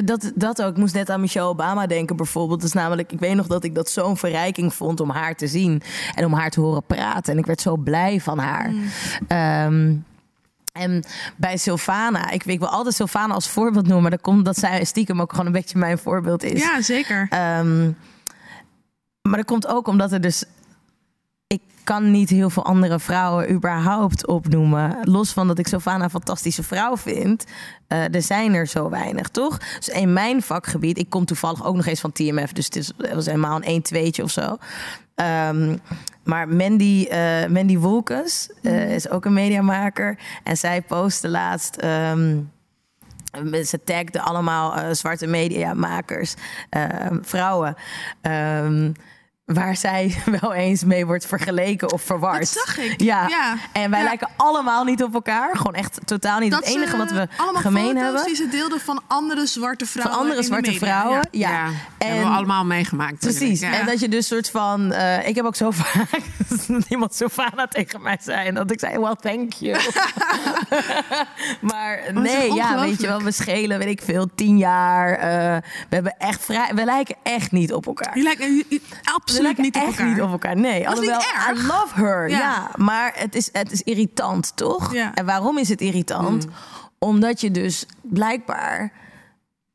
dat, 0.02 0.32
dat 0.36 0.62
ook. 0.62 0.72
Ik 0.72 0.78
moest 0.78 0.94
net 0.94 1.10
aan 1.10 1.22
Michelle 1.22 1.48
Obama 1.48 1.88
denken 1.88 2.16
bijvoorbeeld. 2.16 2.62
Dus 2.62 2.74
namelijk, 2.74 3.12
ik 3.12 3.20
weet 3.20 3.36
nog 3.36 3.48
dat 3.48 3.64
ik 3.64 3.76
dat 3.76 3.90
zo'n 3.90 4.18
verrijking 4.18 4.74
vond 4.74 5.00
om 5.00 5.10
haar 5.10 5.36
te 5.36 5.48
zien. 5.48 5.82
En 6.16 6.26
om 6.26 6.34
haar 6.34 6.50
te 6.50 6.60
horen 6.60 6.84
praten. 6.84 7.34
En 7.34 7.40
ik 7.40 7.46
werd 7.46 7.62
zo 7.62 7.78
blij 7.78 8.22
van 8.22 8.38
haar. 8.40 8.70
Mm. 8.72 8.84
Ehm, 9.28 9.96
en 10.74 11.04
bij 11.36 11.58
Sylvana, 11.58 12.30
ik, 12.30 12.46
ik 12.46 12.60
wil 12.60 12.68
altijd 12.70 12.96
Sylvana 12.96 13.34
als 13.34 13.50
voorbeeld 13.50 13.84
noemen. 13.86 14.02
Maar 14.02 14.12
dat 14.12 14.22
komt 14.22 14.46
dat 14.46 14.58
zij 14.58 14.84
stiekem 14.86 15.22
ook 15.22 15.32
gewoon 15.32 15.46
een 15.46 15.52
beetje 15.52 15.78
mijn 15.78 15.98
voorbeeld 15.98 16.44
is. 16.44 16.62
Ja, 16.62 16.82
zeker. 16.82 17.28
Ehm, 17.30 17.86
maar 19.22 19.38
dat 19.38 19.46
komt 19.46 19.68
ook 19.68 19.88
omdat 19.88 20.12
er 20.12 20.22
dus. 20.22 20.44
Ik 21.48 21.62
kan 21.84 22.12
niet 22.12 22.30
heel 22.30 22.50
veel 22.50 22.66
andere 22.66 23.00
vrouwen 23.00 23.52
überhaupt 23.52 24.28
opnoemen. 24.28 24.98
Los 25.02 25.32
van 25.32 25.48
dat 25.48 25.58
ik 25.58 25.68
Sylvana 25.68 26.04
een 26.04 26.10
fantastische 26.10 26.64
vrouw 26.64 26.98
vind. 26.98 27.46
eh, 27.88 28.14
er 28.16 28.22
zijn 28.22 28.54
er 28.54 28.68
zo 28.68 28.90
weinig, 28.90 29.30
toch? 29.30 29.58
Dus 29.58 29.88
in 29.88 30.14
mijn 30.14 30.42
vakgebied, 30.42 30.98
ik 30.98 31.10
kom 31.10 31.26
toevallig 31.26 31.66
ook 31.66 31.76
nog 31.76 31.86
eens 31.86 32.00
van 32.00 32.12
TMF. 32.12 32.52
Dus 32.54 32.66
het, 32.66 32.76
is, 32.76 32.92
het 32.98 33.14
was 33.14 33.26
helemaal 33.26 33.56
een 33.56 33.64
1 33.64 33.82
2 33.82 34.24
of 34.24 34.32
zo. 34.32 34.58
Ehm, 35.16 35.78
maar 36.24 36.48
Mandy, 36.48 37.06
eh, 37.10 37.46
Mandy 37.46 37.78
Wolkes 37.78 38.52
eh, 38.62 38.96
is 38.96 39.10
ook 39.10 39.26
een 39.26 39.34
mediamaker. 39.34 40.20
En 40.44 40.58
zij 40.58 40.82
postte 40.82 41.30
laatst... 41.30 41.76
ehm, 41.76 42.40
ze 43.66 43.80
tagde 43.84 44.22
allemaal 44.22 44.96
zwarte 44.96 45.28
mediamakers, 45.28 46.36
vrouwen. 47.22 47.76
ehm, 48.22 48.92
waar 49.54 49.76
zij 49.76 50.16
wel 50.42 50.54
eens 50.54 50.84
mee 50.84 51.06
wordt 51.06 51.26
vergeleken 51.26 51.92
of 51.94 52.02
verward. 52.02 52.40
Dat 52.40 52.64
zag 52.66 52.78
ik. 52.78 53.02
Ja. 53.02 53.28
Ja. 53.28 53.56
En 53.72 53.90
wij 53.90 54.00
Ja. 54.00 54.06
lijken 54.06 54.28
allemaal 54.36 54.84
niet 54.84 55.04
op 55.04 55.14
elkaar. 55.14 55.56
Gewoon 55.58 55.74
echt 55.76 56.00
totaal 56.06 56.40
niet. 56.40 56.52
Dat 56.52 56.66
het 56.66 56.76
enige 56.76 56.98
wat 56.98 57.12
we 57.12 57.28
allemaal 57.38 57.62
gemeen 57.62 57.84
foto's 57.86 58.02
hebben. 58.04 58.24
die 58.26 58.36
ze 58.36 58.48
deelden 58.48 58.80
van 58.80 59.02
andere 59.08 59.46
zwarte 59.46 59.86
vrouwen. 59.86 60.14
Van 60.16 60.22
andere 60.24 60.42
in 60.44 60.48
de 60.50 60.54
zwarte 60.54 60.72
media. 60.72 60.88
vrouwen. 60.88 61.28
Ja. 61.32 61.50
Ja, 61.50 61.66
En, 61.98 62.08
hebben 62.08 62.26
we 62.32 62.36
allemaal 62.38 62.66
meegemaakt. 62.66 63.20
Precies. 63.20 63.62
En 63.62 63.86
dat 63.86 64.00
je 64.00 64.10
dus 64.10 64.28
soort 64.28 64.50
van. 64.50 64.92
eh, 64.92 65.28
ik 65.28 65.36
heb 65.36 65.46
ook 65.46 65.56
zo 65.56 65.72
vaak 65.82 66.22
dat 66.50 66.86
iemand 66.90 67.16
Sylvana 67.16 67.68
tegen 67.68 68.02
mij 68.02 68.18
zei. 68.22 68.48
En 68.48 68.54
dat 68.54 68.72
ik 68.72 68.80
zei, 68.80 68.98
well, 69.00 69.16
thank 69.22 69.54
you. 69.54 69.80
maar 71.62 72.00
nee, 72.14 72.54
ja, 72.54 72.80
weet 72.80 73.02
je 73.02 73.08
wel, 73.08 73.22
we 73.22 73.32
schelen, 73.32 73.80
weet 73.80 73.88
ik 73.88 74.02
veel, 74.02 74.28
tien 74.36 74.58
jaar. 74.58 75.12
eh, 75.14 75.62
we 75.90 75.96
hebben 75.96 76.16
echt 76.18 76.46
vrij. 76.46 76.72
We 76.76 76.84
lijken 76.86 77.16
echt 77.24 77.52
niet 77.52 77.74
op 77.74 77.86
elkaar. 77.88 78.18
Je 78.18 78.24
lijkt 78.24 78.40
we 79.37 79.37
absoluut 79.38 79.58
niet 79.58 79.76
op 79.76 79.82
echt 79.82 79.92
elkaar. 79.98 80.14
niet 80.14 80.22
op 80.22 80.32
elkaar. 80.32 80.56
Nee, 80.58 80.84
Dat 80.84 80.94
is 80.94 81.00
niet 81.00 81.10
alhoewel, 81.10 81.48
erg. 81.48 81.64
I 81.64 81.68
love 81.68 81.94
her. 82.06 82.30
Ja, 82.30 82.38
Ja. 82.38 82.72
maar 82.76 83.12
het 83.16 83.36
is, 83.36 83.50
het 83.52 83.72
is 83.72 83.82
irritant, 83.82 84.52
toch? 84.56 84.94
Ja. 84.94 85.14
En 85.14 85.26
waarom 85.26 85.58
is 85.58 85.70
het 85.70 85.82
irritant? 85.82 86.46
Mm. 86.46 86.52
Omdat 87.00 87.42
je 87.42 87.52
dus 87.52 87.86
blijkbaar. 88.02 88.92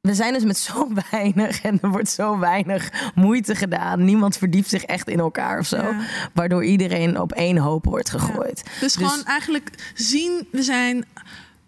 We 0.00 0.14
zijn 0.14 0.32
dus 0.32 0.44
met 0.44 0.58
zo 0.58 0.88
weinig 1.10 1.62
en 1.62 1.78
er 1.82 1.88
wordt 1.90 2.08
zo 2.10 2.38
weinig 2.38 3.10
moeite 3.14 3.54
gedaan. 3.54 4.04
Niemand 4.04 4.36
verdiept 4.36 4.68
zich 4.68 4.82
echt 4.84 5.08
in 5.08 5.18
elkaar 5.18 5.58
of 5.58 5.66
zo. 5.66 5.76
Ja. 5.76 5.96
Waardoor 6.34 6.64
iedereen 6.64 7.20
op 7.20 7.32
één 7.32 7.58
hoop 7.58 7.84
wordt 7.84 8.10
gegooid. 8.10 8.62
Dus, 8.80 8.94
gewoon 8.96 9.24
eigenlijk 9.24 9.92
zien, 9.94 10.48
we 10.50 10.62
zijn 10.62 11.04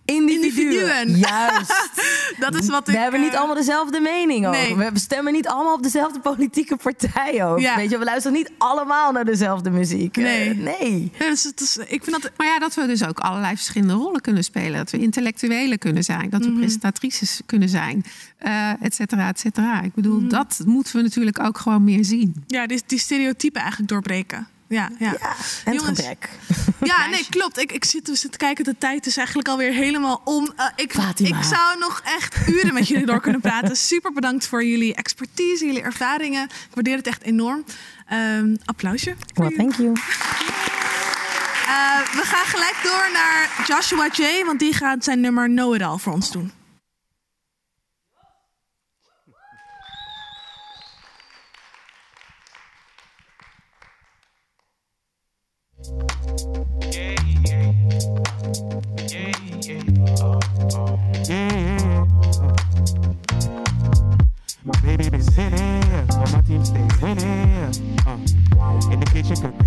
individuen. 0.04 1.16
Juist. 1.16 1.90
dat 2.44 2.54
is 2.54 2.68
wat 2.68 2.86
We 2.86 2.92
ik... 2.92 2.98
hebben 2.98 3.20
niet 3.20 3.32
eh, 3.32 3.36
allemaal 3.38 3.56
dezelfde 3.56 4.00
mening 4.00 4.46
over. 4.46 4.76
nee. 4.76 4.90
We 4.90 4.98
stemmen 4.98 5.32
niet 5.32 5.46
allemaal 5.48 5.74
op 5.74 5.82
dezelfde 5.82 6.20
politieke 6.20 6.76
partij 6.76 7.44
ook. 7.46 7.58
Ja. 7.60 7.76
Weet 7.76 7.90
je, 7.90 7.98
we 7.98 8.04
luisteren 8.04 8.36
niet 8.36 8.50
allemaal 8.58 9.12
naar 9.12 9.24
dezelfde 9.24 9.70
muziek. 9.70 10.16
Nee. 10.16 10.50
Eh, 10.50 10.56
nee. 10.80 11.10
Ja, 11.18 11.28
dus 11.28 11.42
het 11.44 11.60
is, 11.60 11.76
ik 11.76 12.04
vind 12.04 12.22
dat... 12.22 12.30
Maar 12.36 12.46
ja, 12.46 12.58
dat 12.58 12.74
we 12.74 12.86
dus 12.86 13.04
ook 13.06 13.18
allerlei 13.18 13.54
verschillende 13.56 13.94
rollen 13.94 14.20
kunnen 14.20 14.44
spelen. 14.44 14.76
Dat 14.76 14.90
we 14.90 14.98
intellectuelen 14.98 15.78
kunnen 15.78 16.02
zijn. 16.04 16.30
Dat 16.30 16.44
we 16.44 16.50
Mhm. 16.50 16.58
presentatrices 16.58 17.40
kunnen 17.46 17.68
zijn. 17.68 18.04
eh 18.38 18.82
et 18.82 18.94
cetera, 18.94 19.28
et 19.28 19.38
cetera. 19.40 19.82
Ik 19.82 19.94
bedoel, 19.94 20.20
Mhm. 20.20 20.28
dat 20.28 20.60
moeten 20.66 20.96
we 20.96 21.02
natuurlijk 21.02 21.38
ook 21.40 21.58
gewoon 21.58 21.84
meer 21.84 22.04
zien. 22.04 22.44
Ja, 22.46 22.66
die, 22.66 22.82
die 22.86 22.98
stereotypen 22.98 23.60
eigenlijk 23.60 23.90
doorbreken. 23.90 24.46
Ja, 24.74 24.90
ja. 24.98 25.16
En 25.64 25.74
Jongens, 25.74 25.98
gebrek. 25.98 26.28
Ja, 26.80 27.06
nee, 27.10 27.26
klopt. 27.30 27.58
Ik, 27.58 27.72
ik 27.72 27.84
zit, 27.84 28.06
zitten 28.06 28.30
te 28.30 28.36
kijken, 28.36 28.64
de 28.64 28.78
tijd 28.78 29.06
is 29.06 29.16
eigenlijk 29.16 29.48
alweer 29.48 29.72
helemaal 29.72 30.20
om. 30.24 30.52
Eh, 30.56 30.66
ik, 30.76 30.92
Fatima. 30.92 31.38
ik 31.38 31.44
zou 31.44 31.78
nog 31.78 32.02
echt 32.04 32.48
uren 32.48 32.74
met 32.74 32.88
jullie 32.88 33.06
door 33.06 33.20
kunnen 33.20 33.40
praten. 33.40 33.76
Super 33.92 34.12
bedankt 34.12 34.46
voor 34.46 34.64
jullie 34.64 34.94
expertise, 34.94 35.66
jullie 35.66 35.82
ervaringen. 35.82 36.42
Ik 36.44 36.74
waardeer 36.74 36.96
het 36.96 37.06
echt 37.06 37.22
enorm. 37.22 37.64
Ehm, 38.06 38.56
applausje. 38.64 39.14
Well, 39.34 39.54
thank 39.56 39.74
you. 39.74 39.92
Eh, 39.92 39.98
we 42.12 42.22
gaan 42.24 42.46
gelijk 42.46 42.76
door 42.82 43.08
naar 43.12 43.64
Joshua 43.66 44.08
J, 44.12 44.44
want 44.44 44.58
die 44.58 44.72
gaat 44.72 45.04
zijn 45.04 45.20
nummer 45.20 45.46
Know 45.46 45.74
It 45.74 45.82
All 45.82 45.98
voor 45.98 46.12
ons 46.12 46.32
doen. 46.32 46.52
Team 66.46 66.64
stay 66.64 66.86
winning. 67.00 67.43
Uh, 68.14 68.92
in 68.92 69.00
the 69.00 69.06
kitchen 69.06 69.36
cooking, 69.36 69.66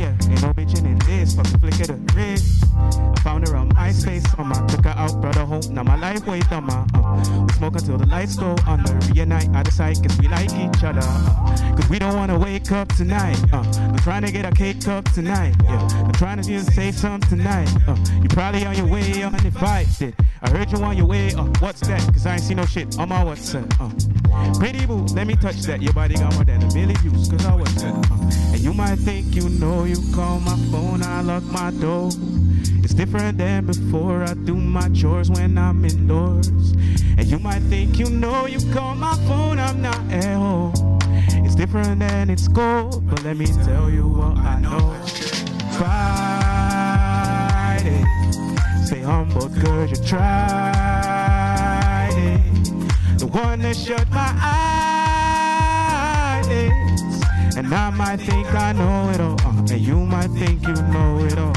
yeah, 0.00 0.16
ain't 0.28 0.42
no 0.42 0.52
bitching 0.54 0.86
in 0.86 0.98
this. 1.00 1.34
Fuck 1.34 1.46
flick 1.60 1.78
of 1.80 1.88
the 1.88 2.14
wrist. 2.14 2.64
I 2.74 3.20
found 3.20 3.46
her 3.46 3.56
on 3.56 3.70
MySpace, 3.70 4.26
on 4.38 4.48
my 4.48 4.66
took 4.66 4.84
her 4.84 4.94
out, 4.96 5.20
brought 5.20 5.34
her 5.34 5.44
home. 5.44 5.62
Now 5.70 5.82
my 5.82 5.96
life 5.96 6.26
wait 6.26 6.50
on 6.52 6.64
my. 6.64 6.86
Uh, 6.94 7.44
we 7.46 7.52
smoke 7.52 7.74
until 7.74 7.98
the 7.98 8.06
lights 8.06 8.36
go 8.36 8.56
on. 8.66 8.82
The 8.82 9.12
reunite 9.14 9.48
out 9.54 9.68
of 9.68 9.74
sight, 9.74 9.98
cause 10.02 10.18
we 10.18 10.28
like 10.28 10.52
each 10.54 10.82
other. 10.82 11.00
Uh, 11.02 11.76
cause 11.76 11.88
we 11.90 11.98
don't 11.98 12.16
wanna 12.16 12.38
wake 12.38 12.72
up 12.72 12.88
tonight. 12.96 13.38
Uh, 13.52 13.62
I'm 13.78 13.98
trying 13.98 14.22
to 14.22 14.32
get 14.32 14.44
a 14.44 14.52
cake 14.52 14.88
up 14.88 15.04
tonight. 15.12 15.54
Yeah, 15.64 15.88
I'm 15.92 16.12
trying 16.12 16.40
to 16.40 16.48
just 16.48 16.72
say 16.72 16.90
something 16.92 17.38
tonight. 17.38 17.68
Uh, 17.86 17.96
you 18.22 18.28
probably 18.28 18.64
on 18.64 18.76
your 18.76 18.86
way 18.86 19.22
uninvited. 19.22 20.14
I 20.42 20.50
heard 20.50 20.72
you 20.72 20.78
on 20.78 20.96
your 20.96 21.06
way. 21.06 21.32
Uh, 21.34 21.44
what's 21.60 21.80
that? 21.86 22.00
Cause 22.12 22.26
I 22.26 22.34
ain't 22.34 22.42
see 22.42 22.54
no 22.54 22.64
shit 22.64 22.98
on 22.98 23.08
my 23.10 23.22
WhatsApp. 23.22 23.68
Uh, 23.80 24.58
Pretty 24.58 24.86
boo, 24.86 25.04
let 25.14 25.26
me 25.26 25.34
touch 25.36 25.60
that. 25.62 25.82
Your 25.82 25.92
body 25.92 26.14
got 26.14 26.34
more 26.34 26.44
than 26.44 26.62
a 26.62 26.74
million 26.74 26.96
views, 27.00 27.28
cause 27.28 27.44
I 27.44 27.54
was 27.54 27.81
and 27.84 28.60
you 28.60 28.72
might 28.72 28.98
think 28.98 29.34
you 29.34 29.48
know 29.48 29.84
you 29.84 29.96
call 30.14 30.40
my 30.40 30.56
phone, 30.70 31.02
I 31.02 31.20
lock 31.22 31.42
my 31.44 31.70
door. 31.72 32.10
It's 32.84 32.94
different 32.94 33.38
than 33.38 33.66
before. 33.66 34.22
I 34.22 34.34
do 34.34 34.54
my 34.54 34.88
chores 34.90 35.30
when 35.30 35.56
I'm 35.58 35.84
indoors. 35.84 36.48
And 37.16 37.26
you 37.26 37.38
might 37.38 37.62
think 37.62 37.98
you 37.98 38.08
know 38.10 38.46
you 38.46 38.58
call 38.72 38.94
my 38.94 39.14
phone, 39.28 39.58
I'm 39.58 39.82
not 39.82 39.98
at 40.12 40.24
home. 40.24 40.72
It's 41.44 41.54
different 41.54 41.98
than 42.00 42.30
it's 42.30 42.48
cold, 42.48 43.08
but 43.08 43.22
let 43.24 43.36
me 43.36 43.46
tell 43.46 43.90
you 43.90 44.08
what 44.08 44.38
I 44.38 44.60
know. 44.60 44.94
Friday, 45.78 46.04
stay 48.84 49.00
humble, 49.00 49.48
cause 49.48 49.90
you 49.90 49.96
tried 50.06 51.02
it. 52.16 52.40
The 53.18 53.26
one 53.26 53.60
that 53.60 53.76
shut 53.76 54.08
my 54.10 54.34
eyes. 54.40 54.81
And 57.56 57.72
I 57.74 57.90
might 57.90 58.16
think 58.20 58.46
I 58.54 58.72
know 58.72 59.10
it 59.10 59.20
all. 59.20 59.40
uh, 59.40 59.72
and 59.72 59.80
you 59.80 59.96
might 60.06 60.30
think 60.30 60.62
you 60.62 60.74
know 60.74 61.24
it 61.24 61.38
all. 61.38 61.54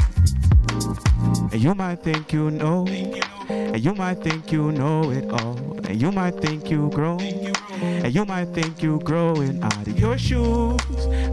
And 1.51 1.61
you 1.61 1.73
might 1.75 2.03
think 2.03 2.33
you 2.33 2.51
know. 2.51 2.85
And 3.49 3.79
you 3.83 3.93
might 3.93 4.21
think 4.23 4.51
you 4.51 4.71
know 4.71 5.09
it 5.11 5.29
all. 5.31 5.57
And 5.87 6.01
you 6.01 6.11
might 6.11 6.35
think 6.41 6.69
you 6.69 6.89
grow. 6.89 7.17
And 7.19 8.13
you 8.13 8.25
might 8.25 8.45
think 8.53 8.81
you 8.83 8.99
growing 8.99 9.61
out 9.63 9.87
of 9.87 9.99
your 9.99 10.17
shoes. 10.17 10.81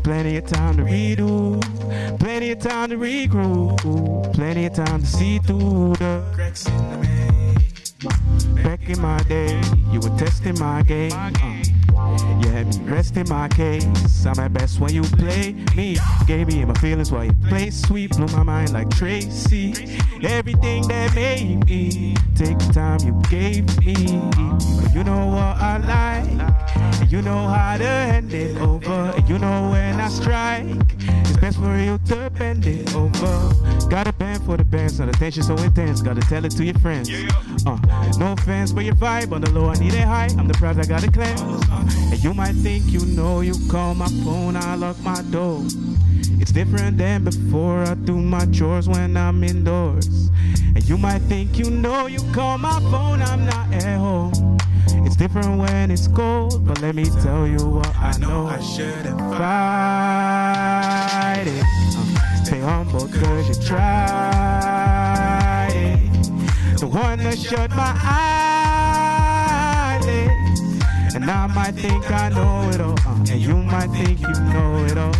Plenty 0.04 0.36
of 0.36 0.46
time 0.46 0.76
to 0.76 0.84
redo. 0.84 1.60
Plenty 2.18 2.52
of 2.52 2.60
time 2.60 2.90
to 2.90 2.96
regroup. 2.96 4.32
Plenty 4.34 4.66
of 4.66 4.74
time 4.74 5.00
to 5.00 5.06
see 5.06 5.38
through 5.38 5.94
the 5.98 6.24
cracks 6.34 6.66
in 6.66 6.76
the 7.00 8.62
Back 8.62 8.88
in 8.88 9.00
my 9.00 9.18
day, 9.24 9.60
you 9.92 10.00
were 10.00 10.16
testing 10.18 10.58
my 10.58 10.82
game. 10.82 11.12
uh. 11.12 11.51
You 12.84 13.02
in 13.16 13.28
my 13.28 13.48
case. 13.48 14.26
I'm 14.26 14.38
at 14.38 14.52
best 14.52 14.80
when 14.80 14.92
you 14.92 15.02
play 15.02 15.54
me. 15.76 15.96
Gave 16.26 16.48
me 16.48 16.64
my 16.64 16.74
feelings 16.74 17.12
while 17.12 17.24
you 17.24 17.32
play 17.48 17.70
sweet. 17.70 18.10
Blew 18.10 18.26
my 18.26 18.42
mind 18.42 18.72
like 18.72 18.90
Tracy. 18.90 19.98
Everything 20.24 20.86
that 20.86 21.14
made 21.16 21.66
me 21.66 22.14
take 22.36 22.56
the 22.58 22.72
time 22.72 23.00
you 23.00 23.20
gave 23.28 23.66
me. 23.84 23.94
But 24.80 24.94
you 24.94 25.02
know 25.02 25.26
what 25.26 25.56
I 25.60 25.78
like. 25.78 27.00
And 27.00 27.10
you 27.10 27.22
know 27.22 27.48
how 27.48 27.76
to 27.76 27.84
hand 27.84 28.32
it 28.32 28.56
over. 28.58 29.12
And 29.16 29.28
you 29.28 29.38
know 29.38 29.70
when 29.70 30.00
I 30.00 30.08
strike. 30.08 30.64
It's 31.00 31.36
best 31.38 31.58
for 31.58 31.76
you 31.76 31.98
to 32.06 32.30
bend 32.30 32.66
it 32.66 32.94
over. 32.94 33.52
Gotta 33.90 34.12
bend 34.12 34.44
for 34.44 34.56
the 34.56 34.64
bands, 34.64 34.96
so 34.96 35.06
the 35.06 35.12
tension 35.12 35.42
so 35.42 35.56
intense. 35.56 36.00
Gotta 36.00 36.20
tell 36.20 36.44
it 36.44 36.52
to 36.52 36.64
your 36.64 36.78
friends. 36.78 37.10
Uh, 37.66 37.76
no 38.18 38.32
offense, 38.32 38.72
but 38.72 38.84
your 38.84 38.94
vibe 38.94 39.32
on 39.32 39.40
the 39.40 39.50
low, 39.50 39.70
I 39.70 39.74
need 39.74 39.94
it 39.94 40.04
high. 40.04 40.28
I'm 40.38 40.46
the 40.46 40.54
prize, 40.54 40.78
I 40.78 40.84
gotta 40.84 41.10
cleanse. 41.10 41.40
Uh, 41.42 42.12
and 42.12 42.22
you 42.22 42.32
might 42.32 42.54
think 42.54 42.84
you 42.86 43.04
know, 43.06 43.40
you 43.40 43.54
call 43.68 43.94
my 43.94 44.08
phone, 44.24 44.56
I 44.56 44.76
lock 44.76 44.98
my 45.00 45.20
door. 45.22 45.62
It's 46.42 46.50
different 46.50 46.98
than 46.98 47.22
before. 47.22 47.84
I 47.84 47.94
do 47.94 48.16
my 48.16 48.44
chores 48.46 48.88
when 48.88 49.16
I'm 49.16 49.44
indoors. 49.44 50.28
And 50.74 50.82
you 50.88 50.98
might 50.98 51.20
think 51.20 51.56
you 51.56 51.70
know 51.70 52.08
you 52.08 52.18
call 52.32 52.58
my 52.58 52.80
phone, 52.90 53.22
I'm 53.22 53.46
not 53.46 53.72
at 53.72 53.96
home. 53.96 54.58
It's 55.06 55.14
different 55.14 55.56
when 55.60 55.92
it's 55.92 56.08
cold, 56.08 56.66
but 56.66 56.80
let 56.82 56.96
me 56.96 57.04
tell 57.22 57.46
you 57.46 57.64
what 57.64 57.94
I 57.94 58.18
know. 58.18 58.48
I 58.48 58.60
shouldn't 58.60 59.20
fight 59.38 59.44
it. 61.46 61.62
Uh, 61.96 62.44
stay 62.44 62.58
humble 62.58 63.06
cause 63.06 63.48
you 63.48 63.54
tried 63.64 63.78
it. 65.76 66.10
The 66.80 66.88
one 66.88 67.20
that 67.20 67.38
shut 67.38 67.70
my 67.70 67.96
eyelids. 69.94 71.14
And 71.14 71.24
I 71.30 71.46
might 71.46 71.76
think 71.76 72.10
I 72.10 72.30
know 72.30 72.68
it 72.70 72.80
all. 72.80 72.98
uh, 73.06 73.30
and 73.30 73.40
you 73.40 73.54
might 73.58 73.90
think 73.92 74.20
you 74.20 74.34
know 74.52 74.84
it 74.86 74.98
all. 74.98 75.12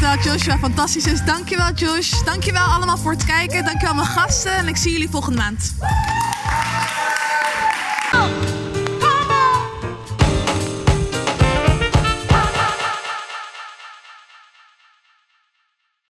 Dat 0.00 0.24
Joshua 0.24 0.58
fantastisch 0.58 1.06
is. 1.06 1.24
Dankjewel 1.24 1.72
Josh. 1.72 2.22
Dankjewel 2.24 2.64
allemaal 2.64 2.98
voor 2.98 3.12
het 3.12 3.24
kijken. 3.24 3.64
Dankjewel 3.64 3.94
mijn 3.94 4.06
gasten. 4.06 4.52
En 4.52 4.68
ik 4.68 4.76
zie 4.76 4.92
jullie 4.92 5.10
volgende 5.10 5.38
maand. 5.38 5.74